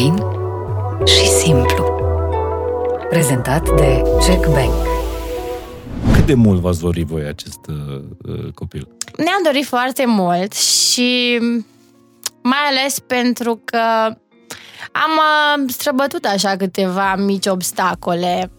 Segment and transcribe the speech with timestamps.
[0.00, 0.14] fain
[1.06, 1.84] și simplu.
[3.08, 4.72] Prezentat de Jack Bank.
[6.14, 8.88] Cât de mult v-ați dorit voi acest uh, uh, copil?
[9.16, 11.38] Ne-am dorit foarte mult și
[12.42, 13.80] mai ales pentru că
[14.92, 18.50] am uh, străbătut așa câteva mici obstacole.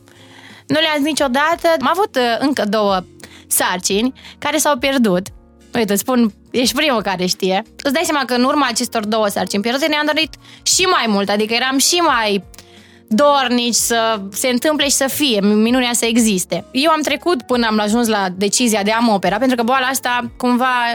[0.68, 1.68] Nu le-am zis niciodată.
[1.80, 3.00] Am avut uh, încă două
[3.48, 5.28] sarcini care s-au pierdut.
[5.74, 7.64] Uite, îți spun, ești primul care știe.
[7.84, 11.30] Îți dai seama că în urma acestor două sarcini pierdute ne-am dorit și mai mult,
[11.30, 12.44] adică eram și mai
[13.08, 16.66] dornici să se întâmple și să fie, minunea să existe.
[16.72, 19.86] Eu am trecut până am ajuns la decizia de a mă opera, pentru că boala
[19.86, 20.94] asta cumva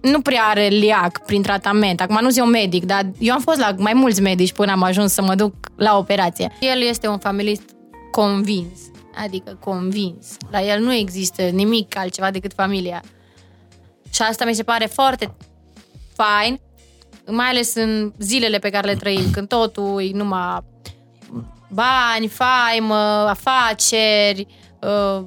[0.00, 2.00] nu prea are liac prin tratament.
[2.00, 4.82] Acum nu sunt eu medic, dar eu am fost la mai mulți medici până am
[4.82, 6.52] ajuns să mă duc la operație.
[6.60, 7.70] El este un familist
[8.10, 8.78] convins,
[9.24, 10.26] adică convins.
[10.50, 13.02] La el nu există nimic altceva decât familia.
[14.16, 15.34] Și asta mi se pare foarte
[16.14, 16.60] fain,
[17.26, 20.58] mai ales în zilele pe care le trăim, când totul e numai
[21.68, 22.94] bani, faimă,
[23.28, 24.46] afaceri,
[24.80, 25.24] uh,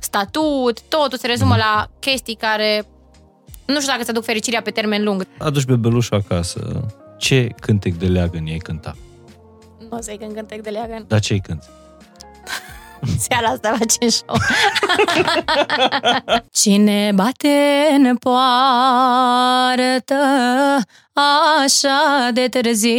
[0.00, 2.86] statut, totul se rezumă la chestii care
[3.66, 5.26] nu știu dacă ți aduc fericirea pe termen lung.
[5.38, 6.88] Aduci bebelușul acasă.
[7.18, 8.96] Ce cântec de leagăn ei cânta?
[9.78, 11.04] Nu o să-i cânt cântec de leagăn.
[11.08, 11.66] Dar ce-i cânti?
[13.28, 14.36] Seara asta facem show.
[16.60, 20.14] Cine bate în poartă
[21.64, 22.92] așa de târziu?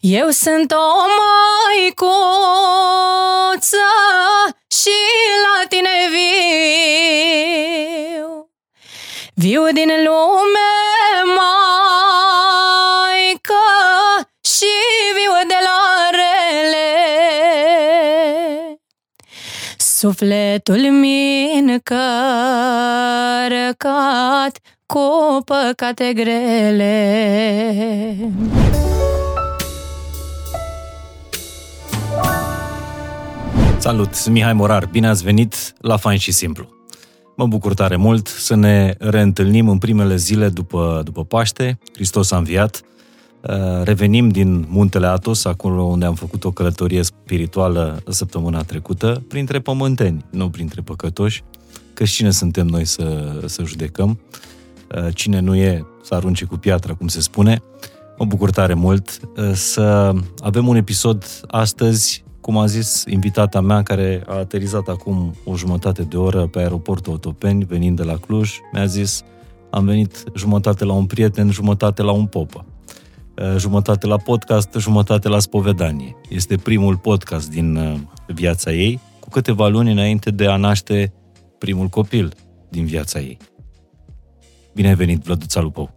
[0.00, 0.76] Eu sunt o
[1.18, 2.08] măicuță
[4.66, 4.96] și
[5.44, 6.30] la tine viu.
[9.34, 10.72] Viu din lume,
[11.36, 12.34] maică,
[14.42, 14.72] și
[15.14, 15.99] viu de la
[20.00, 21.90] Sufletul mi încărcat
[24.86, 25.00] cu
[25.44, 26.96] păcate grele.
[33.78, 36.68] Salut, sunt Mihai Morar, bine ați venit la Fain și Simplu.
[37.36, 42.36] Mă bucur tare mult să ne reîntâlnim în primele zile după, după Paște, Hristos a
[42.36, 42.80] înviat.
[43.48, 49.60] Uh, revenim din Muntele Atos, acolo unde am făcut o călătorie spirituală săptămâna trecută, printre
[49.60, 51.42] pământeni, nu printre păcătoși,
[51.94, 54.20] că cine suntem noi să, să judecăm,
[54.96, 57.62] uh, cine nu e să arunce cu piatra, cum se spune.
[58.18, 63.82] Mă bucur tare mult uh, să avem un episod astăzi cum a zis invitata mea
[63.82, 68.58] care a aterizat acum o jumătate de oră pe aeroportul Otopeni, venind de la Cluj,
[68.72, 69.22] mi-a zis
[69.70, 72.64] am venit jumătate la un prieten, jumătate la un popă.
[73.40, 76.16] Uh, jumătate la podcast, jumătate la spovedanie.
[76.28, 81.12] Este primul podcast din uh, viața ei, cu câteva luni înainte de a naște
[81.58, 82.32] primul copil
[82.68, 83.36] din viața ei.
[84.74, 85.90] Bine ai venit, Vlăduța Lupău!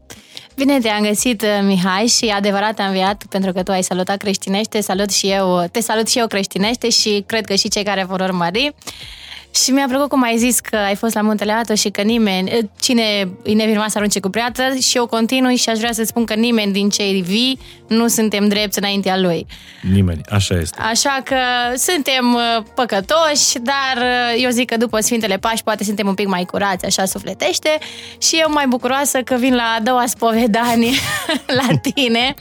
[0.56, 4.82] Bine te-am găsit, uh, Mihai, și adevărat am înviat pentru că tu ai salutat creștinește,
[4.82, 8.20] salut și eu, te salut și eu creștinește și cred că și cei care vor
[8.20, 8.76] urmări.
[9.54, 12.52] Și mi-a plăcut cum ai zis că ai fost la Muntele Atos și că nimeni,
[12.54, 13.04] uh, cine
[13.44, 16.34] e nevinovat să arunce cu preață și eu continui și aș vrea să spun că
[16.34, 19.46] nimeni din cei vii nu suntem drepți înaintea lui.
[19.92, 20.82] Nimeni, așa este.
[20.82, 21.36] Așa că
[21.78, 24.06] suntem uh, păcătoși, dar
[24.38, 27.78] eu zic că după Sfintele Pași poate suntem un pic mai curați, așa sufletește
[28.22, 30.94] și eu mai bucuroasă că vin la a doua spovedanie
[31.60, 32.34] la tine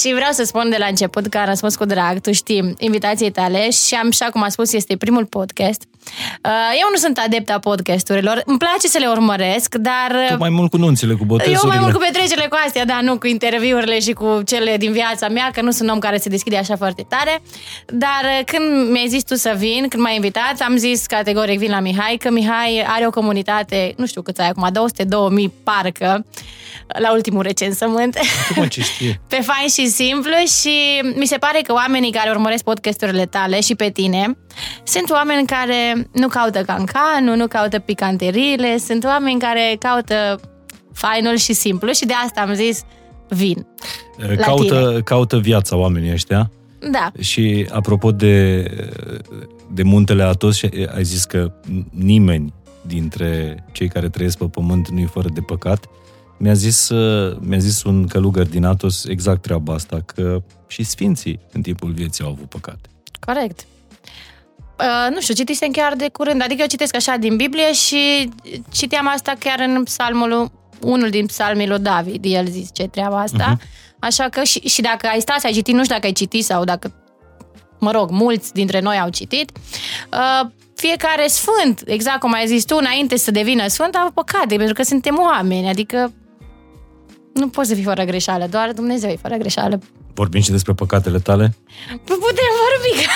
[0.00, 3.30] și vreau să spun de la început că am răspuns cu drag, tu știi, invitației
[3.30, 5.82] tale și am, așa cum a spus, este primul podcast.
[6.80, 10.12] Eu nu sunt adepta podcasturilor, îmi place să le urmăresc, dar...
[10.28, 11.60] Tu mai mult cu nunțile, cu botezurile.
[11.62, 14.92] Eu mai mult cu petrecerile cu astea, da, nu cu interviurile și cu cele din
[14.92, 17.42] viața mea, că nu sunt om care se deschide așa foarte tare.
[17.86, 21.80] Dar când mi-ai zis tu să vin, când m-ai invitat, am zis categoric vin la
[21.80, 24.68] Mihai, că Mihai are o comunitate, nu știu cât ai acum,
[25.48, 26.26] 200-2000 parcă,
[26.98, 28.18] la ultimul recensământ.
[28.54, 29.20] Cum ce știe?
[29.28, 33.74] pe fain și simplu și mi se pare că oamenii care urmăresc podcasturile tale și
[33.74, 34.36] pe tine
[34.84, 40.40] sunt oameni care nu caută cancanul, nu caută picanteriile, sunt oameni care caută
[40.92, 42.82] fainul și simplu și de asta am zis
[43.28, 43.66] vin.
[44.36, 46.50] Caută, caută viața oamenii ăștia.
[46.90, 47.12] Da.
[47.18, 48.62] Și apropo de,
[49.72, 50.62] de muntele Atos,
[50.94, 51.52] ai zis că
[51.90, 52.54] nimeni
[52.86, 55.86] dintre cei care trăiesc pe pământ nu e fără de păcat.
[56.38, 56.90] Mi-a zis,
[57.38, 62.24] mi-a zis un călugăr din Atos exact treaba asta, că și sfinții în timpul vieții
[62.24, 62.88] au avut păcate.
[63.20, 63.66] Corect.
[64.78, 68.30] Uh, nu știu, citisem chiar de curând, adică eu citesc așa din Biblie și
[68.72, 70.50] citeam asta chiar în psalmul,
[70.80, 73.56] unul din psalmii lui David, el zice treaba asta.
[73.56, 73.96] Uh-huh.
[73.98, 76.44] Așa că și, și dacă ai stat să ai citit, nu știu dacă ai citit
[76.44, 76.92] sau dacă,
[77.78, 79.50] mă rog, mulți dintre noi au citit,
[80.12, 84.74] uh, fiecare sfânt, exact cum ai zis tu, înainte să devină sfânt, au păcate, pentru
[84.74, 86.12] că suntem oameni, adică
[87.34, 89.78] nu poți să fii fără greșeală, doar Dumnezeu e fără greșeală.
[90.14, 91.54] Vorbim și despre păcatele tale?
[92.04, 93.06] Putem vorbi.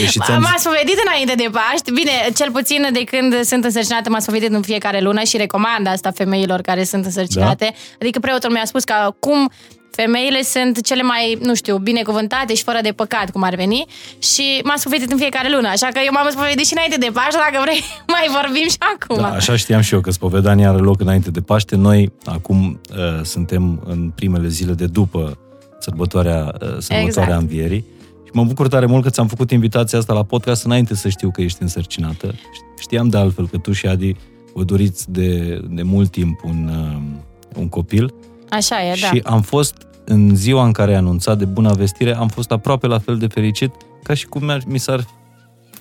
[0.00, 1.92] Deci M- ți-am M-a spovedit înainte de Paști.
[1.92, 6.10] Bine, cel puțin de când sunt însărcinată, m-a spovedit în fiecare lună și recomand asta
[6.10, 7.64] femeilor care sunt însărcinate.
[7.72, 7.94] Da?
[8.00, 9.50] Adică preotul mi-a spus că cum
[9.90, 13.86] femeile sunt cele mai, nu știu, binecuvântate și fără de păcat, cum ar veni.
[14.18, 15.68] Și m-a spovedit în fiecare lună.
[15.68, 17.82] Așa că eu m-am spovedit și înainte de Paști, dacă vrei,
[18.14, 19.16] mai vorbim și acum.
[19.22, 21.76] Da, așa știam și eu că spovedania are loc înainte de Paște.
[21.76, 25.38] Noi acum uh, suntem în primele zile de după
[25.78, 27.40] sărbătoarea, uh, sărbătoarea Exact.
[27.40, 27.84] învierii.
[28.30, 31.30] Și mă bucur tare mult că ți-am făcut invitația asta la podcast înainte să știu
[31.30, 32.34] că ești însărcinată.
[32.78, 34.16] Știam de altfel că tu și Adi
[34.54, 38.14] vă doriți de, de mult timp un, uh, un copil.
[38.50, 39.06] Așa e, da.
[39.06, 39.74] Și am fost,
[40.04, 43.26] în ziua în care ai anunțat de bună vestire, am fost aproape la fel de
[43.26, 43.70] fericit
[44.02, 45.04] ca și cum mi-ar- mi s-ar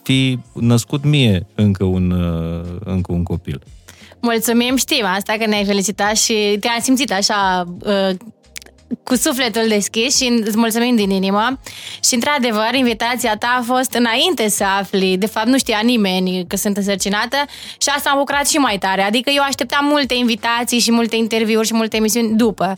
[0.04, 3.62] fi născut mie încă un, uh, încă un copil.
[4.22, 8.16] Mulțumim, știm asta că ne-ai felicitat și te-am simțit așa uh,
[9.04, 11.60] cu sufletul deschis și îți mulțumim din inimă.
[12.04, 16.56] Și într-adevăr, invitația ta a fost înainte să afli, de fapt nu știa nimeni că
[16.56, 17.38] sunt însărcinată
[17.78, 19.02] și asta m-a bucurat și mai tare.
[19.02, 22.78] Adică eu așteptam multe invitații și multe interviuri și multe emisiuni după.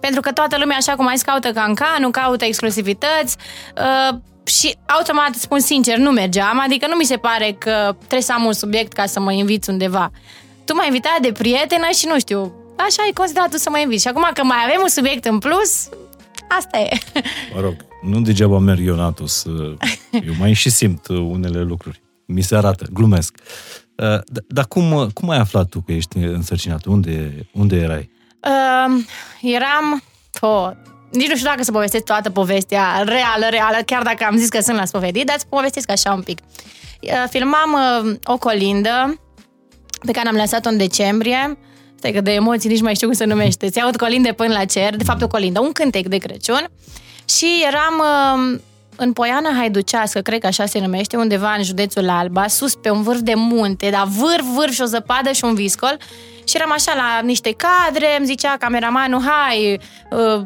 [0.00, 3.36] Pentru că toată lumea, așa cum ai zis, caută cancanul, caută exclusivități
[3.76, 6.60] uh, și automat, spun sincer, nu mergeam.
[6.64, 9.70] Adică nu mi se pare că trebuie să am un subiect ca să mă inviți
[9.70, 10.10] undeva.
[10.64, 14.02] Tu m-ai invitat de prietenă și nu știu, așa ai considerat tu să mă inviți.
[14.02, 15.88] Și acum că mai avem un subiect în plus,
[16.48, 16.98] asta e.
[17.54, 19.44] Mă rog, nu degeaba merg eu în Atos.
[19.44, 19.76] uh,
[20.26, 22.02] Eu mai și simt uh, unele lucruri.
[22.26, 23.34] Mi se arată, glumesc.
[23.96, 26.84] Uh, d- Dar cum, uh, cum ai aflat tu că ești însărcinat?
[26.84, 28.10] Unde, unde erai?
[28.40, 29.04] Uh,
[29.42, 30.02] eram...
[30.40, 30.70] Oh,
[31.12, 34.60] nici nu știu dacă să povestesc toată povestea reală, reală, chiar dacă am zis că
[34.60, 36.38] sunt la spovedit, dar să povestesc așa un pic.
[37.02, 37.72] Uh, filmam
[38.06, 39.20] uh, o colindă
[40.06, 41.58] pe care am lăsat-o în decembrie.
[42.02, 43.68] Stai că de emoții nici mai știu cum se numește.
[43.68, 46.68] Ți aud colinde până la cer, de fapt o colindă, un cântec de Crăciun.
[47.24, 48.60] Și eram uh,
[48.96, 53.02] în Poiana Haiducească, cred că așa se numește, undeva în județul Alba, sus pe un
[53.02, 55.96] vârf de munte, dar vârf, vârf și o zăpadă și un viscol.
[56.44, 60.42] Și eram așa la niște cadre, îmi zicea cameramanul, hai, uh,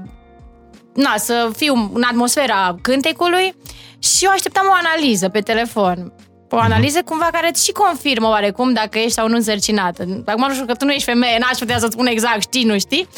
[0.95, 3.55] na, să fiu în atmosfera cântecului
[3.99, 6.13] și eu așteptam o analiză pe telefon.
[6.57, 10.23] O analiză cumva care îți și confirmă oarecum dacă ești sau nu însărcinată.
[10.27, 12.79] Acum nu știu că tu nu ești femeie, n-aș putea să-ți spun exact, știi, nu
[12.79, 13.09] știi?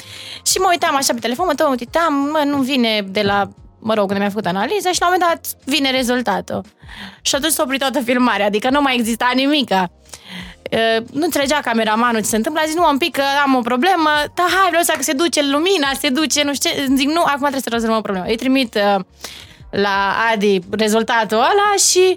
[0.47, 3.49] Și mă uitam așa pe telefon, mă tot uitam, mă, nu vine de la,
[3.79, 6.65] mă rog, când mi-a făcut analiza și la un moment dat vine rezultatul.
[7.23, 9.91] Și atunci s-a oprit toată filmarea, adică nu mai exista nimica.
[10.73, 13.61] Uh, nu înțelegea cameramanul ce se întâmplă, a zis, nu, un pic că am o
[13.61, 16.87] problemă, dar hai, vreau să că se duce lumina, se duce, nu știu ce.
[16.95, 18.27] Zic, nu, acum trebuie să rezolvăm o problemă.
[18.29, 19.05] Îi trimit uh,
[19.71, 22.15] la Adi rezultatul ăla și,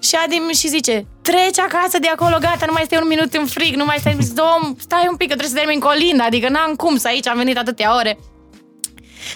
[0.00, 3.34] și Adi mi și zice, treci acasă de acolo, gata, nu mai stai un minut
[3.34, 6.24] în frig, nu mai stai, zic, domn, stai un pic că trebuie să termin colinda,
[6.24, 8.18] adică n-am cum să aici, am venit atâtea ore.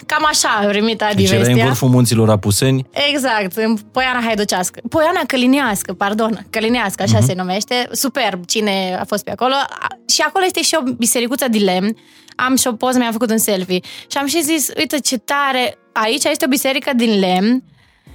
[0.05, 1.65] Cam așa a primit Adi Deci erai în vestea.
[1.65, 4.79] vârful munților Apuseni, Exact, în Poiana Haiducească.
[4.89, 7.25] Poiana Călinească, pardon, Călinească, așa uh-huh.
[7.25, 7.87] se numește.
[7.91, 9.53] Superb, cine a fost pe acolo.
[9.53, 11.97] A- Și acolo este și o bisericuță de lemn.
[12.35, 13.79] Am și o poză, mi-am făcut un selfie.
[14.11, 17.63] Și am și zis, uite ce tare, aici este o biserică din lemn.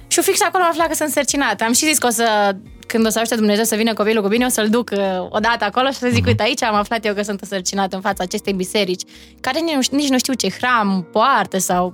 [0.07, 1.63] Și fix acolo am aflat că sunt însărcinată.
[1.63, 2.55] Am și zis că o să,
[2.87, 4.99] când o să aștept Dumnezeu să vină copilul cu bine, o să-l duc uh,
[5.29, 8.23] odată acolo și să zic, uite, aici am aflat eu că sunt însărcinată în fața
[8.23, 9.01] acestei biserici,
[9.39, 11.93] care nici nu, știu- nici nu știu ce hram poartă sau...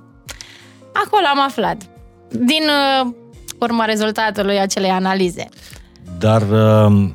[1.05, 1.81] Acolo am aflat.
[2.29, 2.63] Din
[3.03, 3.11] uh,
[3.59, 5.47] urma rezultatului acelei analize.
[6.17, 6.41] dar...
[6.41, 7.09] uh,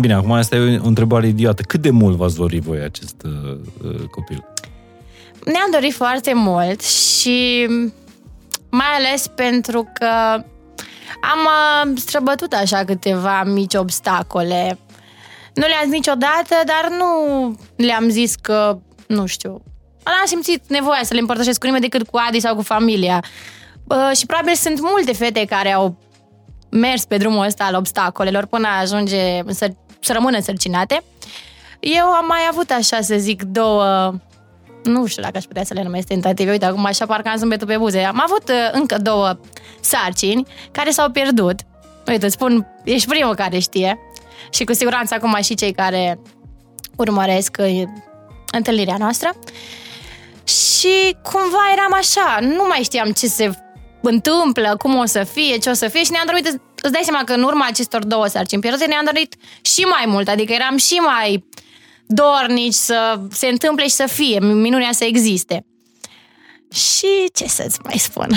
[0.00, 1.62] Bine, acum asta e o întrebare idiotă.
[1.62, 4.51] Cât de mult v-ați dori voi acest uh, uh, copil?
[5.44, 7.66] Ne-am dorit foarte mult și
[8.70, 10.42] mai ales pentru că
[11.20, 14.78] am uh, străbătut așa câteva mici obstacole.
[15.54, 17.06] Nu le-am zis niciodată, dar nu
[17.76, 19.62] le-am zis că, nu știu,
[20.04, 23.24] n-am simțit nevoia să le împărtășesc cu nimeni decât cu Adi sau cu familia.
[23.84, 25.96] Uh, și probabil sunt multe fete care au
[26.70, 31.02] mers pe drumul ăsta al obstacolelor până a ajunge să, să rămână însărcinate.
[31.80, 34.14] Eu am mai avut, așa să zic, două
[34.82, 37.66] nu știu dacă aș putea să le numesc tentative, uite, acum așa parcă am zâmbetul
[37.66, 38.00] pe buze.
[38.00, 39.38] Am avut uh, încă două
[39.80, 41.60] sarcini care s-au pierdut.
[42.06, 43.98] Uite, îți spun, ești primul care știe
[44.50, 46.18] și cu siguranță acum și cei care
[46.96, 47.82] urmăresc uh,
[48.52, 49.30] întâlnirea noastră.
[50.44, 53.50] Și cumva eram așa, nu mai știam ce se
[54.00, 57.24] întâmplă, cum o să fie, ce o să fie și ne-am dorit, îți dai seama
[57.24, 60.94] că în urma acestor două sarcini pierdute ne-am dorit și mai mult, adică eram și
[60.94, 61.44] mai
[62.12, 65.64] dornici să se întâmple și să fie, minunea să existe.
[66.72, 68.28] Și ce să-ți mai spun?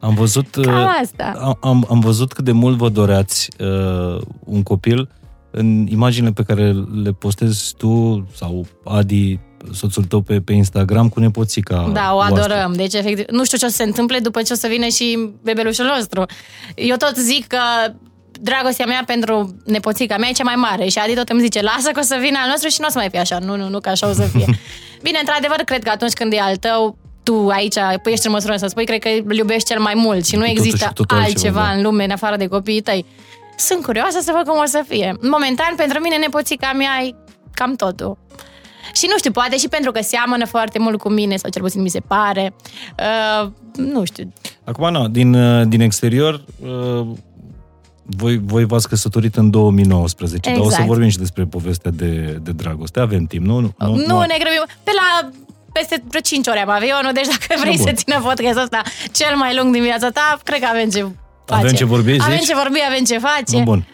[0.00, 1.32] Am văzut, uh, Cam asta.
[1.40, 5.08] am, am, am văzut cât de mult vă doreați uh, un copil
[5.50, 9.38] în imaginile pe care le postezi tu sau Adi
[9.72, 12.42] soțul tău pe, pe Instagram cu nepoțica Da, o voastră.
[12.42, 12.72] adorăm.
[12.72, 15.30] Deci, efectiv, nu știu ce o să se întâmple după ce o să vină și
[15.42, 16.24] bebelușul nostru.
[16.74, 17.58] Eu tot zic că
[18.44, 21.90] dragostea mea pentru nepoțica mea e cea mai mare și Adi tot îmi zice, lasă
[21.92, 23.38] că o să vină al nostru și nu o să mai fie așa.
[23.38, 24.46] Nu, nu, nu, că așa o să fie.
[25.06, 28.56] Bine, într-adevăr, cred că atunci când e al tău, tu aici păi ești în măsură
[28.56, 30.86] să spui, cred că îl iubești cel mai mult și nu Cu totul există și
[30.86, 31.76] cu totul altceva, altceva da.
[31.76, 33.04] în lume în afară de copiii tăi.
[33.56, 35.16] Sunt curioasă să văd cum o să fie.
[35.20, 37.14] Momentan, pentru mine, nepoțica mea e
[37.52, 38.18] cam totul.
[38.94, 41.82] Și nu știu, poate și pentru că seamănă foarte mult cu mine, sau cel puțin
[41.82, 42.54] mi se pare.
[42.98, 44.32] Uh, nu știu.
[44.64, 47.06] Acum, nu, din, uh, din exterior, uh,
[48.06, 50.86] voi, voi v-ați căsătorit în 2019, dar o să Exact.
[50.86, 53.00] vorbim și despre povestea de, de dragoste.
[53.00, 53.60] Avem timp, nu?
[53.60, 54.64] Nu, Nu, nu ne grăbim.
[54.82, 55.30] Pe la
[55.72, 57.86] peste vreo 5 ore am avionul, deci dacă vrei bun.
[57.86, 58.82] să țină podcastul ăsta
[59.12, 61.00] cel mai lung din viața ta, cred că avem ce
[61.44, 61.64] face.
[61.64, 62.46] Avem ce vorbi, Avem zici?
[62.46, 63.56] ce vorbi, avem ce face.
[63.56, 63.86] Nu, bun.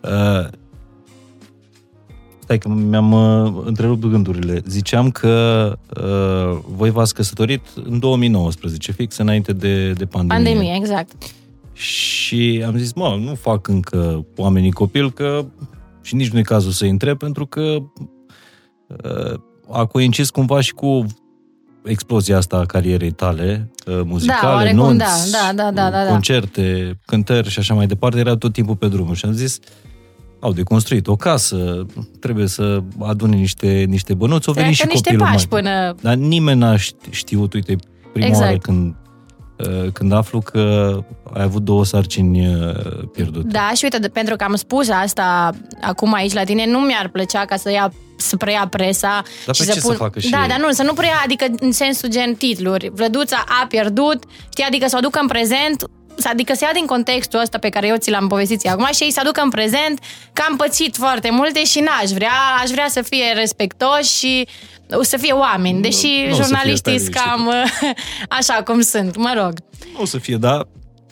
[0.00, 0.48] Uh,
[2.38, 4.62] stai că mi-am uh, întrerupt gândurile.
[4.66, 10.44] Ziceam că uh, voi v-ați căsătorit în 2019, fix înainte de, de pandemie.
[10.44, 11.12] Pandemie, exact.
[11.74, 15.44] Și am zis, mă, nu fac încă oamenii copil, că
[16.02, 17.76] și nici nu e cazul să întreb, pentru că
[18.86, 19.40] uh,
[19.70, 21.06] a coincis cumva și cu
[21.84, 26.10] explozia asta a carierei tale uh, muzicale, oarecum nunți, da, da, da, da, da, da.
[26.10, 29.58] concerte, cântări și așa mai departe, era tot timpul pe drumul și am zis,
[30.40, 31.86] au de construit o casă,
[32.20, 35.60] trebuie să adune niște, niște bănuți, o veni Treacă și niște copilul pași mai.
[35.60, 35.94] până...
[36.00, 37.76] Dar nimeni n-a ști- știut, uite,
[38.12, 38.44] prima Exact.
[38.44, 39.03] oară când, uh,
[39.92, 40.96] când aflu că
[41.34, 42.74] ai avut două sarcini uh,
[43.12, 43.46] pierdute.
[43.50, 47.08] Da, și uite, de- pentru că am spus asta acum aici la tine, nu mi-ar
[47.08, 49.96] plăcea ca să ia să preia presa Dar și pe să ce să pun...
[49.96, 50.48] facă și Da, ei?
[50.48, 52.90] dar nu, să nu preia, adică în sensul gen titluri.
[52.94, 55.86] Vlăduța a pierdut, știi, adică să o aducă în prezent, să-
[56.22, 59.02] adică să ia din contextul ăsta pe care eu ți l-am povestit ție acum și
[59.02, 59.98] ei să aducă în prezent
[60.32, 64.46] că am pățit foarte multe și n-aș vrea, aș vrea să fie respectoși și
[65.00, 67.50] să fie oameni, deși nu o să fie jurnaliștii tare sunt cam
[68.38, 69.52] așa cum sunt, mă rog.
[69.94, 70.62] Nu o să fie, da.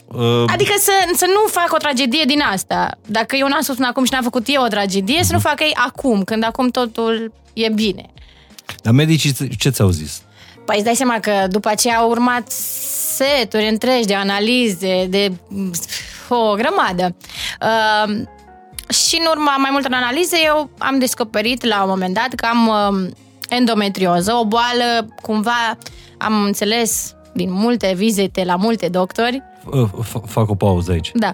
[0.07, 2.99] Uh, Adică să, să nu fac o tragedie din asta.
[3.07, 5.65] Dacă eu n-am spus până acum și n-am făcut eu o tragedie, să nu facă
[5.65, 8.11] ei acum, când acum totul e bine.
[8.83, 10.23] dar medicii ce ți-au zis?
[10.65, 12.51] Păi îți dai seama că după aceea au urmat
[13.17, 15.33] seturi întregi de analize, de
[16.29, 17.17] o grămadă.
[17.61, 18.15] Uh,
[18.95, 22.69] și în urma mai multor analize, eu am descoperit la un moment dat că am
[22.69, 23.11] uh,
[23.49, 25.79] endometrioză, o boală, cumva
[26.19, 29.43] am înțeles din multe vizite la multe doctori.
[29.71, 31.11] Uh, f- fac o pauză aici.
[31.15, 31.33] Da,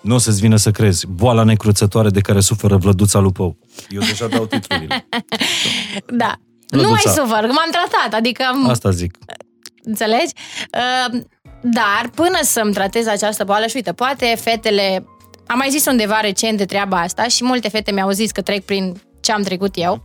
[0.00, 1.06] Nu o să-ți vină să crezi.
[1.06, 3.56] Boala necruțătoare de care suferă vlăduța lupău.
[3.88, 5.08] Eu deja dau titlurile.
[6.22, 6.34] da.
[6.70, 6.88] Lăduța.
[6.88, 9.18] Nu mai sufăr, că m-am tratat, adică Asta zic.
[9.82, 10.32] Înțelegi?
[10.74, 11.20] Uh,
[11.62, 15.04] Dar până să-mi tratez această boală, și uite, poate fetele...
[15.46, 18.64] Am mai zis undeva recent de treaba asta și multe fete mi-au zis că trec
[18.64, 20.02] prin ce am trecut eu.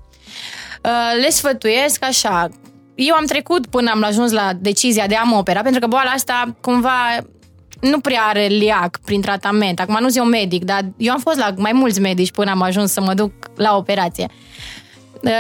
[0.84, 2.50] Uh, Le sfătuiesc așa.
[2.96, 6.10] Eu am trecut până am ajuns la decizia de a mă opera, pentru că boala
[6.10, 7.18] asta cumva
[7.82, 9.80] nu prea are liac prin tratament.
[9.80, 12.62] Acum nu sunt eu medic, dar eu am fost la mai mulți medici până am
[12.62, 14.28] ajuns să mă duc la operație.
[14.30, 14.85] Uh,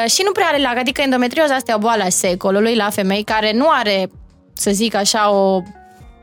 [0.07, 3.23] și nu prea are lag, adică endometrioza asta e o boală a secolului la femei
[3.23, 4.09] care nu are,
[4.53, 5.61] să zic așa, o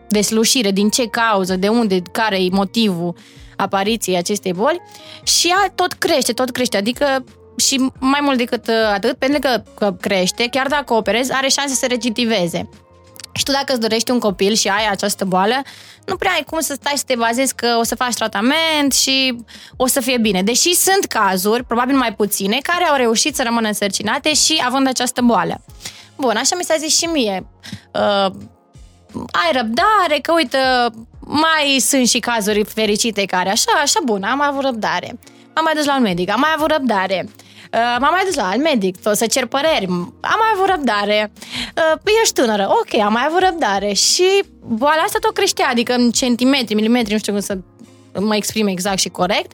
[0.09, 3.15] deslușire din ce cauză, de unde, care e motivul
[3.57, 4.81] apariției acestei boli
[5.23, 7.25] și ea tot crește, tot crește, adică
[7.57, 11.75] și mai mult decât uh, atât, pentru că, că crește, chiar dacă operezi, are șanse
[11.75, 12.69] să recidiveze.
[13.33, 15.63] Și tu dacă îți dorești un copil și ai această boală,
[16.07, 19.45] nu prea ai cum să stai să te bazezi că o să faci tratament și
[19.77, 20.43] o să fie bine.
[20.43, 25.21] Deși sunt cazuri, probabil mai puține, care au reușit să rămână însărcinate și având această
[25.23, 25.61] boală.
[26.17, 27.47] Bun, așa mi s-a zis și mie.
[27.93, 28.33] Uh,
[29.15, 30.59] ai răbdare, că uite,
[31.21, 35.19] mai sunt și cazuri fericite care așa, așa bun, am avut răbdare.
[35.55, 37.29] M-am mai dus la un medic, am mai avut răbdare.
[37.73, 39.87] Uh, m-am mai dus la alt medic, o să cer păreri,
[40.21, 41.33] am mai avut răbdare.
[41.77, 43.93] Uh, ești tânără, ok, am mai avut răbdare.
[43.93, 47.59] Și boala asta tot creștea, adică în centimetri, milimetri, nu știu cum să
[48.19, 49.53] mă exprim exact și corect.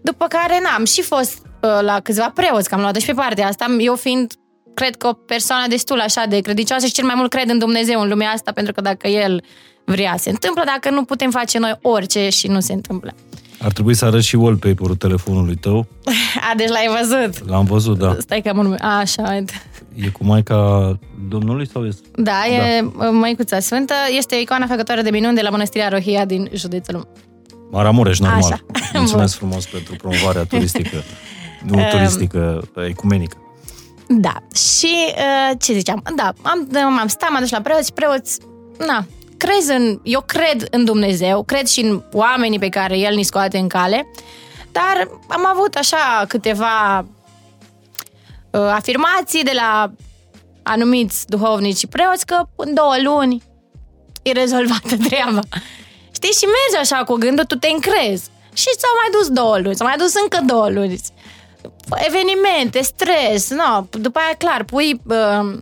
[0.00, 3.46] După care n-am și fost uh, la câțiva preoți, că am luat și pe partea
[3.46, 4.32] asta, eu fiind
[4.74, 8.00] cred că o persoană destul așa de credicioasă și cel mai mult cred în Dumnezeu
[8.00, 9.44] în lumea asta, pentru că dacă El
[9.84, 13.14] vrea, se întâmplă, dacă nu putem face noi orice și nu se întâmplă.
[13.60, 15.86] Ar trebui să arăți și wallpaper-ul telefonului tău.
[16.50, 17.48] A, deci l-ai văzut.
[17.48, 18.16] L-am văzut, da.
[18.18, 18.76] Stai că mă nume.
[18.80, 19.52] A, așa, uite.
[19.94, 20.98] E cu Maica
[21.28, 22.08] Domnului sau este?
[22.16, 23.10] Da, e da.
[23.10, 23.94] Măicuța Sfântă.
[24.16, 27.08] Este o icoană făcătoare de minuni de la Mănăstirea Rohia din județul
[27.70, 28.42] Maramureș, normal.
[28.42, 28.60] Așa.
[28.98, 30.96] Mulțumesc frumos pentru promovarea turistică.
[31.62, 33.36] Nu turistică, ecumenică.
[34.08, 34.34] Da.
[34.54, 36.02] Și uh, ce ziceam?
[36.16, 38.38] Da, am, am stat, m-am dus la preoți, preoți,
[38.86, 39.06] na,
[39.38, 43.58] crez în, eu cred în Dumnezeu, cred și în oamenii pe care El ni scoate
[43.58, 44.08] în cale,
[44.72, 46.98] dar am avut așa câteva
[48.50, 49.90] uh, afirmații de la
[50.62, 53.42] anumiți duhovnici și preoți că în două luni
[54.22, 55.40] e rezolvată treaba.
[56.14, 56.32] Știi?
[56.32, 58.30] Și mergi așa cu gândul, tu te încrezi.
[58.52, 61.00] Și s-au mai dus două luni, s-au mai dus încă două luni.
[62.06, 65.58] Evenimente, stres, no, după aia clar, pui uh,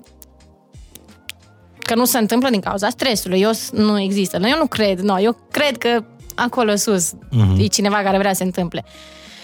[1.87, 3.41] că nu se întâmplă din cauza stresului.
[3.41, 4.39] Eu nu există.
[4.43, 7.59] Eu nu cred, no, eu cred că acolo sus uh-huh.
[7.59, 8.85] e cineva care vrea să se întâmple.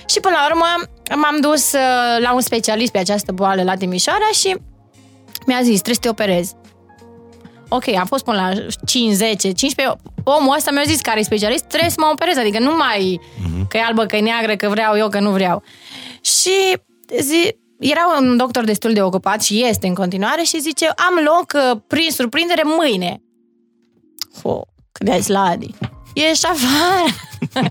[0.07, 0.65] Și până la urmă
[1.17, 4.57] m-am dus uh, la un specialist pe această boală la Timișoara și
[5.47, 6.55] mi-a zis, trebuie să te operezi.
[7.69, 11.65] Ok, am fost până la 5, 10, 15, omul ăsta mi-a zis care e specialist,
[11.65, 13.69] trebuie să mă operez, adică nu mai uh-huh.
[13.69, 15.63] că e albă, că e neagră, că vreau eu, că nu vreau.
[16.21, 16.77] Și
[17.21, 21.53] zi, era un doctor destul de ocupat și este în continuare și zice, am loc
[21.55, 23.23] uh, prin surprindere mâine.
[24.43, 24.61] Ho,
[24.93, 25.75] cât de la Adi.
[26.15, 27.05] Ești afară.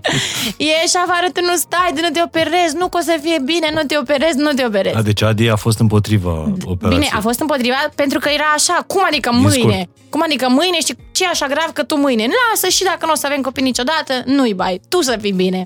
[0.82, 3.82] Ești afară, tu nu stai, nu te operezi, nu că o să fie bine, nu
[3.82, 4.96] te operezi, nu te operezi.
[4.96, 6.30] A, deci Adi a fost împotriva
[6.64, 6.98] operației.
[6.98, 9.88] Bine, a fost împotriva pentru că era așa, cum adică mâine?
[10.08, 12.26] Cum adică mâine și ce e așa grav că tu mâine?
[12.26, 15.64] Lasă și dacă nu o să avem copii niciodată, nu-i bai, tu să fii bine.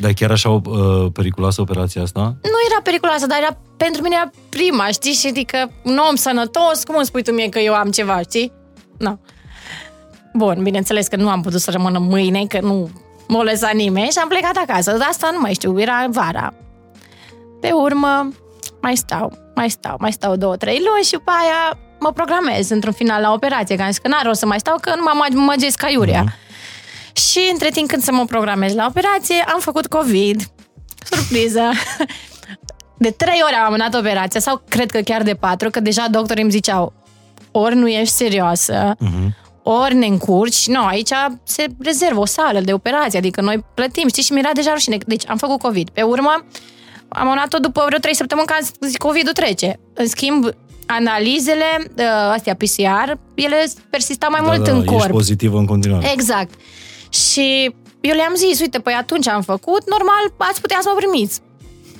[0.00, 0.60] Dar chiar așa uh,
[1.12, 2.20] periculoasă operația asta?
[2.20, 5.12] Nu era periculoasă, dar era, pentru mine era prima, știi?
[5.12, 8.52] Și adică un om sănătos, cum îmi spui tu mie că eu am ceva, știi?
[8.98, 9.08] Nu.
[9.08, 9.16] No.
[10.34, 12.90] Bun, bineînțeles că nu am putut să rămână mâine, că nu
[13.28, 14.90] m-a lăsat nimeni și am plecat acasă.
[14.90, 16.54] Dar asta nu mai știu, era vara.
[17.60, 18.28] Pe urmă,
[18.80, 22.92] mai stau, mai stau, mai stau două, trei luni și după aia mă programez într-un
[22.92, 25.40] final la operație, că am zis că n-are rost să mai stau, că nu mă
[25.40, 26.24] măgesc iurea.
[26.24, 26.47] Mm-hmm.
[27.18, 30.42] Și între timp când să mă programez la operație, am făcut COVID.
[31.10, 31.62] Surpriză!
[33.00, 36.42] De trei ori am amânat operația, sau cred că chiar de patru, că deja doctorii
[36.42, 36.92] îmi ziceau
[37.50, 39.28] ori nu ești serioasă, uh-huh.
[39.62, 40.66] ori ne încurci.
[40.66, 41.10] Nu, aici
[41.42, 44.96] se rezervă o sală de operație, adică noi plătim, știi, și mi era deja rușine.
[45.06, 45.90] Deci am făcut COVID.
[45.90, 46.44] Pe urmă,
[47.08, 48.54] am amânat-o după vreo trei săptămâni, că
[48.98, 49.80] COVID-ul trece.
[49.94, 50.48] În schimb,
[50.86, 51.64] analizele
[51.96, 55.00] uh, astea PCR, ele persistau mai da, mult da, în corp.
[55.00, 56.12] Ești pozitivă în continuare.
[56.12, 56.54] Exact.
[57.08, 61.40] Și eu le-am zis, uite, păi atunci am făcut, normal ați putea să mă primiți.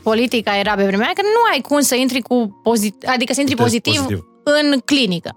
[0.03, 3.57] Politica era pe vremea că nu ai cum să intri cu pozitiv, adică să intri
[3.57, 5.37] pozitiv, pozitiv în clinică.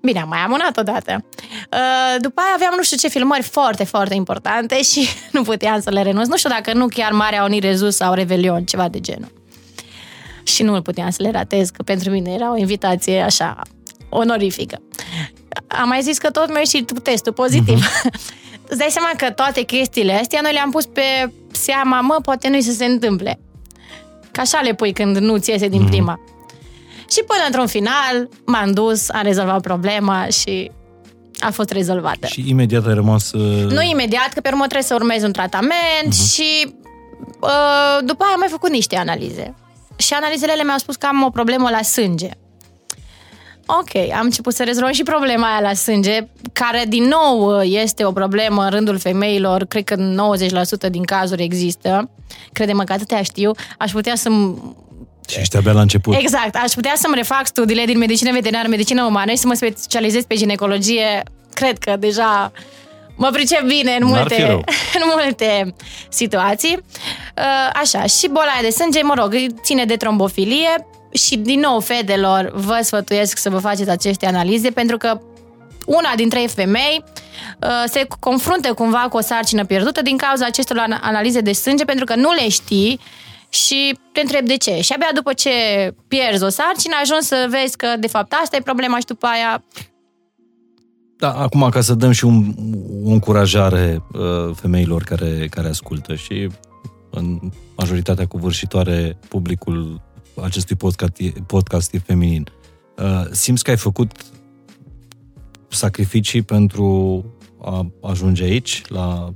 [0.00, 1.24] Bine, am mai amânat odată.
[1.72, 5.90] Uh, după aia aveam nu știu ce filmări foarte, foarte importante și nu puteam să
[5.90, 6.26] le renunț.
[6.26, 9.32] Nu știu dacă nu chiar Marea Unii Rezus sau Revelion, ceva de genul.
[10.42, 13.62] Și nu puteam să le ratez, că pentru mine era o invitație așa
[14.08, 14.82] onorifică.
[15.66, 17.84] Am mai zis că tot mi-a ieșit testul pozitiv.
[17.84, 18.10] Uh-huh.
[18.68, 22.62] îți dai seama că toate chestiile astea noi le-am pus pe seama, mă, poate nu-i
[22.62, 23.38] să se întâmple.
[24.30, 25.88] Ca așa le pui când nu-ți iese din mm-hmm.
[25.88, 26.20] prima.
[27.10, 30.70] Și până într-un final m-am dus, am rezolvat problema și
[31.38, 32.26] a fost rezolvată.
[32.26, 33.32] Și imediat ai rămas...
[33.32, 33.64] Uh...
[33.70, 36.32] Nu imediat, că pe urmă trebuie să urmezi un tratament uh-huh.
[36.32, 36.74] și
[37.40, 39.54] uh, după aia am mai făcut niște analize.
[39.96, 42.28] Și analizele mi-au spus că am o problemă la sânge.
[43.70, 46.18] Ok, am început să rezolvăm și problema aia la sânge,
[46.52, 49.96] care din nou este o problemă în rândul femeilor, cred că
[50.88, 52.10] 90% din cazuri există.
[52.52, 53.50] Crede-mă că atâtea știu.
[53.78, 54.30] Aș putea să
[55.28, 56.14] și ești abia la început.
[56.14, 56.56] Exact.
[56.62, 60.34] Aș putea să-mi refac studiile din medicină veterinară, medicină umană și să mă specializez pe
[60.34, 61.22] ginecologie.
[61.54, 62.52] Cred că deja
[63.16, 64.42] mă pricep bine în multe,
[64.98, 65.74] în multe
[66.08, 66.76] situații.
[67.36, 72.50] Uh, așa, și boala de sânge, mă rog, ține de trombofilie, și din nou, fedelor,
[72.54, 75.20] vă sfătuiesc să vă faceți aceste analize pentru că
[75.86, 77.04] una dintre femei
[77.62, 82.04] uh, se confruntă cumva cu o sarcină pierdută din cauza acestor analize de sânge pentru
[82.04, 83.00] că nu le știi
[83.48, 84.80] și te întreb de ce.
[84.80, 85.50] Și abia după ce
[86.08, 89.62] pierzi o sarcină, ajungi să vezi că de fapt asta e problema și după aia
[91.18, 92.54] da, acum ca să dăm și un,
[93.04, 96.48] o încurajare uh, femeilor care, care ascultă și
[97.10, 97.38] în
[97.76, 100.00] majoritatea covârșitoare publicul
[100.42, 101.12] acestui podcast,
[101.46, 102.48] podcast e feminin.
[102.96, 104.12] Uh, simți că ai făcut
[105.68, 107.24] sacrificii pentru
[107.60, 109.32] a ajunge aici, la...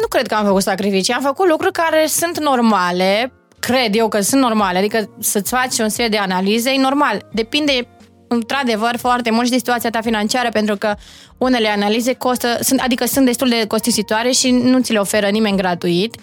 [0.00, 1.12] Nu cred că am făcut sacrificii.
[1.12, 5.88] Am făcut lucruri care sunt normale, cred eu că sunt normale, adică să-ți faci un
[5.88, 7.28] set de analize e normal.
[7.32, 7.88] Depinde
[8.28, 10.94] într-adevăr foarte mult și de situația ta financiară, pentru că
[11.38, 15.56] unele analize costă, sunt, adică sunt destul de costisitoare și nu ți le oferă nimeni
[15.56, 16.16] gratuit.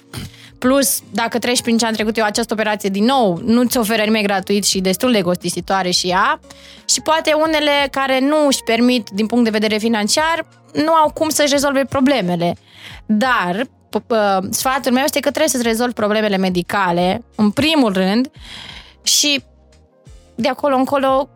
[0.63, 4.03] Plus, dacă treci prin ce am trecut eu această operație din nou, nu ți oferă
[4.03, 6.39] nimeni gratuit și destul de costisitoare și ea.
[6.85, 11.29] Și poate unele care nu își permit din punct de vedere financiar, nu au cum
[11.29, 12.55] să-și rezolve problemele.
[13.05, 13.67] Dar
[14.49, 18.31] sfatul meu este că trebuie să-ți rezolvi problemele medicale, în primul rând,
[19.01, 19.43] și
[20.35, 21.29] de acolo încolo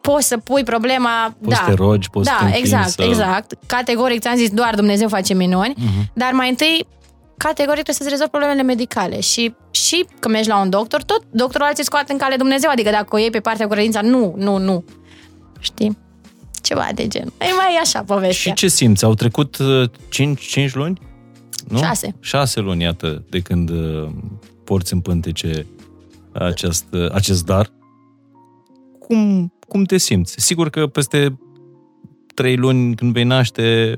[0.00, 1.34] poți să pui problema...
[1.42, 3.02] Poți da, te rogi, poți da, să exact, să...
[3.02, 3.54] exact.
[3.66, 6.12] Categoric ți-am zis, doar Dumnezeu face minuni, uh-huh.
[6.12, 6.86] dar mai întâi
[7.36, 11.66] categoric trebuie să-ți rezolvi problemele medicale și, și când mergi la un doctor, tot doctorul
[11.66, 14.58] alții scoate în cale Dumnezeu, adică dacă o iei pe partea cu credința, nu, nu,
[14.58, 14.84] nu.
[15.58, 15.98] Știi?
[16.62, 17.26] Ceva de gen.
[17.26, 18.52] E mai e așa povestea.
[18.52, 19.04] Și ce simți?
[19.04, 19.56] Au trecut
[20.08, 21.00] 5, uh, 5 luni?
[21.68, 21.78] Nu?
[21.78, 22.14] 6.
[22.20, 24.08] 6 luni, iată, de când uh,
[24.64, 25.66] porți în pântece
[26.32, 27.70] acest, uh, acest dar.
[28.98, 30.34] Cum, cum te simți?
[30.38, 31.38] Sigur că peste
[32.34, 33.94] 3 luni când vei naște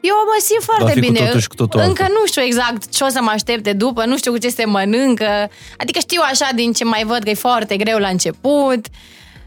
[0.00, 1.18] eu mă simt foarte bine.
[1.18, 4.04] Cu totul și cu totul Încă nu știu exact ce o să mă aștepte după,
[4.04, 5.50] nu știu cu ce se mănâncă.
[5.76, 8.86] Adică știu așa din ce mai văd că e foarte greu la început.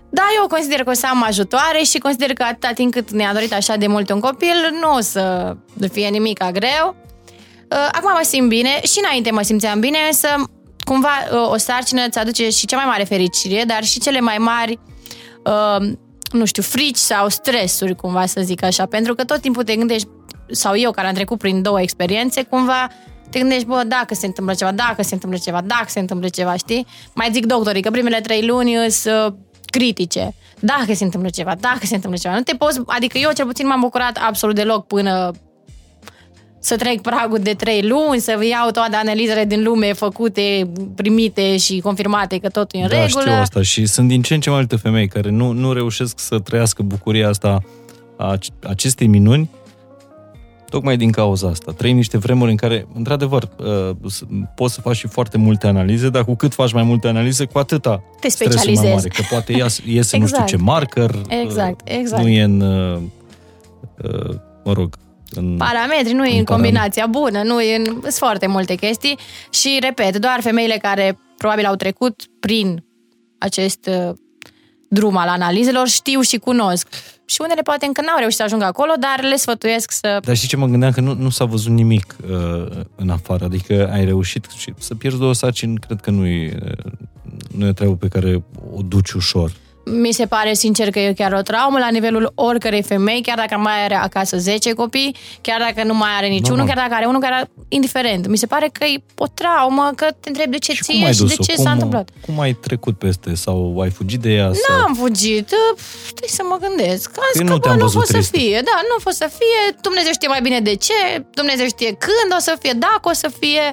[0.09, 3.33] Dar eu consider că o să am ajutoare și consider că atâta timp cât ne-a
[3.33, 5.55] dorit așa de mult un copil, nu o să
[5.91, 6.95] fie nimic greu.
[7.71, 10.27] Uh, acum mă simt bine și înainte mă simțeam bine, însă
[10.83, 14.37] cumva uh, o sarcină îți aduce și cea mai mare fericire, dar și cele mai
[14.37, 14.79] mari
[15.43, 15.91] uh,
[16.31, 20.07] nu știu, frici sau stresuri, cumva să zic așa, pentru că tot timpul te gândești,
[20.51, 22.87] sau eu care am trecut prin două experiențe, cumva
[23.29, 26.55] te gândești, bă, dacă se întâmplă ceva, dacă se întâmplă ceva, dacă se întâmplă ceva,
[26.55, 26.87] știi?
[27.13, 29.33] Mai zic doctorii că primele trei luni sunt uh,
[29.65, 30.33] critice.
[30.59, 32.35] Dacă se întâmplă ceva, dacă se întâmplă ceva.
[32.35, 35.31] Nu te poți, adică eu cel puțin m-am bucurat absolut deloc până
[36.65, 41.79] să trec pragul de trei luni, să iau toate analizele din lume făcute, primite și
[41.79, 43.21] confirmate că totul e în da, regulă.
[43.21, 46.19] știu asta și sunt din ce în ce mai multe femei care nu, nu reușesc
[46.19, 47.63] să trăiască bucuria asta
[48.17, 49.49] a acestei minuni
[50.69, 51.71] tocmai din cauza asta.
[51.71, 53.95] Trăi niște vremuri în care, într-adevăr, uh,
[54.55, 57.57] poți să faci și foarte multe analize, dar cu cât faci mai multe analize, cu
[57.57, 58.81] atâta te specializezi.
[58.81, 60.21] Mai mare, că poate iese exact.
[60.21, 60.61] nu știu ce exact.
[60.61, 62.21] marker, exact, exact.
[62.21, 62.99] nu e în, uh,
[64.63, 64.97] mă rog,
[65.29, 67.83] în parametri, nu e în combinația bună, nu e în...
[67.85, 69.17] Sunt foarte multe chestii
[69.49, 72.83] și, repet, doar femeile care probabil au trecut prin
[73.37, 74.13] acest uh,
[74.89, 76.87] drum al analizelor știu și cunosc.
[77.25, 80.19] Și unele poate încă n-au reușit să ajungă acolo, dar le sfătuiesc să...
[80.23, 80.91] Dar știi ce mă gândeam?
[80.91, 83.45] Că nu, nu s-a văzut nimic uh, în afară.
[83.45, 86.57] Adică ai reușit și să pierzi două sarcini, cred că nu e,
[87.55, 88.43] nu e o treabă pe care
[88.75, 89.51] o duci ușor
[89.85, 93.57] mi se pare sincer că e chiar o traumă la nivelul oricărei femei, chiar dacă
[93.57, 97.05] mai are acasă 10 copii, chiar dacă nu mai are niciunul, no, chiar dacă are
[97.05, 98.27] unul care are indiferent.
[98.27, 101.23] Mi se pare că e o traumă, că te întrebi de ce și ție și
[101.23, 102.09] de ce cum, s-a întâmplat.
[102.25, 104.51] Cum ai trecut peste sau ai fugit de ea?
[104.69, 105.49] N-am fugit,
[106.07, 107.11] stai să mă gândesc.
[107.17, 110.27] Am zis că nu, nu fost să fie, da, nu fost să fie, Dumnezeu știe
[110.27, 113.71] mai bine de ce, Dumnezeu știe când o să fie, dacă o să fie.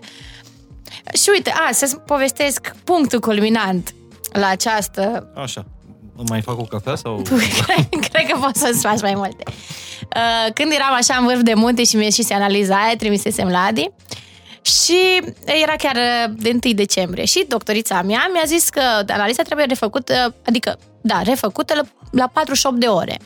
[1.12, 3.94] Și uite, a, să-ți povestesc punctul culminant
[4.32, 5.66] la această Așa
[6.22, 7.22] îmi mai fac o cafea sau...
[8.10, 9.42] Cred că poți să-ți faci mai multe.
[9.46, 13.64] Uh, când eram așa în vârf de munte și mi ieșise analiza aia, trimisesem la
[13.64, 13.90] Adi,
[14.62, 14.98] și
[15.44, 17.24] era chiar uh, de 1 decembrie.
[17.24, 22.76] Și doctorița mea mi-a zis că analiza trebuie refăcută, adică, da, refăcută la, la 48
[22.76, 23.18] de ore.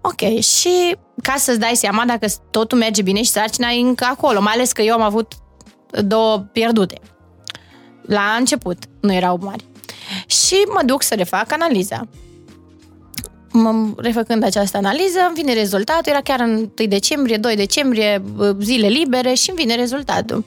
[0.00, 4.40] Ok, și ca să-ți dai seama dacă totul merge bine și sarcina e încă acolo,
[4.40, 5.32] mai ales că eu am avut
[6.04, 7.00] două pierdute.
[8.02, 9.64] La început, nu erau mari.
[10.26, 12.08] Și mă duc să refac analiza.
[13.52, 18.22] Mă, refăcând această analiză, îmi vine rezultatul, era chiar în 1 decembrie, 2 decembrie,
[18.60, 20.44] zile libere și îmi vine rezultatul.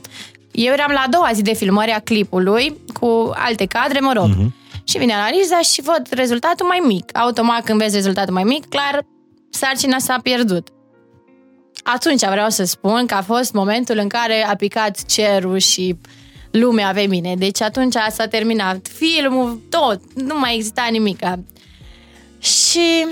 [0.52, 4.30] Eu eram la a doua zi de filmare a clipului, cu alte cadre, mă rog.
[4.30, 4.58] Uh-huh.
[4.84, 7.18] Și vine analiza și văd rezultatul mai mic.
[7.18, 9.06] Automat când vezi rezultatul mai mic, clar,
[9.50, 10.68] sarcina s-a pierdut.
[11.84, 15.98] Atunci vreau să spun că a fost momentul în care a picat cerul și
[16.52, 17.36] lumea pe mine.
[17.36, 21.20] Deci atunci s-a terminat filmul, tot, nu mai exista nimic.
[22.40, 23.08] Și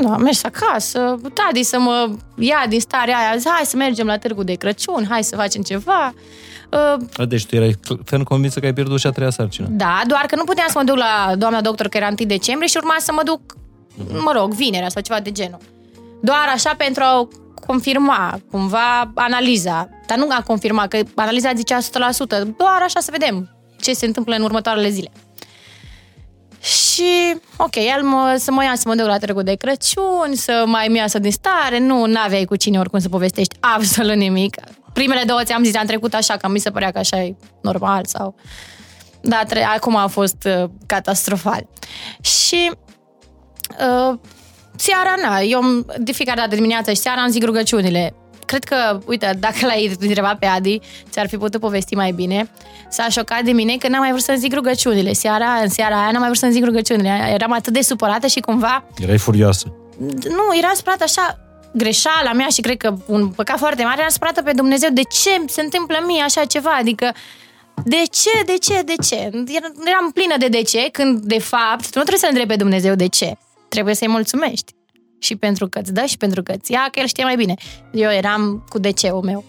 [0.00, 4.18] nu, am mers acasă, tadi să mă ia din starea aia, hai să mergem la
[4.18, 6.14] târgul de Crăciun, hai să facem ceva.
[7.16, 7.74] Uh, deci tu erai
[8.04, 9.66] ferm convinsă că ai pierdut și a treia sarcină.
[9.70, 12.68] Da, doar că nu puteam să mă duc la doamna doctor, că era 1 decembrie
[12.68, 14.22] și urma să mă duc, uh-huh.
[14.24, 15.58] mă rog, vinerea sau ceva de genul.
[16.20, 17.28] Doar așa pentru a
[17.68, 21.84] confirma cumva analiza, dar nu a confirma, că analiza zicea 100%,
[22.56, 23.50] doar așa să vedem
[23.80, 25.10] ce se întâmplă în următoarele zile.
[26.60, 30.64] Și, ok, el mă, să mă ia să mă duc la trecul de Crăciun, să
[30.66, 34.56] mai mi să din stare, nu, n-aveai cu cine oricum să povestești absolut nimic.
[34.92, 38.04] Primele două ți-am zis, am trecut așa, că mi se părea că așa e normal
[38.04, 38.34] sau...
[39.20, 41.66] Da, tre- acum a fost uh, catastrofal.
[42.20, 42.70] Și
[44.10, 44.18] uh,
[44.78, 45.60] seara, na, eu
[45.98, 48.14] de fiecare dată dimineața și seara am zic rugăciunile.
[48.46, 52.50] Cred că, uite, dacă l-ai întrebat pe Adi, ți-ar fi putut povesti mai bine.
[52.88, 55.12] S-a șocat de mine că n-am mai vrut să zic rugăciunile.
[55.12, 57.30] Seara, în seara aia n-am mai vrut să zic rugăciunile.
[57.32, 58.84] Eram atât de supărată și cumva...
[58.98, 59.72] Erai furioasă.
[60.28, 61.38] Nu, era supărată așa
[61.72, 64.88] greșeala mea și cred că un păcat foarte mare, era supărată pe Dumnezeu.
[64.92, 66.70] De ce se întâmplă mie așa ceva?
[66.70, 67.14] Adică
[67.84, 69.16] de ce, de ce, de ce?
[69.84, 72.94] Eram plină de de ce, când de fapt tu nu trebuie să întrebi pe Dumnezeu
[72.94, 73.36] de ce.
[73.68, 74.72] Trebuie să-i mulțumești.
[75.18, 77.54] Și pentru că îți dă și pentru că îți ia, că el știe mai bine.
[77.92, 79.44] Eu eram cu DC-ul meu.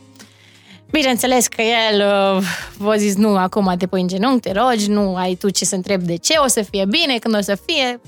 [0.91, 2.05] Bineînțeles că el
[2.37, 2.43] uh,
[2.77, 5.75] v-a zis, nu, acum te pui în genunchi, te rogi, nu ai tu ce să
[5.75, 8.01] întrebi de ce, o să fie bine, când o să fie.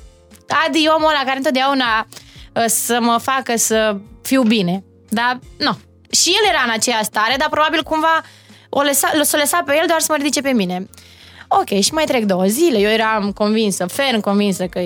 [0.68, 2.08] Adi omul ăla care întotdeauna
[2.56, 4.84] uh, să mă facă să fiu bine.
[5.10, 5.78] Dar, nu.
[6.12, 8.22] Și el era în aceea stare, dar probabil cumva
[8.70, 10.90] o lăsa, o să lăsa pe el doar să mă ridice pe mine.
[11.48, 14.80] Ok, și mai trec două zile, eu eram convinsă, ferm convinsă că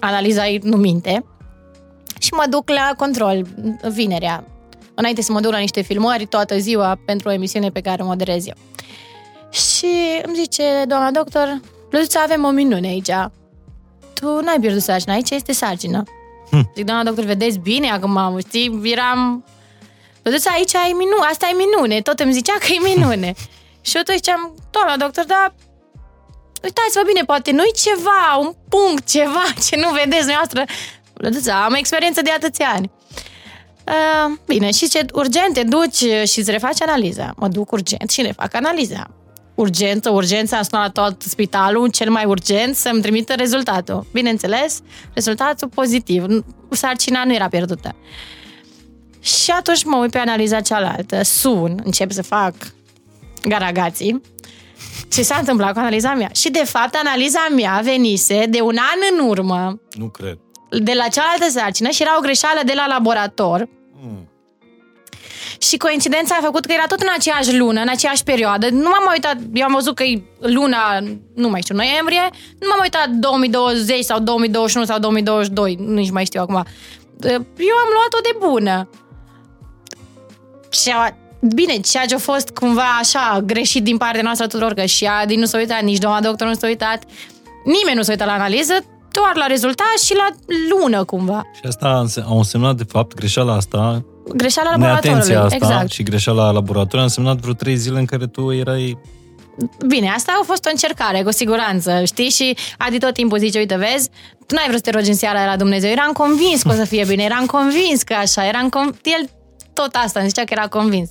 [0.00, 1.24] analiza ei nu minte.
[2.18, 3.46] Și mă duc la control
[3.90, 4.44] vinerea,
[4.94, 8.06] înainte să mă duc la niște filmări toată ziua pentru o emisiune pe care o
[8.06, 8.54] moderez eu.
[9.50, 9.86] Și
[10.22, 13.10] îmi zice, doamna doctor, Luța, avem o minune aici.
[14.14, 16.02] Tu n-ai pierdut sarcina, aici este sarcină.
[16.50, 16.70] Hm.
[16.74, 19.44] Zic, doamna doctor, vedeți bine acum, știi, eram...
[20.22, 23.34] Luța, aici ai minune, asta e minune, tot îmi zicea că e minune.
[23.86, 25.54] și eu tot ziceam, doamna doctor, dar
[26.66, 30.64] uitați-vă bine, poate nu-i ceva, un punct, ceva ce nu vedeți noastră.
[31.14, 32.90] Lăduța, am experiență de atâția ani.
[33.86, 37.32] Uh, bine, și ce urgent te duci și îți refaci analiza.
[37.36, 39.10] Mă duc urgent și le fac analiza.
[39.54, 44.06] Urgență, urgență, am sunat la tot spitalul, cel mai urgent, să-mi trimită rezultatul.
[44.12, 44.80] Bineînțeles,
[45.14, 46.24] rezultatul pozitiv.
[46.70, 47.94] Sarcina nu era pierdută.
[49.20, 52.54] Și atunci mă uit pe analiza cealaltă, sun, încep să fac
[53.48, 54.22] garagații,
[55.08, 56.30] ce s-a întâmplat cu analiza mea.
[56.34, 59.80] Și, de fapt, analiza mea venise de un an în urmă.
[59.90, 60.38] Nu cred.
[60.70, 63.68] De la cealaltă sarcină și era o greșeală de la laborator.
[64.00, 64.28] Mm.
[65.58, 68.68] Și coincidența a făcut că era tot în aceeași lună, în aceeași perioadă.
[68.70, 70.98] Nu m-am uitat, eu am văzut că e luna,
[71.34, 72.22] nu mai știu, noiembrie,
[72.58, 76.64] nu m-am uitat 2020 sau 2021 sau 2022, nici mai știu acum.
[77.56, 78.88] Eu am luat-o de bună.
[80.70, 80.92] Și
[81.54, 85.34] Bine, ceea ce a fost cumva așa greșit din partea noastră tuturor, că și Adi
[85.34, 87.02] nu s-a uitat, nici doamna doctor nu s-a uitat,
[87.64, 88.72] nimeni nu s-a uitat la analiză,
[89.10, 90.28] doar la rezultat și la
[90.70, 91.42] lună cumva.
[91.54, 94.04] Și asta a însemnat, de fapt, greșeala asta,
[94.34, 95.90] greșeala laboratorului, asta exact.
[95.90, 98.98] și greșeala laboratorului a însemnat vreo trei zile în care tu erai
[99.86, 102.30] Bine, asta a fost o încercare, cu siguranță, știi?
[102.30, 104.08] Și Adi tot timpul zice, uite, vezi,
[104.46, 105.90] tu n-ai vrut să te rogi în seara la Dumnezeu.
[105.90, 109.28] Eram convins că o să fie bine, eram convins că așa, eram con- el
[109.82, 111.10] tot asta, îmi zicea că era convins.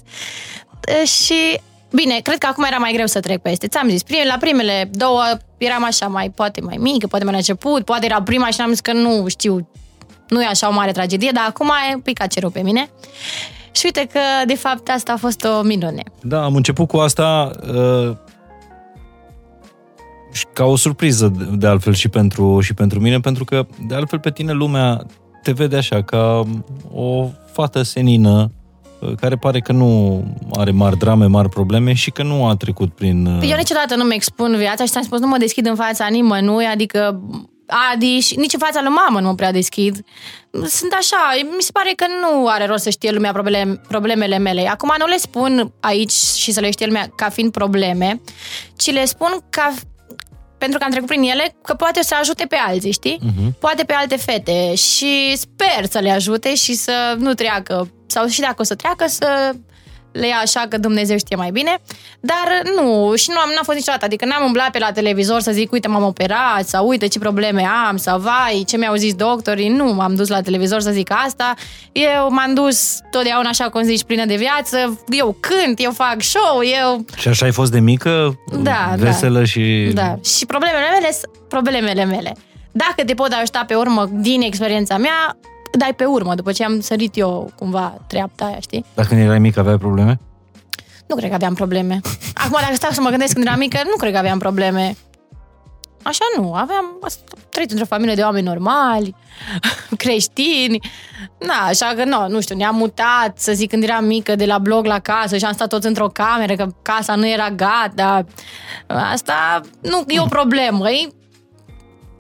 [1.06, 1.60] Și
[1.96, 3.68] Bine, cred că acum era mai greu să trec peste.
[3.68, 5.24] Ți-am zis, prim, la primele două
[5.58, 8.70] eram așa mai, poate mai mică, poate mai la început, poate era prima și am
[8.70, 9.70] zis că nu știu,
[10.28, 12.90] nu e așa o mare tragedie, dar acum e picat cerul pe mine.
[13.72, 16.04] Și uite că, de fapt, asta a fost o minune.
[16.22, 18.16] Da, am început cu asta uh,
[20.54, 24.32] ca o surpriză, de altfel, și pentru, și pentru mine, pentru că, de altfel, pe
[24.32, 25.06] tine lumea
[25.46, 26.44] te vede așa, ca
[26.94, 28.52] o fată senină,
[29.00, 32.94] uh, care pare că nu are mari drame, mari probleme și că nu a trecut
[32.94, 33.26] prin...
[33.26, 36.08] Uh, eu niciodată nu mi expun viața și ți-am spus, nu mă deschid în fața
[36.08, 37.22] nimănui, adică
[37.94, 40.06] Adi și nici în fața lui mamă nu mă prea deschid.
[40.52, 41.18] Sunt așa,
[41.58, 44.68] mi se pare că nu are rost să știe lumea probleme, problemele mele.
[44.68, 48.22] Acum nu le spun aici și să le știe lumea ca fiind probleme,
[48.76, 49.74] ci le spun ca
[50.58, 53.20] pentru că am trecut prin ele, că poate să ajute pe alții, știi?
[53.22, 53.60] Uh-huh.
[53.60, 58.40] Poate pe alte fete și sper să le ajute și să nu treacă, sau și
[58.40, 59.52] dacă o să treacă, să
[60.20, 61.78] le ia așa că Dumnezeu știe mai bine,
[62.20, 65.52] dar nu, și nu am n-a fost niciodată, adică n-am umblat pe la televizor să
[65.52, 69.70] zic, uite, m-am operat, sau uite ce probleme am, sau vai, ce mi-au zis doctorii,
[69.70, 71.54] nu m-am dus la televizor să zic asta,
[71.92, 76.62] eu m-am dus totdeauna așa, cum zici, plină de viață, eu cânt, eu fac show,
[76.82, 77.06] eu...
[77.18, 78.40] Și așa ai fost de mică?
[78.62, 79.46] Da, Veselă da.
[79.46, 79.92] și...
[79.94, 82.36] Da, și problemele mele sunt problemele mele.
[82.72, 85.38] Dacă te pot ajuta pe urmă din experiența mea,
[85.76, 88.86] dai pe urmă, după ce am sărit eu cumva treapta aia, știi?
[88.94, 90.20] Dacă când erai mic aveai probleme?
[91.08, 92.00] Nu cred că aveam probleme.
[92.34, 94.96] Acum, dacă stau să mă gândesc când eram mică, nu cred că aveam probleme.
[96.04, 97.00] Așa nu, aveam
[97.50, 99.16] trăit într-o familie de oameni normali,
[100.04, 100.80] creștini.
[101.40, 104.58] Na, așa că nu, nu știu, ne-am mutat, să zic, când eram mică, de la
[104.58, 108.26] blog la casă și am stat toți într-o cameră, că casa nu era gata.
[108.88, 111.10] Asta nu e o problemă, e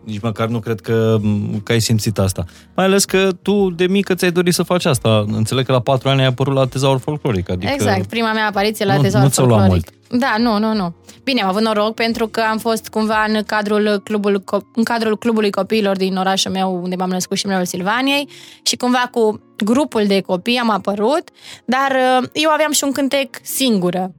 [0.05, 1.17] nici măcar nu cred că,
[1.63, 2.45] că ai simțit asta.
[2.75, 5.25] Mai ales că tu de mică ți-ai dorit să faci asta.
[5.27, 7.49] Înțeleg că la patru ani ai apărut la Tezaur Folcloric.
[7.49, 9.69] Adică exact, prima mea apariție la nu, Tezaur nu Folcloric.
[9.69, 9.93] Mult.
[10.09, 10.95] Da, nu, nu, nu.
[11.23, 14.43] Bine, am avut noroc pentru că am fost cumva în cadrul, clubul,
[14.75, 18.29] în cadrul clubului copiilor din orașul meu unde m-am născut și în Silvaniei
[18.63, 21.29] și cumva cu grupul de copii am apărut,
[21.65, 21.91] dar
[22.21, 24.11] uh, eu aveam și un cântec singură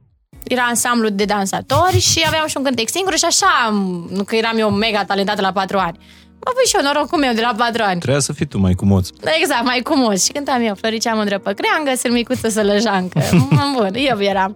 [0.47, 3.69] era ansamblu de dansatori și aveam și un cântec singur și așa,
[4.09, 5.97] nu că eram eu mega talentată la patru ani.
[6.45, 7.99] Mă pui și eu norocul meu de la patru ani.
[7.99, 9.09] Trebuia să fii tu mai cumoț.
[9.39, 10.23] Exact, mai cumoț.
[10.25, 13.19] Și cântam eu, Floricea mândră pe creangă, sunt micuță sălăjancă.
[13.73, 14.55] Bun, eu eram.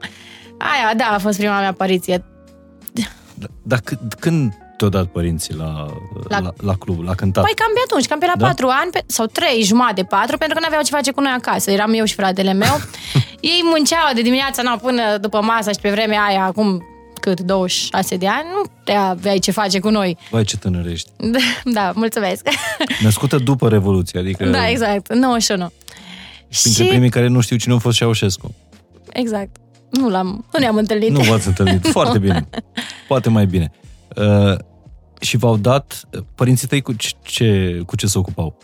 [0.57, 2.23] Aia, da, a fost prima mea apariție.
[3.63, 3.79] Dar
[4.19, 4.53] când
[4.89, 5.89] te-au dat părinții la, la,
[6.27, 7.43] La- la, la club, la cântat?
[7.43, 8.45] Păi cam pe atunci, cam pe la Da?
[8.47, 11.31] patru ani, pe, sau trei, jumate, patru, pentru că nu aveau ce face cu noi
[11.37, 11.71] acasă.
[11.71, 12.75] Eram eu și fratele meu.
[13.53, 16.83] Ei munceau de dimineața no, până după masă și pe vremea aia, acum
[17.19, 20.17] cât, 26 de ani, nu prea aveai ce face cu noi.
[20.29, 21.09] Vai, ce tânărești.
[21.77, 22.47] da, mulțumesc.
[23.03, 25.71] Născută după Revoluție, adică da, exact, 91.
[26.61, 28.53] printre și, primii care nu știu cine a fost Ceaușescu.
[29.13, 29.55] exact,
[29.89, 31.09] nu, l-am, nu ne-am întâlnit.
[31.09, 31.87] Nu v-ați întâlnit.
[31.87, 32.49] Foarte bine.
[33.07, 33.71] Poate mai bine.
[34.15, 34.57] Uh,
[35.21, 38.57] și v-au dat părinții tăi cu ce, cu ce se ocupau?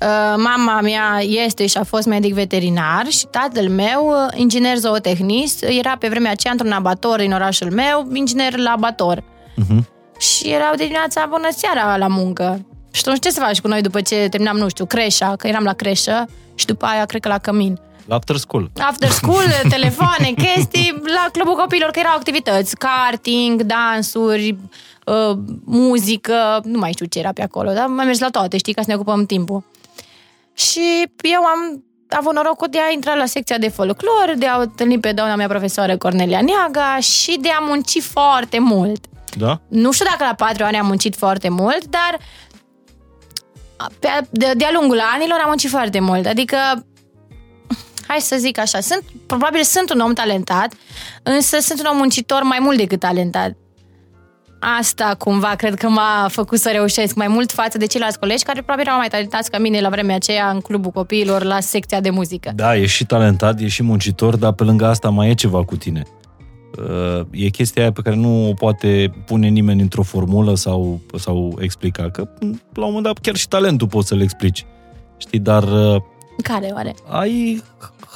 [0.00, 5.62] Uh, mama mea este și a fost medic veterinar și tatăl meu, uh, inginer zootehnist,
[5.62, 9.20] era pe vremea aceea într-un abator din orașul meu, inginer la abator.
[9.20, 9.84] Uh-huh.
[10.18, 12.66] Și erau de dimineața bună seara la muncă.
[12.90, 15.64] Și atunci ce să faci cu noi după ce terminam, nu știu, creșa, că eram
[15.64, 17.80] la creșă și după aia cred că la cămin.
[18.04, 18.70] La after school.
[18.78, 19.44] After school,
[19.76, 24.56] telefoane, chestii, la clubul copilor, că erau activități, karting, dansuri,
[25.06, 28.74] uh, muzică, nu mai știu ce era pe acolo, dar am mers la toate, știi,
[28.74, 29.64] ca să ne ocupăm timpul.
[30.52, 35.00] Și eu am avut norocul de a intra la secția de folclor, de a întâlni
[35.00, 39.04] pe doamna mea profesoară Cornelia Neaga și de a munci foarte mult.
[39.36, 39.60] Da?
[39.68, 42.18] Nu știu dacă la patru ani am muncit foarte mult, dar
[43.98, 46.26] pe, de, de-a lungul anilor am muncit foarte mult.
[46.26, 46.56] Adică,
[48.06, 50.74] hai să zic așa, sunt, probabil sunt un om talentat,
[51.22, 53.56] însă sunt un om muncitor mai mult decât talentat.
[54.78, 58.58] Asta cumva cred că m-a făcut să reușesc mai mult față de ceilalți colegi care
[58.62, 62.10] probabil erau mai talentați ca mine la vremea aceea în clubul copiilor la secția de
[62.10, 62.52] muzică.
[62.54, 65.76] Da, e și talentat, e și muncitor, dar pe lângă asta mai e ceva cu
[65.76, 66.02] tine.
[66.78, 71.58] Uh, E chestia aia pe care nu o poate pune nimeni într-o formulă sau, sau
[71.60, 72.28] explica, că
[72.74, 74.66] la un moment dat chiar și talentul poți să-l explici.
[75.16, 76.02] Știi, dar uh,
[76.42, 76.94] Care oare?
[77.08, 77.62] ai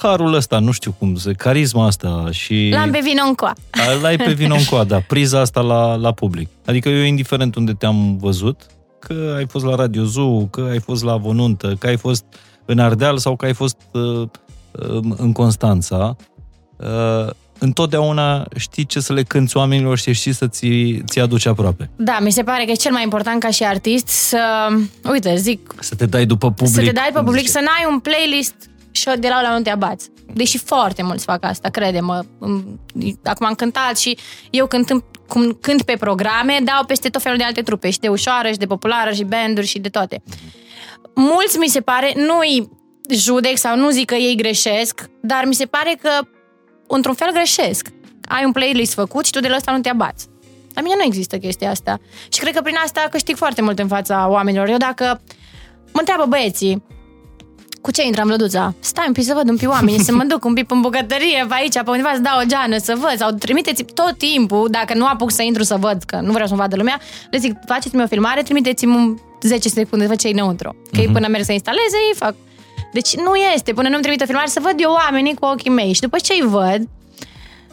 [0.02, 2.68] harul ăsta, nu știu cum, să, carisma asta și...
[2.72, 3.52] L-am pe vino în coa.
[3.98, 6.48] Îl ai pe vino în coada, priza asta la, la public.
[6.66, 8.66] Adică eu, indiferent unde te-am văzut,
[8.98, 12.24] că ai fost la Radio Zoo, că ai fost la Vonuntă, că ai fost
[12.64, 14.02] în Ardeal sau că ai fost uh,
[14.70, 16.16] uh, în Constanța,
[16.76, 21.90] uh, întotdeauna știi ce să le cânți oamenilor și știi să ți, ți aduci aproape.
[21.96, 24.68] Da, mi se pare că e cel mai important ca și artist să,
[25.10, 26.74] uite, zic, Să te dai după public.
[26.74, 27.52] să te dai pe cum public, zice.
[27.52, 28.54] să n-ai un playlist
[28.98, 30.10] și de la la nu te abați.
[30.34, 32.24] Deși foarte mulți fac asta, crede-mă.
[32.38, 32.80] Îmi-
[33.24, 34.18] Acum am cântat și
[34.50, 38.08] eu cântând, cum cânt pe programe, dau peste tot felul de alte trupe, și de
[38.08, 40.22] ușoară, și de populară, și banduri, și de toate.
[41.14, 42.68] Mulți, mi se pare, nu-i
[43.10, 46.10] judec sau nu zic că ei greșesc, dar mi se pare că,
[46.88, 47.88] într-un fel, greșesc.
[48.28, 50.26] Ai un playlist făcut și tu de la ăsta nu te abați.
[50.74, 51.98] La mine nu există chestia asta.
[52.32, 54.68] Și cred că prin asta câștig foarte mult în fața oamenilor.
[54.68, 55.20] Eu dacă
[55.92, 56.82] mă întreabă băieții,
[57.88, 58.74] cu ce intrăm lăduța?
[58.80, 61.44] Stai un pic să văd un pic oamenii, să mă duc un pic în bucătărie,
[61.48, 63.18] pe aici, pe undeva să dau o geană, să văd.
[63.18, 66.58] Sau trimiteți tot timpul, dacă nu apuc să intru să văd, că nu vreau să-mi
[66.58, 70.76] vadă lumea, le zic, faceți-mi o filmare, trimiteți-mi un 10 secunde, văd ce e înăuntru.
[70.92, 72.34] Că ei până merg să instaleze, ei fac.
[72.92, 75.92] Deci nu este, până nu-mi trimite o filmare, să văd eu oamenii cu ochii mei.
[75.92, 76.80] Și după ce îi văd,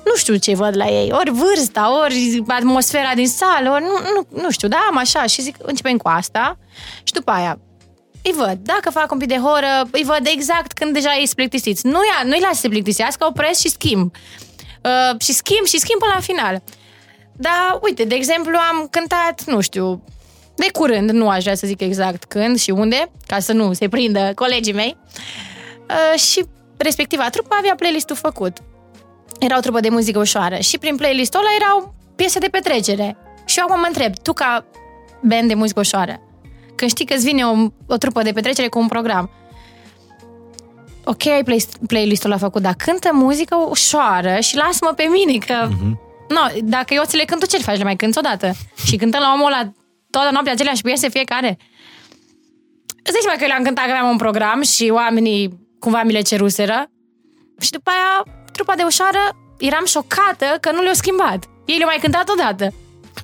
[0.06, 4.42] nu știu ce văd la ei, ori vârsta, ori atmosfera din sală, ori nu, nu,
[4.42, 6.58] nu știu, da, am așa și zic, începem cu asta
[7.04, 7.60] și după aia
[8.26, 8.58] îi văd.
[8.62, 11.86] Dacă fac un pic de horă, îi văd exact când deja ei sunt plictisiți.
[11.86, 14.12] Nu ia, nu-i las să se plictisească, opresc și schimb.
[14.84, 16.64] Uh, și schimb și schimb până la final.
[17.34, 20.04] Dar, uite, de exemplu, am cântat, nu știu,
[20.56, 23.90] de curând, nu aș vrea să zic exact când și unde, ca să nu se
[23.90, 24.98] prindă colegii mei.
[25.90, 26.46] Uh, și
[26.78, 28.58] respectiva trupă avea playlistul făcut.
[29.40, 33.18] Era o trupă de muzică ușoară și prin playlistul ăla erau piese de petrecere.
[33.46, 34.66] Și eu acum mă întreb, tu ca
[35.22, 36.22] band de muzică ușoară,
[36.76, 39.30] când știi că îți vine o, o trupă de petrecere cu un program,
[41.04, 45.68] ok, ai play, playlistul ăla făcut, dar cântă muzică ușoară și lasă-mă pe mine, că...
[45.70, 46.00] Mhm.
[46.30, 47.78] No, dacă eu ți le cânt, tu ce faci?
[47.78, 48.52] Le mai cânti odată?
[48.88, 49.72] Și cântăm la omul ăla
[50.10, 51.58] toată noaptea aceleași piese fiecare.
[53.04, 56.12] Îți dai seama că eu le-am cântat că aveam un program și oamenii cumva mi
[56.12, 56.86] le ceruseră.
[57.60, 59.20] Și după aia, trupa de ușoară,
[59.60, 61.50] eram șocată că nu le-au schimbat.
[61.66, 62.74] Ei le-au mai cântat odată.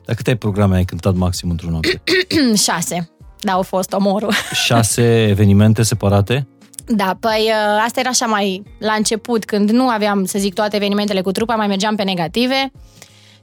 [0.06, 2.02] Dar câte programe ai cântat maxim într-o noapte?
[2.66, 3.12] Șase.
[3.42, 4.34] Da, au fost omorul.
[4.66, 6.48] Șase evenimente separate?
[6.88, 10.76] Da, păi ă, asta era așa mai la început, când nu aveam, să zic, toate
[10.76, 12.72] evenimentele cu trupa, mai mergeam pe negative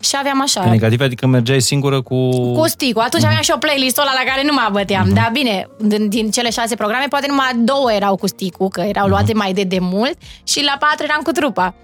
[0.00, 0.60] și aveam așa...
[0.60, 2.30] Pe negative, adică mergeai singură cu...
[2.52, 3.02] Cu sticul.
[3.02, 5.08] Atunci aveam și o playlist ăla la care nu mă abăteam.
[5.12, 9.08] Dar bine, din, din cele șase programe, poate numai două erau cu sticul, că erau
[9.08, 10.16] luate mai de demult,
[10.46, 11.74] și la patru eram cu trupa.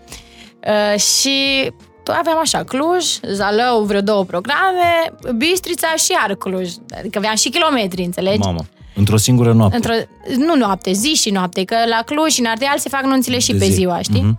[0.66, 1.70] Uh, și
[2.12, 6.70] aveam așa, Cluj, Zalău, vreo două programe, Bistrița și iar Cluj.
[6.98, 8.38] Adică aveam și kilometri, înțelegi?
[8.38, 9.76] Mamă, într-o singură noapte.
[9.76, 9.92] Într-o,
[10.36, 13.52] nu noapte, zi și noapte, că la Cluj și în Ardeal se fac nunțile și
[13.52, 13.70] De pe zi.
[13.72, 14.20] ziua, știi?
[14.22, 14.38] Mhm.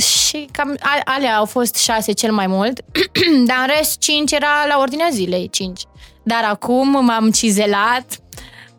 [0.00, 2.80] și cam a- alea au fost șase cel mai mult,
[3.48, 5.80] dar în rest cinci era la ordinea zilei, cinci.
[6.22, 8.04] Dar acum m-am cizelat,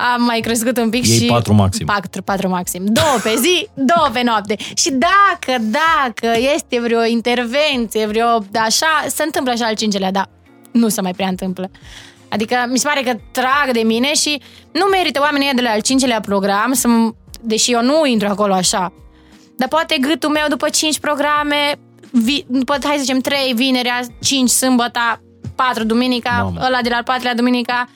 [0.02, 1.26] am mai crescut un pic Ei și...
[1.26, 1.86] patru maxim.
[1.86, 2.84] Patru, patru maxim.
[2.86, 4.56] Două pe zi, două pe noapte.
[4.76, 10.30] Și dacă, dacă este vreo intervenție, vreo așa, se întâmplă așa al cincelea, dar
[10.72, 11.72] nu se mai prea întâmplă.
[12.30, 14.42] Adică mi se pare că trag de mine și
[14.72, 16.88] nu merită oamenii ăia de la al cincelea program, să
[17.42, 18.94] deși eu nu intru acolo așa.
[19.58, 21.80] Dar poate gâtul meu după cinci programe,
[22.12, 25.22] vi, după, hai să zicem, trei vinerea, cinci sâmbăta,
[25.56, 26.60] patru duminica, Mamă.
[26.66, 27.90] ăla de la al patrulea duminica,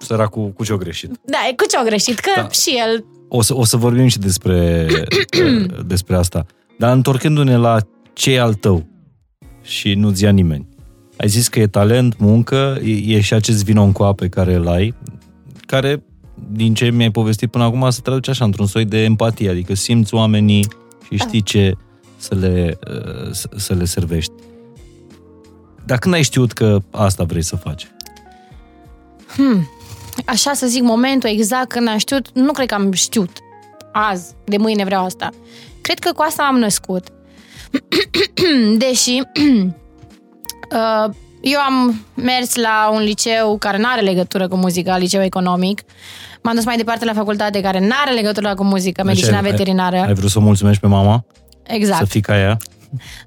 [0.00, 1.10] Săracul cu ce-o greșit.
[1.24, 2.48] da, e cu ce-o greșit, că Da.
[2.48, 4.86] și el O să, o să vorbim și despre,
[5.86, 6.46] despre asta.
[6.78, 7.76] Dar întorcându-ne la
[8.12, 8.86] ce e al tău
[9.62, 10.68] și nu-ți ia nimeni.
[11.16, 14.68] Ai zis că e talent, muncă, e, e și acest vino cu pe care îl
[14.68, 14.94] ai,
[15.66, 16.02] care,
[16.52, 20.14] din ce mi-ai povestit până acum, se traduce așa, într-un soi de empatie, adică simți
[20.14, 20.66] oamenii
[21.10, 21.74] și știi ce
[22.16, 24.32] să le, uh, să, să le servești.
[25.84, 27.86] Dar când ai știut că asta vrei să faci?
[30.26, 33.30] Așa să zic, momentul exact când am știut, nu cred că am știut.
[33.92, 35.28] Azi, de mâine vreau asta.
[35.80, 37.06] Cred că cu asta am născut.
[38.78, 39.20] Deși
[40.76, 45.80] uh, eu am mers la un liceu care nu are legătură cu muzica, liceu economic.
[46.42, 49.50] M-am dus mai departe la facultate care nu are legătură cu muzică, medicina Deci ai-
[49.50, 49.96] veterinară.
[49.96, 51.24] Ai, ai vrut să o mulțumești pe mama?
[51.66, 51.98] exact.
[51.98, 52.56] Să fii ca ea?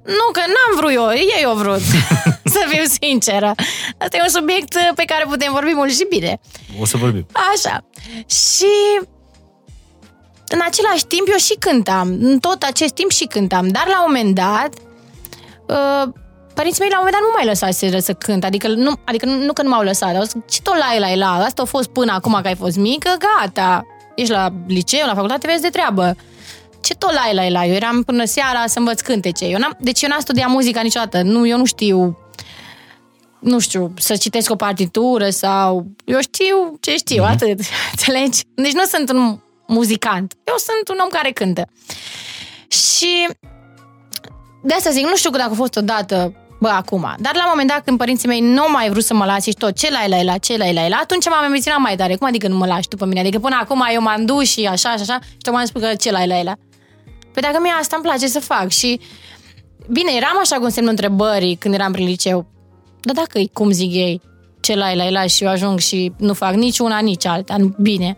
[0.04, 1.80] Nu, că n-am vrut eu, ei au vrut,
[2.54, 3.54] să fiu sinceră.
[3.98, 6.40] Asta e un subiect pe care putem vorbi mult și bine.
[6.80, 7.26] O să vorbim.
[7.54, 7.84] Așa.
[8.26, 8.72] Și
[10.48, 12.08] în același timp eu și cântam.
[12.20, 13.68] În tot acest timp și cântam.
[13.68, 14.70] Dar la un moment dat,
[15.66, 16.12] uh,
[16.54, 18.44] părinții mei la un moment dat nu mai lăsaseră să cânt.
[18.44, 20.14] Adică nu, adică nu, nu că nu m-au lăsat.
[20.16, 22.76] Au zis, ce tot la la la, asta a fost până acum că ai fost
[22.76, 23.86] mică, gata.
[24.14, 26.16] Ești la liceu, la facultate, vezi de treabă.
[26.84, 29.44] Ce tot la la la, eu eram până seara să învăț cântece.
[29.44, 31.22] Eu n-am, deci eu n-am studiat muzica niciodată.
[31.22, 32.18] Nu, eu nu știu
[33.44, 35.86] nu știu, să citesc o partitură sau...
[36.04, 37.30] Eu știu ce știu, mm-hmm.
[37.30, 37.60] atât.
[37.92, 38.42] Înțelegi?
[38.54, 40.34] Deci nu sunt un muzicant.
[40.44, 41.68] Eu sunt un om care cântă.
[42.68, 43.28] Și
[44.62, 47.14] de asta zic, nu știu dacă a fost odată bă, acum.
[47.18, 49.56] Dar la un moment dat, când părinții mei nu mai vrut să mă lase și
[49.56, 52.16] tot, ce la la la, ce la la la, atunci m-am emoționat mai tare.
[52.16, 53.20] Cum adică nu mă lași după mine?
[53.20, 55.94] Adică până acum eu m-am dus și așa și așa și tocmai am spus că
[55.94, 56.54] ce la la la.
[57.34, 59.00] Păi dacă mie asta îmi place să fac și
[59.90, 62.46] Bine, eram așa cu un semnul întrebării când eram prin liceu.
[63.00, 64.20] Dar dacă e cum zic ei,
[64.60, 67.74] ce la la la și eu ajung și nu fac nici una, nici alta, nu-
[67.78, 68.16] bine.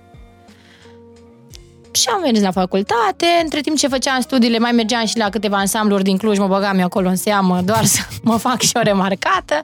[1.91, 5.57] Și am venit la facultate, între timp ce făceam studiile, mai mergeam și la câteva
[5.57, 8.81] ansambluri din Cluj, mă băgam eu acolo în seamă, doar să mă fac și o
[8.81, 9.63] remarcată.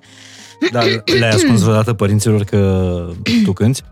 [0.70, 0.84] Dar
[1.18, 3.06] le-ai ascuns vreodată părinților că
[3.44, 3.82] tu cânti?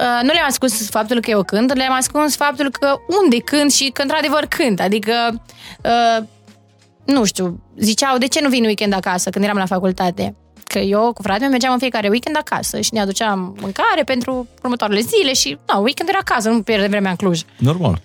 [0.00, 3.90] Uh, nu le-am ascuns faptul că eu cânt, le-am ascuns faptul că unde cânt și
[3.92, 4.80] că într-adevăr cânt.
[4.80, 5.42] Adică,
[5.84, 6.24] uh,
[7.04, 10.36] nu știu, ziceau, de ce nu vin weekend acasă când eram la facultate?
[10.64, 14.48] Că eu cu fratele meu mergeam în fiecare weekend acasă și ne aduceam mâncare pentru
[14.62, 17.40] următoarele zile și, nu, weekend era acasă, nu pierde vremea în Cluj.
[17.56, 18.00] Normal.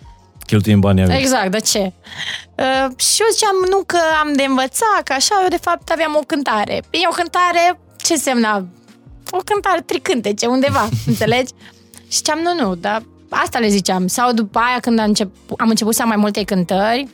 [0.45, 1.19] Cheltuim banii aveți.
[1.19, 1.79] Exact, de ce?
[1.79, 6.15] Uh, și eu ziceam, nu că am de învățat, că așa, eu de fapt aveam
[6.15, 6.73] o cântare.
[6.73, 8.65] E o cântare, ce însemna?
[9.31, 11.51] O cântare tricântece undeva, înțelegi?
[12.15, 14.07] Și ziceam, nu, nu, dar asta le ziceam.
[14.07, 17.07] Sau după aia, când am, încep, am început să am mai multe cântări,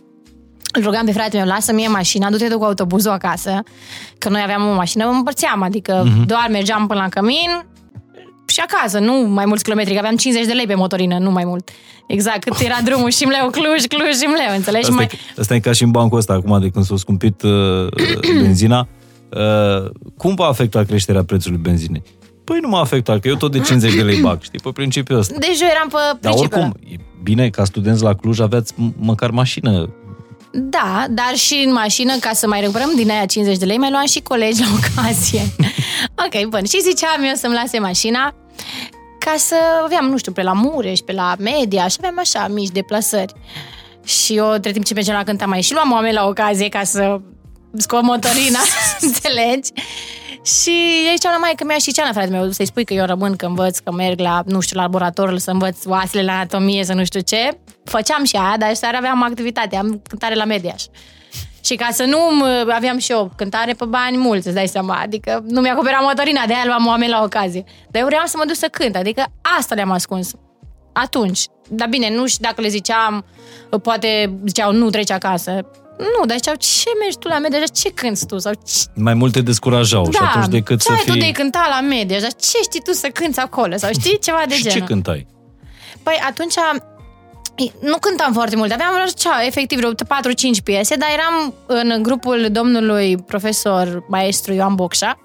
[0.74, 3.64] îl rugam pe fratele meu, lasă mie mașina, du-te tu cu autobuzul acasă,
[4.18, 6.26] că noi aveam o mașină, mă împărțeam, adică uh-huh.
[6.26, 7.66] doar mergeam până la cămin
[8.46, 11.44] și acasă, nu mai mulți kilometri, că aveam 50 de lei pe motorină, nu mai
[11.46, 11.70] mult.
[12.08, 14.84] Exact, cât era drumul și Mleu, Cluj, Cluj și Mleu, înțelegi?
[14.84, 15.10] Asta, mai...
[15.12, 17.88] e, asta e ca și în bancul ăsta, acum de când s-a scumpit uh,
[18.42, 18.88] benzina.
[19.30, 22.04] Uh, cum va afecta creșterea prețului benzinei?
[22.52, 25.18] Păi nu m-a afectat, că eu tot de 50 de lei bag, știi, pe principiul
[25.20, 25.34] ăsta.
[25.40, 28.94] Deci eu eram pe Dar principiul oricum, e bine, ca studenți la Cluj aveați m-
[29.00, 29.90] măcar mașină.
[30.54, 33.92] Da, dar și în mașină, ca să mai recuperăm din aia 50 de lei, mai
[33.92, 35.42] luam și colegi la ocazie.
[36.26, 36.66] ok, bun.
[36.66, 38.34] Și ziceam eu să-mi lase mașina
[39.20, 42.70] ca să aveam, nu știu, pe la Mureș, pe la Media și aveam așa mici
[42.70, 43.34] deplasări.
[44.04, 46.84] Și eu, între timp ce mergeam la cânta mai și luam oameni la ocazie ca
[46.84, 47.20] să
[47.78, 48.60] scot motorina,
[49.02, 49.70] înțelegi?
[50.44, 53.36] Și ei ziceau la maică mea și ceana, frate meu, să-i spui că eu rămân,
[53.36, 56.94] că învăț, că merg la, nu știu, la laboratorul să învăț oasele la anatomie, să
[56.94, 57.58] nu știu ce.
[57.84, 60.84] Făceam și aia, dar seara aveam activitate, am cântare la Mediaș.
[61.64, 64.96] Și ca să nu mă- aveam și eu cântare pe bani mulți, îți dai seama,
[64.96, 67.64] adică nu mi-a acoperat motorina, de aia luam oameni la ocazie.
[67.90, 69.24] Dar eu vreau să mă duc să cânt, adică
[69.58, 70.32] asta le-am ascuns.
[70.94, 71.42] Atunci.
[71.70, 73.26] Dar bine, nu știu dacă le ziceam,
[73.84, 75.66] poate ziceau, nu treci acasă.
[76.02, 77.60] Nu, dar ziceau, ce mergi tu la media?
[77.64, 78.38] Ce cânti tu?
[78.38, 78.84] Sau ce...
[78.96, 81.14] Mai multe descurajau și atunci decât ce să ai fii...
[81.14, 82.20] tu de cânta la media?
[82.20, 83.76] Dar ce știi tu să cânti acolo?
[83.78, 84.80] Sau știi ceva de și genul?
[84.80, 85.28] ce cântai?
[86.04, 86.54] Păi atunci
[87.82, 89.96] nu cântam foarte mult, aveam vreo cea, efectiv vreo 4-5
[90.64, 95.20] piese, dar eram în grupul domnului profesor maestru Ioan Bocșa,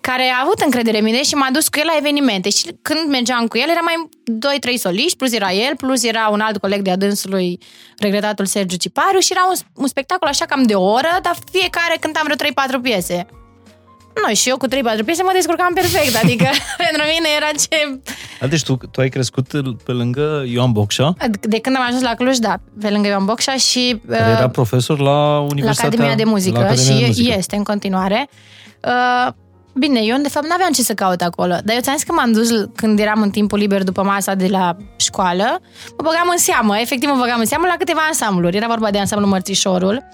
[0.00, 2.50] care a avut încredere în mine și m-a dus cu el la evenimente.
[2.50, 4.08] Și când mergeam cu el, era mai
[4.74, 7.58] 2-3 soliști, plus era el, plus era un alt coleg de adânsului,
[7.98, 11.96] regretatul Sergiu Cipariu și era un, un spectacol așa cam de o oră, dar fiecare
[12.00, 13.26] cântam vreo 3-4 piese.
[14.26, 14.70] Nu, și eu cu 3-4
[15.04, 16.44] piese mă descurcam perfect, adică
[16.84, 18.00] pentru mine era ce...
[18.40, 19.46] A, deci tu, tu ai crescut
[19.84, 21.14] pe lângă Ioan Bocșa?
[21.40, 24.00] De când am ajuns la Cluj, da, pe lângă Ioan Bocșa și...
[24.08, 25.82] Care era profesor la Universitatea...
[25.82, 27.34] La Academia de Muzică la Academia și de muzică.
[27.38, 28.28] este în continuare.
[28.84, 29.32] Uh,
[29.78, 32.32] Bine, eu de fapt n-aveam ce să caut acolo, dar eu ți-am zis că m-am
[32.32, 35.60] dus când eram în timpul liber după masa de la școală,
[35.96, 38.56] mă băgam în seamă, efectiv mă băgam în seamă la câteva ansambluri.
[38.56, 40.04] Era vorba de ansamblul Mărțișorul,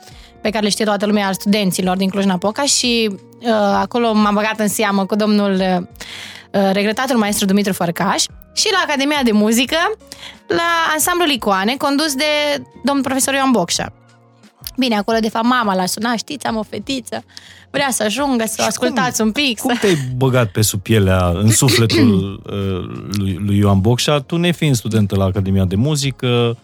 [0.42, 3.50] pe care le știe toată lumea al studenților din Cluj-Napoca și uh,
[3.80, 9.20] acolo m-am băgat în seamă cu domnul uh, regretatul maestru Dumitru Fărcaș și la Academia
[9.24, 9.78] de Muzică,
[10.46, 13.92] la ansamblul Icoane, condus de domnul profesor Ioan Bocșa.
[14.76, 17.24] Bine, acolo de fapt mama l-a sunat, știți, am o fetiță,
[17.70, 19.60] vrea să ajungă, să o ascultați cum, un pic.
[19.60, 19.80] Cum să...
[19.80, 25.16] te-ai băgat pe sub pielea, în sufletul uh, lui, lui Ioan Bocșa, tu nefiind studentă
[25.16, 26.56] la Academia de Muzică?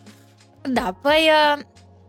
[0.63, 1.63] Da, păi uh,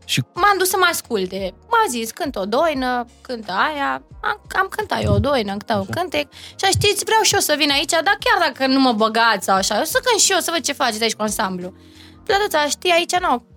[0.05, 0.21] și...
[0.33, 1.53] m-am dus să mă asculte.
[1.69, 5.77] M-a zis, cânt o doină, cântă aia, am, am cântat eu o doină, am cântat
[5.79, 8.91] un cântec și știți, vreau și eu să vin aici, dar chiar dacă nu mă
[8.91, 11.73] băgați sau așa, eu să cânt și eu, să văd ce faceți aici cu ansamblu.
[12.25, 13.50] Plătuța, știi, aici nu, ca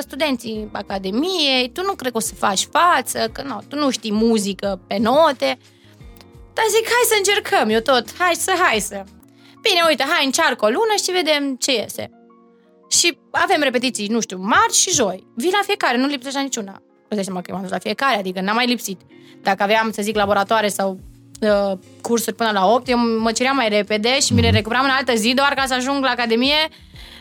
[0.00, 4.12] studenții academiei, tu nu cred că o să faci față, că nu, tu nu știi
[4.12, 5.58] muzică pe note.
[6.52, 9.04] Dar zic, hai să încercăm, eu tot, hai să, hai să.
[9.60, 12.10] Bine, uite, hai, încearcă o lună și vedem ce iese.
[12.90, 15.26] Și avem repetiții, nu știu, marți și joi.
[15.36, 16.82] Vii la fiecare, nu lipsește niciuna.
[17.08, 19.00] Îți dai seama că m-am dus la fiecare, adică n-am mai lipsit.
[19.42, 20.98] Dacă aveam, să zic, laboratoare sau
[21.40, 24.90] uh, cursuri până la 8, eu mă ceream mai repede și mi le recuperam în
[24.90, 26.68] altă zi, doar ca să ajung la academie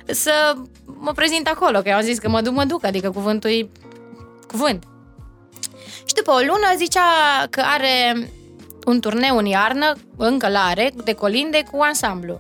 [0.06, 0.54] să
[0.86, 3.70] mă prezint acolo, că eu am zis că mă duc, mă duc, adică cuvântul e
[4.48, 4.84] cuvânt.
[6.06, 7.02] Și după o lună zicea
[7.50, 8.30] că are
[8.86, 12.40] un turneu în iarnă, încă l-are, de colinde cu ansamblu.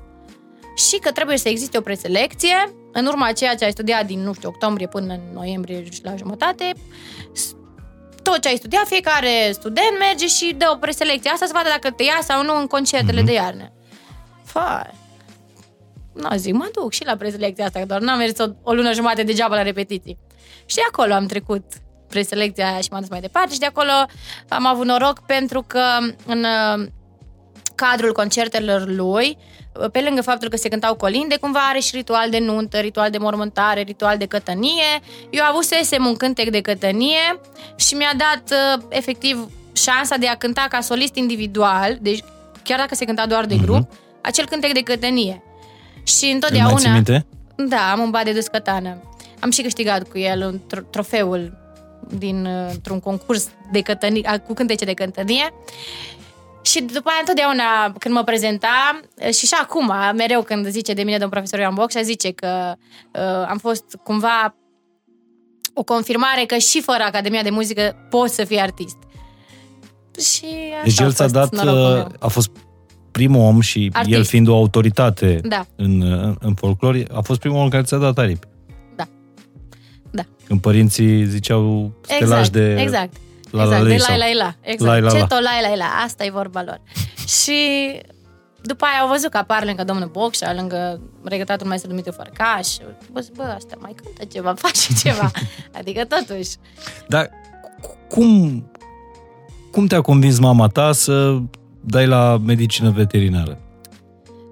[0.75, 4.33] Și că trebuie să existe o preselecție, în urma ceea ce ai studiat din, nu
[4.33, 6.73] știu, octombrie până în noiembrie la jumătate,
[8.23, 11.29] tot ce ai studiat, fiecare student merge și dă o preselecție.
[11.29, 13.25] Asta să vadă dacă te ia sau nu în concertele mm-hmm.
[13.25, 13.71] de iarnă.
[14.43, 15.01] Fai.
[16.13, 18.93] Nu, zic, mă duc și la preselecția asta, că doar n-am mers o, o lună
[18.93, 20.17] jumate degeaba la repetiții.
[20.65, 21.63] Și de acolo am trecut
[22.07, 23.91] preselecția aia și m-am dus mai departe și de acolo
[24.49, 25.83] am avut noroc pentru că
[26.25, 26.87] în uh,
[27.75, 29.37] cadrul concertelor lui,
[29.79, 33.09] uh, pe lângă faptul că se cântau colinde, cumva are și ritual de nuntă, ritual
[33.09, 34.99] de mormântare, ritual de cătănie.
[35.29, 37.39] Eu avusesem un cântec de cătănie
[37.75, 42.23] și mi-a dat uh, efectiv șansa de a cânta ca solist individual, deci
[42.63, 44.21] chiar dacă se cânta doar de grup, mm-hmm.
[44.21, 45.43] acel cântec de cătănie.
[46.03, 46.73] Și întotdeauna...
[46.73, 47.25] Îl mai minte?
[47.55, 48.97] Da, am un bad de descătană.
[49.39, 51.57] Am și câștigat cu el un tr- trofeul
[52.09, 55.53] din, într-un concurs de cătănie, cu cântece de cătănie.
[56.61, 58.99] Și după aia întotdeauna când mă prezenta,
[59.31, 62.73] și și acum, mereu când zice de mine domn profesor Ioan Bocșa, zice că
[63.11, 64.55] uh, am fost cumva
[65.73, 68.97] o confirmare că și fără Academia de Muzică poți să fii artist.
[70.19, 71.53] Și așa deci el ți-a dat,
[72.19, 72.49] a fost
[73.13, 74.17] primul om și Artist.
[74.17, 75.65] el fiind o autoritate da.
[75.75, 76.01] în,
[76.39, 78.47] în folclor, a fost primul om care ți-a dat aripi.
[78.95, 79.07] Da.
[80.11, 80.23] Da.
[80.47, 82.81] Când părinții ziceau stelași exact, de...
[82.81, 83.13] Exact.
[83.51, 84.55] La, exact, la, de la, la, la, la.
[84.61, 84.91] Exact.
[84.91, 85.19] La, la, la.
[85.19, 85.85] Ce tot la, la, la.
[86.03, 86.81] Asta e vorba lor.
[87.41, 87.61] și
[88.61, 92.67] după aia au văzut că apar lângă domnul Bocșa, lângă regătatul maestru Dumitru Farcaș.
[93.11, 95.31] Bă, bă, asta mai cântă ceva, face ceva.
[95.77, 96.49] adică totuși.
[97.07, 97.29] Dar
[98.09, 98.63] cum,
[99.71, 101.37] cum te-a convins mama ta să
[101.85, 103.57] dai la medicină veterinară?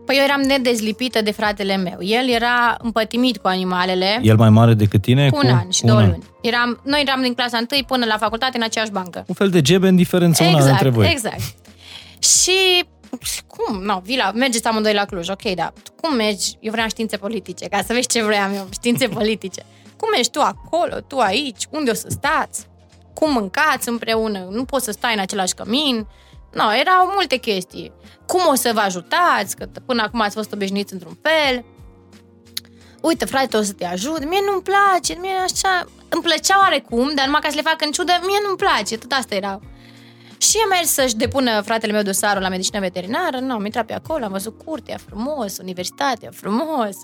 [0.05, 1.97] Păi eu eram nedezlipită de fratele meu.
[1.99, 4.19] El era împătimit cu animalele.
[4.21, 5.29] El mai mare decât tine?
[5.29, 6.23] Cu un an și două luni.
[6.41, 9.23] Eram, noi eram din clasa 1 până la facultate în aceeași bancă.
[9.27, 11.09] Un fel de gebe în diferență exact, una dintre voi.
[11.11, 11.41] Exact,
[12.19, 12.83] Și
[13.47, 13.81] cum?
[13.83, 16.57] No, vii la, mergeți amândoi la Cluj, ok, dar cum mergi?
[16.59, 19.65] Eu vreau științe politice, ca să vezi ce vreau eu, științe politice.
[19.97, 22.65] Cum mergi tu acolo, tu aici, unde o să stați?
[23.13, 24.47] Cum mâncați împreună?
[24.51, 26.07] Nu poți să stai în același cămin?
[26.53, 27.91] No, erau multe chestii.
[28.27, 29.55] Cum o să vă ajutați?
[29.55, 31.65] Că până acum ați fost obișnuiți într-un fel.
[33.01, 34.19] Uite, frate, o să te ajut.
[34.29, 35.85] Mie nu-mi place, mie așa...
[36.09, 38.97] Îmi plăcea oarecum, dar numai ca să le fac în ciudă, mie nu-mi place.
[38.97, 39.59] Tot asta era.
[40.37, 43.39] Și am mers să-și depună fratele meu dosarul la medicină veterinară.
[43.39, 46.95] Nu, am intrat pe acolo, am văzut curtea frumos, universitatea frumos.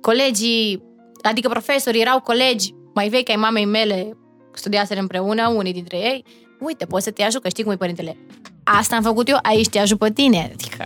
[0.00, 0.82] Colegii,
[1.22, 4.16] adică profesorii, erau colegi mai vechi ai mamei mele,
[4.54, 6.24] studiaseră împreună, unii dintre ei.
[6.60, 8.16] Uite, poți să te ajut, că știi cum e părintele
[8.64, 10.50] asta am făcut eu, aici te ajut pe tine.
[10.52, 10.84] Adică,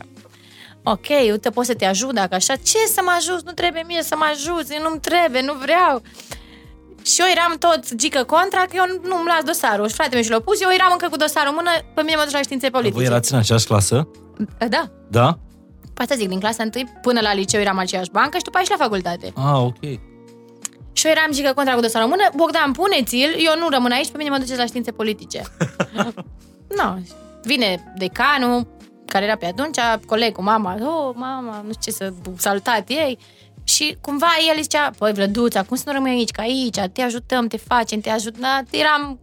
[0.83, 4.03] ok, uite, pot să te ajut dacă așa, ce să mă ajut, nu trebuie mie
[4.03, 6.03] să mă ajut, nu-mi trebuie, nu vreau.
[7.03, 9.89] Și eu eram tot gică contra, că eu nu îmi las dosarul.
[9.89, 12.17] Și fratele meu și l-a pus, eu eram încă cu dosarul în mână, pe mine
[12.17, 12.99] mă duc la științe politice.
[12.99, 14.09] Voi erați în aceeași clasă?
[14.69, 14.91] Da.
[15.09, 15.39] Da?
[15.95, 18.65] Pe asta zic, din clasa 1 până la liceu eram aceeași bancă și după aia
[18.65, 19.33] și la facultate.
[19.35, 19.83] Ah, ok.
[20.93, 24.11] Și eu eram gică contra cu dosarul în mână, Bogdan, pune-ți-l, eu nu rămân aici,
[24.11, 25.43] pe mine mă duceți la științe politice.
[26.79, 26.95] no,
[27.47, 28.77] vine decanul,
[29.07, 33.19] care era pe atunci, colegul, mama, oh, mama, nu știu ce să salutat ei.
[33.65, 37.47] Și cumva el zicea, păi Vlăduța, cum să nu rămâi aici, că aici, te ajutăm,
[37.47, 38.67] te facem, te ajutăm.
[38.71, 39.21] Eram...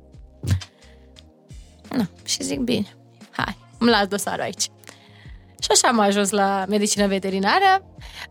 [1.90, 2.96] Na, și zic, bine,
[3.32, 4.64] hai, îmi las dosarul aici.
[5.62, 7.86] Și așa am ajuns la medicină veterinară.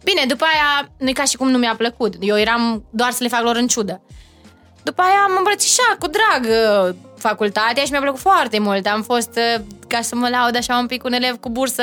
[0.04, 2.14] Bine, după aia, nu ca și cum nu mi-a plăcut.
[2.20, 4.02] Eu eram doar să le fac lor în ciudă.
[4.82, 6.94] După aia am îmbrățișat cu drag uh,
[7.28, 8.86] facultatea și mi-a plăcut foarte mult.
[8.86, 11.82] Am fost, uh, ca să mă laud așa un pic, un elev cu bursă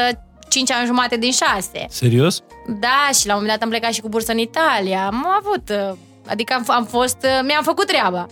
[0.49, 1.85] 5 ani jumate din 6.
[1.89, 2.41] Serios?
[2.67, 5.05] Da, și la un moment dat am plecat și cu bursă în Italia.
[5.05, 8.27] Am avut, uh, adică am, am fost, mi-am făcut treaba.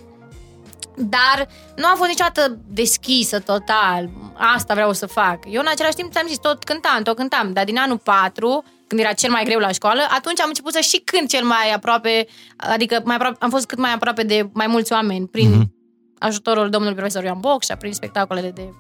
[0.95, 4.09] Dar nu am fost niciodată deschisă total.
[4.55, 5.39] Asta vreau să fac.
[5.49, 9.01] Eu în același timp ți-am zis, tot cântam, tot cântam, dar din anul 4 când
[9.01, 12.27] era cel mai greu la școală, atunci am început să și cânt cel mai aproape,
[12.57, 15.76] adică mai aproape, am fost cât mai aproape de mai mulți oameni, prin mm-hmm.
[16.19, 18.73] Ajutorul domnului profesor Ioan Bocșa, prin spectacolele de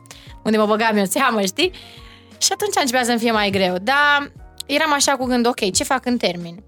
[0.43, 1.71] unde mă băgam eu seamă, știi?
[2.37, 3.75] Și atunci începea să-mi fie mai greu.
[3.81, 4.31] Dar
[4.65, 6.63] eram așa cu gând, ok, ce fac în termin?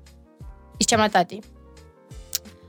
[0.80, 1.39] Ziceam la tati.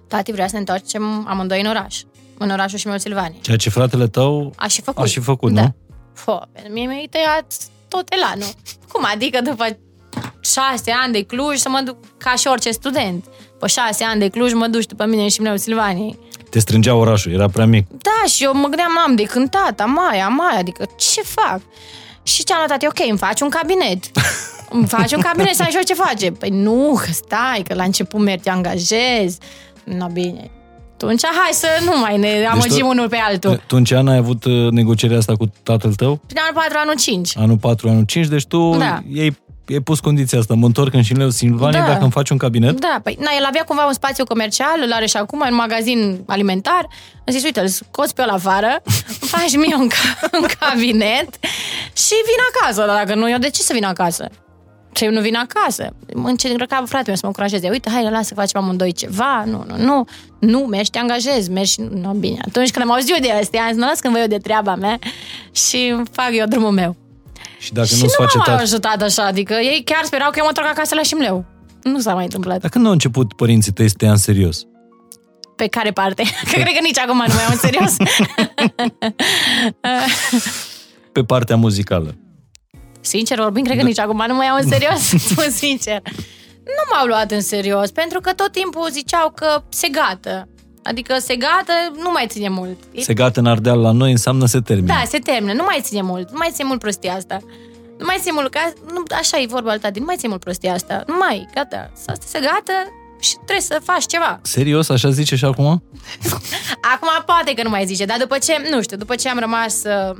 [0.09, 2.03] Tati vrea să ne întoarcem amândoi în oraș.
[2.38, 3.38] În orașul și meu Silvanie.
[3.40, 5.03] Ceea ce fratele tău a și făcut.
[5.03, 5.61] A și făcut, da.
[5.62, 5.74] nu?
[6.14, 7.53] Fă, mie mi-ai tăiat
[7.88, 8.55] tot elanul.
[8.92, 9.78] Cum adică după
[10.40, 13.24] șase ani de Cluj să mă duc ca și orice student.
[13.59, 16.18] Pe șase ani de Cluj mă duci după mine și Mneu Silvaniei.
[16.51, 17.86] Te strângea orașul, era prea mic.
[17.88, 21.61] Da, și eu mă gândeam, am de cântat, am mai, am mai, adică ce fac?
[22.22, 24.05] Și ce-am notat, ok, îmi faci un cabinet.
[24.74, 26.30] îmi faci un cabinet să ai și eu ce face.
[26.30, 29.38] Păi nu, că stai, că la început mergi, te angajezi.
[29.84, 30.51] No, bine.
[30.92, 33.62] Atunci hai să nu mai ne amăgim deci unul pe altul.
[33.66, 36.20] Tu în ce an ai avut uh, negocierea asta cu tatăl tău?
[36.26, 37.36] Prin anul 4, anul 5.
[37.36, 39.03] Anul 4, anul 5, deci tu Da.
[39.12, 39.36] ei
[39.73, 41.87] ai pus condiția asta, mă întorc în Șinleu Silvania Da.
[41.87, 42.81] dacă îmi faci un cabinet?
[42.81, 46.23] Da, păi, na, el avea cumva un spațiu comercial, îl are și acum, în magazin
[46.27, 46.89] alimentar.
[47.27, 48.83] Am zis, uite, îl scoți pe ăla afară,
[49.21, 51.29] îmi faci mie un, ca- un cabinet
[51.93, 52.85] și vin acasă.
[52.87, 54.29] Dar dacă nu, eu de ce să vin acasă?
[54.95, 55.95] Și eu nu vin acasă.
[56.14, 57.68] Mă încerca fratele meu să mă încurajeze.
[57.68, 59.45] Uite, hai, lasă să facem amândoi ceva.
[59.47, 60.05] Nu, nu, nu.
[60.39, 61.81] Nu, mergi, te angajezi, mergi.
[61.81, 62.39] Nu, bine.
[62.47, 64.37] Atunci când am auzit eu de astea, am zis, nu las când vă eu de
[64.39, 64.99] treaba mea
[65.53, 66.97] și fac eu drumul meu.
[67.61, 68.63] Și dacă și nu-ți nu face m-au tată...
[68.63, 71.45] ajutat așa, adică ei chiar sperau că eu mă întorc acasă la Șimleu.
[71.83, 72.61] Nu s-a mai întâmplat.
[72.61, 74.63] Dar când au început părinții tăi să te ia în serios?
[75.57, 76.23] Pe care parte?
[76.53, 77.97] Că cred că nici acum nu mai am în serios.
[81.13, 82.15] Pe partea muzicală.
[83.01, 83.89] Sincer vorbind, cred că Da.
[83.89, 85.01] nici acum nu mai iau în serios,
[85.31, 86.01] spun sincer.
[86.65, 90.49] Nu m-au luat în serios, pentru că tot timpul ziceau că se gata.
[90.83, 92.76] Adică se gata, nu mai ține mult.
[92.93, 94.87] E- Se gata în Ardeal la noi înseamnă se termină.
[94.87, 97.39] Da, se termină, nu mai ține mult, nu mai ține mult prostia asta.
[97.99, 100.72] Nu mai ține mult, ca, nu, așa e vorba alta, nu mai ține mult prostia
[100.72, 101.03] asta.
[101.07, 104.39] Nu mai, gata, asta se gata și trebuie să faci ceva.
[104.43, 105.83] Serios, așa zice și acum?
[106.95, 109.83] Acum poate că nu mai zice, dar după ce, nu știu, după ce am rămas...
[109.85, 110.16] Uh,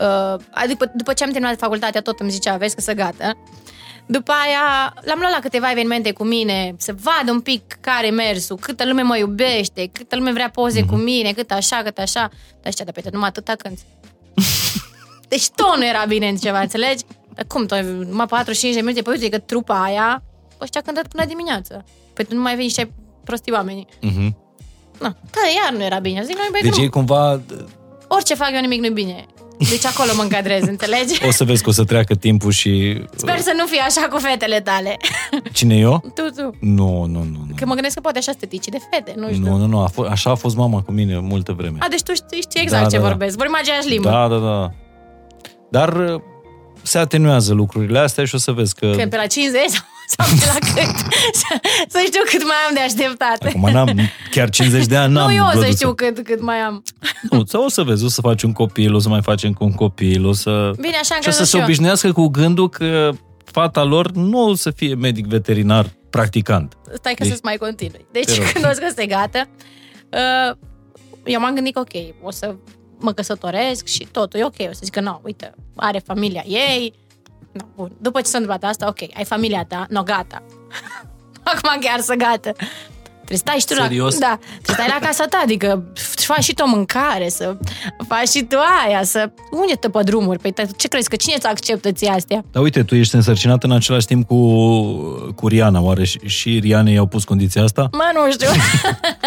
[0.00, 3.32] uh, adică după ce am terminat facultatea, tot îmi zicea, vezi că se gata.
[4.06, 8.10] După aia l-am luat la câteva evenimente cu mine, să vad un pic care e
[8.10, 10.86] mersul, câtă lume mă iubește, câtă lume vrea poze mm-hmm.
[10.86, 12.30] cu mine, cât așa, cât așa.
[12.62, 13.78] Dar știa, dar pe numai atâta când.
[15.28, 17.04] deci tot nu era bine în ceva, înțelegi?
[17.34, 20.22] Dar cum, tot, numai 45 de minute, păi uite că trupa aia,
[20.60, 21.84] ăștia cântat până dimineață.
[22.12, 22.92] Păi tu nu mai veni și ai
[23.24, 23.86] prostii oamenii.
[24.00, 24.36] Mhm.
[25.00, 26.24] Na, da, iar nu era bine.
[26.24, 26.82] Zic, noi, băi, Deci nu.
[26.82, 27.40] ei cumva
[28.08, 29.26] Orice fac eu, nimic nu-i bine.
[29.58, 31.26] Deci acolo mă încadrez, înțelegi?
[31.26, 33.02] o să vezi că o să treacă timpul și...
[33.16, 34.96] Sper să nu fie așa cu fetele tale.
[35.52, 36.12] Cine eu?
[36.14, 36.56] tu, tu.
[36.60, 37.44] Nu, nu, nu.
[37.48, 37.54] nu.
[37.56, 39.44] Că mă gândesc că poate așa stătici de fete, nu știu.
[39.44, 41.76] Nu, nu, nu, a fost, așa a fost mama cu mine multă vreme.
[41.80, 43.08] A, deci tu știi, știi exact Da, ce da, da.
[43.08, 43.36] vorbesc.
[43.36, 44.08] Vorbim aceeași limbă.
[44.08, 44.72] Da, da, da.
[45.70, 46.20] Dar uh,
[46.82, 48.94] se atenuează lucrurile astea și o să vezi că...
[48.96, 49.62] Că pe la 50
[50.06, 50.96] sau, sau pe la cât?
[51.32, 51.46] să,
[51.98, 53.42] să știu cât mai am de așteptat.
[53.44, 53.98] Acum n-am
[54.30, 56.82] chiar 50 de ani, n-am nu eu o să văzut știu cât, cât mai am.
[57.30, 59.64] Nu, sau o să vezi, o să faci un copil, o să mai facem cu
[59.64, 60.70] un copil, o să...
[60.80, 61.62] Bine, așa am și o să crezut se și eu.
[61.62, 63.10] obișnuiască cu gândul că
[63.44, 66.76] fata lor nu o să fie medic veterinar practicant.
[66.94, 68.06] Stai că Deci- să-ți mai continui.
[68.12, 68.44] Deci Te rog.
[68.52, 69.48] când o să se gata,
[70.10, 70.56] uh,
[71.24, 72.54] eu m-am gândit că ok, o să
[72.98, 74.54] mă căsătoresc și totul e ok.
[74.60, 76.92] O să zic că nu, uite, are familia ei.
[77.52, 77.92] No, bun.
[78.00, 80.42] După ce s-a întâmplat asta, ok, ai familia ta, no, gata.
[81.54, 82.52] Acum chiar să gata.
[83.24, 84.18] Trebuie să stai și tu Serios?
[84.18, 84.26] la...
[84.26, 87.56] Da, trebuie să stai la casa ta, adică să faci și tu o mâncare, să
[88.08, 89.30] faci și tu aia, să...
[89.50, 90.38] Unde te pe drumuri?
[90.38, 92.44] Păi te- ce crezi, că cine ți acceptă ție astea?
[92.52, 94.36] Dar uite, tu ești însărcinat în același timp cu,
[95.34, 95.80] cu Riana.
[95.80, 97.88] Oare și, și Riane i-au pus condiția asta?
[97.92, 98.48] Mă, nu știu.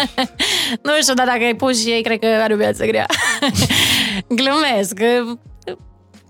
[0.86, 3.06] nu știu, dar dacă ai pus și ei, cred că are o viață grea.
[4.40, 5.00] Glumesc.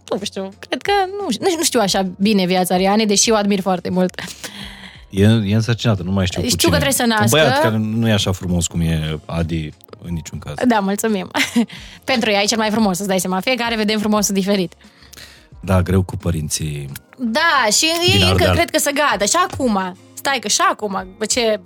[0.09, 0.92] Că- Nu știu, cred că
[1.22, 4.20] nu, știu- nu știu așa bine viața Riane, deși o admir foarte mult.
[5.11, 6.70] E, e însărcinată, nu mai știu cu Știu cine.
[6.70, 7.28] că trebuie să Un nască.
[7.38, 9.70] băiat care nu e așa frumos cum e Adi
[10.02, 10.54] în niciun caz.
[10.66, 11.30] Da, mulțumim.
[12.04, 13.40] Pentru ea e cel mai frumos, îți dai seama.
[13.40, 14.72] Fiecare vedem frumosul diferit.
[15.61, 16.88] Da, greu cu părinții.
[17.18, 18.54] Da, și ei Din încă Ardeal.
[18.54, 19.24] cred că se gata.
[19.24, 21.61] Și acum, stai că și acum, bă, ce...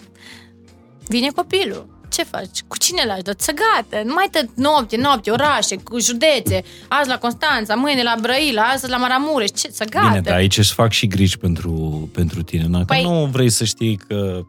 [1.08, 1.91] Vine copilul.
[2.12, 2.62] Ce faci?
[2.68, 3.22] Cu cine lași?
[3.22, 4.02] Dar să gata.
[4.04, 6.62] Nu mai te noapte, noapte, orașe, cu județe.
[6.88, 9.48] Azi la Constanța, mâine la Brăila, azi la Maramureș.
[9.50, 9.68] Ce?
[9.72, 10.08] Să gata.
[10.08, 12.66] Bine, dar aici își fac și griji pentru, pentru tine.
[12.70, 14.40] Dacă Păi- nu vrei să știi că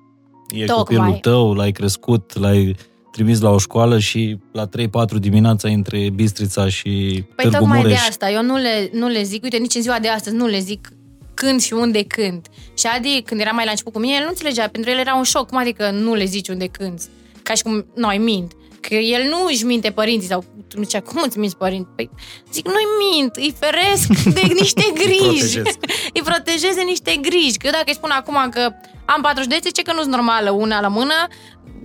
[0.50, 0.98] e Tocmai.
[0.98, 2.76] copilul tău, l-ai crescut, l-ai
[3.12, 7.94] trimis la o școală și la 3-4 dimineața între Bistrița și Păi Târgu tocmai Mureș.
[8.00, 10.46] de asta, eu nu le, nu le zic, uite, nici în ziua de astăzi nu
[10.48, 10.90] le zic
[11.34, 12.46] când și unde când.
[12.78, 15.16] Și Adi, când era mai la început cu mine, el nu înțelegea, pentru el era
[15.16, 15.48] un șoc.
[15.48, 17.02] Cum adică nu le zici unde când?
[17.44, 18.52] Ca și cum noi mint.
[18.82, 21.90] Că el nu își minte părinții sau tu nu zicea, cum îți minți părinți?
[21.96, 22.10] Păi
[22.52, 25.58] zic, nu-i mint, îi feresc de niște griji.
[25.60, 25.76] protejez.
[26.16, 27.58] îi protejez de niște griji.
[27.58, 28.72] Că eu dacă îi spun acum că
[29.06, 31.14] am 40 de ce că nu-s normală, una la mână,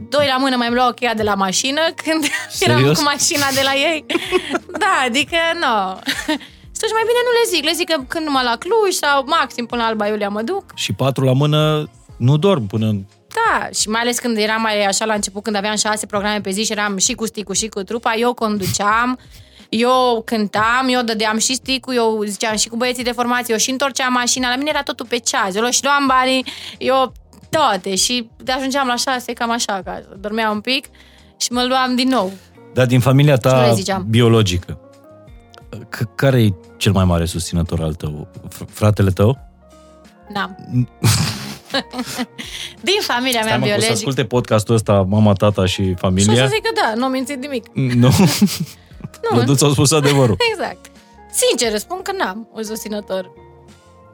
[0.08, 2.22] doi la mână mai îmi luau cheia de la mașină când
[2.64, 2.98] eram Serios?
[2.98, 4.06] cu mașina de la ei.
[4.78, 5.98] da, adică nu.
[6.78, 7.64] Stai mai bine nu le zic.
[7.64, 10.64] Le zic că când numai la Cluj sau maxim până la Alba Iulia mă duc.
[10.74, 12.94] Și patru la mână nu dorm până...
[13.34, 16.50] Da, și mai ales când eram mai așa la început, când aveam șase programe pe
[16.50, 19.18] zi și eram și cu sticul și cu trupa, eu conduceam,
[19.68, 23.70] eu cântam, eu dădeam și sticul, eu ziceam și cu băieții de formație, eu și
[23.70, 26.44] întorceam mașina, la mine era totul pe ceas, eu și luam banii,
[26.78, 27.12] eu
[27.50, 30.86] toate și de ajungeam la șase cam așa acasă, dormeam un pic
[31.36, 32.32] și mă luam din nou.
[32.74, 34.04] Dar din familia Ce ta le ziceam?
[34.08, 34.78] biologică,
[35.96, 38.28] c- care e cel mai mare susținător al tău?
[38.54, 39.38] Fr- Fratele tău?
[40.32, 40.56] N-am.
[42.88, 43.92] din familia mea Stai mă, că o să biologică.
[43.92, 46.34] asculte podcastul ăsta mama, tata și Și o familia.
[46.46, 47.64] să zic că da, nu am mințit nimic.
[48.02, 48.10] Nu?
[49.30, 49.36] Nu.
[49.38, 50.36] Lăduț au spus adevărul.
[50.52, 50.90] Exact.
[51.32, 53.30] Sincer, răspund că n-am un susținător.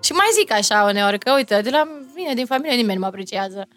[0.03, 1.83] Și mai zic așa uneori că, uite, de la
[2.15, 3.69] mine, din familie, nimeni nu mă apreciază.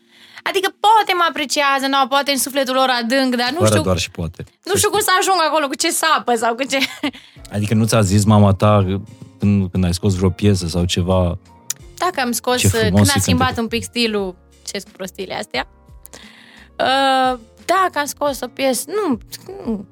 [0.44, 3.98] Adică poate mă apreciază, nu, poate în sufletul lor adânc, dar nu Fără știu, doar
[3.98, 4.44] și poate.
[4.64, 6.78] nu știu cum să ajung acolo, cu ce sapă sau cu ce...
[7.52, 8.86] Adică nu ți-a zis mama ta
[9.40, 11.38] când, când ai scos vreo piesă sau ceva?
[11.98, 13.64] Dacă am scos, Ce frumos când e am schimbat cântatul.
[13.64, 14.36] un pic stilul,
[14.66, 15.68] ce cu prostiile astea,
[16.80, 19.18] uh, dacă am scos o piesă, nu,
[19.48, 19.86] nu,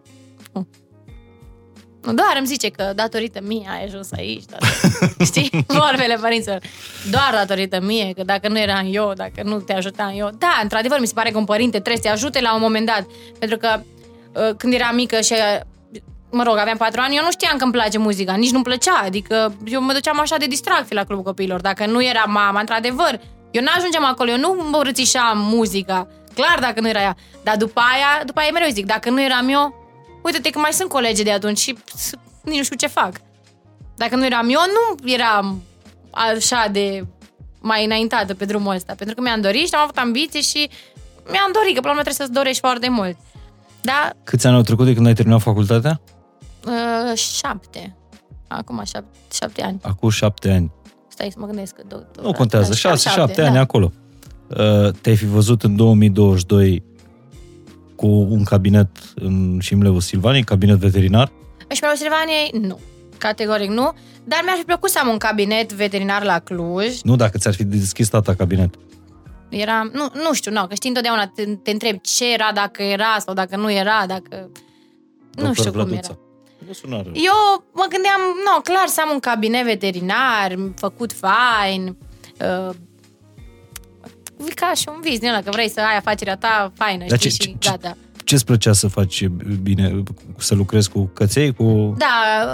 [0.54, 0.68] nu.
[2.06, 6.62] Nu, doar îmi zice că datorită mie ai ajuns aici, datorită, știi, vorbele părinților.
[7.12, 10.30] Doar datorită mie, că dacă nu eram eu, dacă nu te ajutam eu.
[10.38, 12.86] Da, într-adevăr, mi se pare că un părinte trebuie să te ajute la un moment
[12.86, 13.06] dat.
[13.40, 13.82] Pentru că
[14.34, 15.62] uh, când eram mică și uh,
[16.36, 19.02] mă rog, aveam patru ani, eu nu știam că îmi place muzica, nici nu-mi plăcea,
[19.04, 23.20] adică eu mă duceam așa de distracție la Clubul Copiilor, dacă nu era mama, într-adevăr,
[23.52, 27.82] eu n-ajungeam acolo, eu nu mă rățișam muzica, clar dacă nu era ea, dar după
[27.94, 29.74] aia, după aia mereu zic, dacă nu eram eu,
[30.24, 32.14] uite-te că mai sunt colegi de atunci și pf,
[32.44, 33.12] nici nu știu ce fac.
[33.96, 35.62] Dacă nu eram eu, nu eram
[36.12, 37.06] așa de
[37.62, 40.70] mai înaintată pe drumul ăsta, pentru că mi-am dorit și am avut ambiții și
[41.32, 43.18] mi-am dorit, că până la urmă trebuie să-ți dorești foarte mult.
[43.82, 46.02] Da, Câți ani au trecut de când ai terminat facultatea?
[46.66, 47.96] Uh, șapte.
[48.48, 49.80] Acum șapte, șapte ani.
[49.84, 50.72] Acum șapte ani.
[51.08, 51.76] Stai să mă gândesc.
[51.76, 53.48] Că do- Nu contează, da, șase, șapte, șapte da.
[53.48, 53.92] ani acolo.
[54.50, 56.84] Uh, Te-ai fi văzut în 2022
[57.96, 61.32] cu un cabinet în Șimlevu Silvanii, cabinet veterinar?
[61.72, 62.80] Și pe Silvaniei, nu.
[63.18, 63.94] Categoric nu.
[64.24, 67.02] Dar mi-ar fi plăcut să am un cabinet veterinar la Cluj.
[67.02, 68.76] Nu, dacă ți-ar fi deschis tata cabinet.
[69.50, 73.16] Era, nu, nu știu, nu, că știi întotdeauna te, te întrebi ce era, dacă era
[73.20, 74.50] sau dacă nu era, dacă...
[75.36, 76.00] Nu Doctor știu cum Vlăduța.
[76.12, 76.20] era.
[76.68, 77.12] Nu sună rău.
[77.16, 81.98] Eu mă gândeam, nu, clar să am un cabinet veterinar, făcut fain,
[82.42, 82.76] uh,
[84.56, 87.30] ca și un vis din ăla, că vrei să ai afacerea ta faină, Dar știi,
[87.30, 87.98] ce- și ce- gata.
[88.26, 89.24] Ce-ți plăcea să faci
[89.64, 90.04] bine,
[90.38, 91.94] să lucrezi cu căței, cu...
[91.98, 92.06] Da,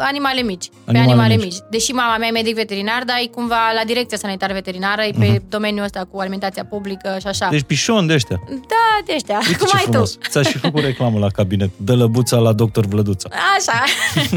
[0.02, 0.66] animale mici.
[0.70, 1.44] Pe Animale animale mici.
[1.44, 1.56] mici.
[1.70, 5.42] Deși mama mea e medic veterinar, dar e cumva la direcția sanitară veterinară, e pe
[5.50, 7.46] domeniul ăsta cu alimentația publică și așa.
[7.46, 7.54] Mhm.
[7.54, 8.42] Deci pișon de ăștia.
[8.50, 9.38] Da, de ăștia.
[9.48, 10.12] Uite Cum ce ai frumos.
[10.12, 10.20] tu?
[10.30, 11.70] Ți-aș fi făcut reclamă la cabinet.
[11.78, 13.30] Dă lăbuța la doctor Vlăduța.
[13.58, 13.84] Așa.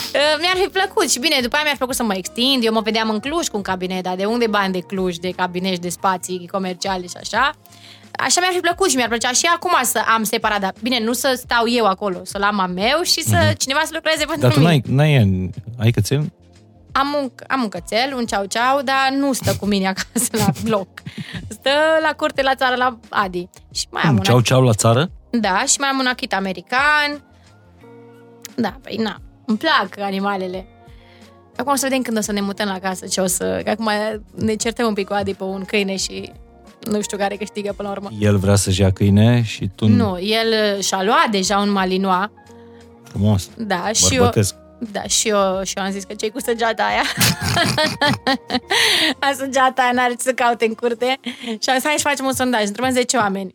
[0.40, 2.64] Mi-ar fi plăcut și bine, după aia mi-ar fi plăcut să mă extind.
[2.64, 5.30] Eu mă vedeam în Cluj cu un cabinet, dar de unde bani de Cluj, de
[5.36, 7.54] cabinet și de spații comerciale și așa.
[8.18, 11.12] Așa mi-ar fi plăcut și mi-ar plăcea și acum să am separat, dar bine, nu
[11.12, 14.40] să stau eu acolo, să-l am a meu și să cineva să lucreze pentru Mhm.
[14.40, 14.82] Dar tu mine.
[14.88, 16.32] n-ai, n-ai, ai cățel?
[16.92, 20.88] Am un, am un cățel, un ceau-ceau, dar nu stă cu mine acasă la bloc.
[21.48, 21.70] Stă
[22.02, 23.48] la curte la țară la Adi.
[23.74, 25.10] Și mai am un Ceau, ceau la țară?
[25.30, 27.24] Da, și mai am un achit american.
[28.56, 30.66] Da, păi na, îmi plac animalele.
[31.56, 33.60] Acum o să vedem când o să ne mutăm la casă ce o să...
[33.64, 33.90] Că acum
[34.34, 36.32] ne certăm un pic cu Adi pe un câine și
[36.90, 38.08] nu știu care câștigă până la urmă.
[38.20, 39.86] El vrea să-și ia câine și tu...
[39.86, 42.28] Nu, el și-a luat deja un malinois.
[43.02, 43.48] Frumos.
[43.56, 44.54] Da, și eu, Bărbătesc.
[44.92, 47.02] da, și eu, și eu am zis că ce cu săgeata aia?
[49.20, 51.18] A săgeata aia n-are ce să caute în curte.
[51.42, 52.64] Și am zis, hai să facem un sondaj.
[52.66, 53.54] Întrebăm 10 oameni.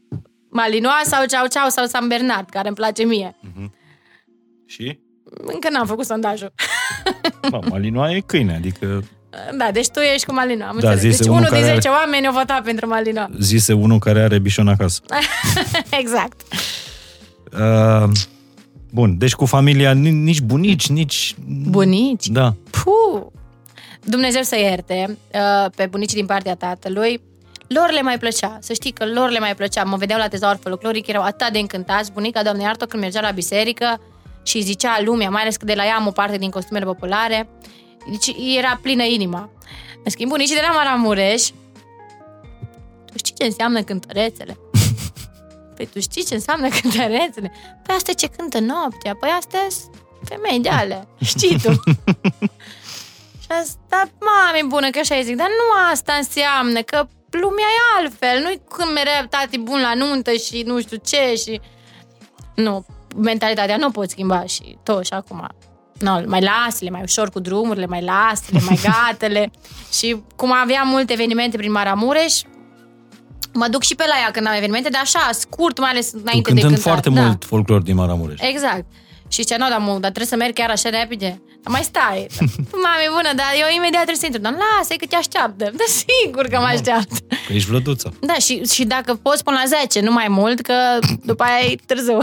[0.49, 3.35] Malinois sau Ceau Ceau sau San Bernard, care îmi place mie.
[4.65, 4.99] Și?
[5.53, 6.53] Încă n-am făcut sondajul.
[7.49, 9.03] Ba, Malinois e câine, adică
[9.57, 10.99] Da, deci tu ești cu Malinois, am Da, înțeles.
[11.11, 13.27] zise Deci unul unul din care 10 oameni au votat pentru Malinois.
[13.39, 15.01] zise unul care are bișon acasă.
[16.01, 16.41] exact.
[17.53, 18.09] Uh,
[18.91, 21.35] bun, deci cu familia ni- nici bunici, nici...
[21.69, 22.27] Bunici?
[22.27, 22.53] Da.
[22.69, 23.21] Puh!
[24.03, 27.21] Dumnezeu să ierte uh, pe bunicii din partea tatălui.
[27.67, 29.83] Lor le mai plăcea, să știi că lor le mai plăcea.
[29.83, 32.11] Mă vedeau la tezaur folcloric, erau atât de încântați.
[32.11, 34.01] Bunica, doamne iartă, când mergea la biserică
[34.43, 37.49] și zicea lumea, mai ales că de la ea am o parte din costumele populare,
[38.09, 39.49] deci era plină inima.
[40.03, 41.47] În schimb, bunicii de la Maramureș,
[43.05, 44.57] tu știi ce înseamnă cântărețele?
[45.75, 47.51] Păi tu știi ce înseamnă cântărețele?
[47.83, 51.71] Păi asta e ce cântă noaptea, păi astea sunt femei de ale, știi tu.
[53.41, 57.99] Și asta, mami bună, că așa îi zic, dar nu asta înseamnă, că lumea e
[57.99, 61.61] altfel, nu-i când mereu tati bun la nuntă și nu știu ce și...
[62.55, 62.85] Nu,
[63.15, 65.47] mentalitatea nu pot schimba și tot și acum.
[66.01, 69.51] No, mai lasă-le, mai ușor cu drumurile, mai lasă-le, mai gatele.
[69.93, 72.41] și cum aveam multe evenimente prin Maramureș,
[73.53, 76.17] mă duc și pe la ea când am evenimente, dar așa, scurt, mai ales Tu
[76.21, 76.91] înainte de cântând cântat.
[76.91, 77.21] foarte da.
[77.21, 78.39] mult folclor din Maramureș.
[78.41, 78.85] Exact.
[79.27, 81.41] Și ce, nu, dar, mu, dar trebuie să merg chiar așa repede.
[81.63, 82.27] Dar mai stai.
[82.85, 84.41] Mami, bună, dar eu imediat trebuie să intru.
[84.41, 85.63] Dar lasă că te așteaptă.
[85.79, 87.15] Da, sigur că mă așteaptă.
[87.47, 88.13] Că ești vlăduță.
[88.19, 90.73] Da, și, și dacă poți până la 10, nu mai mult, că
[91.23, 92.17] după aia e târziu.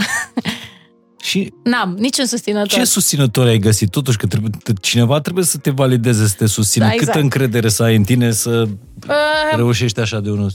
[1.21, 2.67] Și N-am niciun susținător.
[2.67, 3.89] ce susținători ai găsit?
[3.89, 4.51] Totuși că trebuie,
[4.81, 6.85] cineva trebuie să te valideze, să te susțină.
[6.85, 7.11] Da, exact.
[7.11, 8.67] Câtă încredere să ai în tine să
[9.07, 10.51] Uh, reușești așa de unul?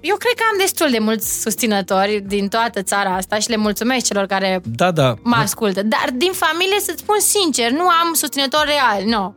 [0.00, 4.06] eu cred că am destul de mulți susținători din toată țara asta și le mulțumesc
[4.06, 5.14] celor care Da, da.
[5.22, 5.82] mă ascultă.
[5.82, 9.34] Dar din familie, să-ți spun sincer, nu am susținători reali, nu.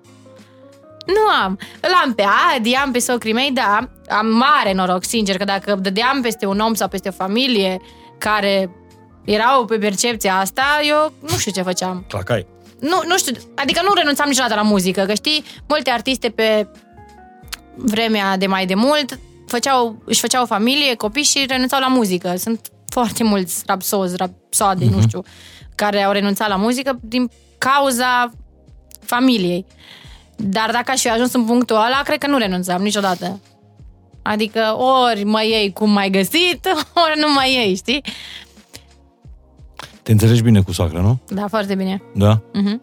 [1.05, 1.59] Nu am.
[1.81, 2.23] Îl am pe
[2.55, 3.89] Adi, am pe socrii mei, da.
[4.09, 7.81] Am mare noroc, sincer, că dacă dădeam peste un om sau peste o familie
[8.17, 8.69] care
[9.25, 12.05] erau pe percepția asta, eu nu știu ce făceam.
[12.07, 12.47] Clacai.
[12.79, 16.67] Nu, nu știu, adică nu renunțam niciodată la muzică, că știi, multe artiste pe
[17.75, 22.33] vremea de mai de mult făceau, își făceau o familie, copii și renunțau la muzică.
[22.37, 24.89] Sunt foarte mulți rapsozi, rapsode, uh-huh.
[24.89, 25.23] nu știu,
[25.75, 28.31] care au renunțat la muzică din cauza
[28.99, 29.65] familiei.
[30.35, 33.39] Dar dacă aș fi ajuns în punctul ăla, cred că nu renunțam niciodată.
[34.21, 36.65] Adică ori mă iei cum m-ai găsit,
[37.05, 38.03] ori nu mă iei, știi?
[40.05, 41.19] Te înțelegi bine cu soacra, nu?
[41.27, 42.01] Da, foarte bine.
[42.13, 42.41] Da?
[42.53, 42.81] Mhm.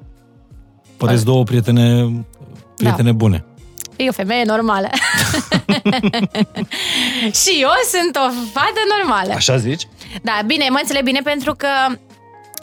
[0.96, 2.10] Păreți două prietene,
[2.76, 3.16] prietene Da.
[3.16, 3.44] bune.
[3.96, 4.88] E o femeie normală.
[7.42, 9.32] și eu sunt o fată normală.
[9.32, 9.88] Așa zici?
[10.22, 11.68] Da, bine, mă înțeleg bine pentru că,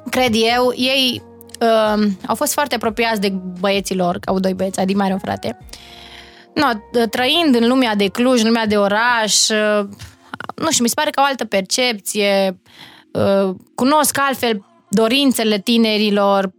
[0.10, 1.22] cred eu, ei
[1.60, 3.30] uh, au fost foarte apropiați de
[3.60, 5.58] băieții lor, că au doi băieți, Adi mai are un frate.
[6.54, 6.68] No,
[7.10, 9.88] trăind în lumea de Cluj, în lumea de oraș, uh,
[10.56, 12.58] nu știu, mi se pare că au altă percepție, uh,
[13.76, 16.52] cunosc altfel dorințele tinerilor,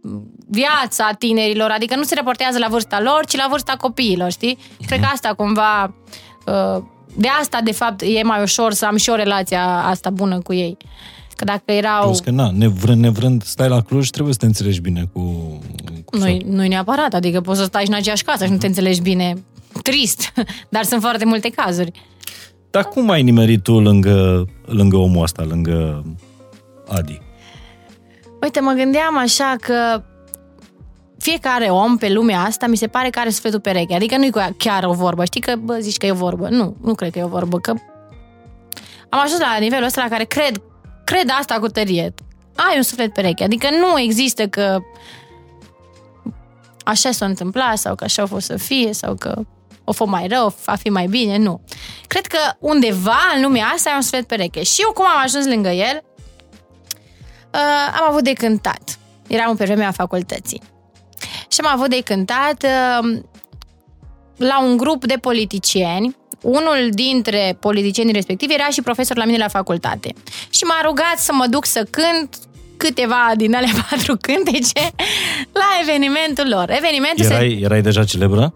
[0.49, 4.57] viața tinerilor, adică nu se raportează la vârsta lor, ci la vârsta copiilor, știi?
[4.85, 5.93] Cred că asta cumva,
[6.45, 6.83] uh,
[7.15, 10.53] de asta de fapt e mai ușor să am și o relația asta bună cu
[10.53, 10.77] ei.
[11.35, 12.03] Că dacă erau...
[12.03, 15.19] Plus că, na, nevrând, nevrând, stai la Cluj, trebuie să te înțelegi bine cu,
[16.05, 16.47] cu Nu, soacra.
[16.47, 19.43] nu neapărat, adică poți să stai și în aceeași casă și nu te înțelegi bine.
[19.81, 20.33] Trist,
[20.69, 21.91] dar sunt foarte multe cazuri.
[22.69, 26.03] Dar cum ai nimerit tu lângă, lângă omul ăsta, lângă
[26.97, 27.21] Adi?
[28.41, 30.03] Uite, mă gândeam așa că
[31.19, 33.95] fiecare om pe lumea asta mi se pare că are sufletul pereche.
[33.95, 35.25] Adică nu-i cu- chiar o vorbă.
[35.25, 36.47] Știi că bă, zici că e o vorbă.
[36.49, 37.59] Nu, nu cred că e o vorbă.
[37.59, 37.73] Că
[39.09, 40.61] am ajuns la nivelul ăsta la care cred,
[41.03, 42.13] cred asta cu tărie.
[42.55, 43.43] Ai un suflet pereche.
[43.43, 44.79] Adică nu există că
[46.83, 49.39] așa s-a întâmplat sau că așa a fost să fie sau că
[49.83, 51.61] o fost mai rău, va fi mai bine, nu.
[52.07, 54.63] Cred că undeva în lumea asta ai un suflet pereche.
[54.63, 56.03] Și eu cum am ajuns lângă el,
[57.53, 58.99] uh, am avut de cântat.
[59.27, 60.61] Eram pe vremea facultății.
[61.47, 63.19] Și am avut de cântat uh,
[64.37, 66.15] la un grup de politicieni.
[66.41, 70.13] Unul dintre politicienii respectivi era și profesor la mine la facultate.
[70.49, 72.35] Și m-a rugat să mă duc să cânt
[72.77, 74.91] câteva din alea patru cântece
[75.51, 76.69] la evenimentul lor.
[76.69, 77.33] Evenimentul se...
[77.33, 78.53] Erai, erai deja celebră?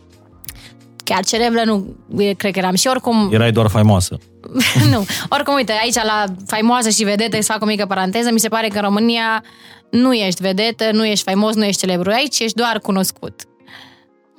[1.06, 4.18] chiar celebră, nu e, cred că eram și oricum Erai doar faimoasă.
[4.91, 5.06] nu.
[5.30, 8.68] Oricum, uite, aici la faimoasă și vedetă, să fac o mică paranteză, mi se pare
[8.68, 9.43] că în România
[9.89, 12.12] nu ești vedetă, nu ești faimos, nu ești celebru.
[12.12, 13.41] Aici ești doar cunoscut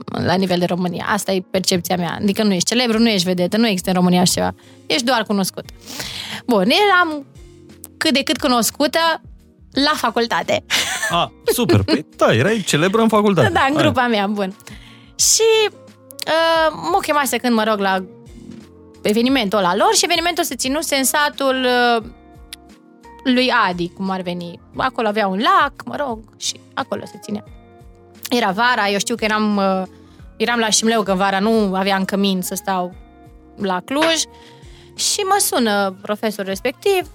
[0.05, 1.07] la nivel de România.
[1.09, 2.19] Asta e percepția mea.
[2.21, 4.55] Adică nu ești celebru, nu ești vedetă, nu există în România așa ceva.
[4.87, 5.65] Ești doar cunoscut.
[6.47, 7.27] Bun, eram
[7.97, 8.99] cât de cât cunoscută
[9.73, 10.65] la facultate.
[11.11, 11.83] A, super.
[11.83, 13.51] Păi, da, erai celebră în facultate.
[13.53, 14.09] Da, în grupa Aia.
[14.09, 14.57] mea, bun.
[15.19, 18.05] Și uh, mă chemase când mă rog la
[19.09, 22.05] evenimentul ăla lor și evenimentul se ținuse în satul uh,
[23.25, 24.61] lui Adi, cum ar veni.
[24.77, 27.45] Acolo avea un lac, mă rog, și acolo se ținea.
[28.31, 29.83] Era vara, eu știu că eram, uh,
[30.37, 32.95] eram la Șimleu, că vara nu aveam cămin să stau
[33.57, 34.23] la Cluj
[34.95, 37.11] și mă sună profesorul respectiv,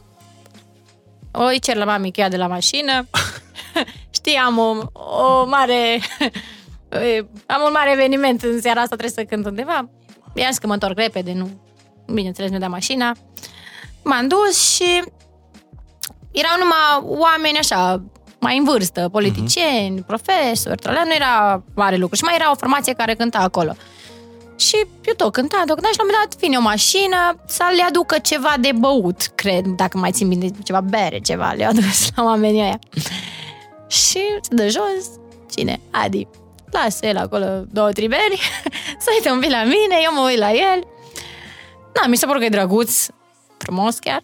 [1.32, 3.08] o îi cer la mami cheia de la mașină,
[4.18, 6.02] știi, am o, o mare
[7.56, 9.90] am un mare eveniment în seara asta, trebuie să cânt undeva.
[10.34, 11.50] I-am zis că mă întorc repede, nu.
[12.14, 13.16] Bineînțeles, mi-a dat mașina.
[14.04, 15.04] M-am dus și
[16.32, 18.04] erau numai oameni așa,
[18.40, 20.06] mai în vârstă, politicieni, uh-huh.
[20.06, 22.16] profesori, trălea, nu era mare lucru.
[22.16, 23.76] Și mai era o formație care cânta acolo.
[24.56, 27.64] Și eu tot cântam, tot cântam și la un moment dat vine o mașină să
[27.76, 32.10] le aducă ceva de băut, cred, dacă mai țin bine, ceva bere, ceva, le-au adus
[32.16, 32.80] la oamenii aia.
[33.88, 35.06] Și se dă jos,
[35.50, 35.80] cine?
[35.92, 36.28] Adi
[36.72, 38.40] lasă el acolo două triberi,
[39.04, 40.84] să uite un pic la mine, eu mă uit la el.
[41.94, 43.08] Da, mi se pare că e drăguț,
[43.58, 44.24] frumos chiar.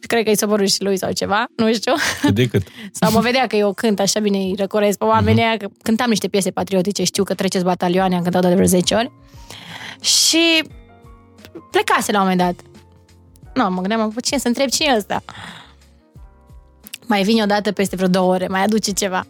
[0.00, 1.92] Cred că i s-a părut și lui sau ceva, nu știu.
[2.20, 2.62] Cât de cât.
[3.00, 5.58] sau mă vedea că eu cânt așa bine, îi răcoresc pe oamenii uh-huh.
[5.58, 9.12] că cântam niște piese patriotice, știu că treceți batalioane, am cântat de vreo 10 ori.
[10.00, 10.62] Și
[11.70, 12.64] plecase la un moment dat.
[13.54, 15.22] Nu, mă gândeam, pe cine să întreb cine e ăsta?
[17.06, 19.26] Mai vine o dată peste vreo două ore, mai aduce ceva.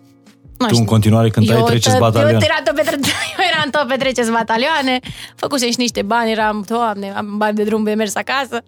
[0.67, 2.47] Nu tu în continuare cântai eu, Treceți batalioane.
[2.51, 2.99] Eu, tot pe,
[3.39, 4.99] eu eram tot pe Treceți batalioane,
[5.37, 8.63] făcuse și niște bani, eram, doamne, am bani de drum de mers acasă.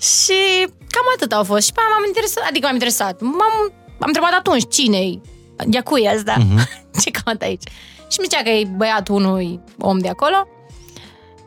[0.00, 1.66] Și cam atât au fost.
[1.66, 3.20] Și pe m-am interesat, adică m-am interesat.
[3.20, 5.20] M-am, am întrebat atunci cine-i,
[5.66, 6.82] de cui asta, uh-huh.
[7.02, 7.62] ce caut aici.
[8.10, 10.48] Și mi zicea că e băiatul unui om de acolo.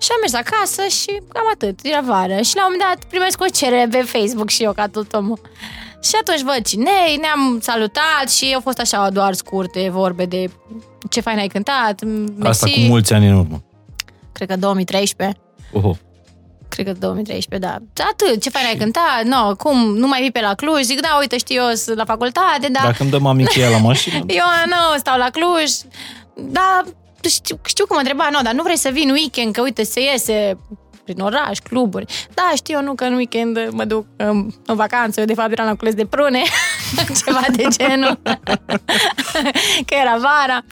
[0.02, 2.42] Și am mers acasă și cam atât, era vară.
[2.42, 5.40] Și la un moment dat primesc o cerere pe Facebook și eu ca tot omul.
[6.02, 10.50] Și atunci văd cine ne-am salutat și au fost așa doar scurte vorbe de
[11.10, 12.04] ce fain ai cântat.
[12.04, 12.48] Mersi.
[12.48, 13.64] Asta cu mulți ani în urmă.
[14.32, 15.38] Cred că 2013.
[15.74, 15.98] Oho.
[16.70, 18.04] Cred că 2013, da.
[18.10, 20.82] Atât, ce fain ai cântat, no, cum, nu mai vii pe la Cluj?
[20.82, 22.80] Zic, da, uite, știu eu, sunt la facultate, da.
[22.84, 24.16] Dacă îmi dă mami cheia la mașină.
[24.42, 25.72] eu nu, stau la Cluj,
[26.34, 26.84] da,
[27.30, 30.02] știu, știu cum mă întreba, nu, dar nu vrei să vin weekend, că uite, se
[30.02, 30.58] iese
[31.14, 32.06] prin oraș, cluburi.
[32.34, 35.52] Da, știu eu, nu, că în weekend mă duc în, în vacanță, eu de fapt
[35.52, 36.42] eram la cules de prune,
[37.26, 38.20] ceva de genul,
[39.88, 40.64] că era vara.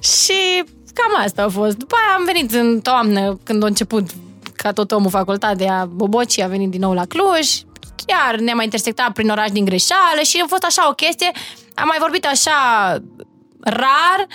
[0.00, 1.76] Și cam asta a fost.
[1.76, 4.10] După aia am venit în toamnă, când a început
[4.56, 7.48] ca tot omul facultatea Boboci, a venit din nou la Cluj,
[8.06, 11.30] iar ne-am mai intersectat prin oraș din greșeală și a fost așa o chestie,
[11.74, 12.52] am mai vorbit așa
[13.60, 14.26] rar,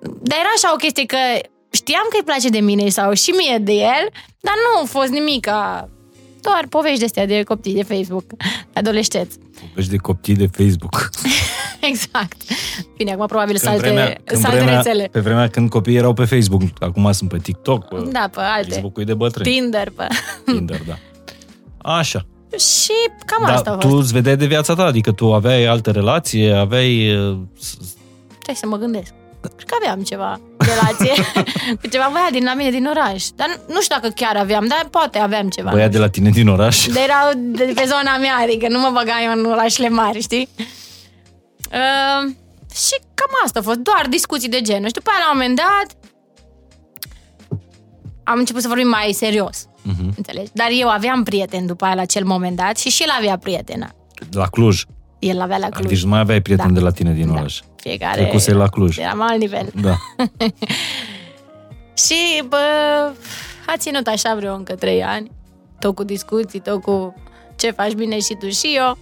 [0.00, 1.16] dar era așa o chestie că
[1.70, 4.06] știam că îi place de mine sau și mie de el,
[4.40, 5.46] dar nu a fost nimic
[6.40, 8.24] doar povești de astea de copii de Facebook,
[8.72, 9.38] adolescenți.
[9.68, 11.10] Povești de copii de Facebook.
[11.90, 12.42] exact.
[12.96, 15.08] Bine, acum probabil să alte, vremea, vremea, rețele.
[15.12, 18.70] Pe vremea când copiii erau pe Facebook, acum sunt pe TikTok, pe, da, pe alte.
[18.70, 19.50] Facebook-ul de bătrâni.
[19.50, 20.06] Tinder, pe...
[20.44, 20.98] Tinder, da.
[21.96, 22.26] Așa.
[22.58, 22.92] Și
[23.26, 23.86] cam da, asta a fost.
[23.86, 27.16] tu îți vedeai de viața ta, adică tu aveai alte relații, aveai...
[27.16, 27.38] Uh,
[28.42, 29.12] Stai să mă gândesc.
[29.40, 30.40] Cred că aveam ceva
[30.74, 31.24] relație
[31.80, 33.24] cu ceva băiat din la mine din oraș.
[33.36, 35.70] Dar nu știu dacă chiar aveam, dar poate aveam ceva.
[35.70, 36.86] Băiat de la tine din oraș?
[36.86, 40.48] De erau de pe zona mea, adică nu mă băgai în orașele mari, știi?
[40.58, 42.30] Uh,
[42.74, 44.86] și cam asta a fost, doar discuții de genul.
[44.86, 45.88] Și după aia, la un moment dat,
[48.24, 49.66] am început să vorbim mai serios.
[49.66, 50.16] Uh-huh.
[50.16, 50.50] Înțelegi?
[50.52, 53.88] Dar eu aveam prieten după aia la acel moment dat și și el avea prietenă.
[54.32, 54.84] La Cluj?
[55.18, 55.88] El avea la Cluj.
[55.88, 56.72] Deci mai aveai prieten da.
[56.72, 57.32] de la tine din da.
[57.32, 57.60] oraș.
[57.80, 58.20] Fiecare...
[58.20, 58.98] Trecuse la Cluj.
[58.98, 59.70] Eram alt nivel.
[59.74, 59.96] Da.
[62.04, 62.56] și, bă,
[63.66, 65.30] a ținut așa vreo încă trei ani.
[65.78, 67.14] Tot cu discuții, tot cu
[67.56, 68.98] ce faci bine și tu și eu.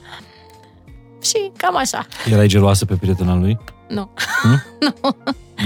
[1.22, 2.06] Și cam așa.
[2.30, 3.58] Erai geloasă pe prietena lui?
[3.88, 4.10] Nu.
[4.42, 4.62] Hmm?
[5.02, 5.16] nu.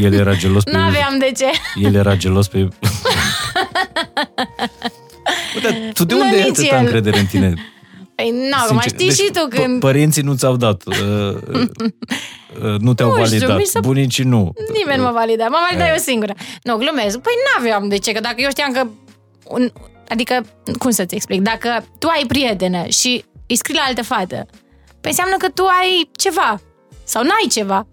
[0.00, 0.70] El era gelos pe...
[0.70, 1.46] N-aveam de ce.
[1.74, 2.58] El era gelos pe...
[5.54, 7.54] Uite, tu de unde ai atâta încredere în tine?
[8.22, 9.80] Păi, nu, mai știi deci, și tu când...
[9.80, 10.94] Părinții nu ți-au dat, uh,
[12.62, 14.52] uh, nu te-au nu validat, știu, bunicii nu.
[14.78, 16.34] Nimeni nu m-a validat, m-am validat eu singură.
[16.62, 17.18] Nu, glumesc.
[17.18, 18.86] Păi n-aveam de ce, că dacă eu știam că...
[19.48, 19.70] Un,
[20.08, 20.44] adică,
[20.78, 24.46] cum să-ți explic, dacă tu ai prietenă și îi scrii la altă fată,
[25.00, 26.60] păi înseamnă că tu ai ceva
[27.04, 27.86] sau n-ai ceva.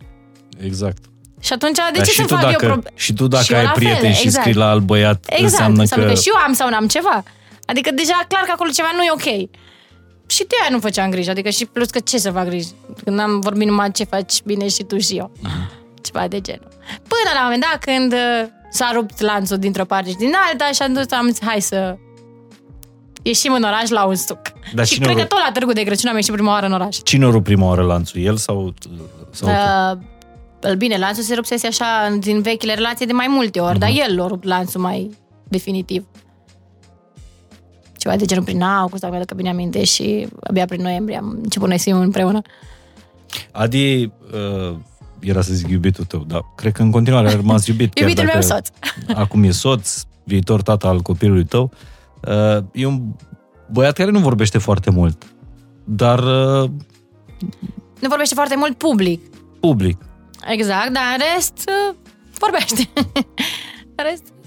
[0.64, 1.04] Exact.
[1.40, 2.72] Și atunci, de Dar ce să fac dacă, eu...
[2.72, 2.92] Pro...
[2.96, 4.46] Și tu dacă și ai prieten și exact.
[4.46, 5.44] scrii la alt băiat, exact.
[5.44, 6.14] înseamnă, înseamnă că...
[6.14, 7.24] că și eu am sau n-am ceva.
[7.66, 9.50] Adică deja clar că acolo ceva nu e ok.
[10.30, 12.68] Și de aia nu făceam griji, adică și plus că ce să fac griji?
[13.04, 15.32] Când am vorbit numai ce faci bine și tu și eu.
[16.02, 16.68] Ceva de genul.
[17.08, 20.72] Până la un moment dat când uh, s-a rupt lanțul dintr-o parte și din alta
[20.72, 21.98] și am dus, am zis, hai să
[23.22, 24.40] ieșim în oraș la un suc.
[24.74, 26.66] Dar și cine cred o că tot la Târgu de Crăciun am ieșit prima oară
[26.66, 26.98] în oraș.
[27.04, 28.22] Cine o rup prima oară lanțul?
[28.22, 28.74] El sau,
[29.32, 30.68] sau tu?
[30.68, 34.16] Uh, bine, lanțul se rupsese așa din vechile relații de mai multe ori, dar el
[34.18, 36.06] l-a rupt lanțul mai definitiv.
[38.00, 41.68] Ceva de genul prin august, dacă mi-aduc bine aminte, și abia prin noiembrie am început
[41.68, 42.42] noi să fim împreună.
[43.52, 44.76] Adi uh,
[45.20, 47.94] era să zic iubitul tău, dar cred că în continuare a rămas iubit.
[47.94, 48.68] chiar Iubitul meu dacă soț.
[49.24, 51.72] Acum e soț, viitor tata al copilului tău.
[52.28, 53.02] Uh, e un
[53.72, 55.24] băiat care nu vorbește foarte mult,
[55.84, 56.70] dar uh,
[58.00, 59.22] Nu vorbește foarte mult public.
[59.60, 59.98] public.
[60.48, 61.96] Exact, dar în rest uh,
[62.40, 62.90] vorbește.
[63.96, 64.39] în rest, uh,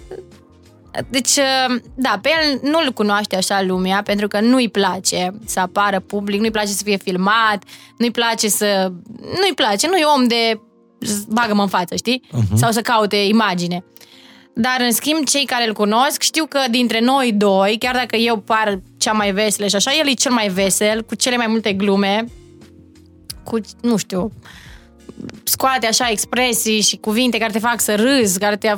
[1.10, 6.00] deci, uh, da, pe el nu-l cunoaște așa lumea, pentru că nu-i place să apară
[6.00, 7.64] public, nu-i place să fie filmat,
[7.96, 8.92] nu-i place să...
[9.20, 10.60] Nu-i place, nu-i om de
[11.28, 12.22] bagă-mă în față, știi?
[12.26, 12.54] Uh-huh.
[12.54, 13.84] Sau să caute imagine.
[14.54, 18.36] Dar, în schimb, cei care îl cunosc știu că dintre noi doi, chiar dacă eu
[18.36, 21.72] par cea mai veselă și așa, el e cel mai vesel, cu cele mai multe
[21.72, 22.24] glume,
[23.44, 24.32] cu, nu știu,
[25.44, 28.72] scoate așa expresii și cuvinte care te fac să râzi, care te,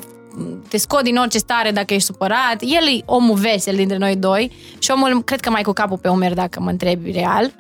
[0.68, 2.56] te scot din orice stare dacă ești supărat.
[2.60, 6.08] El e omul vesel dintre noi doi și omul, cred că mai cu capul pe
[6.08, 7.52] umer dacă mă întrebi real.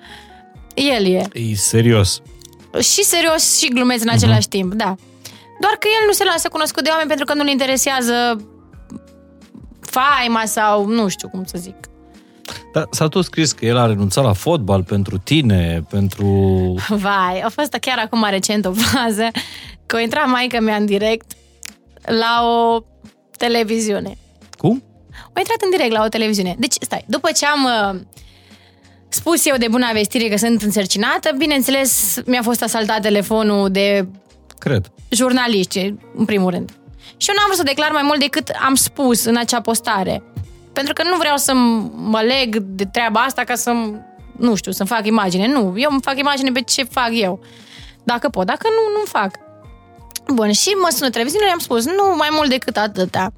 [0.74, 1.28] El e.
[1.32, 2.22] E serios.
[2.80, 4.94] Și serios și glumesc în același timp, da.
[5.60, 8.44] Doar că el nu se lasă cunoscut de oameni pentru că nu-l interesează
[9.80, 11.74] faima sau nu știu cum să zic.
[12.72, 16.26] Dar s-a tot scris că el a renunțat la fotbal pentru tine, pentru...
[16.88, 19.28] Vai, a fost chiar acum recent o fază
[19.86, 21.32] că o intra maica mea în direct
[22.06, 22.80] la o
[23.36, 24.18] televiziune.
[24.58, 24.82] Cum?
[25.10, 26.54] Au intrat în direct la o televiziune.
[26.58, 28.00] Deci, stai, după ce am uh,
[29.08, 34.08] spus eu de bună vestire că sunt însărcinată, bineînțeles, mi-a fost asaltat telefonul de
[34.58, 34.90] Cred.
[35.08, 36.70] jurnaliști, în primul rând.
[37.16, 40.22] Și eu n-am vrut să declar mai mult decât am spus în acea postare.
[40.72, 41.52] Pentru că nu vreau să
[41.94, 43.72] mă leg de treaba asta ca să
[44.38, 45.46] nu știu, să-mi fac imagine.
[45.46, 47.40] Nu, eu îmi fac imagine pe ce fac eu.
[48.04, 49.38] Dacă pot, dacă nu, nu fac.
[50.26, 53.32] Bun, și mă sună televiziunea, i-am spus, nu mai mult decât atâta.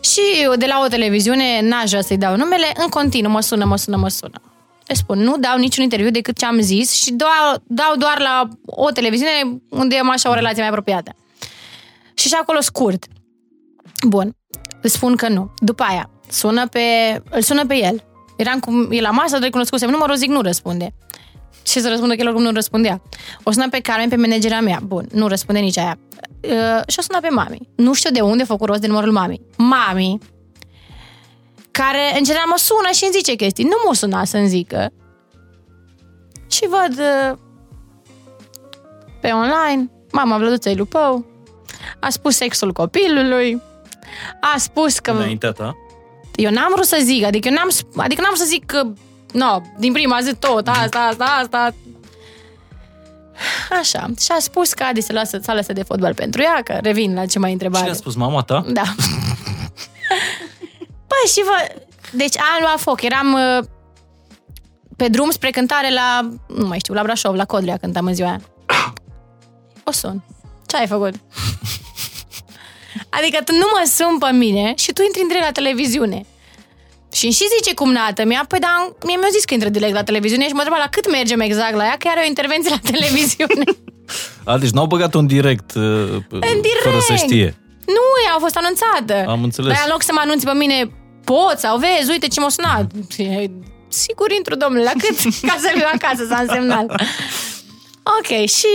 [0.00, 3.64] Și eu de la o televiziune, n-aș vrea să-i dau numele, în continuu mă sună,
[3.64, 4.40] mă sună, mă sună.
[4.86, 7.28] Le spun, nu dau niciun interviu decât ce am zis și dau,
[7.66, 11.14] dau doar la o televiziune unde am așa o relație mai apropiată.
[12.14, 13.04] Și și acolo scurt.
[14.06, 14.36] Bun,
[14.82, 15.54] îți spun că nu.
[15.58, 16.80] După aia, sună pe,
[17.30, 18.04] îl sună pe el.
[18.36, 20.94] Eram cu el la masă, îl recunoscusem numărul, zic, nu răspunde.
[21.62, 23.02] Ce să răspundă că el oricum nu răspundea.
[23.42, 24.80] O sună pe Carmen, pe managera mea.
[24.82, 25.98] Bun, nu răspunde nici aia.
[26.40, 27.68] Uh, și o sună pe mami.
[27.76, 29.40] Nu știu de unde a făcut rost de numărul mami.
[29.56, 30.18] Mami,
[31.70, 33.64] care în general mă sună și îmi zice chestii.
[33.64, 34.92] Nu mă suna să-mi zică.
[36.50, 37.38] Și văd uh,
[39.20, 41.32] pe online, mama Vlăduței Lupău
[42.00, 43.62] a spus sexul copilului,
[44.40, 45.10] a spus că...
[45.10, 45.76] Înaintea ta?
[46.34, 48.92] Eu n-am vrut să zic, adică eu n-am, sp- adică n-am vrut să zic că,
[49.34, 51.74] no, din prima zi tot, asta, asta, asta.
[53.80, 54.06] Așa.
[54.20, 57.14] Și a spus că Adi se lasă, s-a lăsat de fotbal pentru ea, că revin
[57.14, 57.82] la ce mai întrebare.
[57.82, 58.64] Cine a spus mama ta?
[58.68, 58.82] Da.
[61.10, 61.74] Păi și vă...
[62.12, 63.02] Deci am luat foc.
[63.02, 63.64] Eram uh,
[64.96, 68.28] pe drum spre cântare la, nu mai știu, la Brașov, la Codrea cântam în ziua
[68.28, 68.40] aia.
[69.84, 70.22] O sun.
[70.66, 71.14] Ce ai făcut?
[73.18, 76.26] Adică tu nu mă sun pe mine și tu intri în direct la televiziune.
[77.14, 80.02] Și și zice cum nată mea, păi da, mie mi-a zis că intră direct la
[80.02, 82.90] televiziune și mă întreba la cât mergem exact la ea, că are o intervenție la
[82.90, 83.64] televiziune.
[84.50, 85.82] A, deci n-au băgat un direct, uh,
[86.28, 86.82] în direct.
[86.82, 87.56] fără să știe.
[87.86, 89.30] Nu, ea a fost anunțată.
[89.30, 89.72] Am înțeles.
[89.72, 90.90] Dar în loc să mă anunți pe mine,
[91.24, 92.90] poți sau vezi, uite ce m-a sunat.
[93.88, 95.16] Sigur intru, domnule, la cât?
[95.48, 96.90] Ca să fiu acasă, s-a însemnat.
[98.18, 98.66] Ok, și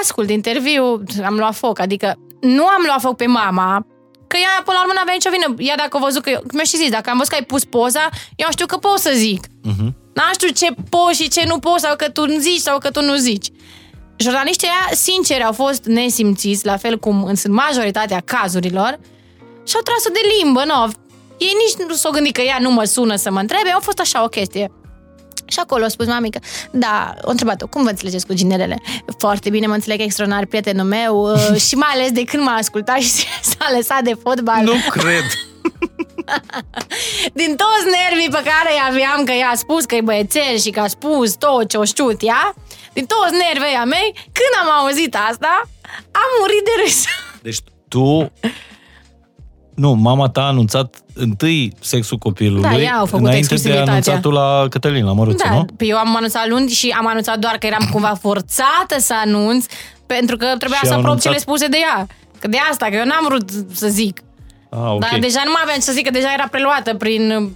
[0.00, 3.86] ascult interviu, am luat foc, adică nu am luat foc pe mama,
[4.30, 5.48] că ea până la urmă n-avea nicio vină.
[5.68, 7.64] Ea dacă a văzut că eu, mi-a și zis, dacă am văzut că ai pus
[7.64, 9.42] poza, eu știu că pot să zic.
[9.46, 9.90] Uh-huh.
[10.16, 13.00] N-am știu ce poți și ce nu poți sau că tu zici sau că tu
[13.02, 13.48] nu zici.
[14.16, 18.98] Jurnaliștii aia, sincer, au fost nesimțiți, la fel cum în sunt majoritatea cazurilor,
[19.68, 20.92] și au tras-o de limbă, nu.
[21.38, 23.98] Ei nici nu s-au gândit că ea nu mă sună să mă întrebe, a fost
[23.98, 24.72] așa o chestie.
[25.48, 26.38] Și acolo a spus mami că,
[26.70, 28.80] da, o întrebat-o, cum vă înțelegeți cu ginerele?
[29.18, 32.98] Foarte bine, mă înțeleg extraordinar prietenul meu uh, și mai ales de când m-a ascultat
[32.98, 34.62] și s-a lăsat de fotbal.
[34.62, 35.24] Nu cred.
[37.40, 40.80] Din toți nervii pe care îi aveam, că i-a spus că e băiețel și că
[40.80, 42.54] a spus tot ce o știut ea,
[42.92, 45.62] din toți nervii a mei, când am auzit asta,
[46.10, 47.04] am murit de râs.
[47.42, 47.58] Deci
[47.88, 48.32] tu
[49.78, 53.90] Nu, mama ta a anunțat întâi sexul copilului Da, ea a făcut înainte de exclusivitatea.
[53.90, 55.64] anunțatul la Cătălin, la Măruță, Da, nu?
[55.76, 59.64] pe eu am anunțat luni și am anunțat doar că eram cumva forțată să anunț,
[60.06, 62.06] pentru că trebuia Și să au aprob anunțat- cele spuse de ea.
[62.38, 64.20] Că de asta, că eu n-am vrut să zic.
[64.70, 65.00] Ah, ok.
[65.00, 67.48] Dar deja nu mai aveam ce să zic, că deja era preluată prin uh,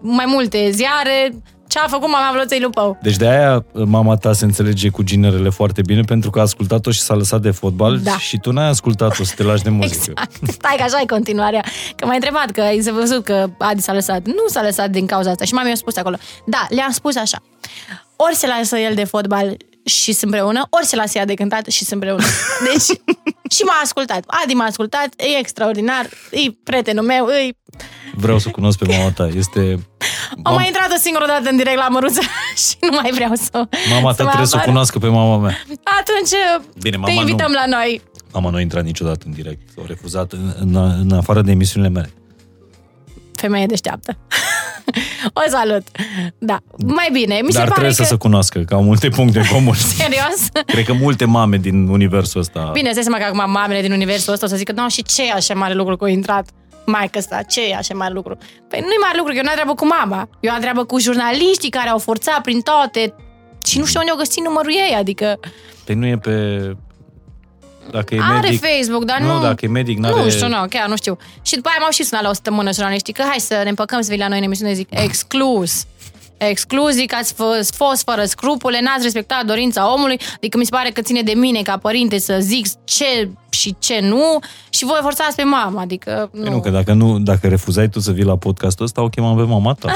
[0.00, 1.34] mai multe ziare.
[1.68, 2.98] Ce a făcut mama Vloței Lupău?
[3.02, 6.90] Deci de aia mama ta se înțelege cu ginerele foarte bine, pentru că a ascultat-o
[6.90, 8.18] și s-a lăsat de fotbal Da.
[8.18, 10.10] și tu n-ai ascultat-o să te lași de muzică.
[10.12, 10.30] Exact.
[10.52, 11.64] Stai că așa e continuarea.
[11.96, 14.26] Că m-ai întrebat că ai văzut că Adi s-a lăsat.
[14.26, 15.44] Nu s-a lăsat din cauza asta.
[15.44, 16.16] Și mama mi-a spus acolo.
[16.46, 17.38] Da, le-am spus așa.
[18.16, 19.56] Ori se lasă el de fotbal
[19.86, 22.24] și sunt împreună, ori se lasă ea de cântat și sunt împreună.
[22.72, 22.98] Deci,
[23.54, 24.24] și m-a ascultat.
[24.42, 27.50] Adi m-a ascultat, e extraordinar, e prietenul meu, e...
[28.14, 29.28] Vreau să cunosc pe mama ta.
[29.34, 29.60] Este...
[30.42, 32.20] Am mai intrat o singură dată în direct la Măruță
[32.68, 34.70] și nu mai vreau să Mama să ta mă trebuie să o apară.
[34.70, 35.56] cunoască pe mama mea.
[36.00, 36.32] Atunci
[36.80, 37.20] Bine, te mama nu.
[37.20, 38.02] invităm la noi.
[38.32, 39.68] Mama nu a intrat niciodată în direct.
[39.76, 42.10] O refuzat în, în, în afară de emisiunile mele.
[43.40, 44.16] Femeie deșteaptă.
[45.40, 45.82] o salut.
[46.38, 47.40] Da, mai bine.
[47.42, 48.02] Mi se Dar pare trebuie că...
[48.02, 49.74] să se cunoască, că au multe puncte în comun.
[49.98, 50.64] Serios?
[50.66, 52.70] Cred că multe mame din universul ăsta...
[52.72, 55.22] Bine, stai seama că acum mamele din universul ăsta o să zică, nu, și ce
[55.22, 56.48] e așa mare lucru că a intrat
[56.86, 58.36] maică asta, ce e așa mare lucru?
[58.68, 60.28] Păi nu e mare lucru, că eu n-am treabă cu mama.
[60.40, 63.14] Eu am treabă cu jurnaliștii care au forțat prin toate
[63.64, 65.38] și nu știu unde au găsit numărul ei, adică
[65.84, 66.32] Păi nu e pe...
[67.90, 68.60] Dacă e are medic...
[68.64, 69.34] Facebook, dar nu...
[69.34, 70.22] Nu, dacă e medic, n-are...
[70.22, 71.18] Nu știu, nu, chiar nu știu.
[71.42, 74.00] Și după aia m-au și sunat la o săptămână jurnaliștii că hai să ne împăcăm
[74.00, 75.84] să vii la noi în emisiune, zic, exclus.
[76.36, 80.70] Exclus, zic că ați f- fost fără scrupule, n-ați respectat dorința omului, adică mi se
[80.70, 84.38] pare că ține de mine ca părinte să zic ce și ce nu
[84.68, 86.42] și voi forțați pe mama, adică nu.
[86.42, 89.36] Păi nu, că dacă, nu, dacă refuzai tu să vii la podcastul ăsta, o chemam
[89.36, 89.92] pe mama ta.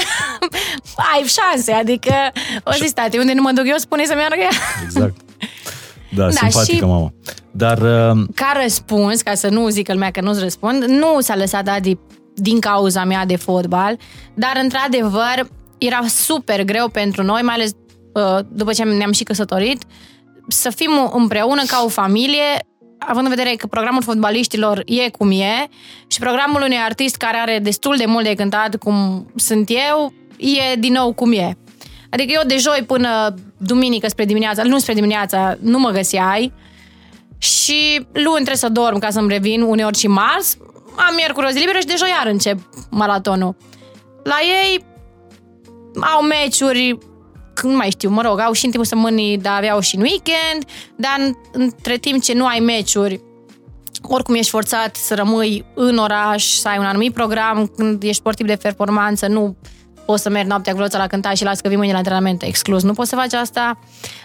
[1.13, 2.13] Ai șanse, adică
[2.63, 4.49] o zi, tati, unde nu mă duc eu, spune să meargă ea.
[4.83, 5.15] Exact.
[6.15, 7.13] Da, Da, simpatică și- mama.
[7.51, 11.67] Dar uh, Ca răspuns, ca să nu zică lumea că nu-ți răspund, nu s-a lăsat
[11.67, 11.97] Adi
[12.35, 13.97] din cauza mea de fotbal,
[14.33, 15.47] dar într-adevăr
[15.77, 17.71] era super greu pentru noi, mai ales
[18.13, 19.83] uh, după ce ne-am și căsătorit,
[20.47, 22.43] să fim împreună ca o familie,
[22.97, 25.67] având în vedere că programul fotbaliștilor e cum e
[26.07, 30.75] și programul unui artist care are destul de mult de cântat cum sunt eu, e
[30.79, 31.57] din nou cum e.
[32.11, 36.53] Adică eu de joi până duminică spre dimineața, nu spre dimineața, nu mă găseai,
[37.37, 40.57] și luni trebuie să dorm ca să-mi revin, uneori și marți.
[40.95, 42.59] Am miercuri o zi liberă și de joi iar încep
[42.89, 43.55] maratonul.
[44.23, 44.85] La ei
[46.15, 46.97] au meciuri,
[47.63, 50.65] nu mai știu, mă rog, au și în timpul săptămânii, dar aveau și în weekend,
[50.95, 53.21] dar în- între timp ce nu ai meciuri,
[54.01, 58.47] oricum ești forțat să rămâi în oraș, să ai un anumit program, când ești sportiv
[58.47, 59.55] de performanță, nu
[60.11, 62.43] poți să mergi noaptea cu Vloța la cântat și las că vii mâine la antrenament
[62.43, 62.83] exclus.
[62.83, 63.79] Nu poți să faci asta.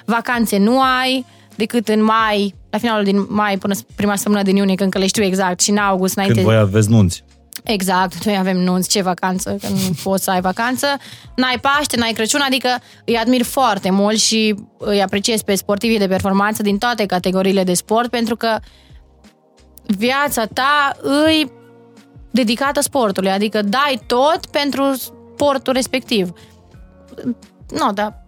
[0.05, 4.75] Vacanțe nu ai, decât în mai, la finalul din mai până prima săptămână din iunie,
[4.75, 6.41] când că le știu exact, și în august, înainte.
[6.41, 7.25] când voi aveți nunți.
[7.65, 10.87] Exact, noi avem nunți, ce vacanță, că nu poți să ai vacanță.
[11.37, 12.69] N-ai Paște, n-ai Crăciun, adică
[13.05, 17.75] îi admir foarte mult și îi apreciez pe sportivii de performanță din toate categoriile de
[17.75, 18.59] sport, pentru că
[19.87, 21.53] viața ta îi
[22.31, 24.97] dedicată sportului, adică dai tot pentru
[25.37, 26.29] sportul respectiv.
[27.69, 28.25] Nu, dar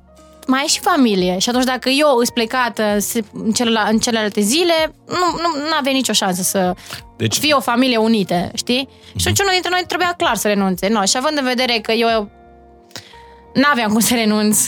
[0.47, 4.41] mai ai și familie și atunci dacă eu îs plecată se- în, celela, în celelalte
[4.41, 6.75] zile, nu, nu aveai nicio șansă să
[7.17, 8.89] Deci, fie o familie unită, știi?
[9.07, 10.89] Și atunci unul dintre noi trebuia clar să renunțe.
[10.89, 12.31] No, și având în vedere că eu
[13.55, 14.67] n-aveam cum să renunț,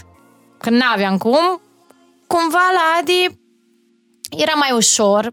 [0.58, 1.60] că n-aveam cum,
[2.26, 3.38] cumva la Adi
[4.42, 5.30] era mai ușor,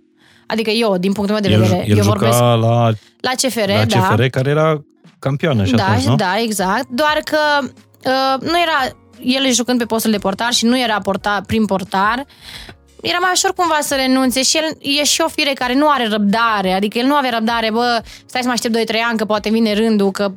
[0.47, 3.69] adică eu, din punctul meu de el, vedere, el eu juca vorbesc la, la CFR,
[3.69, 3.99] la da.
[3.99, 4.83] CFR, care era
[5.19, 6.15] campioană și da, atunci, nu?
[6.15, 6.87] da, exact.
[6.89, 11.43] Doar că uh, nu era el jucând pe postul de portar și nu era portar,
[11.47, 12.25] prim portar,
[13.01, 16.07] era mai ușor cumva să renunțe și el e și o fire care nu are
[16.07, 19.49] răbdare, adică el nu avea răbdare, bă, stai să mai aștept 2-3 ani că poate
[19.49, 20.31] vine rândul, că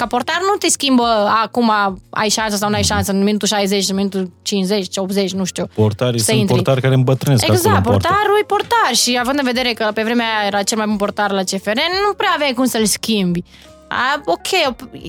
[0.00, 1.72] ca portar nu te schimbă acum
[2.10, 5.64] ai șansă sau nu ai șansă în minutul 60, în minutul 50, 80, nu știu.
[5.74, 6.54] Portarii Să sunt intri.
[6.54, 8.08] portari care îmbătrânesc acolo Exact, în poartă.
[8.08, 10.96] portarul e portar și având în vedere că pe vremea aia era cel mai bun
[10.96, 13.42] portar la CFR, nu prea aveai cum să-l schimbi.
[13.88, 14.48] A, ok,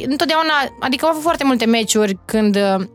[0.07, 2.85] întotdeauna, adică au avut foarte multe meciuri când uh,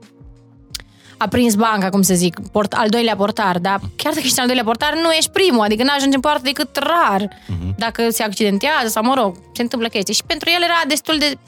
[1.17, 4.47] a prins banca, cum să zic, port, al doilea portar, dar chiar dacă ești al
[4.47, 7.29] doilea portar, nu ești primul, adică nu ajungi în poartă decât rar,
[7.77, 10.15] dacă se accidentează sau, mă rog, se întâmplă chestii.
[10.15, 11.39] Și pentru el era destul de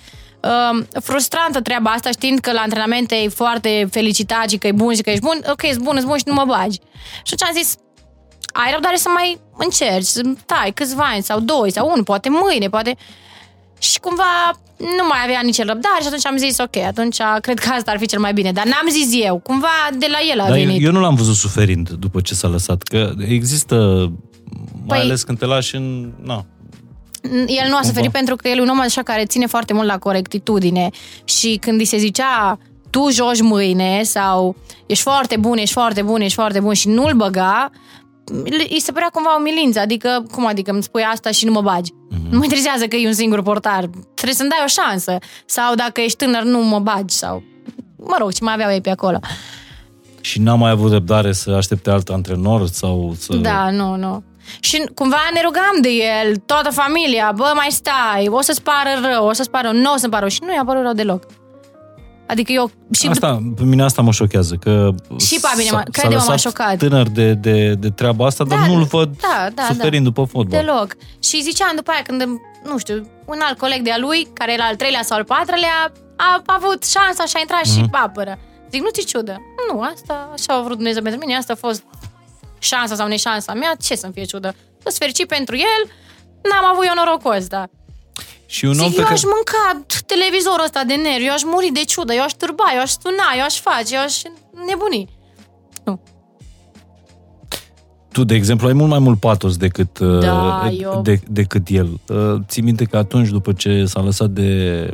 [0.43, 4.95] uh, frustrantă treaba asta, știind că la antrenamente e foarte felicitat și că e bun
[4.95, 6.79] și că ești bun, ok, ești bun, ești bun și nu mă bagi.
[7.23, 7.77] Și atunci am zis,
[8.53, 12.69] ai răbdare să mai încerci, să stai câțiva ani sau doi sau unul, poate mâine,
[12.69, 12.97] poate...
[13.81, 17.59] Și cumva nu mai avea nici el răbdare și atunci am zis, ok, atunci cred
[17.59, 18.53] că asta ar fi cel mai bine.
[18.53, 20.85] Dar n-am zis eu, cumva de la el a Dar eu, venit.
[20.85, 23.77] eu nu l-am văzut suferind după ce s-a lăsat, că există,
[24.87, 26.13] mai Păi- ales când te lași în...
[26.23, 26.45] Na,
[27.47, 29.87] El nu a suferit pentru că el e un om așa care ține foarte mult
[29.87, 30.91] la corectitudine
[31.25, 32.59] și când îi se zicea
[32.91, 37.13] tu joci mâine sau ești foarte bun, ești foarte bun, ești foarte bun și nu-l
[37.13, 37.71] băga,
[38.71, 41.61] îi se părea cumva o milință, adică, cum adică îmi spui asta și nu mă
[41.61, 41.91] bagi?
[41.91, 42.31] Mm-hmm.
[42.31, 45.19] Nu mă interesează că e un singur portar, trebuie să-mi dai o șansă.
[45.47, 47.43] Sau dacă ești tânăr, nu mă bagi, sau
[47.97, 49.21] mă rog, ce mai aveau ei pe acolo.
[50.21, 53.37] Și n-am mai avut răbdare să aștepte alt antrenor sau să...
[53.37, 54.23] Da, nu, nu.
[54.61, 59.27] Și cumva ne rugam de el, toată familia, bă, mai stai, o să-ți pară rău,
[59.27, 60.29] o să-ți pară rău, nu o să-mi pară rău.
[60.29, 61.23] Și nu i-a părut rău deloc.
[62.29, 62.71] Adică eu...
[62.91, 66.77] Și asta, pe mine asta mă șochează, că și pe mine, crede-mă, m-a șocat.
[66.77, 70.09] tânăr de, de, de treaba asta, da, dar nu-l văd da, da, suferind da.
[70.09, 70.61] după fotbal.
[70.61, 70.97] Deloc.
[71.23, 72.23] Și ziceam după aia, când,
[72.65, 76.43] nu știu, un alt coleg de-a lui, care era al treilea sau al patrulea, a,
[76.47, 77.75] a avut șansa și a intrat mm-hmm.
[77.75, 77.91] și mhm.
[77.91, 78.39] papără.
[78.71, 79.37] Zic, nu ți ciudă.
[79.69, 81.83] Nu, asta așa a vrut Dumnezeu pentru mine, asta a fost
[82.59, 84.55] șansa sau neșansa mea, ce să-mi fie ciudă?
[84.83, 85.83] Sunt fericit pentru el,
[86.51, 87.71] n-am avut eu norocul ăsta.
[88.47, 89.13] Și un om Zic, pe eu că...
[89.13, 92.81] aș mânca televizorul ăsta de nervi, eu aș muri de ciudă, eu aș turba, eu
[92.81, 94.17] aș suna, eu aș face, eu aș
[94.67, 95.09] nebuni.
[95.85, 96.01] Nu.
[98.13, 101.01] Tu, de exemplu, ai mult mai mult patos decât, da, uh, eu...
[101.03, 102.01] de, decât el.
[102.09, 104.91] Uh, ții minte că atunci, după ce s-a lăsat de...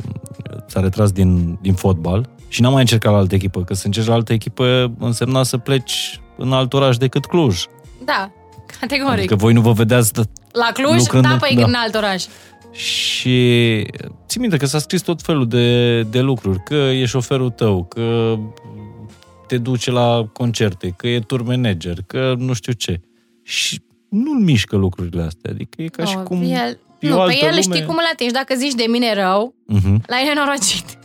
[0.67, 4.07] s-a retras din, din fotbal și n-a mai încercat la altă echipă, că să încerci
[4.07, 7.63] la altă echipă însemna să pleci în alt oraș decât Cluj.
[8.05, 8.31] Da,
[8.79, 9.17] categoric.
[9.17, 10.11] Adică voi nu vă vedeați
[10.51, 11.65] la Cluj, lucrând, da, păi da.
[11.65, 12.25] în alt oraș.
[12.71, 13.87] Și
[14.27, 18.35] ții minte că s-a scris tot felul de, de lucruri, că e șoferul tău, că
[19.47, 23.01] te duce la concerte, că e tour manager, că nu știu ce.
[23.43, 27.37] Și nu-l mișcă lucrurile astea, adică e ca oh, și cum el, e Nu, pe
[27.41, 27.61] el lume.
[27.61, 30.05] știi cum îl atingi, dacă zici de mine rău, uh-huh.
[30.05, 30.85] la el norocit.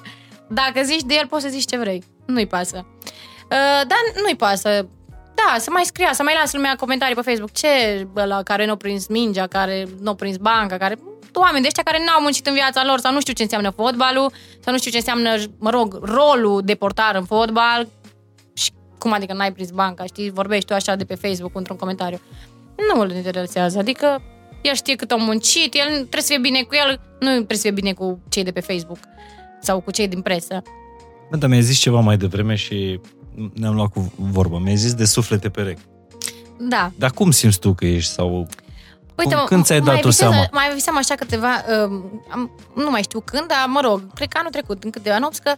[0.62, 2.02] Dacă zici de el, poți să zici ce vrei.
[2.26, 2.86] Nu-i pasă.
[2.86, 4.88] Uh, dar nu-i pasă.
[5.34, 7.52] Da, să mai scria, să mai lasă lumea comentarii pe Facebook.
[7.52, 7.68] Ce
[8.16, 10.98] ăla care nu a prins mingea, care nu a prins banca, care
[11.34, 14.32] oameni de ăștia care n-au muncit în viața lor sau nu știu ce înseamnă fotbalul,
[14.60, 17.88] sau nu știu ce înseamnă, mă rog, rolul de portar în fotbal
[18.52, 22.20] și cum adică n-ai prins banca, știi, vorbești tu așa de pe Facebook într-un comentariu.
[22.94, 24.22] Nu îl interesează, adică
[24.62, 27.62] el știe cât a muncit, el trebuie să fie bine cu el, nu trebuie să
[27.62, 28.98] fie bine cu cei de pe Facebook
[29.60, 30.62] sau cu cei din presă.
[31.30, 33.00] Da, dar mi-ai zis ceva mai devreme și
[33.54, 34.58] ne-am luat cu vorba.
[34.58, 35.82] Mi-ai zis de suflete perechi.
[36.58, 36.90] Da.
[36.96, 38.48] Dar cum simți tu că ești sau
[39.20, 40.48] Uite, cum, când ți-ai dat tu seama?
[40.52, 44.38] Mai visam așa câteva, uh, am, nu mai știu când, dar mă rog, cred că
[44.38, 45.54] anul trecut, în câteva nopți, că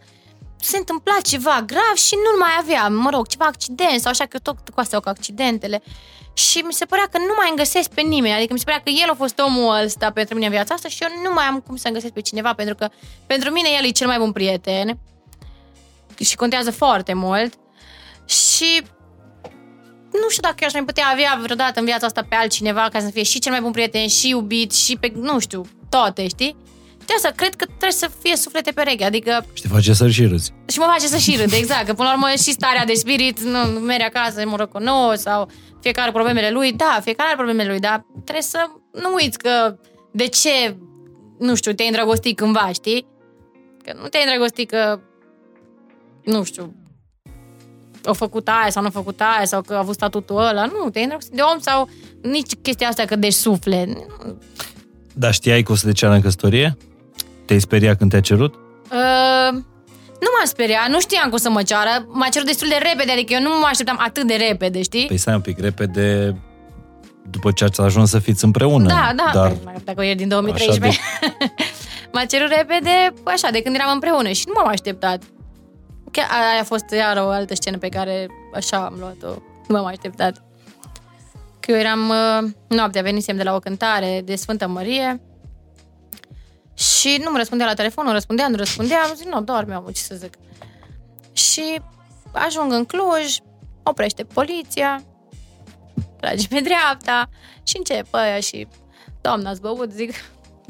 [0.57, 4.39] se întâmpla ceva grav și nu-l mai aveam, mă rog, ceva accident sau așa, că
[4.39, 5.83] tot cu astea cu accidentele.
[6.35, 8.91] Și mi se părea că nu mai îngăsesc pe nimeni, adică mi se părea că
[8.91, 11.61] el a fost omul ăsta pentru mine în viața asta și eu nu mai am
[11.61, 12.89] cum să găsesc pe cineva, pentru că
[13.27, 14.99] pentru mine el e cel mai bun prieten
[16.19, 17.55] și contează foarte mult.
[18.25, 18.83] Și
[20.13, 23.11] nu știu dacă aș mai putea avea vreodată în viața asta pe altcineva ca să
[23.11, 26.57] fie și cel mai bun prieten, și iubit, și pe, nu știu, toate, știi?
[27.07, 29.47] De asta cred că trebuie să fie suflete pereche, adică...
[29.53, 30.53] Și te face să și râzi.
[30.67, 33.41] Și mă face să și râd, exact, că până la urmă și starea de spirit,
[33.41, 35.51] nu, merge acasă, mă rog, nou, sau
[35.81, 38.59] fiecare problemele lui, da, fiecare are problemele lui, dar trebuie să
[38.93, 39.77] nu uiți că
[40.13, 40.77] de ce,
[41.39, 43.07] nu știu, te-ai îndrăgostit cândva, știi?
[43.85, 45.01] Că nu te-ai îndrăgostit că,
[46.25, 46.75] nu știu,
[48.07, 50.65] au făcut aia sau nu au făcut aia sau că a avut statutul ăla.
[50.65, 51.89] Nu, te îndrăgostit de om sau
[52.23, 53.89] nici chestia asta că de suflet.
[55.13, 56.77] Da, știai că o să te ceară în căsătorie?
[57.45, 58.55] Te-ai speriat când te-a cerut?
[58.55, 59.53] Uh,
[60.21, 62.07] nu m-am speriat, nu știam cum să mă ceară.
[62.09, 65.07] M-a cerut destul de repede, adică eu nu mă așteptam atât de repede, știi?
[65.07, 66.37] Păi stai un pic, repede
[67.31, 68.87] după ce ați ajuns să fiți împreună.
[68.87, 69.51] Da, da, dar...
[69.51, 71.01] Păi, dacă e din 2013.
[71.21, 71.29] De...
[72.13, 75.23] m-a cerut repede, așa, de când eram împreună și nu m-am așteptat.
[76.13, 79.29] Chiar aia a fost iar o altă scenă pe care așa am luat-o.
[79.69, 80.43] Nu m-am așteptat.
[81.61, 85.21] Că eu eram uh, noaptea, venisem de la o cântare de Sfântă Mărie
[86.75, 89.03] și nu mă răspundea la telefon, nu răspundea, nu răspundea.
[89.03, 90.35] Am zis, nu, doarme, am ce să zic.
[91.33, 91.81] Și
[92.33, 93.37] ajung în Cluj,
[93.83, 95.03] oprește poliția,
[96.21, 97.29] trage pe dreapta
[97.63, 98.69] și încep aia și
[99.21, 99.93] doamna, ați băut?
[99.93, 100.13] Zic,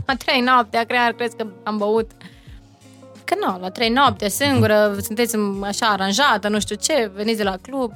[0.07, 2.11] a trei noaptea, cred, crezi că am băut.
[3.33, 7.57] Că nu, la trei noapte, singură, sunteți așa aranjată, nu știu ce, veniți de la
[7.63, 7.93] club.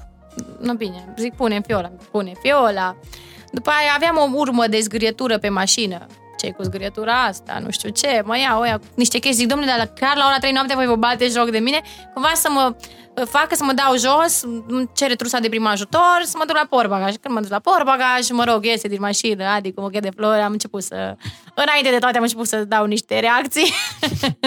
[0.60, 2.96] Nu bine, zic, pune fiola, pune fiola.
[3.50, 6.06] După aia aveam o urmă de zgârietură pe mașină.
[6.38, 9.86] ce cu zgârietura asta, nu știu ce, mă iau oia, niște chestii, zic, domnule, dar
[9.86, 11.80] chiar la ora 3 noapte voi vă bate joc de mine,
[12.12, 12.76] cumva să mă
[13.24, 14.42] facă să mă dau jos,
[14.94, 17.14] cere trusa de prim ajutor, să mă duc la porbagaj.
[17.20, 20.52] Când mă duc la porbagaj, mă rog, iese din mașină, adică mă de flori, am
[20.52, 21.16] început să...
[21.54, 23.72] Înainte de toate am început să dau niște reacții.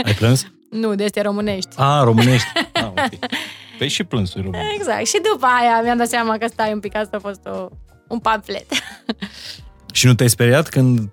[0.06, 0.46] Ai plâns?
[0.70, 1.70] Nu, de astea românești.
[1.78, 2.48] Ah, românești.
[2.74, 3.30] Ah, ok.
[3.78, 4.60] Păi și plânsul român.
[4.76, 5.06] Exact.
[5.08, 7.68] Și după aia mi-am dat seama că stai un pic, asta a fost o,
[8.08, 8.66] un pamflet.
[9.94, 11.10] și nu te-ai speriat când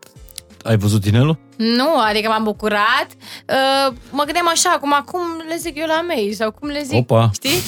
[0.62, 1.39] ai văzut inelul?
[1.57, 3.07] Nu, adică m-am bucurat.
[3.49, 6.97] Uh, mă gândeam așa, acum, cum le zic eu la mei sau cum le zic,
[6.99, 7.31] Opa.
[7.35, 7.61] știi?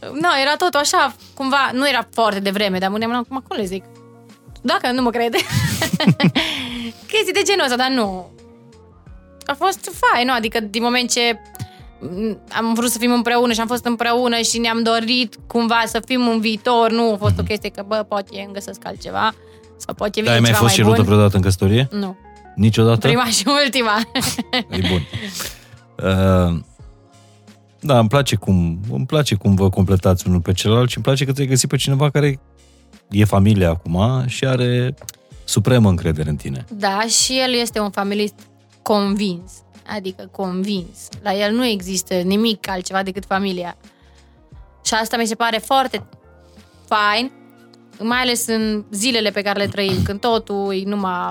[0.00, 3.64] Nu, era tot așa, cumva, nu era foarte devreme, dar mă gândeam, acum cum le
[3.64, 3.84] zic?
[4.62, 5.38] Dacă nu mă crede.
[7.10, 8.30] Chestii de genul ăsta, dar nu.
[9.50, 10.32] A fost fain, nu?
[10.32, 11.20] Adică din moment ce
[12.00, 16.02] m, am vrut să fim împreună și am fost împreună și ne-am dorit cumva să
[16.06, 19.34] fim în viitor, nu a fost o chestie că, bă, poate îmi găsesc altceva
[19.76, 21.12] sau poate vine Dar ai mai ceva fost mai cerută bun.
[21.12, 21.88] vreodată în căsătorie?
[21.90, 22.16] Nu.
[22.54, 23.06] Niciodată?
[23.06, 24.00] Prima și ultima.
[24.70, 25.06] E bun.
[25.96, 26.58] Uh,
[27.80, 31.24] da, îmi place cum îmi place cum vă completați unul pe celălalt și îmi place
[31.24, 32.40] că ți-ai găsit pe cineva care
[33.10, 34.94] e familie acum și are
[35.44, 36.64] supremă încredere în tine.
[36.72, 38.34] Da, și el este un familist
[38.88, 39.52] convins.
[39.86, 41.08] Adică convins.
[41.22, 43.76] La el nu există nimic altceva decât familia.
[44.84, 46.08] Și asta mi se pare foarte
[46.86, 47.32] fain,
[48.00, 51.30] mai ales în zilele pe care le trăim, când totul e numai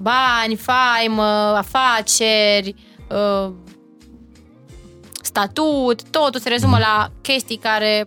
[0.00, 1.22] bani, faimă,
[1.56, 2.74] afaceri,
[3.10, 3.52] uh,
[5.22, 8.06] statut, totul se rezumă la chestii care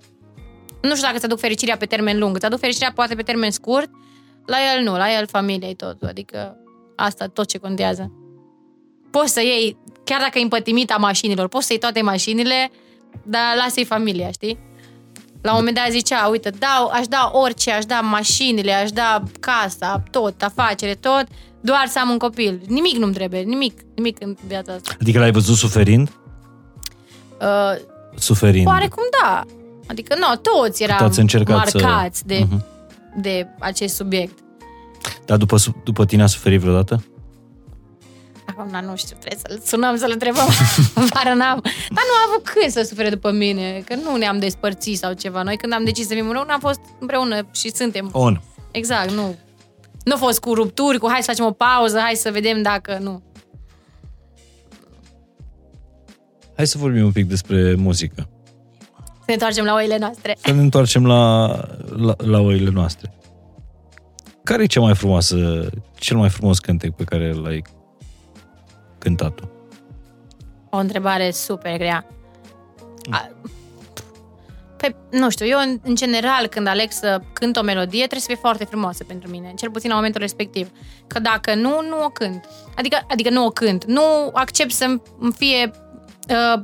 [0.82, 3.52] nu știu dacă îți aduc fericirea pe termen lung, îți aduc fericirea poate pe termen
[3.52, 3.90] scurt,
[4.46, 6.58] la el nu, la el familia e totul, adică
[6.96, 8.12] asta tot ce contează.
[9.12, 12.72] Poți să iei, chiar dacă e împătimit a mașinilor, poți să iei toate mașinile,
[13.24, 14.58] dar lasă-i familia, știi?
[15.42, 19.24] La un moment dat zicea, uite, dau, aș da orice, aș da mașinile, aș da
[19.40, 21.26] casa, tot, afacere, tot,
[21.62, 22.62] doar să am un copil.
[22.68, 24.92] Nimic nu-mi trebuie, nimic, nimic în viața asta.
[25.02, 26.12] Adică l-ai văzut suferind?
[27.42, 27.80] Uh,
[28.16, 28.68] Suferind.
[28.68, 29.44] Oarecum da.
[29.88, 32.66] Adică, nu, toți eram ați încercat să- marcați de, Mhm.
[33.18, 34.38] de acest subiect.
[35.26, 37.04] Dar după, su- după tine a suferit vreodată?
[38.58, 40.48] Acum, nu știu, trebuie să-l sunăm, să-l întrebăm.
[41.14, 41.60] Vară n-am.
[41.64, 45.44] Dar nu a avut când să sufere după mine, că nu ne-am despărțit sau ceva.
[45.44, 48.10] Noi când am decis să fim împreună, am fost împreună și suntem.
[48.12, 48.42] On.
[48.72, 49.36] Exact, nu.
[50.04, 52.98] Nu a fost cu rupturi, cu hai să facem o pauză, hai să vedem dacă
[53.02, 53.24] nu.
[56.56, 58.30] Hai să vorbim un pic despre muzică.
[59.06, 60.38] Să ne întoarcem la oile noastre.
[60.42, 61.48] Să ne întoarcem la,
[61.96, 63.14] la, la oile noastre.
[64.44, 67.64] Care e cea mai frumoasă, cel mai frumos cântec pe care l-ai
[69.08, 69.50] cântat tu?
[70.70, 72.06] O întrebare super grea.
[73.12, 73.30] A,
[74.78, 78.28] pe, nu știu, eu în, în general când aleg să cânt o melodie trebuie să
[78.28, 80.72] fie foarte frumoasă pentru mine, cel puțin la momentul respectiv.
[81.08, 82.46] Că dacă nu, nu o cânt.
[82.76, 83.86] Adică, adică nu o cânt.
[83.86, 84.86] Nu accept să
[85.20, 85.72] îmi fie
[86.30, 86.62] uh,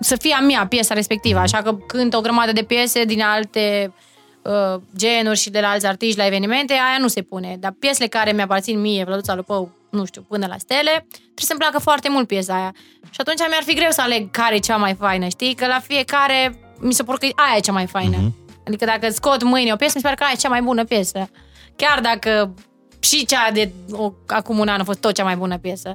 [0.00, 3.94] să fie a mea piesa respectivă, așa că cânt o grămadă de piese din alte
[4.42, 7.56] uh, genuri și de la alți artiști la evenimente, aia nu se pune.
[7.60, 11.78] Dar piesele care mi-aparțin mie, Vlăduța Lupău, nu știu, până la stele, trebuie să-mi placă
[11.78, 12.74] foarte mult piesa aia.
[13.10, 15.54] Și atunci mi-ar fi greu să aleg care e cea mai faină, știi?
[15.54, 18.16] Că la fiecare mi se pare că aia e cea mai faină.
[18.16, 18.64] Uh-huh.
[18.66, 20.84] Adică dacă scot mâine o piesă, mi se pare că aia e cea mai bună
[20.84, 21.30] piesă.
[21.76, 22.54] Chiar dacă
[23.00, 25.94] și cea de o, acum un an a fost tot cea mai bună piesă.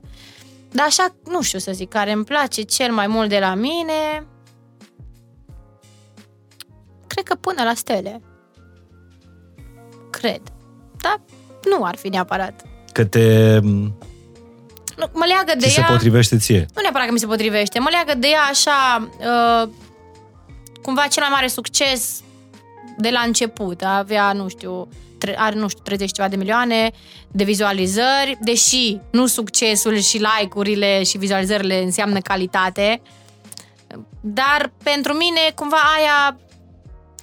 [0.72, 4.28] Dar așa, nu știu să zic, care îmi place cel mai mult de la mine...
[7.08, 8.22] Cred că până la stele.
[10.10, 10.42] Cred.
[10.98, 11.22] Dar
[11.70, 12.66] nu ar fi neapărat.
[12.98, 13.60] Că te,
[14.98, 15.86] Nu, mă leagă de ți se ea...
[15.86, 16.66] potrivește ție.
[16.76, 19.70] Nu neapărat că mi se potrivește, mă leagă de ea așa, uh,
[20.82, 22.22] cumva cel mai mare succes
[22.98, 23.84] de la început.
[23.84, 24.88] Avea, nu știu,
[25.18, 26.92] tre- are, nu știu, 30 ceva de milioane
[27.32, 33.02] de vizualizări, deși nu succesul și like-urile și vizualizările înseamnă calitate,
[34.22, 36.38] dar pentru mine, cumva, aia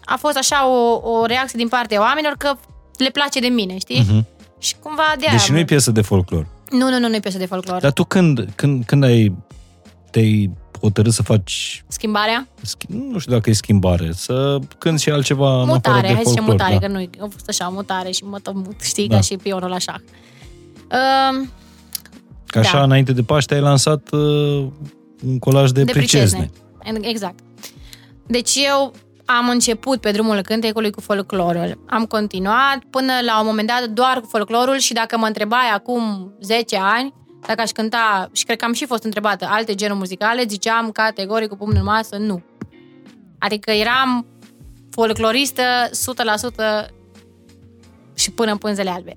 [0.05, 2.57] a fost așa o, o reacție din partea oamenilor că
[2.97, 4.05] le place de mine, știi?
[4.09, 4.27] Mhm.
[4.65, 5.37] Și cumva de aia...
[5.37, 6.47] Deși nu e piesă de folclor.
[6.71, 7.81] Nu, nu, nu, nu e piesă de folclor.
[7.81, 9.37] Dar tu când, când, când ai
[10.11, 10.51] te-ai
[10.81, 12.49] hotărât să faci, Schimbarea?
[12.61, 16.23] schi- nu știu dacă e schimbare, să cânti și altceva în afară Mutare, de hai
[16.25, 16.69] să zicem folclor.
[16.69, 16.87] mutare, da.
[16.87, 19.15] că nu a fost așa, mutare și mă tot mut, știi, Da.
[19.15, 19.95] ca și pionul la șah.
[21.35, 21.51] Um,
[22.47, 22.83] Că așa, Da.
[22.83, 24.67] înainte de Paște, ai lansat uh,
[25.27, 26.51] un colaj de, de pricezne.
[26.79, 27.09] pricezne.
[27.09, 27.39] Exact.
[28.27, 28.93] Deci eu
[29.25, 31.85] am început pe drumul cântecului cu folclorul.
[31.87, 36.33] Am continuat până la un moment dat doar cu folclorul și dacă mă întrebai acum
[36.41, 37.15] 10 ani,
[37.47, 41.49] dacă aș cânta, și cred că am și fost întrebată, alte genuri muzicale, ziceam categoric
[41.49, 42.43] cu pumnul în masă, nu.
[43.39, 44.27] Adică eram
[44.91, 45.63] folcloristă
[46.87, 46.89] 100%
[48.15, 49.17] și până în pânzele albe.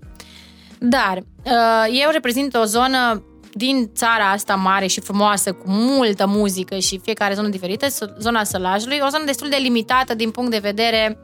[0.80, 3.24] Dar uh, eu reprezint o zonă
[3.54, 7.88] din țara asta mare și frumoasă, cu multă muzică și fiecare zonă diferită,
[8.20, 11.20] zona Sălajului, o zonă destul de limitată din punct de vedere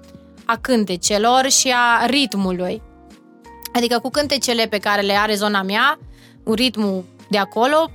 [0.46, 2.82] a cântecelor și a ritmului.
[3.74, 6.00] Adică cu cântecele pe care le are zona mea,
[6.44, 7.90] un ritmul de acolo,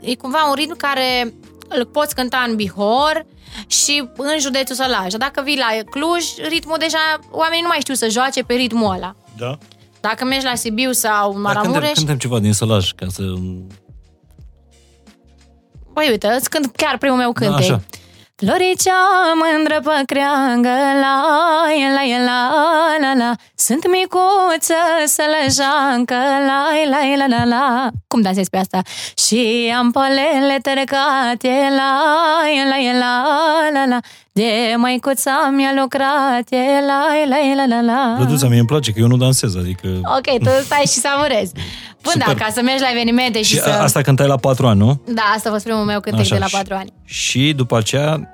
[0.00, 1.34] e cumva un ritm care
[1.68, 3.26] îl poți cânta în Bihor
[3.66, 5.12] și în județul Sălaj.
[5.12, 9.14] Dacă vii la Cluj, ritmul deja, oamenii nu mai știu să joace pe ritmul ăla.
[9.36, 9.58] Da?
[10.08, 13.22] Dacă mergi la Sibiu sau în Dar cântem, Maramureș, cântem ceva din sălaj, ca să...
[15.92, 17.58] băi, uite, îți cânt chiar primul meu cântec.
[17.58, 17.82] Așa.
[18.36, 19.00] Floricea
[19.42, 21.16] mândră pe creangă, la,
[21.94, 22.50] la, la,
[23.00, 24.74] la, la, Sunt micuță
[25.06, 26.14] sălăjancă,
[26.48, 27.88] la, la, la, la, la.
[28.08, 28.82] Cum dansezi pe asta?
[29.26, 32.00] Și am polele tărcate, la,
[32.70, 33.24] la, la,
[33.72, 33.98] la, la,
[34.32, 36.48] De măicuța mi-a lucrat,
[36.86, 38.16] la, la, la, la, la.
[38.18, 39.88] Răduța, mie îmi place că eu nu dansez, adică...
[40.16, 41.52] Ok, tu stai și savurezi.
[42.04, 42.42] Bun, da, Super.
[42.42, 43.68] ca să mergi la evenimente și, Și să...
[43.68, 45.00] a- asta cântai la patru ani, nu?
[45.06, 46.92] Da, asta a fost primul meu cântec de la și- patru ani.
[47.04, 48.28] Și după aceea,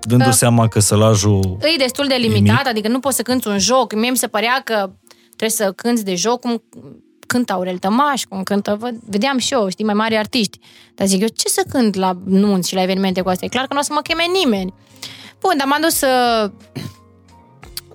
[0.00, 0.30] dându Da.
[0.30, 1.56] seama că sălajul...
[1.60, 2.30] E destul de mic.
[2.32, 3.94] limitat, adică nu poți să cânti un joc.
[3.94, 4.90] Mie mi se părea că
[5.26, 6.62] trebuie să cânti de joc cum
[7.26, 10.58] cântă Aurel Tămaș, cum cântă, văd, vedeam și eu, știi, mai mari artiști.
[10.94, 13.46] Dar zic eu, ce să cânt la nunți și la evenimente cu astea?
[13.46, 14.74] E clar că nu o să mă cheme nimeni.
[15.40, 16.50] Bun, dar m-am dus uh,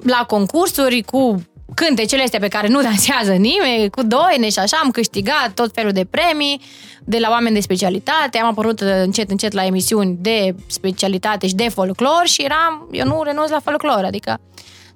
[0.03, 1.41] la concursuri cu
[1.85, 5.91] cântecele astea pe care nu dansează nimeni, cu doine și așa, am câștigat tot felul
[5.91, 6.61] de premii
[7.03, 11.55] de la oameni de specialitate, am apărut uh, încet, încet la emisiuni de specialitate și
[11.55, 14.39] de folclor și eram, eu nu renunț la folclor, adică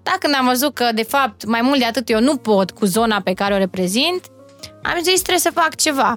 [0.03, 2.85] da, când am văzut că, de fapt, mai mult de atât eu nu pot cu
[2.85, 4.21] zona pe care o reprezint,
[4.83, 6.15] am zis trebuie să fac ceva.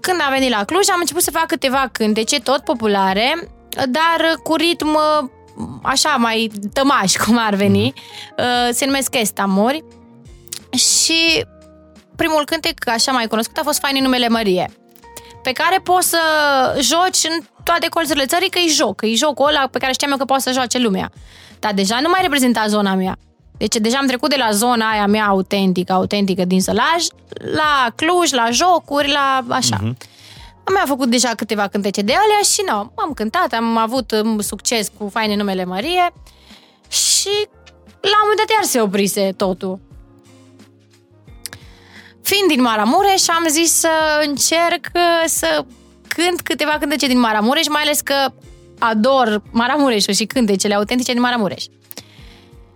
[0.00, 3.48] Când am venit la Cluj, am început să fac câteva cântece, tot populare,
[3.88, 5.28] dar cu ritm uh,
[5.82, 7.92] așa mai tămaș, cum ar veni.
[8.38, 9.84] Uh, Se numesc Estamori.
[10.76, 11.44] Și
[12.16, 14.70] primul cântec, așa mai cunoscut, a fost Fain în numele Mărie
[15.42, 16.18] pe care poți să
[16.80, 20.10] joci în toate colțurile țării, că e joc, că e jocul ăla pe care știam
[20.10, 21.10] eu că poate să joace lumea.
[21.58, 23.16] Dar deja nu mai reprezenta zona mea.
[23.56, 27.04] Deci deja am trecut de la zona aia mea autentică, autentică din Sălaj,
[27.54, 29.76] la Cluj, la jocuri, la așa.
[29.76, 30.11] Uh-huh.
[30.64, 34.40] Am mai făcut deja câteva cântece de alea și nu, am cântat, am avut um,
[34.40, 36.12] succes cu faine numele Marie
[36.88, 37.48] și
[38.00, 39.80] la un moment dat iar se oprise totul.
[42.22, 43.88] Fiind din Maramureș, am zis să
[44.26, 45.64] încerc uh, să
[46.08, 48.32] cânt câteva cântece din Maramureș, mai ales că
[48.78, 51.64] ador Maramureșul și cântecele autentice din Maramureș.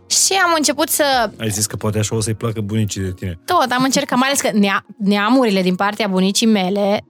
[0.06, 3.38] Și am început să Ai zis că poate așa o să-i placă bunicii de tine.
[3.44, 7.04] tot, am încercat, mai ales că nea, neamurile din partea bunicii mele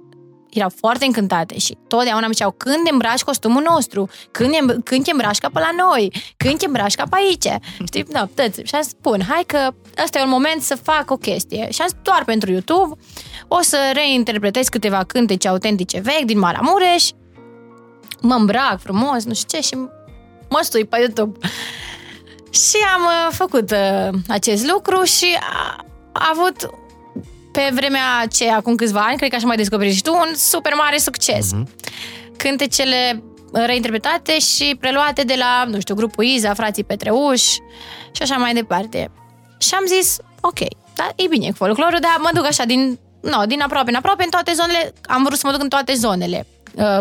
[0.51, 5.05] erau foarte încântate și totdeauna mi ziceau când te îmbraci costumul nostru, când, e, când
[5.05, 7.63] te îmbraci ca pe la noi, când te îmbraci ca pe aici.
[7.87, 8.05] Știi?
[8.05, 8.61] Da, toți.
[8.65, 11.71] Și am zis, spun, hai că ăsta e un moment să fac o chestie.
[11.71, 13.01] Și am zis, doar pentru YouTube
[13.49, 17.09] o să reinterpretez câteva cântece autentice vechi din Maramureș,
[18.21, 19.75] mă îmbrac frumos, nu știu ce, și
[20.49, 21.39] mă stui pe YouTube.
[22.51, 26.71] Și am uh, făcut uh, acest lucru și a, a avut
[27.57, 30.73] pe vremea aceea, acum câțiva ani, cred că așa mai descoperit și tu, un super
[30.75, 31.53] mare succes.
[31.53, 31.69] Mhm.
[32.37, 33.23] Cântecele
[33.53, 37.43] reinterpretate și preluate de la, nu știu, grupul Iza, frații Petreuș
[38.13, 39.11] și așa mai departe.
[39.59, 40.59] Și am zis, ok,
[40.95, 44.25] da, e bine cu folclorul, dar mă duc așa din, no, din aproape în aproape
[44.25, 46.99] în toate zonele, am vrut să mă duc în toate zonele uh,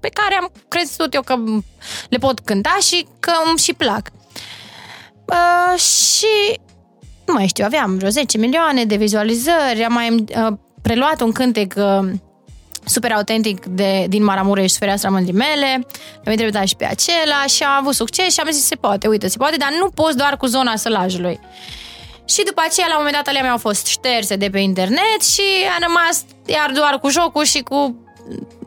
[0.00, 1.36] pe care am crezut eu că
[2.08, 4.08] le pot cânta și că îmi și plac.
[5.24, 6.60] Uh, și
[7.28, 11.74] nu mai știu, aveam vreo 10 milioane de vizualizări, am mai uh, preluat un cântec
[11.76, 12.10] uh,
[12.84, 15.86] super autentic de, din Maramureș, Fereastra Mândrii mele,
[16.24, 19.28] am interpretat și pe acela și am avut succes și am zis se poate, uite,
[19.28, 21.40] se poate, dar nu poți doar cu zona sălajului.
[22.24, 25.20] Și după aceea, la un moment dat, alea mele au fost șterse de pe internet
[25.32, 25.42] și
[25.76, 28.06] a rămas iar doar cu jocul și cu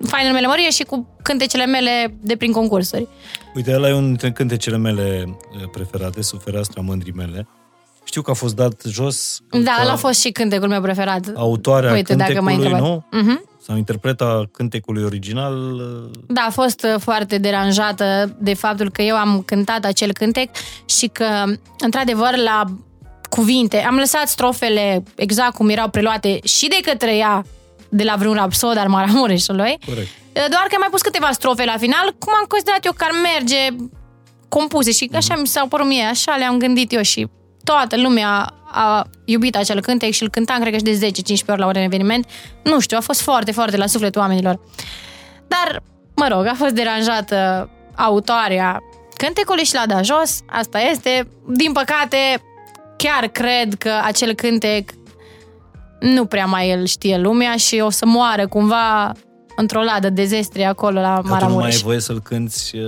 [0.07, 3.07] fainul mele mărie și cu cântecele mele de prin concursuri.
[3.55, 7.47] Uite, ăla e unul dintre cântecele mele eh, preferate, sub fereastra mândrii mele.
[8.03, 9.39] Știu că a fost dat jos.
[9.49, 11.31] Da, ca ăla a fost și cântecul meu preferat.
[11.35, 13.03] Autoarea Uite, dacă m-ai cântecului, întrebat.
[13.11, 13.19] nu?
[13.21, 13.49] Mhm.
[13.67, 15.79] Sau interpreta cântecului original.
[15.79, 20.49] eh, Da, a fost uh, foarte deranjată de faptul că eu am cântat acel cântec
[20.85, 21.25] și că,
[21.79, 22.63] într-adevăr, la
[23.29, 27.45] cuvinte, am lăsat strofele exact cum erau preluate și de către ea
[27.89, 30.07] de la vreun rapsod al Maramureșului, Corect.
[30.33, 33.11] doar că am mai pus câteva strofe la final, cum am considerat eu că ar
[33.33, 33.85] merge
[34.49, 37.27] compuse și așa mi s-au părut mie, așa le-am gândit eu și
[37.63, 41.59] toată lumea a iubit acel cântec și îl cântam, cred că și de 10-15 ori
[41.59, 42.25] la un eveniment.
[42.63, 44.59] Nu știu, a fost foarte, foarte la sufletul oamenilor.
[45.47, 45.83] Dar,
[46.15, 48.79] mă rog, a fost deranjată autoarea
[49.15, 51.27] cântecului și l-a dat jos, asta este.
[51.47, 52.43] Din păcate,
[52.97, 54.91] chiar cred că acel cântec
[55.99, 59.11] nu prea mai îl știe lumea și o să moară cumva
[59.55, 61.75] într-o ladă de zestre acolo la Că tu nu mai Maramureș.
[61.75, 62.81] ai voie să-l cânti eh,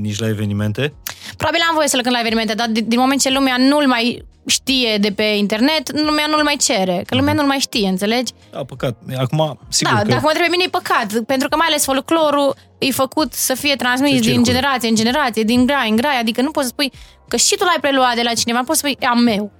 [0.00, 0.92] nici la evenimente?
[1.36, 4.24] Probabil am voie să-l cânt la evenimente, dar din, din moment ce lumea nu-l mai
[4.46, 8.32] știe de pe internet, lumea nu-l mai cere, că lumea nu-l mai știe, înțelegi?
[8.50, 8.96] Da, păcat.
[9.18, 10.08] Acum, sigur da, că...
[10.08, 13.74] dacă mă întrebe mine, e păcat, pentru că mai ales folclorul e făcut să fie
[13.76, 14.44] transmis Se din circulă.
[14.44, 16.92] generație în generație, din grai în grai, adică nu poți să spui
[17.28, 19.52] că și tu l-ai preluat de la cineva, poți să spui, e a meu.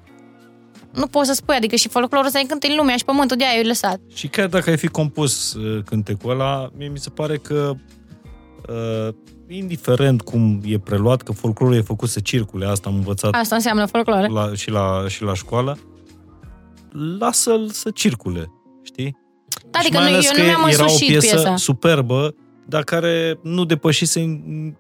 [0.97, 3.59] Nu poți să spui, adică și folclorul ăsta cântă în lumea și pământul de aia
[3.61, 4.01] e lăsat.
[4.15, 7.73] Și chiar dacă ai fi compus uh, cântecul ăla, mie mi se pare că
[8.69, 9.15] uh,
[9.49, 13.87] indiferent cum e preluat, că folclorul e făcut să circule, asta am învățat Asta înseamnă
[13.87, 14.29] folclor.
[14.29, 15.79] la, și, la, și la școală,
[17.19, 18.53] lasă-l să circule,
[18.83, 19.17] știi?
[19.71, 21.57] Da, Și adică mai nu, ales eu că nu mi-am era o însușit piesă piesa.
[21.57, 22.35] superbă,
[22.67, 24.75] dar care nu depășise în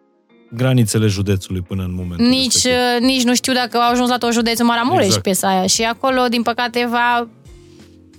[0.51, 2.73] granițele județului până în momentul Nici, respectiv.
[2.73, 5.23] uh, nici nu știu dacă au ajuns la tot județul Maramureș Exact.
[5.23, 5.67] piesa aia.
[5.67, 7.29] Și acolo, din păcate, va,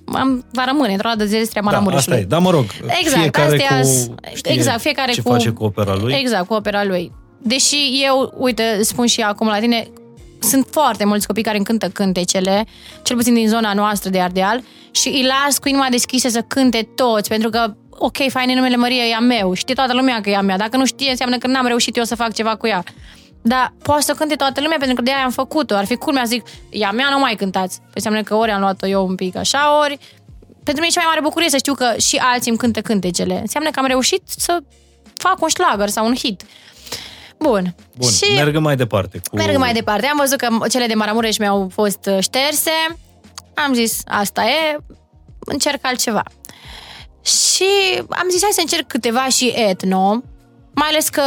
[0.05, 2.17] am- va rămâne într-o dată de zilestria Da, Maramureșului.
[2.17, 2.29] asta e.
[2.29, 2.65] Dar mă rog,
[3.01, 6.13] Exact, fiecare astea cu, s- știe exact, fiecare ce cu- face cu opera lui.
[6.19, 7.11] Exact, cu opera lui.
[7.41, 7.75] Deși
[8.05, 9.87] eu, uite, spun și acum la tine,
[10.39, 12.65] sunt foarte mulți copii care încântă cântecele,
[13.03, 16.89] cel puțin din zona noastră de Ardeal, și îi las cu inima deschisă să cânte
[16.95, 20.35] toți, pentru că, ok, fain, numele Maria e a meu, știe toată lumea că e
[20.35, 20.57] a mea.
[20.57, 22.83] Dacă nu știe, înseamnă că n-am reușit eu să fac ceva cu ea.
[23.41, 25.75] Dar poate să cânte toată lumea, pentru că de aia am făcut-o.
[25.75, 27.79] Ar fi culmea, zic, e a mea, nu mai cântați.
[27.93, 29.97] Înseamnă că ori am luat-o eu un pic așa, ori...
[30.63, 33.39] Pentru mine e cea mai mare bucurie să știu că și alții îmi cântă cântecele.
[33.39, 34.57] Înseamnă că am reușit să
[35.13, 36.43] fac un șlagăr sau un hit.
[37.39, 37.75] Bun.
[37.97, 39.21] Bun, și mergem mai departe.
[39.29, 39.35] Cu...
[39.35, 40.05] merg mai departe.
[40.05, 42.71] Am văzut că cele de Maramureș mi-au fost uh, șterse.
[43.53, 44.77] Am zis, asta e,
[45.39, 46.23] încerc altceva.
[47.27, 47.67] Și
[48.09, 50.21] am zis, hai să încerc câteva și etno,
[50.75, 51.21] mai ales că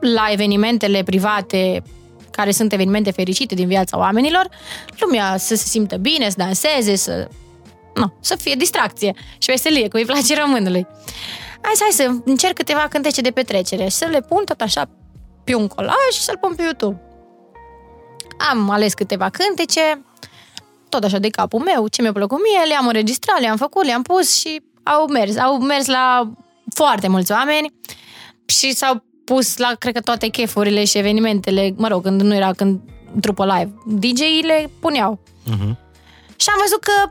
[0.00, 1.82] la evenimentele private,
[2.30, 4.48] care sunt evenimente fericite din viața oamenilor,
[4.98, 7.28] lumea să se simtă bine, să danseze, să,
[7.94, 10.86] nu, să fie distracție și veselie, cum îi place românului.
[11.62, 14.90] Hai, să- hai să încerc câteva cântece de petrecere, să le pun tot așa
[15.44, 17.00] pe un colaj și să-l pun pe YouTube.
[18.50, 20.04] Am ales câteva cântece,
[20.88, 24.38] tot așa de capul meu, ce mi-a plăcut mie, le-am înregistrat, le-am făcut, le-am pus
[24.38, 25.36] și au mers.
[25.36, 26.32] Au mers la
[26.74, 27.72] foarte mulți oameni
[28.46, 32.52] și s-au pus la, cred că, toate chefurile și evenimentele, mă rog, când nu era
[32.52, 32.80] când
[33.20, 33.74] trupă live.
[33.86, 35.20] DJ-ii le puneau.
[35.44, 35.78] Mhm.
[36.36, 37.10] Și am văzut că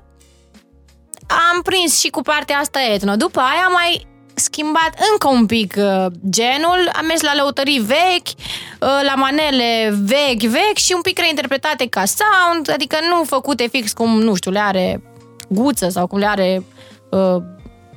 [1.52, 3.16] am prins și cu partea asta etno.
[3.16, 8.28] După aia am mai schimbat încă un pic uh, genul, am mers la lăutării vechi,
[8.28, 13.94] uh, la manele vechi, vechi și un pic reinterpretate ca sound, adică nu făcute fix
[13.94, 15.02] cum, nu știu, le are
[15.48, 16.64] guță sau cum le are,
[17.12, 17.44] uh,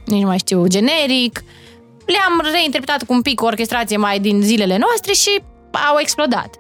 [0.05, 1.45] nici nu mai știu, generic.
[2.07, 5.43] Le-am reinterpretat cu un pic o orchestrație mai din zilele noastre și
[5.91, 6.59] au explodat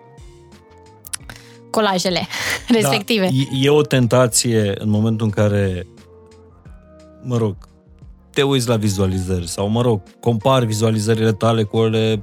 [1.70, 2.26] colajele
[2.80, 3.24] respective.
[3.24, 5.86] Da, e, e o tentație în momentul în care,
[7.22, 7.56] mă rog,
[8.30, 12.22] te uiți la vizualizări sau, mă rog, compari vizualizările tale cu ale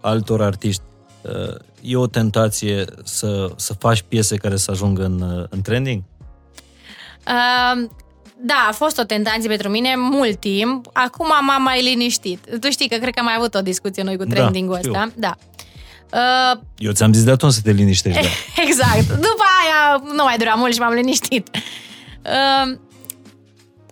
[0.00, 0.82] altor artiști.
[1.22, 6.02] Uh, E o tentație să, să faci piese care să ajungă în, uh, în trending?
[7.26, 7.88] Uh,
[8.44, 10.86] da, a fost o tentație pentru mine mult timp.
[10.92, 12.38] Acum m-am mai liniștit.
[12.60, 14.90] Tu știi că cred că am mai avut o discuție noi cu Da, trending-ul știu.
[14.90, 15.10] ăsta.
[15.14, 15.36] Da.
[16.12, 18.20] Uh, Eu ți-am zis de atunci să te liniștești.
[18.22, 18.28] Da.
[18.66, 19.08] exact.
[19.08, 21.48] După aia nu mai dura mult și m-am liniștit.
[22.24, 22.78] Uh,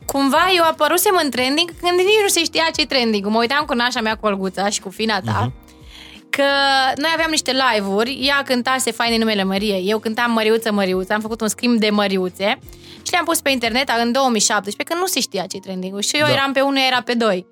[0.07, 3.75] cumva eu apărusem în trending când nici nu se știa ce trending Mă uitam cu
[3.75, 5.41] nașa mea cu Olguța și cu fina ta.
[5.41, 5.55] Mhm.
[6.31, 6.43] Că
[6.97, 11.41] noi aveam niște live-uri, ea cântase faine numele Mărie, eu cântam Măriuță, Măriuță, am făcut
[11.41, 12.59] un schimb de Măriuțe
[13.03, 16.27] și le-am pus pe internet în 2017, când nu se știa ce trending Și eu
[16.27, 16.33] Da.
[16.33, 17.47] eram pe 1, ea era pe 2.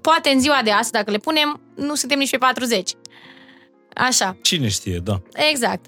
[0.00, 2.90] Poate în ziua de astăzi, dacă le punem, nu suntem nici pe 40.
[3.94, 4.36] Așa.
[4.42, 5.20] Cine știe, da.
[5.50, 5.84] Exact.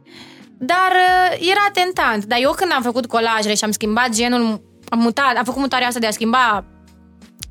[0.59, 2.25] Dar uh, era tentant.
[2.25, 5.87] Dar eu când am făcut colajele și am schimbat genul, am mutat, am făcut mutarea
[5.87, 6.65] asta de a schimba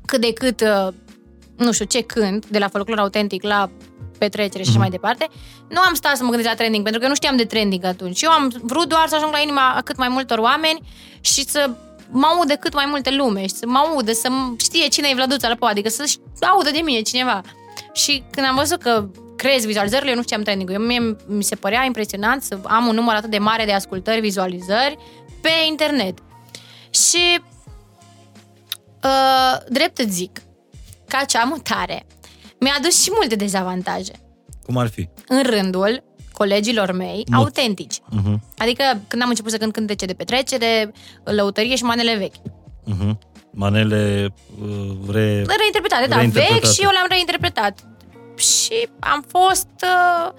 [0.06, 0.88] cât de cât, uh,
[1.56, 3.70] nu știu, ce cânt, de la folclor autentic la
[4.24, 5.28] petrecere și așa mai departe,
[5.68, 7.84] nu am stat să mă gândesc la trending, pentru că eu nu știam de trending
[7.84, 8.22] atunci.
[8.22, 10.80] Eu am vrut doar să ajung la inima a cât mai multor oameni
[11.20, 11.70] și să
[12.10, 14.28] mă audă cât mai multe lume și să mă audă, să
[14.60, 17.40] știe cine e Vladuța la adică să audă de mine cineva.
[17.92, 21.54] Și când am văzut că crezi vizualizările, eu nu știam trending Eu mie, mi se
[21.54, 24.98] părea impresionant să am un număr atât de mare de ascultări, vizualizări
[25.40, 26.18] pe internet.
[26.90, 27.40] Și
[29.04, 30.42] uh, drept îți zic
[31.08, 32.06] că acea mutare
[32.64, 34.12] mi-a adus și multe dezavantaje
[34.66, 35.08] Cum ar fi?
[35.28, 37.38] în rândul colegilor mei Nu.
[37.38, 37.94] autentici.
[37.98, 38.34] Uh-huh.
[38.58, 40.92] Adică când am început să cânt cântece de petrecere,
[41.24, 42.34] lăutărie și manele vechi.
[42.94, 43.18] Uh-huh.
[43.50, 44.28] Manele
[44.62, 45.44] uh, re...
[45.58, 46.60] Reinterpretate, da, Reinterpretate.
[46.60, 47.78] vechi și eu le-am reinterpretat.
[48.36, 50.32] Și am fost uh,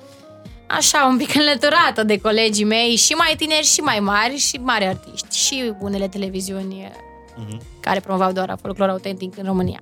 [0.68, 4.86] așa un pic înlăturată de colegii mei, și mai tineri și mai mari, și mari
[4.86, 6.92] artiști, și unele televiziuni
[7.38, 9.80] uh, care promovau doar folclor autentic în România.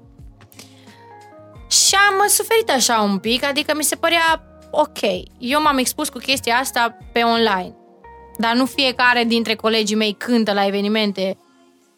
[1.73, 4.99] Și am suferit așa un pic, adică mi se părea ok.
[5.37, 7.75] Eu m-am expus cu chestia asta pe online.
[8.37, 11.37] Dar nu fiecare dintre colegii mei cântă la evenimente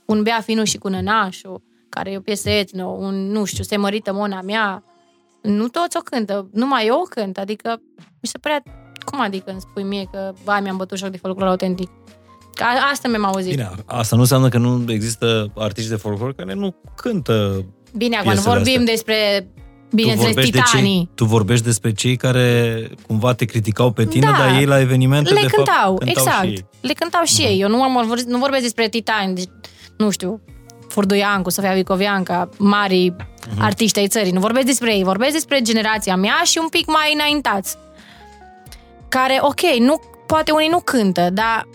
[0.06, 3.78] un Bea Finu și cu Nănașu, care e o piesă etno, un, nu știu, se
[3.78, 4.84] mărită mona mea.
[5.42, 8.64] Nu toți o cântă, numai eu o cânt, adică mi se părea,
[9.06, 11.90] cum adică îmi spui mie că, ba, mi-am bătut joc de folclor autentic?
[12.62, 13.50] A, asta mi-am auzit.
[13.50, 17.66] Bine, asta nu înseamnă că nu există artiști de folclor care nu cântă
[17.98, 18.94] Bine, acum nu piesele vorbim astea.
[18.94, 19.55] despre, tu
[19.96, 20.96] bineînțeles, vorbești, de titanii.
[20.98, 24.38] cei, tu vorbești despre cei care cumva te criticau pe tine, Da.
[24.38, 26.44] dar ei la evenimente Le de cântau, fapt cântau exact.
[26.46, 26.66] și ei.
[26.82, 27.60] Le cântau și ei.
[27.62, 29.50] Eu nu, am, vorbit- nu vorbesc despre titani, deci,
[29.98, 30.42] nu știu,
[30.88, 33.14] Furduiancu, Sofia Vicovianca, mari
[33.50, 33.62] Mhm.
[33.62, 34.32] artiști ai țării.
[34.32, 37.76] Nu vorbesc despre ei, vorbesc despre generația mea și un pic mai înaintați.
[39.10, 41.68] Care, ok, nu, poate unii nu cântă, dar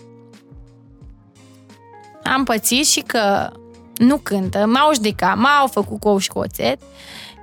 [2.23, 3.49] am pățit și că
[3.95, 6.79] nu cântă, m-au judecat, m-au făcut cu ou și cu oțet,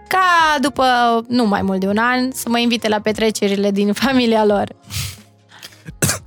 [0.08, 0.84] ca după
[1.28, 4.68] nu mai mult de un an să mă invite la petrecerile din familia lor.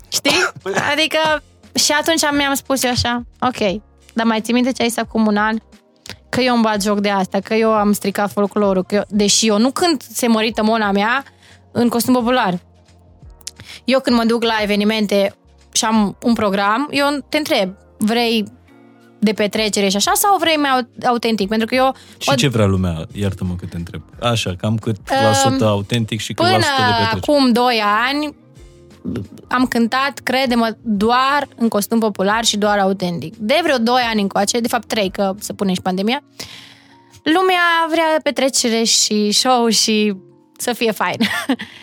[0.08, 0.50] Știi?
[0.92, 1.44] Adică
[1.74, 3.82] și atunci mi-am spus eu așa, ok,
[4.14, 5.58] dar mai ții minte ce ai zis acum un an?
[6.30, 9.48] Că eu îmi bat joc de asta, că eu am stricat folclorul, că eu, deși
[9.48, 11.24] eu nu cânt se mărită mona mea
[11.72, 12.60] în costum popular.
[13.84, 15.36] Eu când mă duc la evenimente
[15.72, 18.44] și am un program, eu te întreb, vrei
[19.22, 21.48] de petrecere și așa sau vrei mai au- autentic?
[21.48, 23.06] Pentru că eu Și ce vrea lumea?
[23.14, 24.02] Iartă-mă că te întreb.
[24.22, 27.20] Așa, cam cât Um, la sută autentic și cât Până la sută de petrecere.
[27.34, 28.36] acum 2 ani
[29.48, 33.36] am cântat, crede-mă, doar în costum popular și doar autentic.
[33.38, 36.24] De vreo 2 ani încoace, de fapt 3, că se pune și pandemia,
[37.24, 40.14] lumea vrea petrecere și show și
[40.58, 41.18] să fie fain.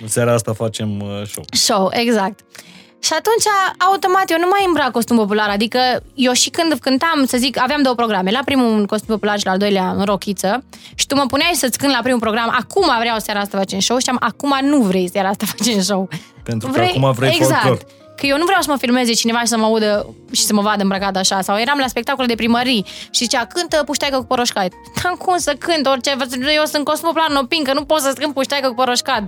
[0.01, 1.44] În seara asta facem uh, show.
[1.51, 2.40] show, exact.
[3.01, 3.45] Și atunci,
[3.79, 5.79] automat, eu nu mai îmbrac costum popular, adică
[6.15, 9.45] eu și când cântam, să zic, aveam două programe, la primul în costum popular și
[9.45, 10.65] la al doilea în rochiță
[10.95, 13.99] și tu mă puneai să-ți cânt la primul program, acum vreau seara asta facem show
[13.99, 16.09] și am, acum nu vrei seara asta facem show.
[16.43, 17.62] Pentru că acum vrei exact.
[17.62, 17.87] folclor.
[18.16, 20.61] Că eu nu vreau să mă filmeze cineva și să mă audă și să mă
[20.61, 21.41] vadă îmbrăcat așa.
[21.41, 24.73] Sau eram la spectacole de primării și zicea, cântă pușteaică cu poroșcat.
[25.05, 26.16] Am cum să cânt orice,
[26.55, 29.23] eu sunt cosmoplan, o pincă, nu pot să cânt pușteaică cu poroșcat.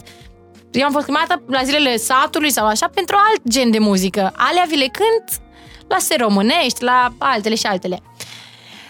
[0.73, 4.33] Eu am fost chemată la zilele satului sau așa pentru alt gen de muzică.
[4.37, 5.41] Alea vi le cânt
[5.89, 8.03] la se românești, la altele și altele.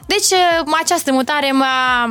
[0.06, 0.38] Deci
[0.82, 2.04] această mutare m-a,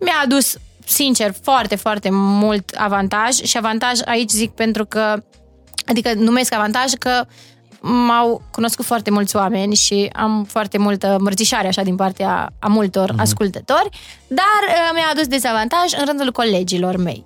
[0.00, 0.56] mi-a adus,
[0.86, 5.22] sincer, foarte, foarte mult avantaj și avantaj aici zic pentru că,
[5.86, 7.24] adică numesc avantaj că
[7.80, 13.12] m-au cunoscut foarte mulți oameni și am foarte multă mărțișare așa din partea a multor
[13.12, 13.20] uh-huh.
[13.20, 13.88] ascultători,
[14.26, 17.24] dar uh, mi-a adus dezavantaj în rândul colegilor mei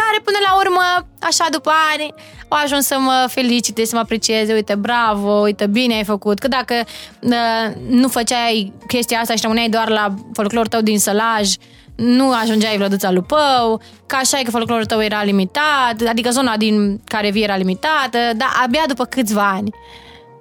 [0.00, 2.14] care până la urmă, așa după ani,
[2.48, 6.48] au ajuns să mă felicite, să mă aprecieze, uite, bravo, uite, bine ai făcut, că
[6.48, 6.74] dacă
[7.20, 11.54] uh, nu făceai chestia asta și rămâneai doar la folclorul tău din sălaj,
[11.96, 17.00] nu ajungeai vlăduța lupău, că așa e că folclorul tău era limitat, adică zona din
[17.04, 19.70] care vii era limitată, dar abia după câțiva ani.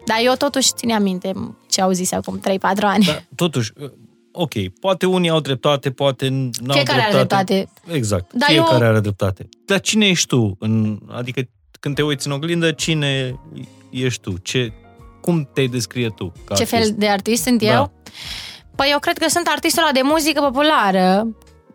[0.06, 1.32] Dar eu totuși țineam minte
[1.70, 2.42] ce au zis acum 3-4
[2.82, 3.06] ani.
[3.06, 3.92] Dar totuși, uh,
[4.36, 7.44] ok, poate unii au dreptate, poate n-au Fiecare are dreptate.
[7.54, 7.96] dreptate.
[7.98, 9.50] Exact, Dar fiecare eu- are dreptate.
[9.66, 10.56] Dar cine ești tu?
[10.60, 11.42] În, adică
[11.80, 13.40] când te uiți în oglindă, cine
[13.90, 14.34] ești tu?
[14.42, 14.72] Ce,
[15.22, 16.26] cum te descrie tu?
[16.46, 16.70] Ca Ce artist?
[16.70, 17.74] fel de artist sunt Da.
[17.74, 17.92] eu?
[18.76, 21.28] Păi eu cred că sunt artistul ăla de muzică populară,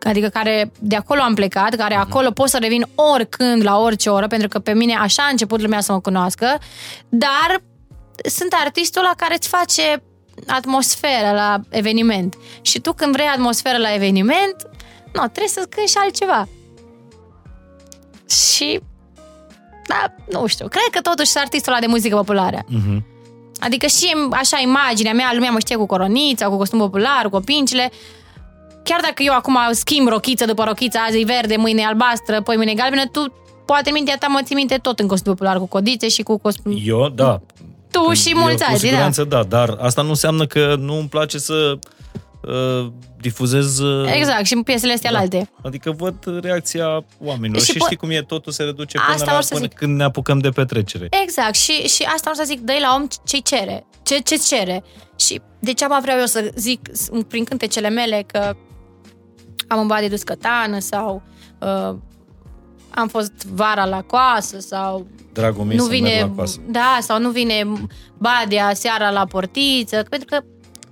[0.03, 2.05] adică care de acolo am plecat, care Mhm.
[2.09, 5.61] acolo pot să revin oricând, la orice oră, pentru că pe mine așa a început
[5.61, 6.57] lumea să mă cunoască,
[7.09, 7.61] dar
[8.23, 10.03] sunt artistul la care îți face
[10.49, 12.35] atmosferă la eveniment.
[12.61, 14.55] Și tu când vrei atmosferă la eveniment,
[15.13, 16.47] nu, trebuie să cânti și altceva.
[18.29, 18.79] Și,
[19.87, 22.59] da, nu știu, cred că totuși sunt artistul ăla de muzică populară.
[22.67, 23.05] Mhm.
[23.59, 27.91] Adică și așa imaginea mea, lumea mă știe cu coronița, cu costum popular, cu pincile.
[28.83, 32.55] Chiar dacă eu acum schimb rochiță după rochiță, azi e verde, mâine e albastră, poi
[32.55, 33.33] mâine e galbenă, tu
[33.65, 36.79] poate mintea ta mă ții minte tot în costum popular, cu codițe și cu costum...
[36.85, 37.41] Eu, da.
[37.91, 38.93] Tu și Eu, mulți cu alții, da.
[38.93, 39.43] siguranță, da.
[39.43, 41.79] Dar asta nu înseamnă că nu îmi place să
[42.41, 42.91] uh,
[43.21, 43.79] difuzez...
[43.79, 45.17] Uh, Exact, și piesele astea Da.
[45.17, 45.49] alte.
[45.63, 49.17] Adică văd reacția oamenilor Și și, po- știi cum e, totul se reduce până, Asta
[49.23, 49.77] la, vreau să până zic.
[49.77, 51.07] când ne apucăm de petrecere.
[51.23, 54.83] Exact, și, și asta vreau să zic, dă la om ce cere, ce ce cere.
[55.15, 56.79] Și degeaba vreau eu să zic
[57.27, 58.55] prin cântecele mele că
[59.67, 61.21] am un bade dus cătană sau
[61.59, 61.95] uh,
[62.89, 66.59] am fost vara la coasă sau Dragul meu nu să merg vine, la coasă.
[66.67, 67.67] da, sau nu vine
[68.17, 70.39] badea seara la portiță, pentru că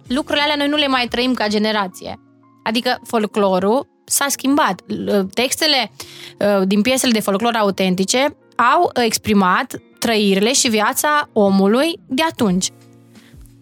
[0.07, 2.19] lucrurile alea noi nu le mai trăim ca generație.
[2.63, 4.81] Adică folclorul s-a schimbat.
[5.33, 5.91] Textele
[6.39, 8.37] uh, din piesele de folclor autentice
[8.75, 12.69] au exprimat trăirile și viața omului de atunci.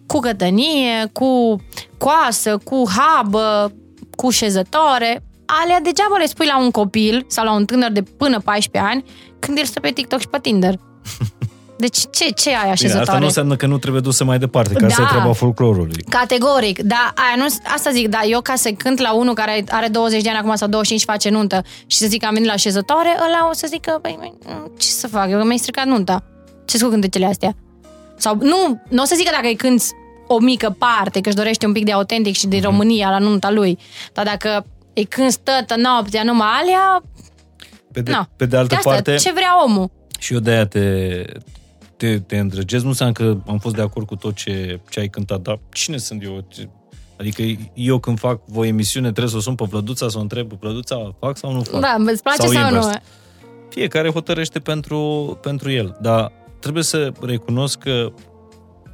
[0.06, 1.56] Cu gătănie, cu
[1.98, 3.72] coasă, cu habă,
[4.16, 5.22] cu șezătoare.
[5.46, 9.04] Alea degeaba le spui la un copil sau la un tânăr de până 14 ani
[9.38, 10.74] când el stă pe TikTok și pe Tinder.
[11.78, 13.02] Deci ce, ce ai Bine, așezătoare?
[13.06, 14.86] asta nu înseamnă că nu trebuie dusă mai departe, că Da.
[14.86, 16.04] asta e treaba folclorului.
[16.08, 19.88] Categoric, da, aia nu, asta zic, da, eu ca să cânt la unul care are
[19.88, 22.56] 20 de ani acum sau 25 face nuntă și să zic că am venit la
[22.56, 24.34] șezătoare, ăla o să zică, băi, băi,
[24.78, 26.24] ce să fac, eu mi-ai stricat nunta.
[26.64, 27.54] Ce cu cântecele astea?
[28.16, 29.84] Sau nu, nu o să zică dacă îi cânti
[30.26, 33.50] o mică parte, că își dorește un pic de autentic și de România la nunta
[33.50, 33.78] lui.
[34.12, 34.66] Dar dacă
[34.96, 37.02] îi cânti toată noaptea numai alea,
[37.92, 38.22] Pe de, no.
[38.36, 39.90] pe de altă asta, parte, ce vrea omul.
[40.18, 41.24] și eu de-aia te,
[41.96, 42.82] te, te îndrăgesc.
[42.82, 45.96] Nu înseamnă că am fost de acord cu tot ce, ce ai cântat, dar cine
[45.96, 46.44] sunt eu?
[46.48, 46.68] Ce-
[47.18, 47.42] Adică
[47.74, 51.14] eu când fac o emisiune trebuie să o sun pe Vlăduța, să o întreb, Vlăduța,
[51.20, 51.80] fac sau nu fac?
[51.80, 52.86] Da, îți place sau, sau invers.
[52.86, 52.92] nu?
[53.68, 54.98] Fiecare hotărăște pentru,
[55.42, 58.12] pentru el, dar trebuie să recunosc că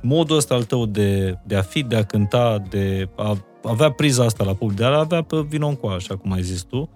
[0.03, 4.25] modul ăsta al tău de, de a fi, de a cânta, de a avea priza
[4.25, 6.89] asta la public, de a avea pe vino încoa, așa cum ai zis tu,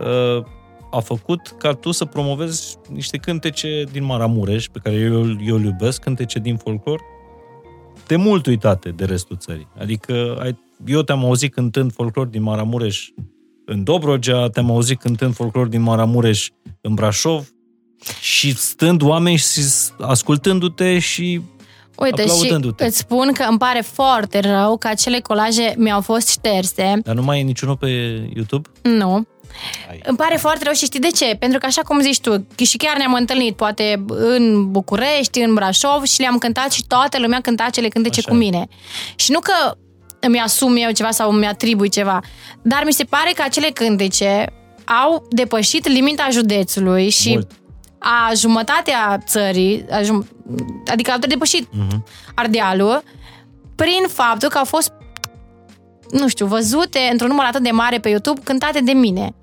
[0.00, 0.44] uh,
[0.90, 5.12] a făcut ca tu să promovezi niște cântece din Maramureș, pe care eu,
[5.46, 7.00] eu îl iubesc, cântece din folclor,
[8.06, 9.68] de mult uitate de restul țării.
[9.78, 13.08] Adică ai, eu te-am auzit cântând folclor din Maramureș
[13.64, 16.48] în Dobrogea, te-am auzit cântând folclor din Maramureș
[16.80, 17.48] în Brașov
[18.20, 19.60] și stând oameni și
[19.98, 21.40] ascultându-te și
[21.98, 22.84] Uite, și aplaudându-te.
[22.84, 27.00] îți spun că îmi pare foarte rău că acele colaje mi-au fost șterse.
[27.04, 27.88] Dar nu mai e niciunul pe
[28.34, 28.68] YouTube?
[28.82, 29.26] Nu.
[29.90, 30.00] Ai.
[30.04, 31.36] Îmi pare foarte rău și știi de ce?
[31.38, 36.02] Pentru că așa cum zici tu, și chiar ne-am întâlnit poate în București, în Brașov
[36.04, 38.38] și le-am cântat și toată lumea cânta acele cântece Așa cu e.
[38.38, 38.66] mine.
[39.16, 39.76] Și nu că
[40.20, 42.20] îmi asum eu ceva sau îmi atribui ceva,
[42.62, 44.52] dar mi se pare că acele cântece
[45.04, 47.50] au depășit limita județului și Mult.
[47.98, 50.28] A jumătatea țării, a jum-
[50.86, 52.04] adică au depășit Mhm.
[52.34, 53.02] Ardealul
[53.74, 54.92] prin faptul că au fost
[56.10, 59.34] nu știu, văzute într-un număr atât de mare pe YouTube, cântate de mine.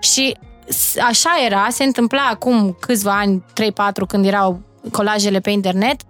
[0.00, 0.36] Și
[0.68, 4.60] s- așa era, se întâmpla acum câțiva ani, 3-4, când erau
[4.92, 6.00] colajele pe internet,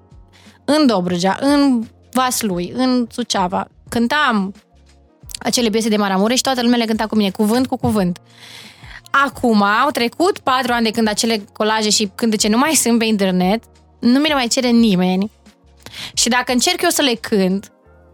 [0.64, 3.66] în Dobrogea, în Vaslui, în Suceava.
[3.88, 4.54] Cântam
[5.38, 8.18] acele piese de Maramureș și toată lumea le cânta cu mine, cuvânt cu cuvânt.
[9.22, 13.04] Acum, au trecut patru ani de când acele colaje și cântece nu mai sunt pe
[13.04, 13.64] internet,
[14.00, 15.30] nu mi le mai cere nimeni.
[16.14, 17.72] Și dacă încerc eu să le cânt,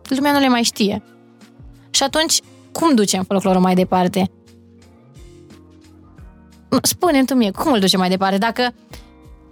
[0.08, 1.02] lumea nu le mai știe.
[1.90, 2.40] Și atunci,
[2.72, 4.30] cum ducem folclorul mai departe?
[6.82, 8.38] Spune-mi tu mie, cum îl ducem mai departe?
[8.38, 8.74] Dacă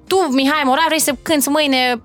[0.07, 2.03] tu, Mihai Mora, vrei să cânti mâine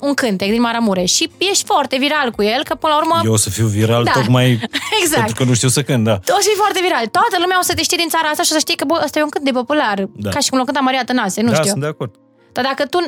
[0.00, 3.20] un cântec din Maramureș și ești foarte viral cu el, că până la urmă...
[3.24, 4.10] Eu o să fiu viral Da.
[4.10, 4.48] tocmai
[5.00, 5.16] Exact.
[5.24, 6.12] pentru că nu știu să cânt, da.
[6.12, 7.06] O să fii foarte viral.
[7.06, 9.00] Toată lumea o să te știe din țara asta și o să știe că, bă,
[9.04, 9.96] ăsta e un cânt de popular.
[10.16, 10.30] Da.
[10.30, 11.70] Ca și cum l-a cântat Maria Tănase, nu da, știu.
[11.70, 12.12] sunt de acord.
[12.52, 12.98] Dar dacă tu,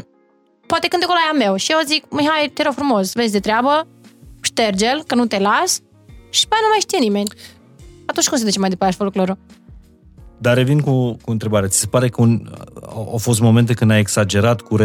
[0.67, 3.41] poate cântecul ăla e a meu și eu zic, Mihai, te rog frumos, vezi de
[3.41, 3.87] treabă,
[4.41, 5.71] șterge-l, că nu te las
[6.31, 7.29] și pe aia nu mai știe nimeni.
[8.07, 9.39] Atunci cum se duce mai departe folclorul?
[10.39, 11.69] Dar revin cu, cu întrebarea.
[11.69, 12.49] Ți se pare că un,
[12.95, 14.77] au au fost momente când ai exagerat cu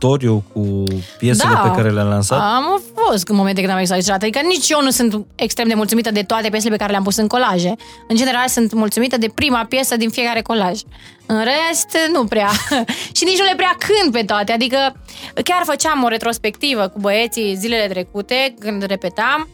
[0.00, 0.84] repertoriu, cu
[1.18, 1.58] piesele Da.
[1.58, 2.40] pe care le-ai lansat?
[2.40, 4.22] Am fost în momente când am exagerat.
[4.22, 7.16] Adică nici eu nu sunt extrem de mulțumită de toate piesele pe care le-am pus
[7.16, 7.74] în colaje.
[8.08, 10.80] În general sunt mulțumită de prima piesă din fiecare colaj.
[11.26, 12.48] În rest, nu prea.
[13.16, 14.52] și nici nu le prea cânt pe toate.
[14.52, 14.96] Adică
[15.44, 19.48] chiar făceam o retrospectivă cu băieții zilele trecute, când repetam,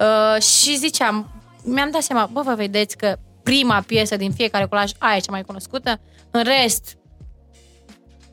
[0.00, 1.30] uh, și ziceam,
[1.64, 5.32] mi-am dat seama, bă, vă vedeți că prima piesă din fiecare colaj, aia e cea
[5.32, 6.00] mai cunoscută,
[6.30, 6.96] în rest,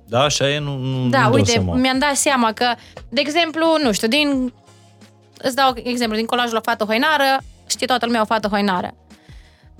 [0.08, 0.60] Da, așa e?
[0.60, 1.76] Nu, nu da, nu uite, seama.
[1.76, 2.76] mi-am dat seama că,
[3.10, 4.54] de exemplu, nu știu, din...
[5.38, 8.94] Îți dau exemplu, din colajul o fată hoinară, știe toată lumea o fată hoinară.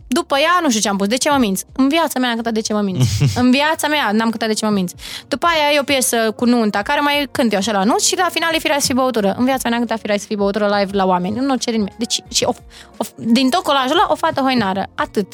[0.08, 1.66] După ea, nu știu ce am pus, de ce mă minți?
[1.76, 3.10] În viața mea am cântat de ce mă minți.
[3.42, 4.96] în viața mea n-am cântat de ce mă minți.
[5.28, 8.18] După aia e o piesă cu nunta, care mai cânt eu așa la nunți și
[8.18, 9.36] la final e firea să fii băutură.
[9.38, 11.40] În viața mea n-am cântat firea să fii băutură live la oameni.
[11.40, 11.96] Nu cer nimeni.
[11.98, 12.54] Deci, și o,
[12.98, 14.86] o, din tot colajul ăla, o fată hoinară.
[14.96, 15.28] Atât.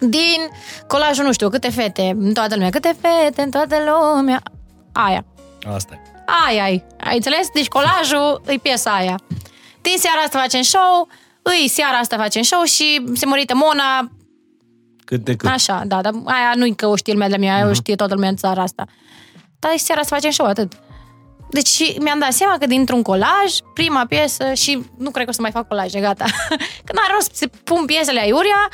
[0.00, 0.40] Din
[0.86, 2.70] colajul, nu știu, câte fete în toată lumea.
[2.70, 4.42] Câte fete în toată lumea.
[4.92, 5.24] Aia.
[5.74, 5.98] Asta e.
[6.46, 6.84] Ai, ai.
[7.00, 7.48] Ai înțeles?
[7.54, 9.18] Deci colajul e piesa aia.
[9.82, 11.08] Din seara asta facem show,
[11.42, 14.10] îi seara asta facem show și se mărită Mona,
[15.04, 15.50] Cât de cât.
[15.50, 17.94] așa, da, dar aia nu-i că o știe lumea de la mine, aia o știe
[17.94, 18.84] toată lumea în țara asta.
[19.58, 20.72] Dar și seara asta facem show, atât.
[21.50, 25.32] Deci și mi-am dat seama că dintr-un colaj, prima piesă și nu cred că o
[25.32, 26.24] să mai fac colaje, gata.
[26.84, 28.68] Că n-are rost să pun piesele aiurea,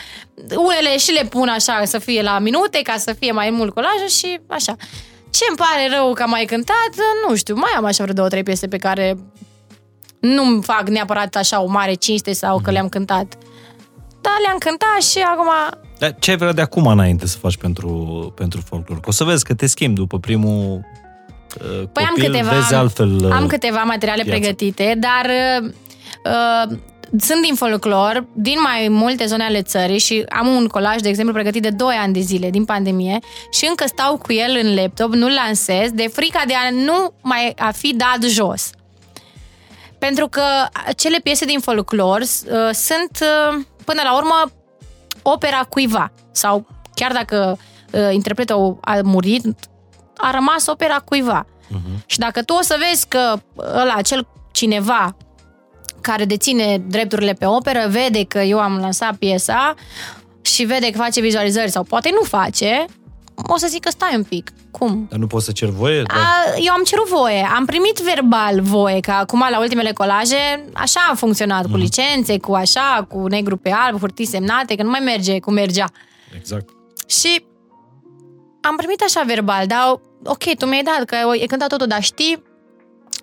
[0.56, 4.08] unele și le pun așa să fie la minute, ca să fie mai mult colajul
[4.08, 4.76] și așa.
[5.30, 6.90] Ce îmi pare rău că am mai cântat,
[7.28, 9.16] nu știu, mai am așa vreo două, trei piese pe care
[10.20, 13.36] nu-mi fac neapărat așa o mare cinste sau că le-am cântat.
[14.20, 15.48] Dar le-am cântat și acum
[15.98, 19.00] Dar ce ai vrea de acum înainte să faci pentru, pentru folclor?
[19.00, 20.84] Că o să vezi că te schimbi după primul
[21.60, 24.38] uh, Păi am copil, câteva, vezi altfel uh, am câteva materiale viața.
[24.38, 25.30] pregătite, dar
[25.60, 25.70] uh,
[26.24, 26.76] uh,
[27.18, 31.34] sunt din folclor, din mai multe zone ale țării și am un colaj, de exemplu,
[31.34, 33.18] pregătit de 2 ani de zile din pandemie
[33.50, 37.54] și încă stau cu el în laptop, nu-l lansez, de frica de a nu mai
[37.58, 38.70] a fi dat jos.
[39.98, 40.42] Pentru că
[40.86, 42.26] acele piese din folclor uh,
[42.72, 44.50] sunt, uh, până la urmă,
[45.22, 46.12] opera cuiva.
[46.32, 47.58] Sau chiar dacă
[47.92, 49.44] uh, interpretul a murit,
[50.16, 51.46] a rămas opera cuiva.
[51.46, 52.04] Uh-huh.
[52.06, 55.16] Și dacă tu o să vezi că ăla, acel cineva
[56.00, 59.74] care deține drepturile pe operă, vede că eu am lansat piesa
[60.42, 62.84] și vede că face vizualizări sau poate nu face,
[63.34, 64.50] o să zic că stai un pic.
[64.70, 65.06] Cum?
[65.10, 66.02] Dar nu poți să cer voie?
[66.02, 66.16] Dar...
[66.16, 67.48] A, eu am cerut voie.
[67.54, 71.70] Am primit verbal voie, că acum la ultimele colaje așa a funcționat, mm.
[71.70, 75.52] cu licențe, cu așa, cu negru pe alb, hârtii semnate, că nu mai merge cum
[75.52, 75.90] mergea.
[76.36, 76.68] Exact.
[77.06, 77.44] Și
[78.68, 82.42] am primit așa verbal, dar ok, tu mi-ai dat, că e cântat totul, dar știi,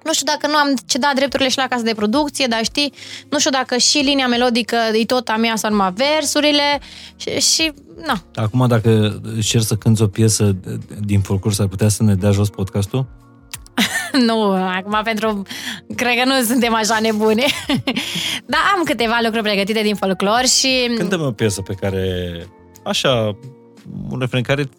[0.04, 2.94] nu știu dacă nu am cedat drepturile și la casă de producție, dar știi,
[3.30, 6.80] nu știu dacă și linia melodică e tot a mea sau numai versurile
[7.16, 7.72] și, și
[8.06, 8.24] na.
[8.36, 10.56] Acum dacă cer să cânti o piesă
[11.00, 13.06] din folclor, s-ar putea să ne dea jos podcastul?
[14.28, 15.42] nu, acum pentru...
[15.96, 17.46] Cred că nu suntem așa nebune.
[18.52, 20.92] Dar am câteva lucruri pregătite din folclor și...
[20.98, 22.06] Cântăm o piesă pe care...
[22.84, 23.38] Așa,
[24.10, 24.70] un refren care...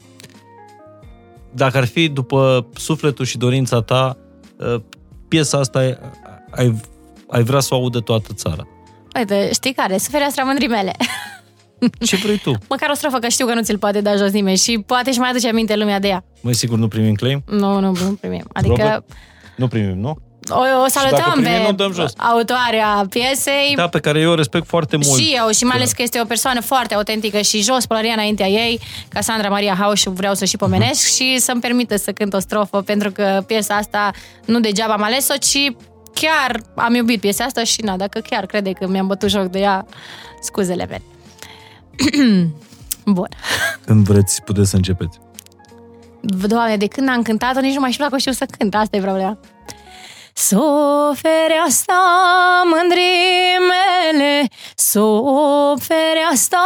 [1.54, 4.16] Dacă ar fi după sufletul și dorința ta,
[5.28, 5.98] piesa asta ai,
[6.50, 6.80] ai,
[7.28, 8.66] ai vrea să o audă toată țara?
[9.18, 9.98] Uite, știi care?
[9.98, 10.92] Sufereastra mândrii mele.
[11.98, 12.50] Ce vrei tu?
[12.68, 15.18] Măcar o strofă, că știu că nu ți-l poate da jos nimeni și poate și
[15.18, 16.24] mai aduce aminte lumea de ea.
[16.40, 17.42] Mai sigur nu primim claim?
[17.46, 18.44] Nu, nu, nu primim.
[18.52, 18.74] Adică...
[18.74, 19.04] Robert?
[19.56, 20.16] Nu primim, nu?
[20.50, 22.12] O, o salutăm primim, pe jos.
[22.16, 23.72] autoarea piesei.
[23.76, 25.20] Da, pe care eu o respect foarte mult.
[25.20, 28.46] Și eu, și mai ales că este o persoană foarte autentică și jos pălăria înaintea
[28.46, 28.80] ei,
[29.20, 31.14] Sandra Maria Hauș, vreau să și pomenesc uh-huh.
[31.16, 34.10] și să-mi permită să cânt o strofă, pentru că piesa asta
[34.44, 35.72] nu degeaba am ales-o, ci
[36.14, 39.58] chiar am iubit piesa asta și na, dacă chiar crede că mi-am bătut joc de
[39.58, 39.86] ea,
[40.40, 41.02] scuzele mele.
[43.04, 43.28] Bun.
[43.84, 45.18] Când vreți, puteți să începeți.
[46.20, 48.74] Doamne, de când am cântat-o, nici nu mai știu dacă știu să cânt.
[48.74, 49.38] Asta e problema.
[50.48, 51.94] Sub fereastra
[52.64, 56.58] mândrii mele, sub fereastra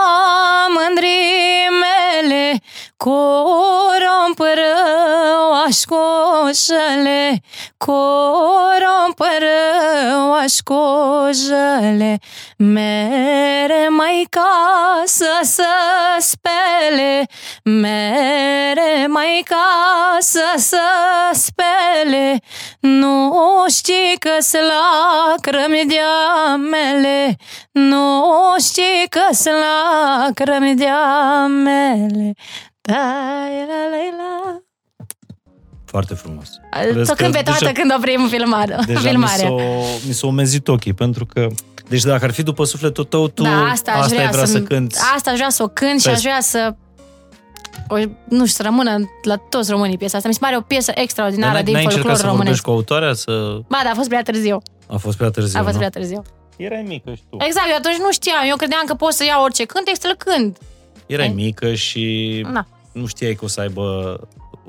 [3.04, 3.04] mândrii mele,
[4.26, 7.40] Corompărău așcoșele,
[7.76, 12.18] corompărău așcoșele,
[12.56, 15.66] mere mai casă să
[16.18, 17.26] spele,
[17.62, 20.80] mere mai casă să
[21.32, 22.40] spele,
[22.80, 26.00] nu știi că-s lacrimi de
[26.56, 27.36] mele,
[27.72, 28.24] nu
[28.58, 30.84] știi că-s lacrimi de
[31.64, 32.30] mele, da, la, la, la.
[35.84, 36.50] Foarte frumos.
[37.06, 38.80] Tot când pe toată când oprim filmarea.
[38.86, 39.48] Deja filmarea.
[39.48, 41.46] Mi, s-o, mi s-o umezit ochii, pentru că
[41.88, 44.44] deci dacă ar fi după sufletul tău, tu da, asta, aș asta vrea, ai vrea
[44.44, 44.98] să, să cânti.
[45.14, 46.74] Asta aș vrea să o cânt și aș vrea să
[47.88, 47.96] o,
[48.28, 50.28] nu știu, să rămână la toți românii piesa asta.
[50.28, 52.62] Mi se pare o piesă extraordinară din folclor să românesc.
[52.62, 53.12] cu autoarea?
[53.12, 53.58] Să...
[53.68, 54.62] Ba, da, a fost prea târziu.
[54.86, 55.78] A fost prea târziu, A fost nu?
[55.78, 56.22] prea târziu.
[56.56, 57.36] Erai mică și tu.
[57.40, 58.44] Exact, eu atunci nu știam.
[58.48, 60.58] Eu credeam că pot să iau orice cântec să-l cânt.
[61.06, 62.66] Erai mică și Na.
[62.96, 64.20] Nu știai că o să aibă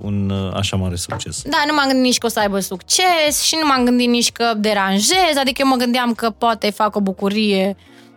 [0.01, 1.41] un uh, așa mare succes.
[1.41, 4.31] Da, nu m-am gândit nici că o să aibă succes și nu m-am gândit nici
[4.31, 7.75] că deranjez, adică eu mă gândeam că poate fac o bucurie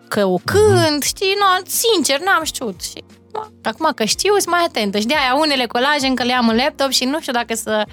[0.09, 1.07] că o cânt, mm-hmm.
[1.07, 2.83] știi, no, sincer, n-am știut.
[2.83, 6.49] Și no, acum că știu, sunt mai atentă și de-aia unele colaje încă le am
[6.49, 7.87] în laptop și nu știu dacă să,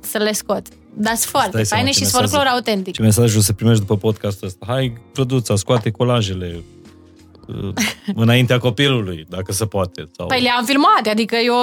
[0.00, 0.66] să le scot.
[0.94, 2.94] Dar sunt foarte faine și sunt folclor autentic.
[2.94, 4.66] Ce mesajul să primești după podcastul ăsta?
[4.68, 6.62] Hai, produța, scoate colajele,
[8.14, 10.08] înaintea copilului, dacă se poate.
[10.16, 10.26] Sau...
[10.26, 11.54] Păi le-am filmate, adică eu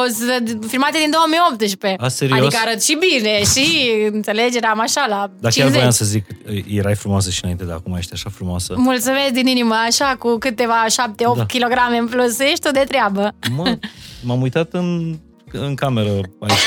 [0.67, 2.03] filmate din 2018.
[2.03, 2.39] A, serios?
[2.39, 5.63] Adică arăt și bine și înțelegere am așa la Dar 50.
[5.63, 6.25] chiar voiam să zic,
[6.67, 8.73] erai frumoasă și înainte, dar acum ești așa frumoasă.
[8.77, 11.45] Mulțumesc din inimă, așa, cu câteva 7-8 da.
[11.45, 13.35] kg în plus, ești tu de treabă.
[13.55, 13.77] Mă,
[14.23, 15.17] m-am uitat în,
[15.51, 16.09] în cameră
[16.39, 16.65] aici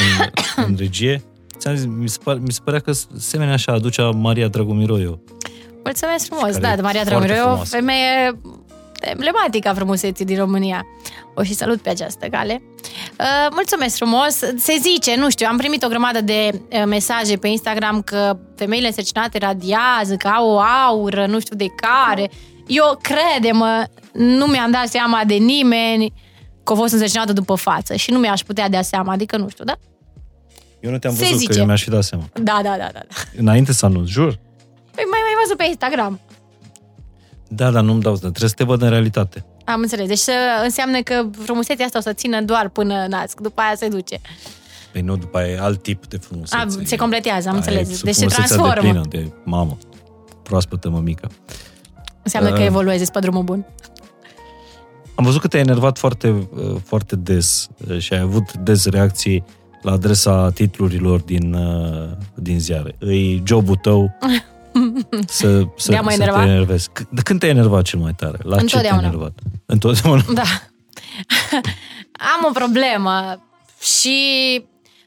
[0.57, 1.23] în, în regie.
[1.59, 5.23] Ți-am zis, mi se, pare, mi se părea că semenea așa aducea Maria Dragomiroiu.
[5.85, 8.41] Mulțumesc frumos, da, Maria Dragomiroiu, femeie
[9.01, 10.87] emblematică a frumuseții din România.
[11.35, 12.63] O și salut pe această cale.
[13.21, 14.37] Uh, mulțumesc frumos!
[14.39, 18.87] Se zice, nu știu, am primit o grămadă de uh, mesaje pe Instagram că femeile
[18.87, 22.31] însărcinate radiază, că au o aură, nu știu de care.
[22.67, 26.13] Eu, crede-mă, nu mi-am dat seama de nimeni
[26.63, 29.65] că a fost însărcinată după față și nu mi-aș putea da seama, adică nu știu,
[29.65, 29.75] da?
[30.81, 31.53] Eu nu te-am văzut, zice.
[31.53, 32.25] că eu mi-aș fi dat seama.
[32.33, 33.01] Da, da, da, da.
[33.37, 34.39] Înainte să anunț, jur.
[34.95, 36.21] Păi mai mai văzut pe Instagram.
[37.49, 39.45] Da, dar nu-mi dau trebuie să te văd în realitate.
[39.65, 40.07] Am înțeles.
[40.07, 44.21] Deci înseamnă că frumusețea asta o să țină doar până nasc, după aia se duce.
[44.93, 46.63] Păi nu, după aia e alt tip de frumusețe.
[46.63, 48.03] A, se completează, am da, înțeles.
[48.03, 48.73] Deci se transformă.
[48.75, 49.79] De plină, de mamă,
[50.43, 51.31] proaspătă mămică.
[52.23, 53.67] Înseamnă uh, că evoluezi pe drumul bun.
[55.15, 56.49] Am văzut că te-ai enervat foarte,
[56.85, 57.69] foarte des
[57.99, 59.45] și ai avut des reacții
[59.83, 61.57] la adresa titlurilor din,
[62.35, 62.97] din ziare.
[62.99, 64.11] E jobul tău
[65.27, 66.89] să, să, să te enervezi.
[67.11, 68.39] De când te-ai enervat cel mai tare?
[68.43, 69.33] La ce te-ai enervat?
[69.67, 70.23] Întotdeauna?
[70.35, 70.43] Da.
[72.37, 73.43] Am o problemă
[73.81, 74.19] și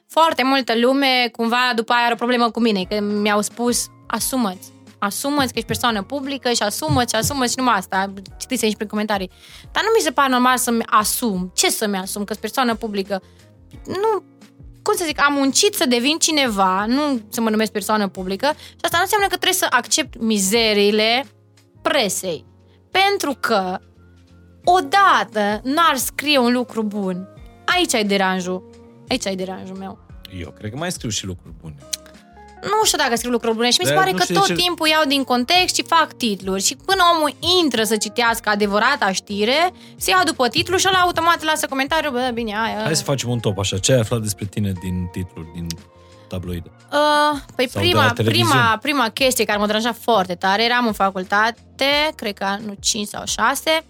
[0.07, 4.71] foarte multă lume cumva după aia are o problemă cu mine, că mi-au spus asumă-ți,
[4.99, 8.13] asumă că ești persoană publică și asumă și asumă și numai asta.
[8.37, 9.29] Citiți aici prin comentarii.
[9.71, 11.51] Dar nu mi se pare normal să-mi asum.
[11.55, 12.23] Ce să-mi asum?
[12.23, 13.21] Că sunt persoană publică.
[13.85, 14.23] Nu,
[14.83, 18.75] cum să zic, am muncit să devin cineva, nu să mă numesc persoană publică și
[18.81, 21.25] asta nu înseamnă că trebuie să accept mizeriile
[21.81, 22.45] presei.
[22.91, 23.79] Pentru că
[24.63, 27.27] odată n-ar scrie un lucru bun.
[27.65, 28.69] Aici ai deranjul.
[29.09, 29.99] Aici ai deranjul meu.
[30.39, 31.75] Eu cred că mai scriu și lucruri bune.
[32.61, 34.39] Nu știu dacă scriu lucruri bune și mi se Da, pare nu că știu de
[34.39, 36.61] tot ce- timpul iau din context și fac titluri.
[36.61, 41.43] Și până omul intră să citească adevărata știre, se ia după titlu și ăla automat
[41.43, 42.81] lasă comentariu, bă, bine, aia.
[42.83, 43.77] Hai să facem un top așa.
[43.77, 45.67] Ce ai aflat despre tine din titluri, din
[46.27, 46.71] tabloide?
[46.91, 48.49] Uh, păi Sau de prima, la televiziune.
[48.51, 53.07] prima, prima chestie care mă deranja foarte tare, eram în facultate, cred că nu 5
[53.07, 53.83] sau 6,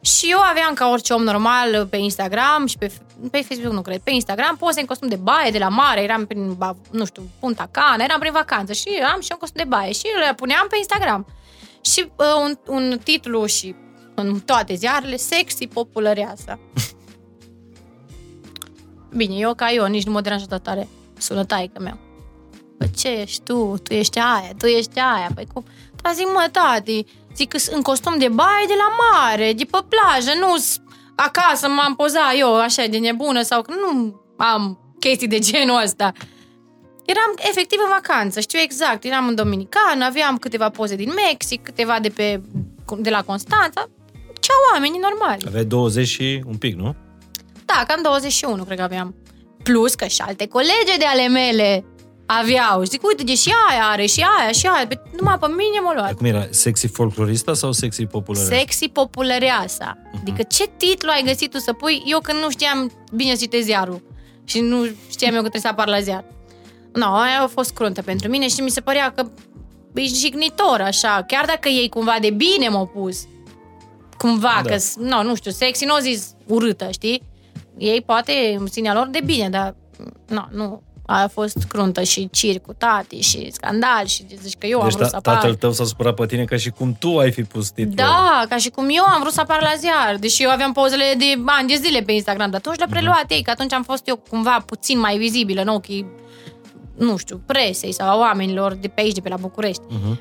[0.00, 2.92] și eu aveam ca orice om normal pe Instagram și pe,
[3.30, 6.26] pe Facebook, nu cred, pe Instagram, poze în costum de baie de la mare, eram
[6.26, 9.62] prin, ba- nu știu, Punta Cana, eram prin vacanță și am și eu un costum
[9.62, 11.26] de baie și le puneam pe Instagram.
[11.80, 13.74] Și uh, un, un titlu și
[14.14, 16.58] în toate ziarele, sexy populăreasa.
[19.16, 20.88] Bine, eu ca eu, nici nu mă deranjează tare
[21.18, 21.98] sună taică meu.
[22.78, 23.74] Bă, ce ești tu?
[23.82, 25.28] Tu ești aia, tu ești aia.
[25.34, 25.64] Păi cum?
[26.02, 29.78] Dar zic, mă, tati, zic că în costum de baie de la mare, de pe
[29.88, 30.54] plajă, nu
[31.26, 36.12] acasă m-am pozat eu așa de nebună sau că nu am chestii de genul ăsta.
[37.04, 39.04] Eram efectiv în vacanță, știu exact.
[39.04, 42.40] Eram în Dominican, aveam câteva poze din Mexic, câteva de, pe,
[42.98, 43.88] de la Constanța.
[44.40, 45.44] Ce au oamenii normali.
[45.46, 46.94] Aveai 20 și un pic, nu?
[47.64, 49.14] Da, cam 21, cred că aveam.
[49.62, 51.84] Plus că și alte colege de ale mele
[52.38, 52.82] aveau.
[52.82, 54.86] Și zic, uite, de și aia are, și aia, și aia.
[54.86, 56.14] Pe, numai pe mine m-a luat.
[56.14, 56.46] Cum era?
[56.50, 58.46] Sexy folclorista sau sexy populară?
[58.46, 59.98] Sexy populăreasa.
[60.20, 62.02] Adică ce titlu ai găsit tu să pui?
[62.06, 64.02] Eu când nu știam bine să citesc ziarul.
[64.44, 66.24] Și nu știam eu că trebuie să apar la ziar.
[66.92, 69.26] Nu, no, aia a fost cruntă pentru mine și mi se părea că
[69.94, 71.24] e jignitor, așa.
[71.26, 73.26] Chiar dacă ei cumva de bine m-au pus.
[74.18, 74.70] Cumva, Da.
[74.70, 77.22] că, no, nu știu, sexy nu au zis urâtă, știi?
[77.78, 79.74] Ei poate în sinea lor de bine, dar
[80.28, 80.82] no, nu.
[81.12, 84.94] A fost cruntă și circ cu tati și scandal și zici că eu am Deci
[84.96, 85.34] vrut să ta- apar.
[85.34, 87.94] tatăl tău s-a supărat pe tine ca și cum tu ai fi pus titlul.
[87.94, 91.04] Da, ca și cum eu am vrut să apar la ziar, deși eu aveam pozele
[91.18, 94.08] de ani de zile pe Instagram, dar atunci le-a preluat ei, că atunci am fost
[94.08, 96.06] eu cumva puțin mai vizibilă în ochii,
[96.96, 99.82] nu știu, presei sau a oamenilor de pe aici, de pe la București.
[99.88, 100.20] Mhm.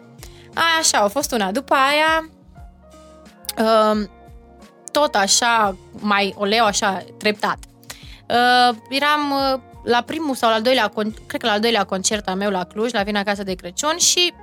[0.80, 1.52] Așa, a fost una.
[1.52, 2.30] După aia,
[3.92, 4.10] um,
[4.92, 7.58] tot așa, mai o leu așa, treptat.
[8.30, 11.84] Uh, eram uh, la primul sau la al doilea, con- cred că la al doilea
[11.84, 14.34] concert al meu la Cluj, la Vina Casa de Crăciun și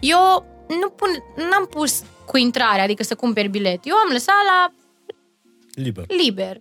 [0.00, 1.08] eu nu pun,
[1.50, 3.80] n-am pus cu intrare, adică să cumperi bilet.
[3.84, 4.72] Eu am lăsat la
[5.74, 6.04] Liber.
[6.08, 6.56] liber.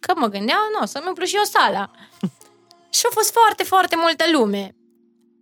[0.00, 1.90] Că mă gândeam, nu, să-mi umplu și eu sala.
[2.96, 4.74] și a fost foarte, foarte multă lume.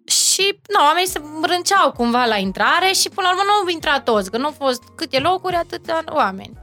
[0.05, 4.05] Și, nu, oamenii se rânceau cumva la intrare și până la urmă nu au intrat
[4.05, 6.59] toți, că nu au fost câte locuri, atâția oameni.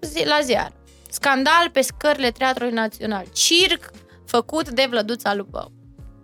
[0.00, 0.72] Zi, la ziar.
[1.10, 3.24] Scandal pe scările Teatrului Național.
[3.32, 3.90] Circ
[4.32, 5.72] făcut de Vlăduța Lupău.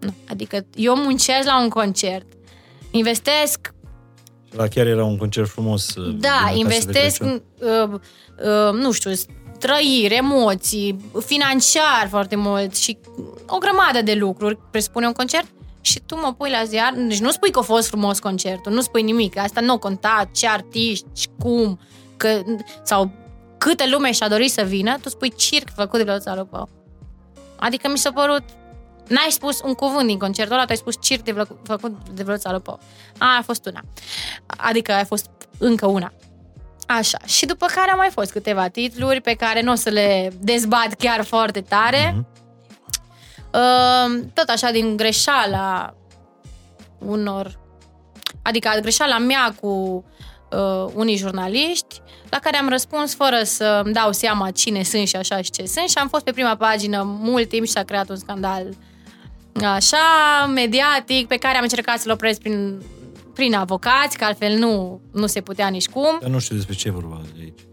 [0.01, 2.27] Nu, adică eu muncesc la un concert,
[2.91, 3.73] investesc
[4.51, 5.95] Și la chiar era un concert frumos.
[5.95, 7.43] uh, din da, Casa de investesc, Crăciun.
[7.61, 9.11] uh, uh, nu știu,
[9.59, 12.99] trăiri, emoții, financiar foarte mult și
[13.47, 15.47] o grămadă de lucruri presupune un concert
[15.81, 18.81] și tu mă pui la ziar, deci nu spui că a fost frumos concertul, nu
[18.81, 21.07] spui nimic, asta nu conta ce artiști,
[21.39, 21.81] cum,
[22.17, 22.43] că,
[22.83, 23.11] sau
[23.59, 26.69] câtă lume și-a dorit să vină, tu spui circ făcut de Lăța Lupău.
[27.59, 28.43] Adică mi s-a părut
[29.09, 32.23] N-ai spus un cuvânt din concertul ăla, tu ai spus circ de vlă- făcut de
[32.23, 32.79] Vlăța Lupău.
[33.19, 33.81] Aia a fost una.
[34.47, 36.13] Adică a fost încă una.
[36.87, 37.19] Așa.
[37.25, 40.95] Și după care au mai fost câteva titluri pe care nu o să le dezbat
[40.95, 42.15] chiar foarte tare.
[42.15, 42.27] Mhm.
[43.53, 45.95] Uh, tot așa din greșeala
[46.99, 47.59] unor...
[48.43, 50.05] Adică greșeala mea cu
[50.53, 52.01] uh, unii jurnaliști
[52.31, 55.67] la care am răspuns fără să îmi dau seama cine sunt și așa și ce
[55.67, 58.67] sunt și am fost pe prima pagină mult timp și s-a creat un scandal
[59.65, 59.97] așa,
[60.55, 62.83] mediatic, pe care am încercat să-l opresc prin,
[63.35, 66.19] prin avocați, că altfel nu, nu se putea nici cum.
[66.21, 67.68] Dar nu știu despre ce e vorba de aici.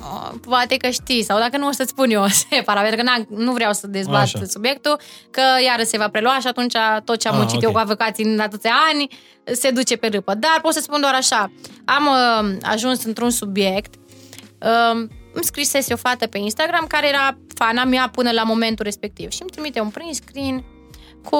[0.00, 3.26] Uh, Poate că știi, sau dacă nu o să-ți spun eu separat, pentru că n-am-
[3.44, 4.40] nu vreau să dezbat Așa.
[4.48, 4.98] subiectul,
[5.30, 7.74] că iară se va prelua și atunci tot ce am Ah, muncit eu ok.
[7.74, 9.08] cu avocații în atâția ani
[9.52, 10.34] se duce pe râpă.
[10.34, 11.52] Dar pot să spun doar așa,
[11.84, 13.94] am uh, ajuns într-un subiect,
[14.62, 14.92] uh,
[15.32, 19.38] îmi scrisese o fată pe Instagram care era fana mea până la momentul respectiv și
[19.40, 20.64] îmi trimite un print screen
[21.30, 21.38] cu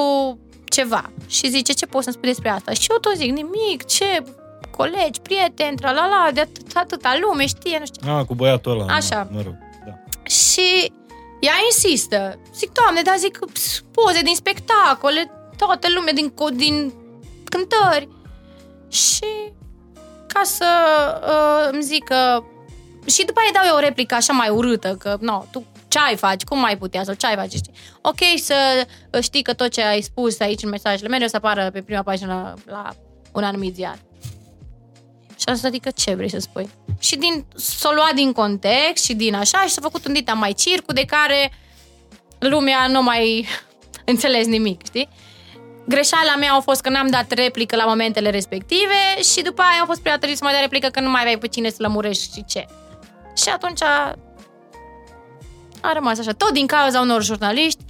[0.65, 4.23] ceva și zice ce poți să-mi spui despre asta și eu tot zic nimic, ce
[4.71, 8.95] colegi, prieteni, tra-la-la, de atât, atâta lume știe, nu știu Ah, cu băiatul ăla.
[8.95, 9.29] Așa.
[9.31, 9.55] Mă rog,
[9.87, 9.93] da.
[10.31, 10.93] și
[11.41, 12.39] ea insistă.
[12.55, 13.39] Zic, doamne, dar zic,
[13.93, 16.93] poze din spectacole, toată lumea din, din
[17.45, 18.09] cântări.
[18.89, 19.27] Și
[20.27, 20.67] ca să
[21.27, 22.43] uh, îmi zic că...
[23.07, 26.17] Și după aia dau eu o replică așa mai urâtă, că, no, tu ce ai
[26.17, 27.73] faci, cum mai putea sau ce ai face, știi?
[28.03, 28.55] Ok să
[29.21, 32.03] știi că tot ce ai spus aici în mesajele mele o să apară pe prima
[32.03, 32.89] pagină la, la
[33.33, 33.99] un anumit ziar.
[35.49, 36.71] Și asta adică ce vrei să spui?
[36.99, 40.53] Și din, s-o luat din context și din așa și s-a făcut un dita mai
[40.53, 41.53] circu de care
[42.39, 43.47] lumea nu mai
[44.13, 45.09] înțeles nimic, știi?
[45.87, 49.87] Greșeala mea a fost că n-am dat replică la momentele respective și după aia a
[49.87, 52.35] fost prea târziu să mai dai replică că nu mai aveai pe cine să lămurești
[52.35, 52.67] și ce.
[53.37, 54.15] Și atunci a,
[55.81, 56.33] a rămas așa.
[56.33, 57.83] Tot din cauza unor jurnaliști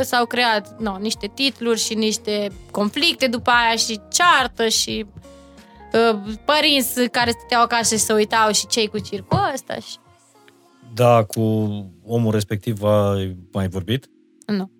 [0.00, 5.22] s-au creat no, niște titluri și niște conflicte după aia și ceartă și uh,
[6.44, 9.74] părinți care stăteau acasă și se uitau și cei cu circul ăsta.
[9.74, 9.96] Și...
[10.94, 11.40] Da, cu
[12.06, 14.10] omul respectiv ai mai vorbit?
[14.46, 14.70] Nu.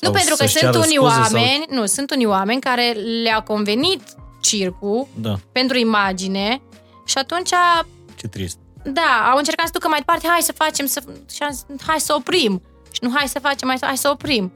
[0.00, 1.78] Sau nu pentru că sunt unii oameni, sau...
[1.78, 2.92] nu, sunt unii oameni care
[3.22, 4.02] le-a convenit
[4.40, 5.34] circul da.
[5.52, 6.62] pentru imagine
[7.06, 7.50] și atunci
[8.16, 8.58] Ce trist.
[8.84, 11.02] Da, au încercat să ducă mai departe, hai să facem, să,
[11.86, 12.62] hai să oprim.
[12.92, 14.52] Și nu hai să facem, hai să, hai să oprim.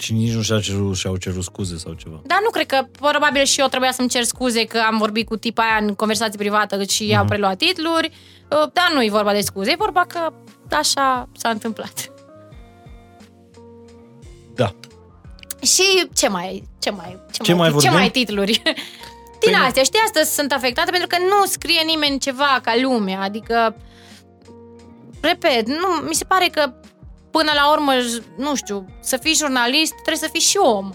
[0.00, 2.20] Și nici nu și-au cerut, și-au cerut scuze sau ceva.
[2.24, 5.36] Da, nu cred că, probabil și eu trebuia să-mi cer scuze că am vorbit cu
[5.36, 7.08] tipa aia în conversație privată și uh-huh.
[7.08, 7.28] i-au mhm.
[7.28, 8.10] preluat titluri.
[8.50, 10.32] Uh, dar nu e vorba de scuze, e vorba că
[10.70, 12.12] așa s-a întâmplat.
[14.54, 14.74] Da.
[15.62, 18.62] Și ce mai, ce mai, ce, ce mai, mai, ce mai titluri?
[19.40, 23.20] Din păi astea, știi, astăzi sunt afectate pentru că nu scrie nimeni ceva ca lumea,
[23.20, 23.76] adică,
[25.20, 26.72] repet, nu, mi se pare că
[27.30, 27.92] până la urmă,
[28.36, 30.90] nu știu, să fii jurnalist, trebuie să fii și om.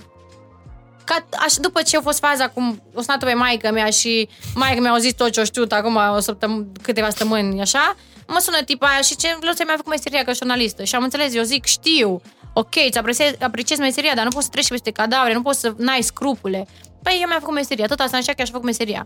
[1.04, 4.82] Ca, aș, după ce a fost faza cum o sunat pe maică mea și maică
[4.82, 7.96] mi-a zis tot ce o știut acum o săptămână, câteva săptămâni, așa,
[8.28, 10.84] mă sună tipa aia și ce vreau să mi-a făcut meseria ca jurnalistă.
[10.84, 12.22] Și am înțeles, eu zic, știu,
[12.54, 15.74] ok, îți apreciez, apreciez meseria, dar nu poți să treci peste cadavre, nu poți să
[15.78, 16.68] n-ai scrupule.
[17.04, 19.06] Păi eu mi-am făcut meseria, tot asta așa că aș făcut meseria.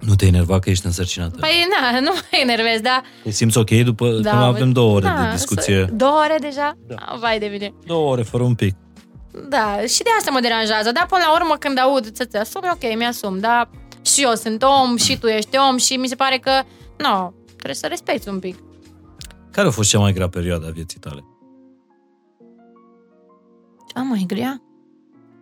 [0.00, 1.36] Nu te enerva că ești însărcinată?
[1.40, 3.02] Păi, na, nu mă enervez, da.
[3.22, 5.84] Te simți ok după da, că avem două ore da, de discuție?
[5.92, 6.76] Două ore deja?
[6.86, 6.94] Da.
[7.12, 7.74] Oh, vai de mine.
[7.86, 8.74] Două ore, fără un pic.
[9.48, 10.92] Da, și de asta mă deranjează.
[10.92, 13.70] Dar până la urmă când aud să-ți asumi, ok, mi-asum, da.
[14.02, 16.50] Și eu sunt om, și tu ești om și mi se pare că,
[16.98, 18.56] nu, trebuie să respecti un pic.
[19.50, 21.24] Care a fost cea mai grea perioadă a vieții tale?
[23.94, 24.62] Cea mai grea?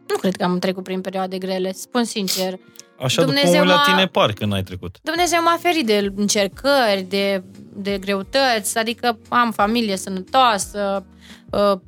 [0.09, 2.59] Nu cred că am trecut prin perioade grele, spun sincer.
[3.03, 4.99] Așa Dumnezeu după la tine par că n-ai trecut.
[5.03, 7.43] Dumnezeu m-a ferit de încercări, de,
[7.75, 11.05] de greutăți, adică am familie sănătoasă,
[11.51, 11.79] uh,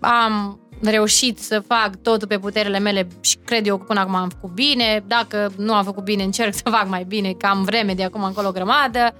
[0.00, 4.28] am reușit să fac totul pe puterile mele și cred eu că până acum am
[4.28, 5.04] făcut bine.
[5.06, 8.22] Dacă nu am făcut bine, încerc să fac mai bine, că am vreme de acum
[8.22, 9.14] încolo grămadă.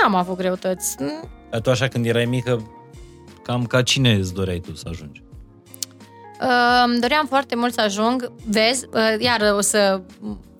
[0.00, 0.96] N-am avut greutăți.
[1.50, 2.70] Dar tu așa când erai mică,
[3.42, 5.22] cam ca cine îți doreai tu să ajungi?
[6.40, 10.00] Uh, doream foarte mult să ajung, vezi, uh, iar o să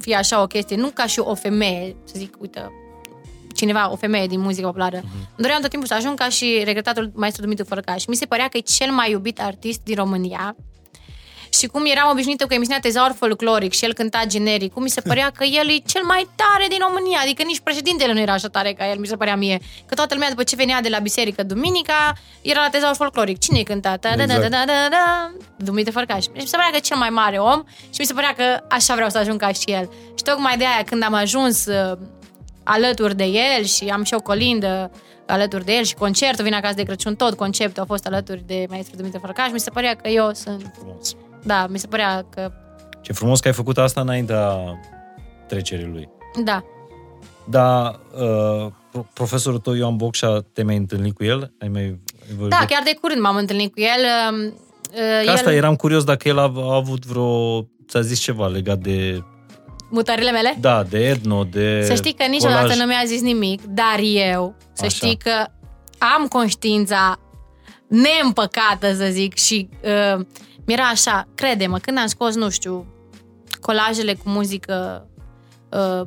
[0.01, 2.71] fie așa o chestie, nu ca și o femeie, să zic, uite,
[3.55, 4.99] cineva, o femeie din muzică populară.
[5.01, 5.37] Uh-huh.
[5.37, 8.05] Doream tot timpul să ajung ca și regretatul maestru Dumitru Fărăcaș.
[8.05, 10.57] Mi se părea că e cel mai iubit artist din România
[11.59, 15.01] și cum eram obișnuită cu emisiunea Tezaur Folcloric și el cânta generic, cum mi se
[15.01, 18.49] părea că el e cel mai tare din România, adică nici președintele nu era așa
[18.49, 19.61] tare ca el, mi se părea mie.
[19.87, 22.13] Că toată lumea după ce venea de la biserică duminica,
[22.43, 23.39] era la Tezaur Folcloric.
[23.39, 23.97] Cine cânta?
[24.01, 25.33] Da, da, da, da, da, da, da.
[25.57, 26.23] Dumitru Fărcaș.
[26.23, 28.65] Și mi se părea că e cel mai mare om și mi se părea că
[28.69, 29.91] așa vreau să ajung ca și el.
[30.17, 31.99] Și tocmai de aia când am ajuns uh,
[32.63, 34.91] alături de el și am și o colindă
[35.27, 38.67] alături de el și concertul vine acasă de Crăciun, tot conceptul a fost alături de
[38.69, 41.17] maestru Dumitru Fărcaș, mi se părea că eu sunt Frumos
[41.47, 42.53] da, mi se părea că...
[43.01, 44.57] Ce frumos că ai făcut asta înaintea
[45.49, 46.09] trecerii lui.
[46.45, 46.65] Da.
[47.49, 48.73] Da, uh,
[49.13, 51.53] profesorul tău, Ioan Bocșa, te mai întâlnit cu el?
[51.61, 52.01] Ai mai
[52.49, 54.05] Da, chiar de curând m-am întâlnit cu el.
[54.33, 54.53] Uh,
[55.25, 55.57] uh asta, el...
[55.57, 59.23] eram curios dacă el a, a avut vreo, ți-a zis ceva legat de
[59.91, 60.57] Mutările mele?
[60.61, 62.79] Da, de etno, de Să știi că niciodată colaj.
[62.79, 64.95] nu mi-a zis nimic, dar eu, să Așa.
[64.95, 65.47] știi că
[65.99, 67.19] am conștiința
[67.87, 69.69] neîmpăcată, să zic, și
[70.17, 70.25] uh,
[70.67, 72.87] mi-era așa, crede-mă, când am scos, nu știu,
[73.61, 75.07] colajele cu muzică
[75.71, 76.07] uh,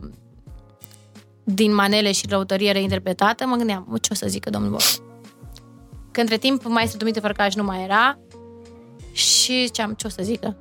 [1.44, 4.82] din manele și răutărie reinterpretată, mă gândeam, ce o să zică domnul Boc?
[6.12, 8.20] Că între timp maestru Dumitru Fărcaș nu mai era
[9.12, 10.58] și ziceam, ce o să zică?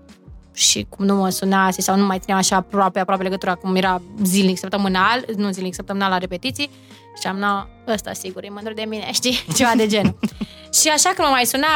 [0.52, 4.02] Și cum nu mă sunase sau nu mai țineam așa aproape, aproape legătura cum era
[4.22, 6.70] zilnic, săptămânal, nu zilnic, săptămânal la repetiții,
[7.20, 9.44] și am, no, ăsta sigur, e mândru de mine, știi?
[9.56, 10.18] Ceva de genul.
[10.80, 11.66] și așa că mă mai suna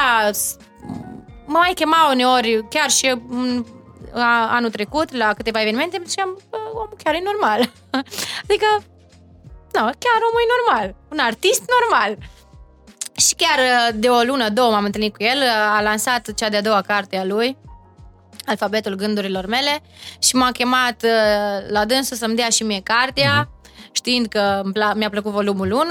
[1.52, 3.64] mă mai chema uneori, chiar și în,
[4.12, 6.40] a, anul trecut, la câteva evenimente, și ziceam,
[6.72, 7.60] omul chiar e normal.
[8.44, 8.68] adică,
[9.72, 10.94] nu, chiar omul e normal.
[11.10, 12.16] Un artist normal.
[13.16, 16.48] Și chiar uh, de o lună, două m-am întâlnit cu el, uh, a lansat cea
[16.48, 17.56] de-a doua carte a lui,
[18.46, 19.82] Alfabetul gândurilor mele,
[20.18, 23.92] și m-a chemat uh, la dânsul să-mi dea și mie cartea, uh-huh.
[23.92, 25.84] știind că îmi pla- mi-a plăcut volumul 1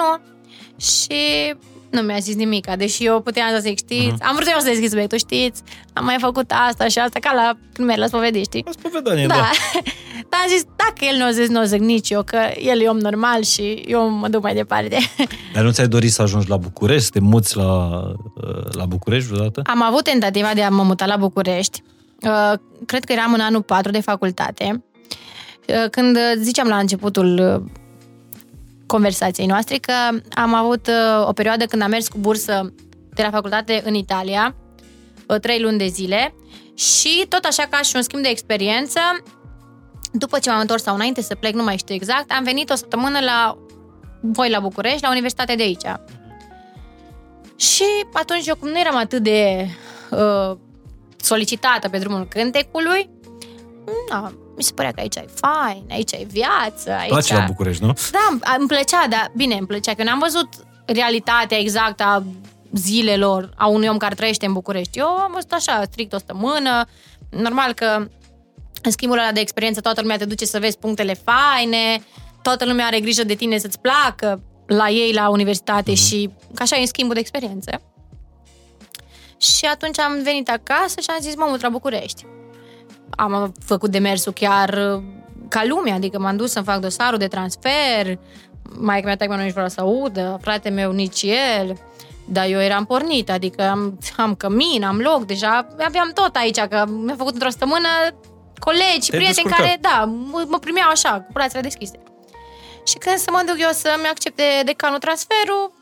[0.78, 1.54] și
[1.92, 4.28] nu mi-a zis nimic, deși eu puteam să zic, știți, uh-huh.
[4.28, 5.62] am vrut eu să deschid subiectul, știți,
[5.94, 8.64] am mai făcut asta și asta, ca la primer, la spovedii, știi?
[8.66, 9.34] La spovedanie, da.
[9.34, 9.50] da.
[10.30, 12.82] Dar am zis, dacă el nu o zis, nu o zic nici eu, că el
[12.82, 14.98] e om normal și eu mă duc mai departe.
[15.54, 18.02] Dar nu ți-ai dorit să ajungi la București, să te muți la,
[18.72, 19.62] la București vreodată?
[19.66, 21.84] Am avut tentativa de a mă muta la București.
[22.22, 22.54] Uh,
[22.86, 24.84] Cred că eram în anul 4 de facultate.
[25.68, 27.81] Uh, Când ziceam la începutul uh,
[28.92, 29.94] conversației noastre că
[30.34, 32.74] am avut uh, o perioadă când am mers cu bursă
[33.14, 34.56] de la facultate în Italia,
[35.28, 36.36] uh, trei luni de zile
[36.76, 39.00] și tot așa ca și un schimb de experiență,
[40.12, 42.76] după ce m-am întors sau înainte să plec, nu mai știu exact, am venit o
[42.76, 43.58] săptămână la
[44.22, 45.88] voi la București, la universitatea de aici.
[47.56, 49.68] Și atunci eu cum nu eram atât de
[50.10, 50.58] uh,
[51.18, 53.10] solicitată pe drumul cântecului,
[54.10, 57.10] na, mi se părea că aici e fain, aici e viață, aici...
[57.10, 57.94] Place la București, nu?
[58.12, 60.50] Da, îmi plăcea, dar bine, îmi plăcea că eu n-am văzut
[60.86, 62.24] realitatea exactă a
[62.74, 64.98] zilelor a unui om care trăiește în București.
[64.98, 66.86] Eu am văzut așa, strict o stămână.
[67.30, 68.08] Normal că
[68.82, 72.04] în schimbul ăla de experiență toată lumea te duce să vezi punctele faine,
[72.42, 76.08] toată lumea are grijă de tine să-ți placă la ei la universitate mm-hmm.
[76.08, 77.82] și ca așa e în schimbul de experiențe.
[79.38, 82.26] Și atunci am venit acasă și am zis, mă mut la București.
[83.16, 85.04] Am făcut demersul chiar uh,
[85.50, 88.18] ca lumea, adică m-am dus să-mi fac dosarul de transfer,
[88.80, 91.78] mai mea taică nu nici vreau să audă, frate meu nici el,
[92.26, 96.86] dar eu eram pornit, adică am, am cămin, am loc, deja aveam tot aici, că
[96.88, 97.88] mi-a făcut într-o săptămână
[98.60, 99.58] colegi, Te-ai prieteni descurcat.
[99.58, 102.00] care, da, mă, mă primeau așa, cu brațele deschise.
[102.86, 105.74] Și când să mă duc eu să-mi accepte decanul transferul,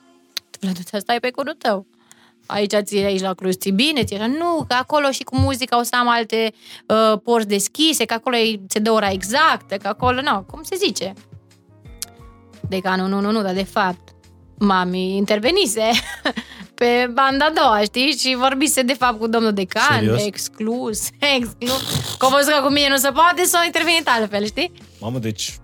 [0.59, 1.85] Vladu, ți stai pe curul tău.
[2.51, 5.79] Aici ți aici la Cluj, ți bine, ți așa, nu, că acolo și cu muzica
[5.79, 6.53] o să am alte
[6.87, 10.75] uh, porți deschise, că acolo e- se dă ora exactă, că acolo, nu, cum se
[10.75, 11.13] zice?
[12.69, 14.09] Decanul, nu, nu, nu, dar de fapt,
[14.57, 15.89] mami intervenise
[16.79, 18.11] pe banda a doua, știi?
[18.11, 20.25] Și vorbise de fapt cu domnul decan, Serios?
[20.25, 21.07] exclus,
[21.37, 22.15] exclus.
[22.17, 24.71] Că au văzut că cu mine nu se poate, s-au intervenit altfel, știi?
[24.99, 25.57] Mamă, deci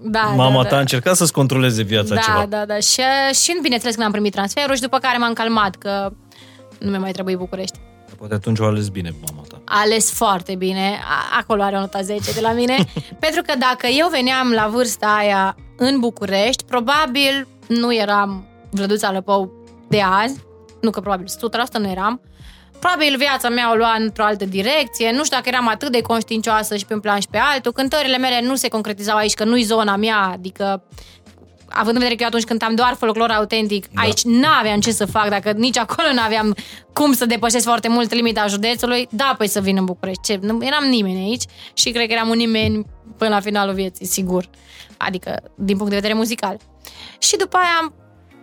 [0.00, 0.68] Da, mama da, da.
[0.68, 2.46] ta a încercat să-ți controleze viața Da, ceva.
[2.48, 2.78] da, da.
[2.78, 3.00] Și,
[3.42, 6.10] și bineînțeles când am primit transferul și după care m-am calmat că
[6.78, 7.78] nu mi-a mai trebuit București.
[8.18, 9.60] Poate atunci o ales bine mama ta.
[9.64, 10.98] A ales foarte bine.
[11.04, 12.76] A- acolo are o nota 10 de la mine.
[13.24, 19.52] pentru că dacă eu veneam la vârsta aia în București, probabil nu eram Vlăduța Lăpău
[19.88, 20.40] de azi.
[20.80, 21.26] Nu că probabil
[21.76, 22.20] 100% nu eram.
[22.82, 25.10] Probabil viața mea o lua într-o altă direcție.
[25.10, 27.72] Nu știu dacă eram atât de conștiincioasă și pe un plan și pe altul.
[27.72, 30.30] Cântările mele nu se concretizau aici, că nu-i zona mea.
[30.32, 30.82] Adică
[31.68, 34.00] având în vedere că eu atunci cântam doar folclor autentic, da.
[34.00, 36.56] aici n-aveam ce să fac, dacă nici acolo n-aveam
[36.92, 40.22] cum să depășesc foarte mult limita județului, da, păi să vin în București.
[40.22, 40.38] Ce?
[40.40, 41.44] Nu eram nimeni aici
[41.74, 42.86] și cred că eram un nimeni
[43.18, 44.48] până la finalul vieții, sigur.
[44.96, 46.56] Adică, din punct de vedere muzical.
[47.18, 47.94] Și după aia am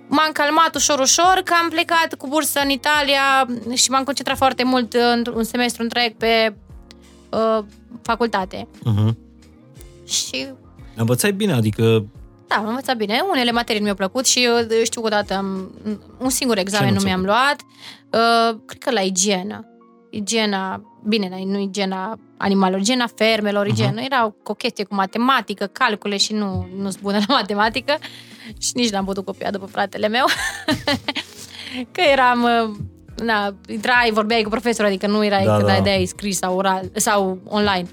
[0.09, 4.63] m-am calmat ușor, ușor, că am plecat cu bursă în Italia și m-am concentrat foarte
[4.63, 6.55] mult în un semestru întreg pe
[7.29, 7.63] uh,
[8.01, 8.67] facultate.
[8.79, 9.13] Uh-huh.
[10.05, 10.47] Și
[10.95, 12.05] Învățai bine, adică
[12.47, 13.21] da, am învățat bine.
[13.31, 14.53] Unele materii nu mi-au plăcut și eu
[14.83, 15.71] știu că odată am,
[16.17, 17.55] un singur examen Ce nu nu ți-a mi-am luat.
[18.09, 19.65] Uh, cred că la igienă.
[20.09, 24.01] Igiena, bine, la- nu igiena animalelor, igiena fermelor, igiena.
[24.01, 27.97] Era o chestie cu matematică, calcule și nu nu sunt bună la matematică
[28.57, 30.25] și nici n-am putut copia după fratele meu.
[31.93, 32.43] că eram...
[32.43, 32.75] uh,
[33.23, 35.73] Na, intrai, vorbeai cu profesorul, adică nu erai Da, da, că da.
[35.73, 35.79] da.
[35.79, 37.87] dai scris sau oral sau online.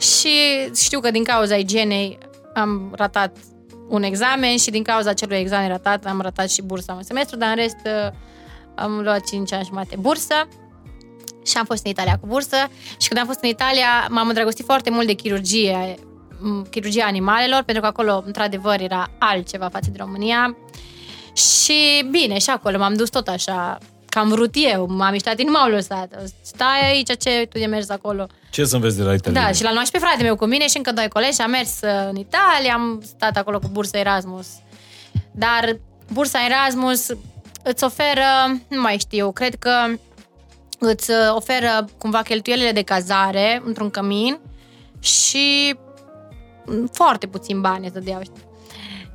[0.00, 0.30] Și
[0.74, 2.18] știu că din cauza igienei
[2.54, 3.36] am ratat
[3.88, 7.48] un examen și din cauza acelui examen ratat am ratat și bursa un semestru, dar
[7.48, 8.12] în rest uh,
[8.74, 10.48] am luat 5 ani jumate bursă
[11.44, 12.56] și am fost în Italia cu bursă
[12.98, 16.09] și când am fost în Italia m-am îndrăgostit foarte mult de chirurgie, m,
[16.70, 20.56] chirurgia animalelor, pentru că acolo într-adevăr era altceva față de România
[21.32, 25.50] și bine, și acolo m-am dus tot așa că am vrut eu, m-am miștat, nu
[25.50, 26.08] m-au lăsat.
[26.42, 28.26] Stai aici, ce tu de mers acolo?
[28.50, 29.42] ce să înveți de la Italia?
[29.42, 31.40] Da, și l-am luat și pe frate meu cu mine și încă doi colegi și
[31.40, 34.46] am mers uh, în Italia, am stat acolo cu bursa Erasmus.
[35.30, 35.78] Dar
[36.12, 37.06] bursa Erasmus
[37.62, 39.72] îți oferă, nu mai știu, cred că
[40.78, 44.38] îți uh, oferă cumva cheltuielile de cazare într-un cămin
[45.00, 45.89] și mm,
[46.92, 48.42] foarte puțin bani îți dădeau, știi?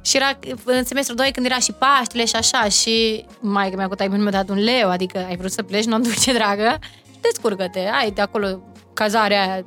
[0.02, 3.88] Și era în semestrul 2 când era și Paștele și așa și mai că mi-a
[3.88, 6.80] cu mi-a dat un leu, adică ai vrut să pleci, nu duc ce dragă,
[7.22, 8.60] descurcă-te, ai de acolo
[8.94, 9.65] cazarea aia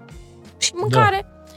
[0.58, 1.26] și mâncare.
[1.30, 1.52] Da.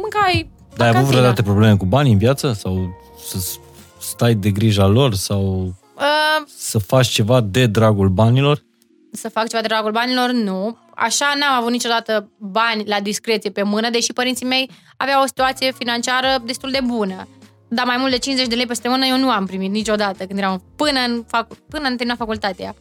[0.00, 1.06] Mâncai Dar ai avut cantina.
[1.08, 2.52] vreodată probleme cu banii în viață?
[2.52, 2.96] Sau
[3.26, 3.38] să
[4.00, 5.14] stai de grija lor?
[5.14, 8.64] Sau Uh, Să faci ceva de dragul banilor?
[9.12, 10.78] să fac ceva de dragul banilor, nu.
[10.98, 15.72] Așa n-am avut niciodată bani la discreție pe mână, deși părinții mei aveau o situație
[15.72, 17.28] financiară destul de bună.
[17.68, 20.38] Dar mai mult de 50 de lei peste mână eu nu am primit niciodată când
[20.38, 22.74] eram până în, fac, până în terminat facultatea.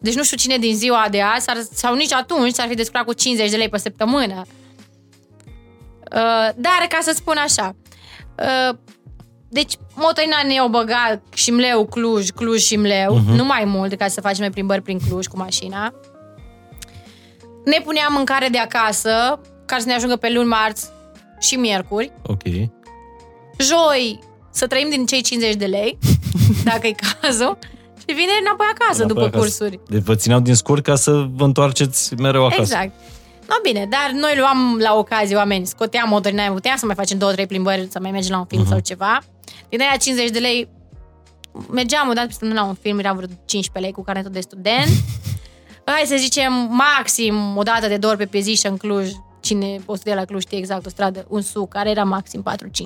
[0.00, 3.04] Deci nu știu cine din ziua de azi s-ar, sau nici atunci s-ar fi descurcat
[3.04, 4.42] cu 50 de lei pe săptămână.
[6.14, 7.76] Uh, dar ca să spun așa,
[8.38, 8.76] uh,
[9.48, 13.36] deci motorina ne-au băgat Șimleu, Cluj, Cluj, Șimleu, uh-huh.
[13.36, 15.94] nu mai mult ca să facem noi plimbări prin Cluj cu mașina.
[17.64, 20.88] Ne puneam mâncare de acasă, care să ne ajungă pe luni, marți
[21.40, 22.12] și miercuri.
[22.22, 22.42] Ok.
[23.58, 24.18] Joi
[24.50, 25.98] să trăim din cei 50 de lei,
[26.70, 27.58] dacă e cazul,
[27.98, 29.38] și vineri înapoi acasă Înapoi după acasă.
[29.38, 29.80] cursuri.
[29.88, 32.60] Deci vă țineau din scurt ca să vă întoarceți mereu acasă.
[32.60, 32.92] Exact.
[33.48, 37.32] No, bine, dar noi luam la ocazie oameni, scoteam motorina, puteam să mai facem două,
[37.32, 38.68] trei plimbări, să mai mergem la un film uh-huh.
[38.68, 39.18] sau ceva.
[39.68, 40.68] Din aia 50 de lei,
[41.70, 44.40] mergeam o dată pe săptămână la un film, era vreo 15 lei cu carnetul de
[44.40, 44.88] student.
[45.84, 49.08] Hai să zicem, maxim o dată de două ori pe zi și în Cluj,
[49.40, 52.44] cine o studia la Cluj știe exact o stradă, un suc, care era maxim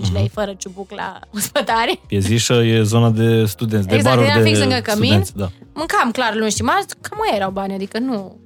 [0.09, 2.01] 4-5 lei, fără ciubuc la ospătare.
[2.06, 5.05] Piezișă e zona de studenți, de Exact, baruri era de fix lângă cămin.
[5.09, 5.32] studenți.
[5.36, 5.48] Da.
[5.74, 8.36] Mâncam clar luni și marți, cam aia erau bani, adică nu...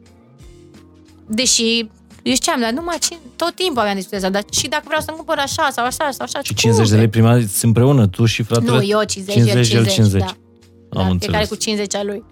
[1.26, 1.78] Deși,
[2.22, 5.38] eu știam, dar numai cin- tot timpul aveam discuția dar și dacă vreau să-mi cumpăr
[5.38, 8.70] așa sau așa sau așa, Și 50 de lei primați împreună, tu și fratele?
[8.70, 10.20] Nu, eu 50, 50, el el 50, 50.
[10.20, 10.26] da.
[10.26, 10.36] Am
[10.90, 11.48] da, fiecare înțeles.
[11.48, 12.24] cu 50 a lui.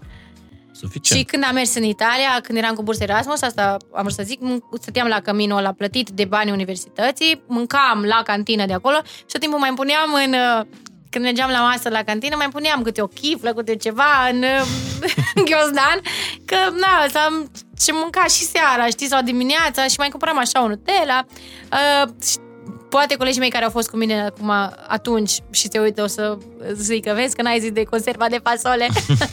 [0.79, 1.19] Suficient.
[1.19, 4.23] Și când am mers în Italia, când eram cu bursă Erasmus, asta am vrut să
[4.25, 8.97] zic, mân- stăteam la căminul ăla plătit de banii universității, mâncam la cantină de acolo
[9.03, 10.33] și tot timpul mai puneam în...
[10.33, 10.65] uh,
[11.09, 14.65] Când mergeam la masă la cantină, mai puneam câte o chiflă, câte ceva în, uh,
[15.35, 15.97] în ghiozdan,
[16.45, 20.63] că, na, să am ce mânca și seara, știi, sau dimineața și mai cumpăram așa
[20.63, 21.25] o Nutella.
[21.71, 22.37] Uh, și
[22.89, 24.49] poate colegii mei care au fost cu mine acum
[24.87, 26.37] atunci și se uită o să
[26.73, 28.87] zică, vezi că n-ai zis de conserva de fasole.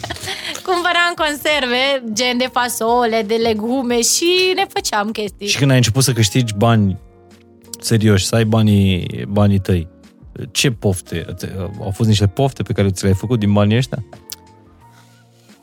[0.67, 5.47] Cumpăram conserve, gen de fasole, de legume și ne făceam chestii.
[5.47, 6.97] Și când ai început să câștigi bani
[7.81, 9.89] serioși, să ai banii, banii tăi,
[10.51, 11.27] ce pofte?
[11.35, 11.49] Ți-
[11.81, 14.05] Au fost niște pofte pe care ți le-ai făcut din banii ăștia?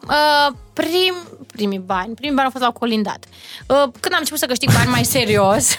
[0.07, 1.13] Uh, prim,
[1.51, 3.25] primii bani, primii bani au fost la colindat.
[3.67, 5.67] Uh, când am început să câștig bani mai serios,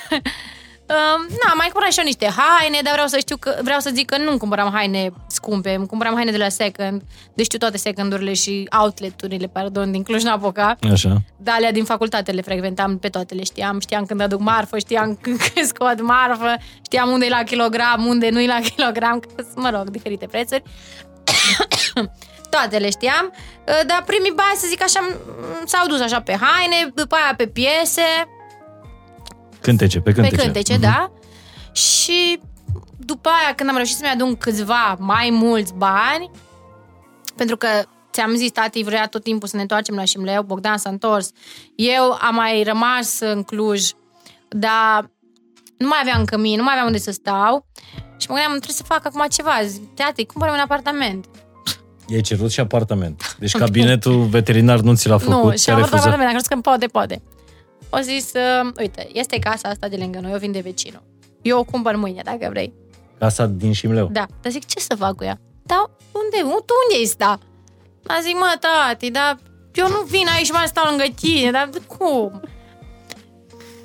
[0.88, 3.90] uh, na, mai cumpăram și eu niște haine, dar vreau să știu că, vreau să
[3.94, 7.02] zic că nu cumpăram haine scumpe, îmi cumpăram haine de la second,
[7.34, 10.76] deci știu toate secondurile și outlet-urile, pardon, din Cluj-Napoca.
[10.92, 11.16] Așa.
[11.36, 13.80] Da, alea din facultate le frecventam, pe toate le știam.
[13.80, 16.54] Știam când aduc marfă, știam când când scot marfă,
[16.84, 20.62] știam unde e la kilogram, unde nu e la kilogram, că, mă rog, diferite prețuri.
[22.54, 23.32] toate le știam,
[23.64, 25.16] dar primii bani, să zic așa, m-
[25.64, 28.02] s-au dus așa pe haine, după aia pe piese,
[29.64, 30.36] Cântece, pe cântece.
[30.36, 31.10] pe cântece, da.
[31.72, 32.40] Și
[32.96, 36.30] după aia, când am reușit să-mi adun câțiva mai mulți bani,
[37.36, 37.68] pentru că
[38.12, 41.30] ți-am zis, tati vrea tot timpul să ne întoarcem la Șimleu, Bogdan s-a întors,
[41.76, 43.90] eu am mai rămas în Cluj,
[44.48, 45.10] dar
[45.78, 47.66] nu mai aveam cămin, nu mai aveam unde să stau
[48.18, 49.52] și mă gândeam, trebuie să fac acum ceva.
[49.66, 51.24] Zic, tati, cumpără un apartament.
[52.08, 53.36] I-ai cerut și apartament.
[53.38, 55.44] Deci cabinetul veterinar nu ți l-a făcut.
[55.44, 56.12] nu, și ți-a am avut refuzat.
[56.12, 57.22] apartament, am crezut că îmi poate, poate.
[57.98, 61.02] O zis, uh, uite, este casa asta de lângă noi, o vin de vecinul.
[61.42, 62.72] Eu o cumpăr mâine, dacă vrei.
[63.18, 64.08] Casa din Șimleu.
[64.12, 64.26] Da.
[64.40, 65.38] Dar zic, ce să fac cu ea?
[65.62, 66.36] Da, unde?
[66.36, 67.38] Tu unde ai sta?
[68.02, 69.38] Dar zic, mă, tati, dar
[69.74, 72.40] eu nu vin aici și mai stau lângă tine, dar cum?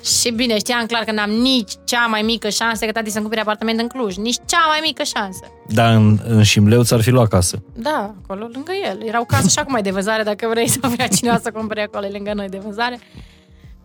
[0.04, 3.40] Și bine, știam clar că n-am nici cea mai mică șansă că tati să-mi cumpere
[3.40, 4.16] apartament în Cluj.
[4.16, 5.44] Nici cea mai mică șansă.
[5.68, 7.62] Dar în, în Șimleu ți-ar fi luat casă.
[7.72, 9.02] Da, acolo lângă el.
[9.06, 12.06] Erau case și acum e de vânzare, dacă vrei să vrea cineva să cumpere acolo
[12.06, 12.98] e lângă noi de vânzare.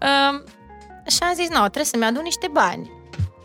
[0.01, 0.43] Um,
[1.07, 2.91] și am zis, nu, trebuie să-mi adun niște bani.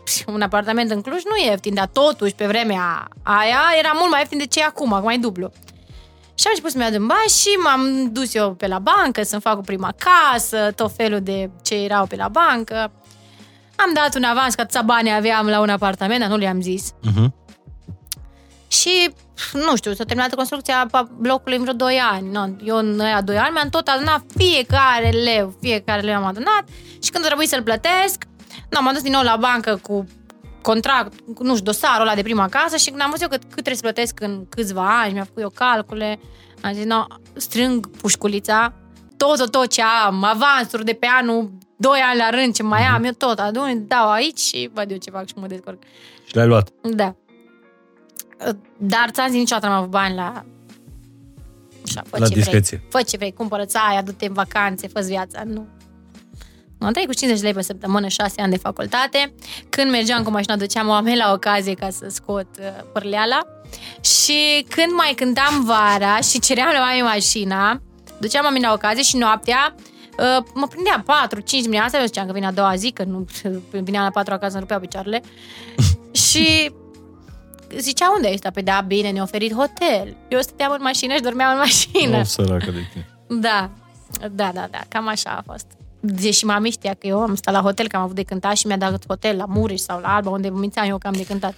[0.05, 4.09] Și Un apartament în Cluj nu e ieftin, dar totuși pe vremea aia era mult
[4.09, 5.51] mai ieftin de ce e acum, acum e dublu.
[6.35, 9.57] Și am început să-mi adun bani și m-am dus eu pe la bancă să-mi fac
[9.57, 12.91] o prima casă, tot felul de ce erau pe la bancă.
[13.75, 16.91] Am dat un avans, că atâția bani aveam la un apartament, dar nu le-am zis.
[16.91, 17.31] Uh-huh.
[18.67, 19.13] Și,
[19.53, 22.29] nu știu, s-a terminat construcția pa- blocului în vreo 2 ani.
[22.31, 26.63] No, eu în aia 2 ani mi-am tot adunat fiecare leu, fiecare leu am adunat
[27.03, 28.23] și când a trebuit să-l plătesc,
[28.69, 30.05] no, m-am dus din nou la bancă cu
[30.61, 33.41] contract, cu, nu știu, dosarul ăla de prima casă și când am văzut eu cât,
[33.41, 36.19] cât trebuie să plătesc în câțiva ani, mi-am făcut eu calcule,
[36.61, 38.73] am zis, no, strâng pușculița,
[39.17, 42.81] tot, tot, tot ce am, avansuri de pe anul, 2 ani la rând, ce mai
[42.81, 45.83] am, eu tot adun, dau aici și văd eu ce fac și mă descurc.
[46.25, 46.69] Și l-ai luat.
[46.81, 47.15] Da.
[48.77, 50.45] Dar ți-am zis niciodată n-am avut bani la...
[51.85, 52.77] Așa, fă La ce discreție.
[52.77, 52.89] vrei.
[52.91, 55.43] Fă ce vrei, cumpără-ți aia, du-te în vacanțe, fă viața.
[55.45, 55.67] Nu.
[56.77, 59.33] Nu, am trăit cu 50 de lei pe săptămână, 6 ani de facultate.
[59.69, 63.39] Când mergeam cu mașina, duceam oameni la ocazie ca să scot uh, părleala.
[64.01, 67.81] Și când mai cântam vara și ceream la mami mașina,
[68.19, 72.45] duceam mami la ocazie și noaptea uh, mă prindea 4-5 dimineața, eu ziceam că vine
[72.45, 73.25] a doua zi, că nu
[73.83, 75.21] vinea la 4 acasă, îmi rupeau picioarele.
[76.27, 76.71] și
[77.77, 78.49] zicea unde ești?
[78.51, 80.15] Pe da, bine, ne-a oferit hotel.
[80.27, 82.17] Eu stăteam în mașină și dormeam în mașină.
[82.17, 83.07] Nu, săracă de tine.
[83.41, 83.69] Da,
[84.31, 85.65] da, da, da, cam așa a fost.
[85.99, 88.67] Deși mami știa că eu am stat la hotel, că am avut de cântat și
[88.67, 91.53] mi-a dat hotel la Mureș sau la Alba, unde mințeam eu că am de cântat.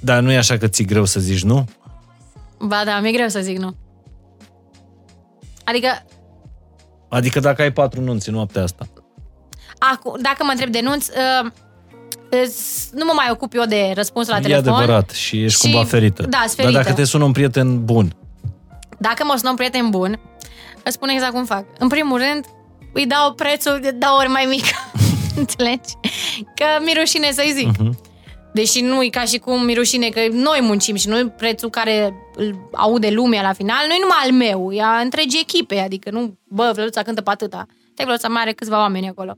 [0.00, 1.64] Dar nu e așa că ți-e greu să zici nu?
[2.58, 3.74] Ba da, mi-e greu să zic nu.
[5.64, 5.88] Adică,
[7.08, 8.86] Adică dacă ai patru nunți în noaptea asta.
[9.78, 11.10] acum, dacă mă întreb de nunți,
[11.44, 11.52] uh, îs-
[12.92, 14.72] nu mă mai ocup eu de răspunsul la e telefon.
[14.74, 16.22] adevărat și ești Și- cumva ferită.
[16.22, 16.82] da, sunt Dar ferită.
[16.82, 18.16] dacă te sună un prieten bun,
[18.98, 20.20] Dacă mă sună un prieten bun,
[20.84, 21.64] îți spun exact cum fac.
[21.78, 22.44] În primul rând,
[22.92, 24.64] îi dau prețul de două ori mai mic.
[25.40, 25.92] Înțelegi?
[26.54, 27.66] Că mi rușine să-i zic.
[27.78, 27.98] Mhm.
[28.52, 32.14] Deși nu e ca și cum mi rușine că noi muncim și noi prețul care
[32.36, 36.10] îl aude lumea la final, nu e numai al meu, e a întregii echipe, adică
[36.10, 37.66] nu, bă, Vlăduța cântă pe atâta.
[37.94, 39.36] Te Vlăduța mai are câțiva oameni acolo.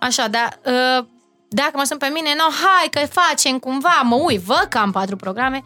[0.00, 1.06] Așa, dar uh,
[1.48, 4.90] dacă mă sunt pe mine, no, hai că facem cumva, mă uit, văd că am
[4.90, 5.62] patru programe,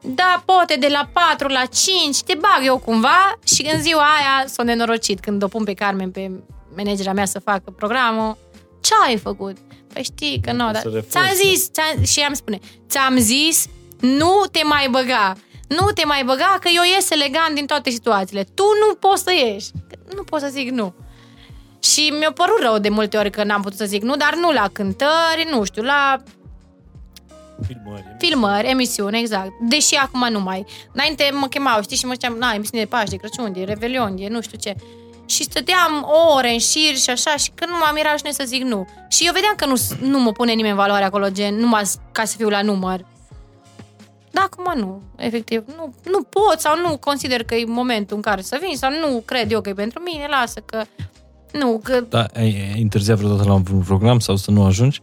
[0.00, 4.46] da, poate de la 4 la 5, te bag eu cumva și în ziua aia
[4.46, 6.30] s-o nenorocit când o pun pe Carmen, pe
[6.76, 8.36] managera mea să facă programul.
[8.80, 9.56] Ce ai făcut?
[9.92, 13.16] Păi știi că nu, dar să refuzi, ți-am zis, ți-am, și ea îmi spune, ți-am
[13.16, 13.66] zis,
[14.00, 15.32] nu te mai băga,
[15.68, 18.44] nu te mai băga că eu ies elegant din toate situațiile.
[18.54, 19.70] Tu nu poți să ieși.
[20.14, 20.94] Nu pot să zic nu.
[21.84, 24.52] Și mi-a părut rău de multe ori că n-am putut să zic nu, dar nu
[24.52, 26.22] la cântări, nu știu, la
[28.18, 29.50] filmări, emisiuni, exact.
[29.60, 30.64] Deși acum nu mai.
[30.92, 34.16] Înainte mă chemau, știi, și mă ziceam, na, emisiune de Paște, de Crăciun, de Revelion,
[34.16, 34.74] de nu știu ce.
[35.26, 36.06] Și stăteam
[36.36, 38.86] ore în șir și așa și când nu m-am mirat și să zic nu.
[39.08, 39.74] Și eu vedeam că nu,
[40.08, 41.82] nu mă pune nimeni în valoare acolo, gen, numai
[42.12, 43.04] ca să fiu la număr.
[44.30, 48.42] Da, acum nu, efectiv, nu, nu pot sau nu consider că e momentul în care
[48.42, 50.84] să vin sau nu cred eu că e pentru mine, lasă că
[51.58, 55.00] nu, că da, ai ai întârziat vreodată la un program sau să nu ajungi?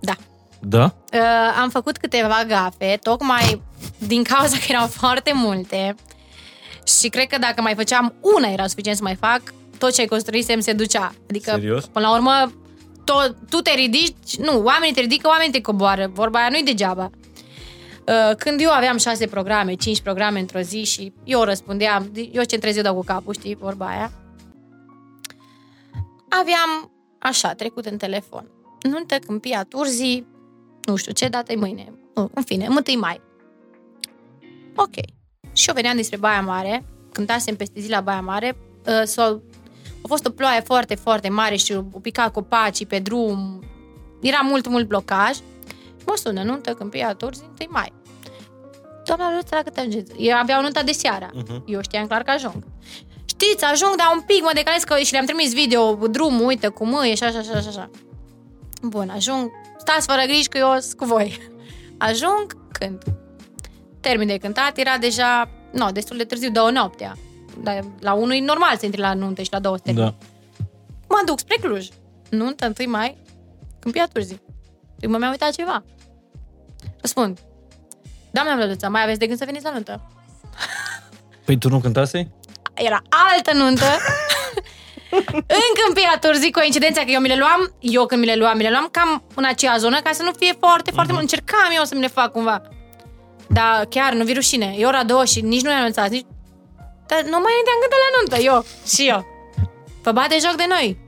[0.00, 0.14] da,
[0.60, 0.94] Da?
[1.12, 3.62] Uh, am făcut câteva gafe, tocmai
[3.98, 5.94] din cauza că erau foarte multe
[7.00, 9.42] și cred că dacă mai făceam una era suficient să mai fac,
[9.78, 11.14] tot ce construisem se ducea.
[11.28, 11.86] Adică, Serios?
[11.86, 12.52] până la urmă,
[13.04, 17.10] tot, tu te ridici, nu, oamenii te ridică, oamenii te coboară, vorba aia nu-i degeaba.
[18.06, 22.76] Uh, Când eu aveam șase programe, cinci programe într-o zi și eu răspundeam, eu centrez,
[22.76, 24.12] eu dau cu capul, știi, vorba aia,
[26.28, 28.50] aveam așa, trecut în telefon.
[28.82, 30.26] Nuntă Câmpia Turzii,
[30.84, 31.92] nu știu ce dată e mâine.
[32.14, 33.20] Nu, În fine, 1 mai.
[34.76, 34.94] Ok.
[35.52, 39.22] Și eu veneam despre Baia Mare, cântasem peste zi la Baia Mare, uh, s-o,
[40.02, 43.64] a fost o ploaie foarte, foarte mare și o pica copacii pe drum,
[44.20, 45.34] era mult, mult blocaj.
[45.34, 47.92] Și mă sună, nuntă Câmpia Turzii, 1 mai.
[49.04, 50.12] Doamna Luța, la cât ajungeți?
[50.18, 51.30] Eu aveau nunta de seara.
[51.34, 51.62] Mhm.
[51.66, 52.64] Eu știam clar că ajung.
[53.38, 57.00] Știți, ajung, dar un pic mă decalez că și le-am trimis video, drumul, uite cum
[57.02, 57.90] e, și așa, așa, așa, așa.
[58.82, 61.38] Bun, ajung, stați fără griji că eu sunt cu voi.
[62.08, 63.02] Ajung, cânt.
[64.00, 67.16] Termin de cântat, era deja, nu, destul de târziu, două noaptea.
[67.62, 70.04] Dar la unul e normal să intri la nuntă și la două să termini.
[70.04, 70.26] Da.
[71.08, 71.88] Mă duc spre Cluj.
[72.30, 73.16] Nuntă, 1 mai,
[73.78, 74.40] Câmpia Turzii.
[75.00, 75.84] Și mă mi-a uitat ceva.
[77.00, 77.38] Răspund.
[78.30, 80.10] Doamna Vlăduța, mai aveți de gând să veniți la nuntă?
[81.44, 82.30] Păi tu nu cântasei?
[82.76, 83.84] Era altă nuntă.
[85.60, 88.62] în Câmpia Turzii, coincidența că eu mi le luam, eu când mi le luam, mi
[88.62, 91.24] le luam cam în acea zonă ca să nu fie foarte, foarte mult.
[91.24, 92.62] Încercam eu să mi le fac cumva.
[93.48, 94.74] Dar chiar, nu vi rușine.
[94.78, 96.26] E ora două și nici nu ne anunțați, nici...
[97.06, 99.26] Dar nu mai ne-am gândit la nuntă, eu și eu.
[100.02, 100.98] Vă bate joc de noi.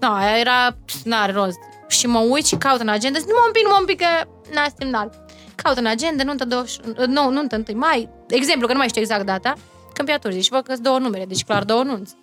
[0.00, 1.58] Nu, aia era, pf, n-are rost.
[1.88, 4.28] Și mă uit și caut în agenda, zic, nu mă împing, nu mă împing, că
[4.54, 5.24] n-a semnal.
[5.54, 6.76] Caut în agenda, nuntă, 20,
[7.06, 9.54] nu, nuntă 1 mai, exemplu, că nu mai știu exact data,
[10.00, 12.14] Câmpia Turzii și văd că sunt două numere, deci clar două nunți.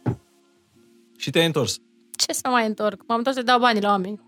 [1.17, 1.77] Și te-ai întors.
[2.15, 3.01] Ce să mai întorc?
[3.07, 4.19] M-am întors să dau banii la oameni.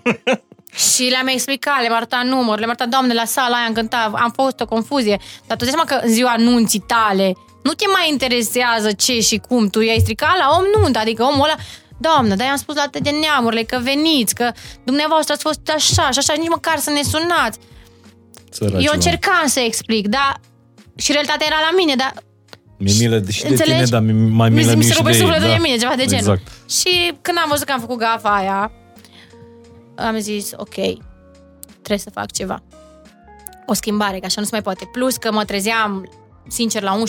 [0.94, 4.30] și le-am explicat, le-am arătat număr, le-am arătat, doamne, la sala aia am cântat, am
[4.30, 5.20] fost o confuzie.
[5.46, 7.32] Dar tu dai seama că în ziua nunții tale
[7.62, 9.68] nu te mai interesează ce și cum.
[9.68, 11.56] Tu i-ai stricat la om nuntă, adică omul ăla
[12.00, 14.52] Doamnă, dar i-am spus la de neamurile că veniți, că
[14.84, 17.58] dumneavoastră ați fost așa și așa, nici măcar să ne sunați.
[18.50, 18.94] Săraci Eu oameni.
[18.94, 20.40] încercam să explic, dar
[20.96, 22.12] și realitatea era la mine, dar
[22.78, 23.74] Mi-e milă de, și de Înțelegi?
[23.74, 25.22] tine, dar mi- mai mi, milă mi mi se și rupe de ei.
[25.22, 25.54] sufletul da.
[25.54, 26.18] de mine, ceva de genul.
[26.18, 26.70] Exact.
[26.70, 28.72] Și când am văzut că am făcut gafa aia,
[29.94, 30.74] am zis, ok,
[31.72, 32.62] trebuie să fac ceva.
[33.66, 34.88] O schimbare, că așa nu se mai poate.
[34.92, 36.10] Plus că mă trezeam,
[36.48, 37.02] sincer, la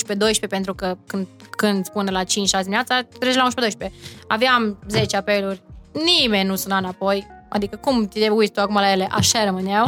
[0.46, 2.26] 11-12, pentru că când, când spune la 5-6
[2.62, 3.48] dimineața, treci la
[3.88, 3.92] 11-12.
[4.28, 5.62] Aveam 10 apeluri,
[6.06, 7.28] nimeni nu suna înapoi.
[7.50, 9.86] Adică cum te uiți tu acum la ele, așa rămâneau.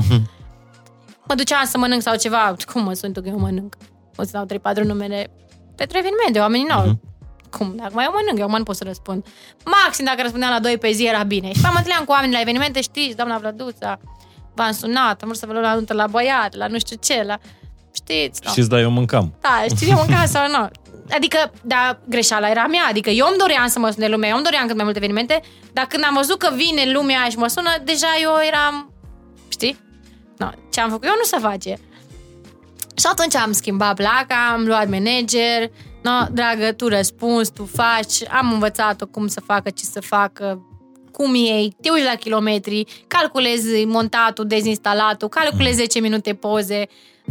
[1.28, 3.76] mă duceam să mănânc sau ceva, cum mă sunt că eu mănânc?
[4.16, 5.30] O să dau 3-4 numere
[5.82, 7.00] pentru evenimente, oamenii nu Mhm.
[7.58, 7.74] Cum?
[7.76, 9.26] Dacă mai eu mănânc, eu nu pot să răspund.
[9.66, 11.54] Maxim dacă răspundeam la 2 pe zi era bine.
[11.54, 14.00] Și mă întâlneam cu oameni la evenimente, știți, doamna Vlăduța,
[14.56, 17.24] v-am sunat, am vrut să vă luăm la nuntă la băiat, la nu știu ce,
[17.24, 17.38] la...
[17.94, 18.42] Știți?
[18.44, 18.50] no.
[18.50, 19.34] Știți, da, eu mâncam.
[19.42, 20.70] Da, știi, eu mâncam sau nu.
[21.16, 22.86] Adică, da, greșeala era mea.
[22.90, 25.42] Adică eu îmi doream să mă sune lumea, eu îmi doream cât mai multe evenimente,
[25.74, 28.94] dar când am văzut că vine lumea și mă sună, deja eu eram,
[29.50, 29.80] știi?
[30.38, 31.78] No, ce am făcut eu nu se face.
[33.02, 35.72] Și atunci am schimbat placa, am luat manager,
[36.04, 40.66] no, dragă, tu răspunzi, tu faci, am învățat-o cum să facă, ce să facă,
[41.12, 46.88] cum ei, te uiți la kilometri, calculezi montatul, dezinstalatul, calculezi 10 minute poze,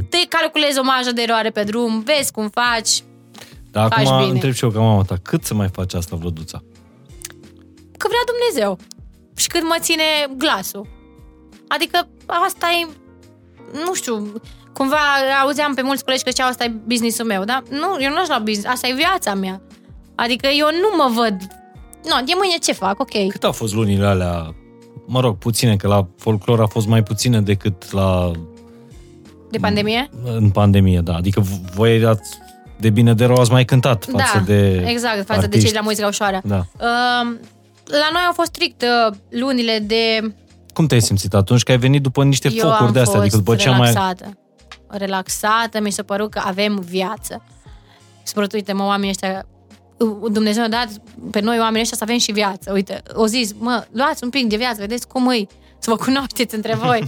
[0.09, 3.03] te calculezi o marjă de eroare pe drum, vezi cum faci,
[3.71, 4.31] Dar Faci acum bine.
[4.33, 6.63] întreb și eu ca mama ta, cât să mai faci asta, Vlăduța?
[7.97, 8.79] că vrea Dumnezeu
[9.37, 10.03] și cât mă ține
[10.37, 10.87] glasul.
[11.69, 12.89] Adică asta e,
[13.85, 14.33] nu știu,
[14.81, 14.97] cumva
[15.43, 18.29] auzeam pe mulți colegi că ziceau asta e business-ul meu, dar nu, eu nu aș
[18.29, 19.61] la business, asta e viața mea.
[20.15, 21.37] Adică eu nu mă văd,
[22.05, 23.29] nu, de mâine ce fac, ok.
[23.29, 24.55] Cât au fost lunile alea?
[25.07, 28.31] Mă rog, puține, că la folclor a fost mai puține decât la
[29.51, 30.11] De pandemie?
[30.25, 31.15] în pandemie, da.
[31.15, 32.39] Adică v- voi erați
[32.79, 35.61] de bine de rău ați mai cântat față da, de exact, față de artiști.
[35.65, 36.41] cei de la muzica ușoară.
[36.45, 36.57] Da.
[36.57, 37.37] Uh,
[37.85, 40.35] la noi au fost strict uh, lunile de
[40.75, 41.63] Cum te-ai simțit atunci?
[41.63, 43.77] Că ai venit după niște Eu focuri am de astea, fost adică după ce am
[43.77, 43.93] mai...
[44.91, 45.47] relaxată.
[45.51, 47.43] Relaxată, mi s-a părut că avem viață.
[47.95, 49.47] Mi s-a părut, uite, mă, oamenii ăștia,
[50.31, 50.89] Dumnezeu ne-a dat
[51.31, 52.73] pe noi oamenii ăștia să avem și viață.
[52.73, 55.49] Uite, o zis, mă, luați un pic de viață, vedeți cum îi,
[55.79, 57.07] să vă cunoașteți între voi.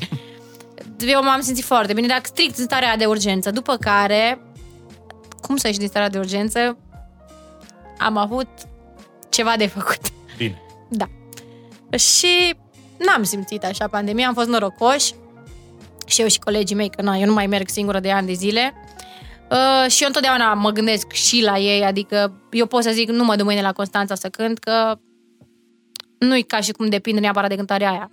[1.07, 3.51] Eu m-am simțit foarte bine, dar strict în starea de urgență.
[3.51, 4.41] După care,
[5.41, 6.77] cum să ieși din starea de urgență,
[7.99, 8.49] am avut
[9.29, 10.01] ceva de făcut.
[10.37, 10.63] Bine.
[10.89, 11.09] Da.
[11.97, 12.55] Și
[12.97, 15.15] n-am simțit așa pandemia, am fost norocoși
[16.07, 18.33] și eu și colegii mei, că na, eu nu mai merg singură de ani de
[18.33, 18.75] zile.
[19.51, 23.25] Uh, și eu întotdeauna mă gândesc și la ei, adică eu pot să zic nu
[23.25, 24.99] mă duc mâine la Constanța să cânt, că
[26.19, 28.11] nu-i ca și cum depinde neapărat de cântarea aia.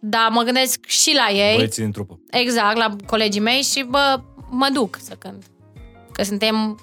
[0.00, 1.54] Dar mă gândesc și la ei.
[1.54, 2.20] Băieții din trupă.
[2.30, 4.20] Exact, la colegii mei și bă,
[4.50, 5.44] mă duc să cânt.
[6.12, 6.78] Că suntem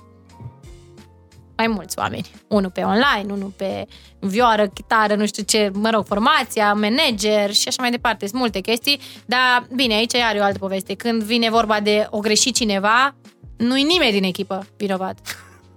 [1.57, 2.31] mai mulți oameni.
[2.47, 3.85] Unul pe online, unul pe
[4.19, 8.27] vioară, chitară, nu știu ce, mă rog, formația, manager și așa mai departe.
[8.27, 10.93] Sunt multe chestii, dar bine, aici are o altă poveste.
[10.93, 13.15] Când vine vorba de o greșit cineva,
[13.57, 15.17] nu-i nimeni din echipă vinovat.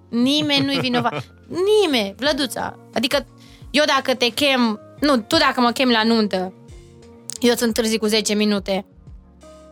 [0.09, 1.25] Nimeni nu-i vinovat.
[1.49, 2.79] Nimeni, Vlăduța.
[2.95, 3.27] Adică
[3.71, 6.53] eu dacă te chem, nu, tu dacă mă chem la nuntă,
[7.41, 8.85] eu sunt întârzi cu 10 minute,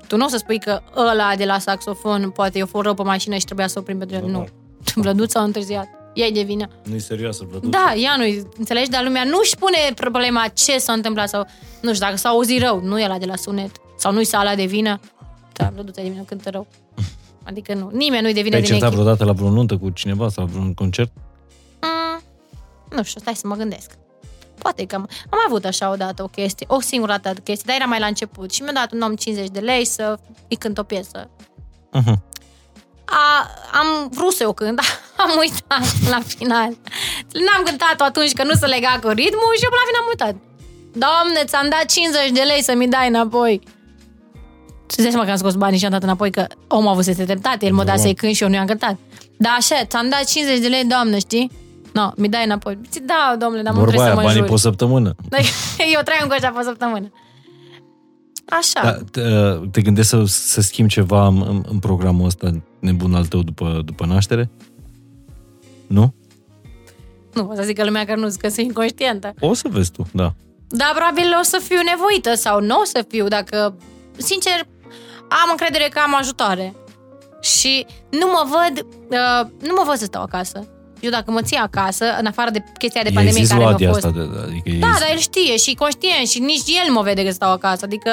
[0.07, 3.03] tu nu o să spui că ăla de la saxofon poate eu fost rău pe
[3.03, 4.23] mașină și trebuia să oprim pentru el.
[4.23, 4.31] Nu.
[4.31, 4.51] Normal.
[4.95, 5.98] Vlăduța a întârziat.
[6.19, 6.69] Ea e de vină.
[6.85, 7.79] Nu-i serioasă, Vlăduța.
[7.79, 8.25] Da, ea nu
[8.59, 11.47] înțelegi, dar lumea nu-și pune problema ce s-a întâmplat sau,
[11.81, 14.55] nu știu, dacă s-a auzit rău, nu e la de la sunet, sau nu-i sala
[14.55, 15.01] de vină,
[15.53, 16.67] da, Vlăduța e de vină, cântă rău.
[17.49, 19.03] Adică nu, nimeni nu-i de vină Te-ai din certat echipă.
[19.03, 21.13] vreodată la vreo nuntă cu cineva sau la vreun concert?
[21.81, 22.23] Mm,
[22.97, 23.91] nu știu, stai să mă gândesc.
[24.59, 27.85] Poate că am, am avut așa odată o chestie, o singură dată chestie, dar era
[27.85, 30.83] mai la început și mi-a dat un om 50 de lei să îi cânt o
[30.83, 31.31] piesă.
[31.93, 32.23] Mhm.
[33.11, 34.87] A, am vrut să o cânt, dar
[35.25, 36.71] am uitat la final.
[37.47, 40.09] N-am cântat-o atunci că nu se lega cu ritmul și eu până la final am
[40.15, 40.35] uitat.
[41.05, 43.61] Doamne, ți-am dat 50 de lei să mi dai înapoi.
[44.91, 47.05] Și dai seama că am scos banii și am dat înapoi că omul a avut
[47.05, 48.05] să se dreptate, el mă da Normal.
[48.05, 48.97] să-i cânt și eu nu i-am cântat.
[49.37, 51.51] Da, așa, ți-am dat 50 de lei, doamnă, știi?
[51.93, 52.79] No, mi dai înapoi.
[52.93, 54.49] Zic, da, domnule, dar nu Vorba trebuie aia, să mă banii juri.
[54.49, 55.15] pe o săptămână.
[55.95, 57.13] Eu trăiam cu așa pe o săptămână.
[58.49, 58.81] Așa.
[58.83, 59.23] Da, te,
[59.71, 63.83] te gândești să, să schimbi ceva în, în, în programul ăsta nebun al tău după,
[63.85, 64.51] după naștere?
[65.87, 66.15] Nu?
[67.33, 69.35] Nu, o să zică lumea că nu, că sunt inconștientă.
[69.41, 70.35] O să vezi tu, da.
[70.69, 73.77] Dar probabil o să fiu nevoită sau nu o să fiu dacă,
[74.17, 74.67] sincer,
[75.29, 76.75] am încredere că am ajutoare.
[77.41, 80.67] Și nu mă văd, uh, nu mă văd să stau acasă.
[81.01, 83.75] Eu dacă mă ții acasă, în afară de chestia de I-ai pandemie zis care lui
[83.79, 84.05] mi-a Adi fost...
[84.05, 86.93] asta, de, adică i-ai Da, zis- dar el știe și e conștient și nici el
[86.93, 87.85] mă vede că stau acasă.
[87.85, 88.11] Adică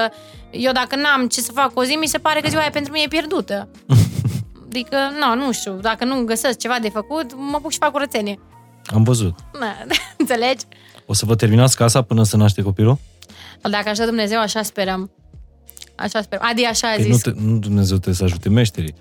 [0.51, 2.91] eu dacă n-am ce să fac o zi, mi se pare că ziua aia pentru
[2.91, 3.67] mine e pierdută.
[4.69, 8.39] Adică, nu, nu știu, dacă nu găsesc ceva de făcut, mă puc și fac curățenie.
[8.85, 9.35] Am văzut.
[9.59, 9.67] Na,
[10.17, 10.65] înțelegi?
[11.05, 12.97] O să vă terminați casa până să naște copilul?
[13.61, 15.11] Dacă așa Dumnezeu, așa sperăm.
[15.95, 16.47] Așa sperăm.
[16.51, 17.25] Adi așa a Păi zis.
[17.25, 18.95] nu, te, nu Dumnezeu trebuie să ajute meșterii.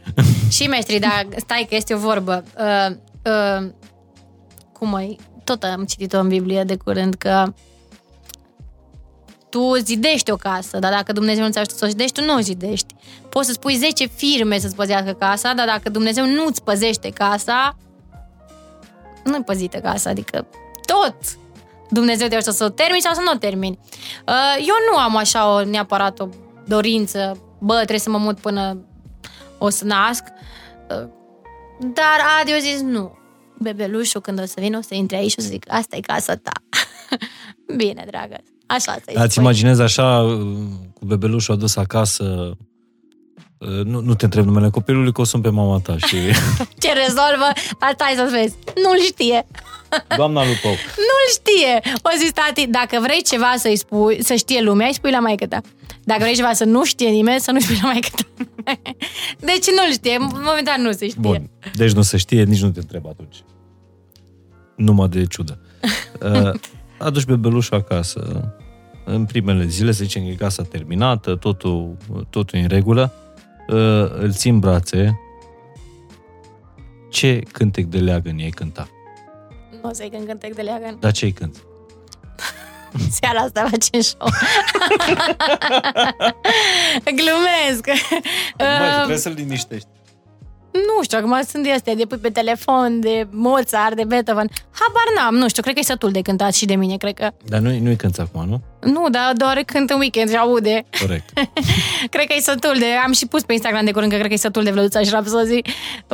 [0.51, 2.45] Și meștri, dar stai că este o vorbă.
[2.59, 2.97] Uh,
[3.27, 3.71] uh,
[4.73, 5.19] cum mai...
[5.45, 7.53] Tot am citit-o în Biblie de curând că
[9.49, 12.35] tu zidești o casă, dar dacă Dumnezeu nu ți ajută să o zidești, tu nu
[12.37, 12.95] o zidești.
[13.29, 17.77] Poți să spui 10 firme să-ți păzească casa, dar dacă Dumnezeu nu îți păzește casa,
[19.25, 20.47] nu-i păzită casa, adică
[20.85, 21.17] tot
[21.91, 23.79] Dumnezeu te ajută să o termini sau să nu o termini.
[24.27, 26.29] Uh, Eu nu am așa o, neapărat o
[26.67, 28.79] dorință bă, trebuie să mă mut până
[29.59, 30.25] o să nasc.
[31.79, 33.19] Uh, Dar Adi a zis, nu.
[33.59, 36.01] Bebelușul, când o să vină, o să intre aici și o să zic, asta e
[36.01, 36.53] casa ta.
[37.77, 38.37] Bine, dragă,
[38.67, 39.43] așa să-i Ați spui.
[39.43, 40.57] imaginezi așa, uh,
[40.95, 42.57] cu bebelușul adus acasă,
[43.59, 46.17] uh, nu, nu te întreb numele copilului, că o sun pe mama ta și...
[46.83, 47.49] Ce rezolvă?
[47.79, 48.55] Asta ai să vezi.
[48.83, 49.47] Nu-l știe.
[50.17, 50.71] Doamna Lupău.
[50.97, 51.81] Nu-l știe.
[52.03, 55.47] O zis tati, dacă vrei ceva să-i spui, să știe lumea, îi spui la maică
[55.47, 55.61] ta.
[56.05, 58.43] Dacă vrei ceva să nu știe nimeni, să nu spui la maică ta.
[59.51, 60.17] Deci nu-l știe.
[60.19, 61.21] Momentan nu se știe.
[61.21, 63.45] Bun, deci nu se știe, nici nu te întreb atunci.
[64.77, 65.59] Numai de ciudă.
[66.23, 66.51] Uh,
[66.99, 68.53] Aduci bebelușul acasă.
[69.05, 71.97] În primele zile, să zicem că e casa terminată, totul,
[72.31, 73.13] totul e în regulă.
[73.69, 75.19] Uh, Îl ții în brațe.
[77.11, 78.89] Ce cântec de leagăn ei cânta?
[79.83, 80.97] Nu o să-i cânt cântec de leagăn.
[81.01, 81.57] Dar ce-i cânt?
[83.21, 84.29] Seara asta facem show.
[87.19, 87.87] Glumesc.
[89.09, 89.87] Uh, să-l liniștești.
[90.73, 94.49] nu știu, acum sunt de astea, de pui pe telefon, de Mozart, de Beethoven.
[94.71, 97.31] Habar n-am, nu știu, cred că e sătul de cântat și de mine, cred că.
[97.45, 98.63] Dar nu, nu-i cânti acum, nu?
[98.91, 100.85] Nu, dar doar cânt în weekend și aude.
[101.01, 101.31] Corect.
[102.13, 102.87] cred că e sătul de...
[103.05, 105.11] Am și pus pe Instagram de curând că cred că e sătul de Vlăduța și
[105.11, 105.61] Rapsozi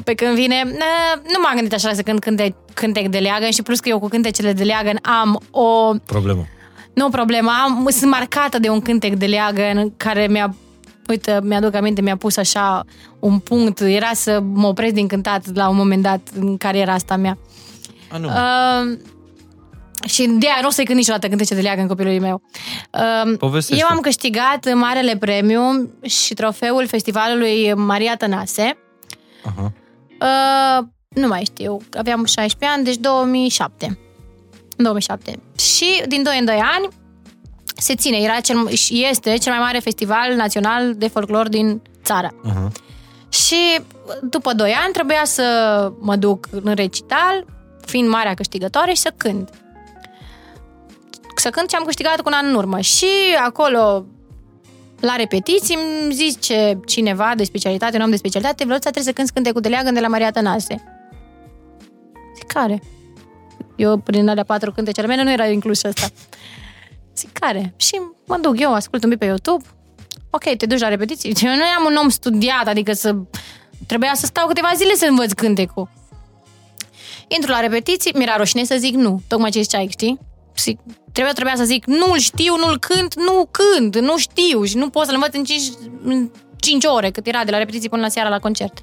[0.04, 0.62] pe când vine.
[0.66, 3.98] Uh, Nu m-am gândit așa să cânt cânte, cântec de leagăn și plus că eu
[3.98, 5.94] cu cântecele de leagăn am o...
[6.06, 6.46] Problemă.
[6.94, 10.54] Nu o problemă, am, sunt marcată de un cântec de leagăn care mi-a
[11.10, 12.84] Uite, mi-aduc aminte, mi-a pus așa
[13.18, 17.16] un punct, era să mă opresc din cântat la un moment dat în cariera asta
[17.16, 17.38] mea.
[18.10, 18.28] A, nu.
[18.28, 18.98] Uh,
[20.06, 22.42] și de aia nu o să-i cânt niciodată cântece de leagăn copilului meu.
[22.92, 23.82] Uh, Povestește.
[23.82, 28.78] eu am câștigat Marele Premiu și trofeul festivalului Maria Tănase.
[29.44, 29.72] Aha.
[30.20, 33.98] Uh, nu mai știu, aveam 16 ani, deci 2007.
[34.82, 35.40] 2007.
[35.58, 36.88] Și din 2 în 2 ani
[37.76, 42.34] se ține, era cel, și este cel mai mare festival național de folclor din țară.
[42.44, 42.68] Aha.
[43.28, 43.80] Și
[44.22, 47.44] după 2 ani trebuia să mă duc în recital,
[47.86, 49.50] fiind marea câștigătoare, și să cânt.
[51.36, 52.80] Să cânt ce am câștigat cu un an în urmă.
[52.80, 53.06] Și
[53.44, 54.04] acolo,
[55.00, 59.32] la repetiții, îmi zice cineva de specialitate, un om de specialitate, Vlăuța trebuie să cânti
[59.32, 60.82] cântecul de leagăn de la Maria Tănase.
[62.36, 62.82] Zic, care?
[63.76, 66.06] Eu, prin alea patru cântecele mele, nu era inclus ăsta.
[67.16, 67.74] Zic, care?
[67.76, 69.64] Și mă duc eu, ascult un pic pe YouTube.
[70.30, 71.34] Ok, te duci la repetiții.
[71.42, 73.16] Eu nu am un om studiat, adică să...
[73.86, 75.88] Trebuia să stau câteva zile să învăț cântecul.
[77.28, 79.22] Intru la repetiții, mi-era rușine să zic nu.
[79.28, 80.18] Tocmai ce ziceai, știi?
[80.54, 80.78] Și
[81.12, 85.04] trebuia, trebuia să zic nu-l știu, nu-l cânt, nu cânt, nu știu și nu pot
[85.04, 85.62] să-l învăț în 5,
[86.02, 88.82] în 5 ore, cât era de la repetiții până la seara la concert.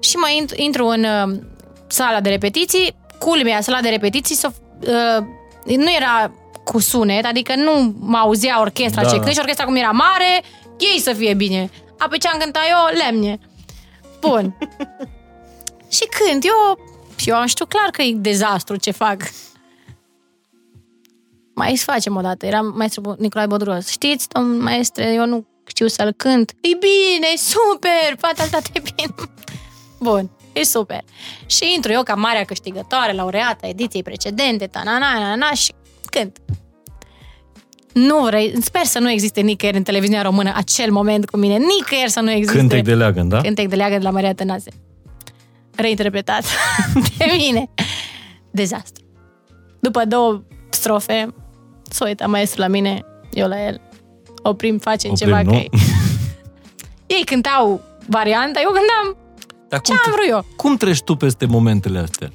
[0.00, 1.38] Și mai intru, intru în uh,
[1.86, 2.94] sala de repetiții,
[3.24, 4.48] culmea, sala de repetiții, s-o,
[4.80, 5.24] uh,
[5.76, 6.32] nu era
[6.64, 9.22] cu sunet, adică nu mă auzea orchestra Da, ce da.
[9.22, 10.42] cânt și orchestra cum era mare,
[10.78, 11.70] ei să fie bine.
[11.98, 13.38] Apoi ce am cântat eu, lemne.
[14.20, 14.56] Bun.
[15.96, 16.78] și cânt, eu,
[17.16, 19.16] și eu am știu clar că e dezastru ce fac.
[21.54, 22.46] Mai să facem o dată.
[22.46, 23.88] Era maestru Nicolae Bodros.
[23.88, 26.50] Știți, domn maestre, eu nu știu să-l cânt.
[26.60, 29.14] E bine, e super, poate alta e bine.
[29.98, 31.00] Bun, e super.
[31.46, 35.52] Și intru eu ca marea câștigătoare, laureată a ediției precedente, ta na na na na
[35.52, 35.72] și
[36.10, 36.38] cânt.
[37.92, 42.10] Nu vrei, sper să nu existe nicăieri în televiziunea română acel moment cu mine, nicăieri
[42.10, 42.58] să nu existe.
[42.58, 43.40] Cântec de leagăn, da?
[43.40, 44.70] Cântec de leagă de la Maria Tănase.
[45.74, 46.44] Reinterpretat
[47.18, 47.70] de mine.
[48.50, 49.04] Dezastru.
[49.80, 51.34] După două strofe,
[51.90, 53.80] s-o uita maestru la mine, eu la el.
[54.42, 55.50] Oprim, facem Oprim, ceva nu?
[55.50, 55.70] că ei.
[57.16, 59.16] ei cântau varianta, eu cântam
[59.70, 60.44] Dar ce cum, am te- vrut eu.
[60.56, 62.30] cum treci tu peste momentele astea?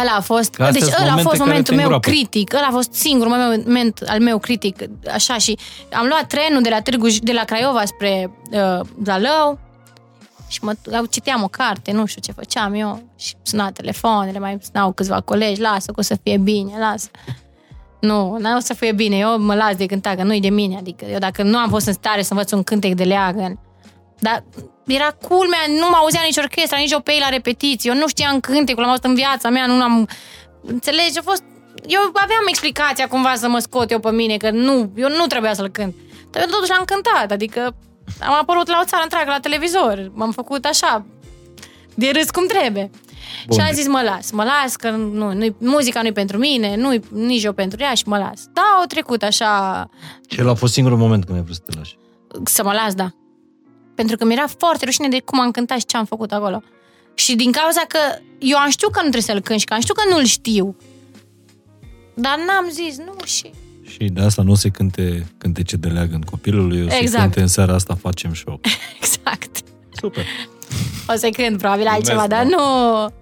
[0.00, 1.90] Ăla a fost, Că astea deci sunt ăla a momente fost care momentul te meu
[1.90, 2.08] îngroapă.
[2.08, 4.76] critic, ăla a fost singurul moment al meu critic,
[5.14, 5.58] așa și
[5.92, 9.58] am luat trenul de la Târgu, de la Craiova spre uh, Zalău
[10.48, 10.72] și mă,
[11.10, 15.60] citeam o carte, nu știu ce făceam eu și suna telefoanele, mai sunau câțiva colegi,
[15.60, 17.08] lasă că o să fie bine, lasă.
[18.00, 20.76] Nu, nu o să fie bine, eu mă las de cântat, că nu-i de mine,
[20.76, 23.58] adică eu dacă nu am fost în stare să învăț un cântec de leagăn,
[24.20, 24.44] dar
[24.86, 28.08] era culmea, nu mă auzea nici orchestra, nici eu pe ei la repetiții, eu nu
[28.08, 30.08] știam cântecul, l-am auzit în viața mea, nu am...
[30.62, 31.18] Înțelegi?
[31.18, 31.42] A fost...
[31.86, 35.54] Eu aveam explicația cumva să mă scot eu pe mine, că nu, eu nu trebuia
[35.54, 35.94] să-l cânt.
[36.30, 37.76] Dar eu totuși l-am cântat, adică
[38.20, 41.06] am apărut la o țară întreagă la televizor, m-am făcut așa,
[41.94, 42.90] de râs cum trebuie.
[43.46, 43.58] Bun.
[43.58, 46.94] Și am zis, mă las, mă las, că nu, nu muzica nu-i pentru mine, nu
[47.08, 48.44] nici eu pentru ea și mă las.
[48.52, 49.88] Da, au trecut așa,
[50.28, 51.98] Și el a fost singurul moment când ai vrut să te lași.
[52.44, 53.10] să mă las, da.
[54.00, 56.62] Pentru că mi-era foarte rușine de cum am cântat și ce am făcut acolo.
[57.14, 57.98] Și din cauza că
[58.38, 60.76] eu am știut că nu trebuie să-l cânt și că am știut că nu-l știu.
[62.14, 63.50] Dar n-am zis, nu, și
[63.82, 67.22] Și de asta nu o să cânte cântece de leagăn copilului, o să Exact.
[67.22, 68.60] cânte în seara asta facem show.
[69.00, 69.60] Exact.
[69.92, 70.24] Super!
[71.08, 73.14] O să cânt probabil altceva, Mulțumesc, dar nu...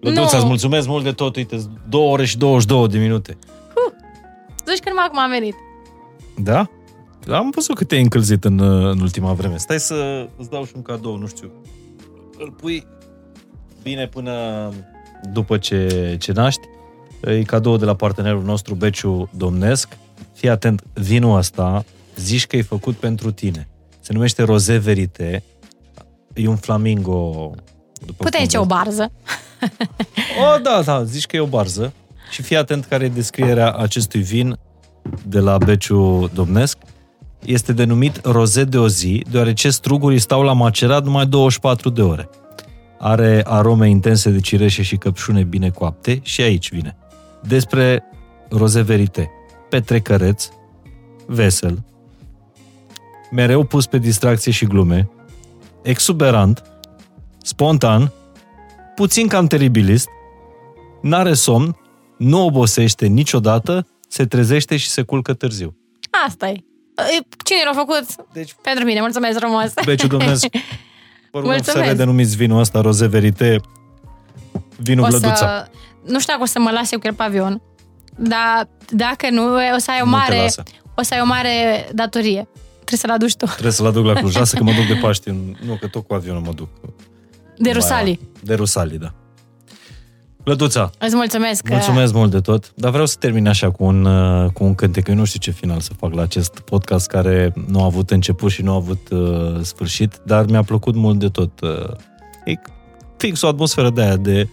[0.00, 0.38] Lăduța, Nu.
[0.38, 1.56] îți mulțumesc mult de tot, uite,
[1.88, 3.38] 2 ore și 22 de minute.
[4.66, 5.54] Zici că numai acum am venit.
[6.36, 6.70] Da?
[7.28, 9.56] Am văzut că te-ai încălzit în, uh, în ultima vreme.
[9.56, 11.50] Stai să îți dau și un cadou, nu știu.
[12.38, 12.86] Îl pui
[13.82, 14.32] bine până
[15.32, 16.60] după ce, ce naști.
[17.24, 19.88] E cadou de la partenerul nostru, Beciu Domnesc.
[20.32, 21.84] Fii atent, vinul ăsta
[22.16, 23.68] zici că e făcut pentru tine.
[24.00, 25.42] Se numește Rosé Verite.
[26.34, 27.50] E un flamingo.
[28.06, 28.74] După Puteai cum ce o vezi.
[28.74, 29.12] barză.
[30.54, 31.92] O, da, da, zici că e o barză.
[32.30, 34.58] Și fii atent care e descrierea acestui vin
[35.26, 36.78] de la Beciu Domnesc.
[37.44, 42.28] Este denumit roze de o zi, deoarece strugurii stau la macerat numai 24 de ore.
[42.98, 46.96] Are arome intense de cireșe și căpșune bine coapte și aici vine.
[47.42, 48.02] Despre
[48.48, 49.30] roze verite.
[49.68, 50.48] Petrecăreț,
[51.26, 51.84] vesel,
[53.30, 55.10] mereu pus pe distracție și glume,
[55.82, 56.62] exuberant,
[57.42, 58.12] spontan,
[58.94, 60.08] puțin cam teribilist,
[61.02, 61.76] n-are somn,
[62.18, 65.76] nu obosește niciodată, se trezește și se culcă târziu.
[66.26, 66.69] asta e.
[67.44, 68.04] Cine l-a făcut?
[68.32, 69.72] Deci, Pentru mine, mulțumesc frumos.
[69.84, 70.48] Beciu Dumnezeu,
[71.32, 71.88] vă rugăm să Mulțumesc.
[71.90, 73.60] redenumiți vinul ăsta, Roze Verite,
[74.76, 75.34] vinul o Blăduța.
[75.34, 75.68] să,
[76.06, 77.62] nu știu dacă o să mă las eu cu el pe avion,
[78.16, 80.62] dar dacă nu, o să ai o Nu te mare, lasă.
[80.96, 82.48] o să ai o mare datorie.
[82.84, 83.44] Trebuie să-l aduci tu.
[83.46, 84.34] Trebuie să-l aduc la Cluj.
[84.36, 85.28] Lasă că mă duc de Paști.
[85.28, 86.68] în- Nu, că tot cu avionul mă duc.
[87.58, 88.20] De Rusali.
[88.42, 89.14] De Rusali, da.
[90.44, 91.62] Blăduța, Îți mulțumesc.
[91.62, 94.74] că- mulțumesc mult de tot, dar vreau să termin așa cu un, uh, cu un
[94.74, 95.08] cântec.
[95.08, 98.50] Eu nu știu ce final să fac la acest podcast care nu a avut început
[98.50, 101.60] și nu a avut uh, sfârșit, dar mi-a plăcut mult de tot.
[101.60, 101.68] Uh,
[102.44, 102.52] e
[103.16, 104.48] fix o atmosferă de aia de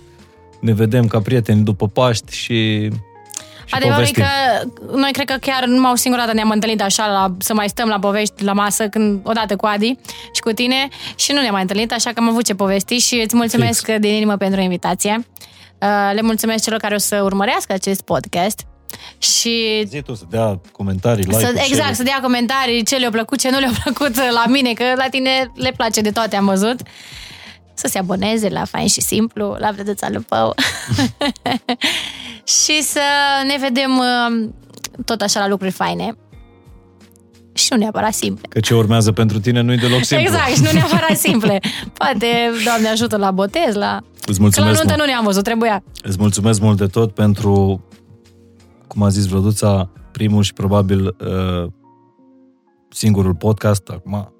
[0.59, 2.89] ne vedem ca prieteni după Paști și,
[3.65, 4.23] și Adevărul e povestim.
[4.23, 7.69] că noi cred că chiar numai o singură dată ne-am întâlnit așa la, să mai
[7.69, 9.97] stăm la povești la masă când, odată cu Adi
[10.33, 13.21] și cu tine și nu ne-am mai întâlnit, așa că am avut ce povesti și
[13.25, 13.99] îți mulțumesc Fix.
[13.99, 15.27] din inimă pentru invitație.
[15.81, 18.65] Uh, Le mulțumesc celor care o să urmărească acest podcast
[19.17, 21.95] și Zi tu să dea comentarii, să, like-uri, exact, share-uri.
[21.95, 25.51] să dea comentarii ce le-a plăcut, ce nu le-a plăcut la mine, că la tine
[25.55, 26.79] le place de toate, am văzut.
[27.73, 30.55] Să se aboneze la Fain și Simplu, la Vedeța Lupău.
[32.63, 33.01] și să
[33.47, 34.49] ne vedem uh,
[35.05, 36.15] tot așa la lucruri faine.
[37.57, 38.47] Și nu neapărat simple.
[38.49, 40.27] Că ce urmează pentru tine nu-i deloc simplu.
[40.27, 41.59] Exact, și nu neapărat simple.
[41.93, 42.27] Poate,
[42.65, 44.01] Doamne ajută la botez, la...
[44.25, 44.99] Îți Că la mulțumesc nuntă mult.
[44.99, 45.83] nu ne-am văzut, trebuia.
[46.03, 47.81] Îți mulțumesc mult de tot pentru,
[48.87, 51.71] cum a zis Vlăduța, primul și probabil uh,
[52.89, 53.89] singurul podcast.
[53.89, 54.31] Acum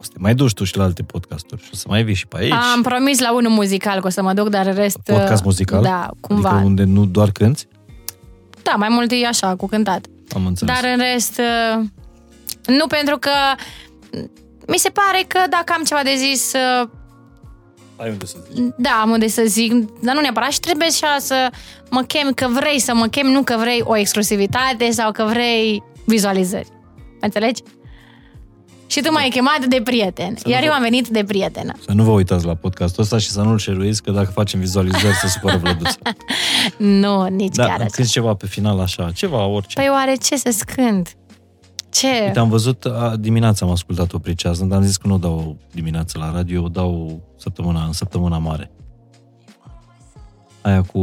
[0.00, 2.14] o să te mai duci tu și la alte podcasturi și o să mai vii
[2.14, 2.52] și pe aici.
[2.74, 4.98] Am promis la unul muzical că o să mă duc, dar în rest...
[5.04, 5.82] Podcast muzical?
[5.82, 6.48] Da, cumva.
[6.48, 7.66] Adică unde nu doar cânti?
[8.62, 10.06] Da, mai mult e așa, cu cântat.
[10.34, 10.74] Am înțeles.
[10.74, 11.84] Dar în rest, uh,
[12.66, 13.30] nu pentru că
[14.66, 16.88] mi se pare că dacă am ceva de zis, uh,
[17.96, 18.64] Ai unde să zici.
[18.76, 21.50] da, am unde să zic, dar nu neapărat și trebuie și să
[21.90, 25.82] mă chem că vrei să mă chem, nu că vrei o exclusivitate sau că vrei
[26.06, 26.68] vizualizări.
[26.96, 27.62] Mă înțelegi?
[28.90, 31.72] Și tu m-ai chemat de prieten, nu iar eu vă- am venit de prietenă.
[31.86, 35.14] Să nu vă uitați la podcastul ăsta și să nu-l șeruiți, că dacă facem vizualizări
[35.14, 35.96] se supără Vlăduța.
[36.78, 37.88] Nu, nici Da, chiar așa.
[37.92, 39.74] când ceva pe final așa, ceva, orice.
[39.80, 41.08] Păi oare ce să scând?
[41.90, 42.06] Ce?
[42.26, 45.18] Uite, am văzut, a, dimineața am ascultat o pricează, dar am zis că nu o
[45.18, 48.70] dau dimineața la radio, o dau săptămâna, în săptămâna mare.
[50.60, 50.98] Aia cu...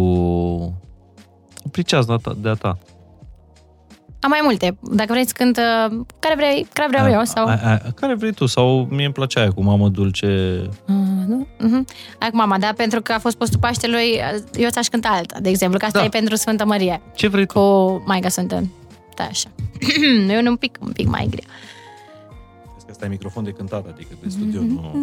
[1.66, 2.78] O pricează de-a ta.
[4.26, 4.30] De-a ta.
[4.30, 4.78] Am mai multe.
[4.96, 7.46] Dacă vrei să cânt, uh, care vrei, care vreau eu sau...
[7.48, 8.46] Aia, aia, care vrei tu?
[8.46, 10.62] Sau mie îmi place aia cu mamă dulce...
[10.88, 10.96] Uh,
[11.28, 11.48] nu?
[11.58, 11.84] Uh-huh.
[12.20, 12.74] Hai cu mama, da?
[12.76, 16.00] Pentru că a fost postul Paștelui, uh, eu ți-aș cânta alta, de exemplu, că asta
[16.00, 16.06] Da.
[16.06, 17.54] e pentru Sfântă Maria, Ce vrei tu?
[17.60, 18.70] cu Maica Sfântă.
[19.16, 19.50] Da, așa.
[20.44, 21.46] e un pic, un pic mai grea.
[22.72, 24.94] Crezi că ăsta e microfon de cântat, adică de studio, nu...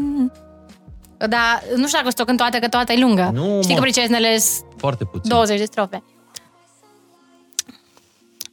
[1.28, 3.30] Dar nu știu dacă o să o cânt toată, că toată e lungă.
[3.34, 3.74] Nu, Știi mă.
[3.74, 5.30] că priceznele sunt Foarte puțin.
[5.30, 6.02] 20 de strofe.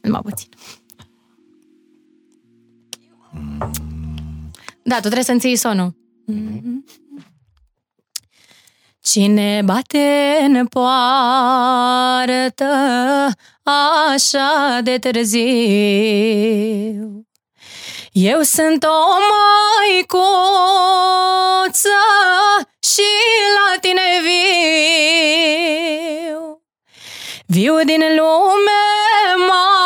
[0.02, 0.48] Numai puțin.
[4.82, 5.94] Da, tu trebuie să-mi ții sonul.
[9.02, 10.94] Cine bate în poartă
[14.12, 15.40] așa de târziu?
[18.12, 20.18] Eu sunt o maicuță
[22.80, 23.08] și
[23.56, 24.40] la tine viu.
[27.46, 28.82] Viu din lume,
[29.36, 29.79] maică,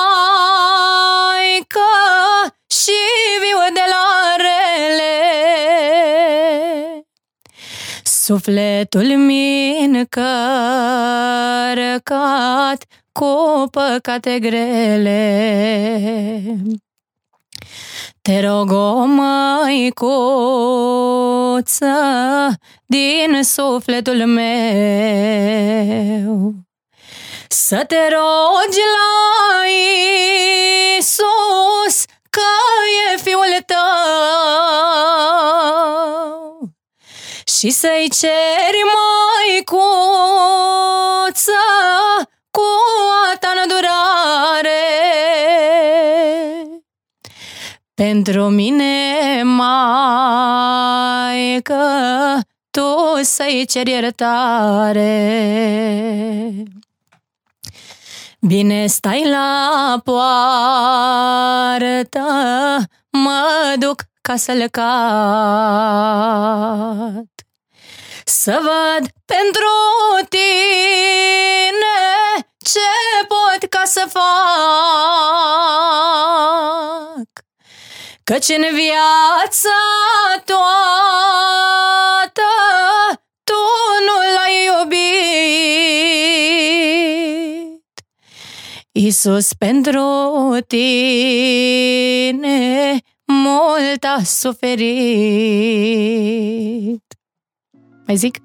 [3.74, 5.14] de la rele.
[8.04, 10.14] Sufletul mi încărcat
[13.12, 15.20] cu păcate grele.
[18.22, 20.06] Te rog, o măicuță,
[22.86, 25.44] din sufletul meu,
[27.48, 29.64] să te rogi la
[30.96, 32.04] Iisus,
[32.34, 32.50] că
[33.04, 33.84] e fiul tău
[37.46, 39.82] și să-i ceri măicuță
[42.50, 42.68] cu
[43.32, 44.84] a ta durare.
[47.94, 50.54] Pentru mine, Maică,
[52.70, 55.04] tu să-i ceri iertare.
[58.46, 60.18] Bine stai la poartă,
[63.10, 64.84] mă duc ca să-l cat.
[68.24, 69.68] Să văd pentru
[70.28, 70.48] tine
[72.64, 72.80] ce
[73.28, 74.24] pot ca să fac.
[78.24, 79.78] Căci în viața
[80.44, 80.82] toată
[83.44, 83.62] tu
[84.06, 85.13] nu l-ai iubit.
[88.96, 90.00] Iisus pentru
[90.66, 90.98] tine
[93.24, 94.94] mult a suferit.
[98.06, 98.36] Mai zic?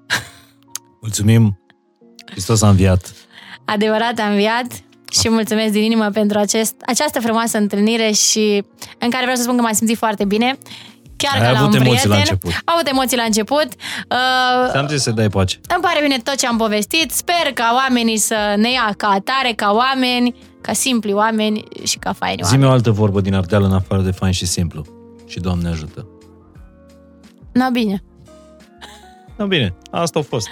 [1.02, 1.60] Mulțumim!
[2.26, 3.14] Hristos a înviat!
[3.66, 4.68] Adevărat a înviat
[5.12, 8.64] și mulțumesc din inimă pentru acest, această frumoasă întâlnire și
[9.00, 10.58] în care vreau să spun că m-am simțit foarte bine.
[11.22, 12.10] Chiar Ai că la avut un emoții prieten.
[12.10, 12.52] la început.
[12.66, 13.68] Am avut emoții la început.
[14.10, 15.60] Uh, Ți-am zis să dai pace.
[15.74, 17.12] îmi pare bine tot ce am povestit.
[17.12, 22.14] Sper ca oamenii să ne ia ca atare, ca oameni, ca simpli oameni și ca
[22.14, 22.60] faini oameni.
[22.62, 24.86] Zi-mi o altă vorbă din Ardeal în afară de fain și simplu.
[25.28, 26.08] Și Doamne ajută.
[27.52, 28.04] Na bine.
[29.38, 30.48] Da, bine, asta a fost.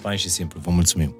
[0.00, 0.60] Fain și simplu.
[0.64, 1.16] Vă mulțumim.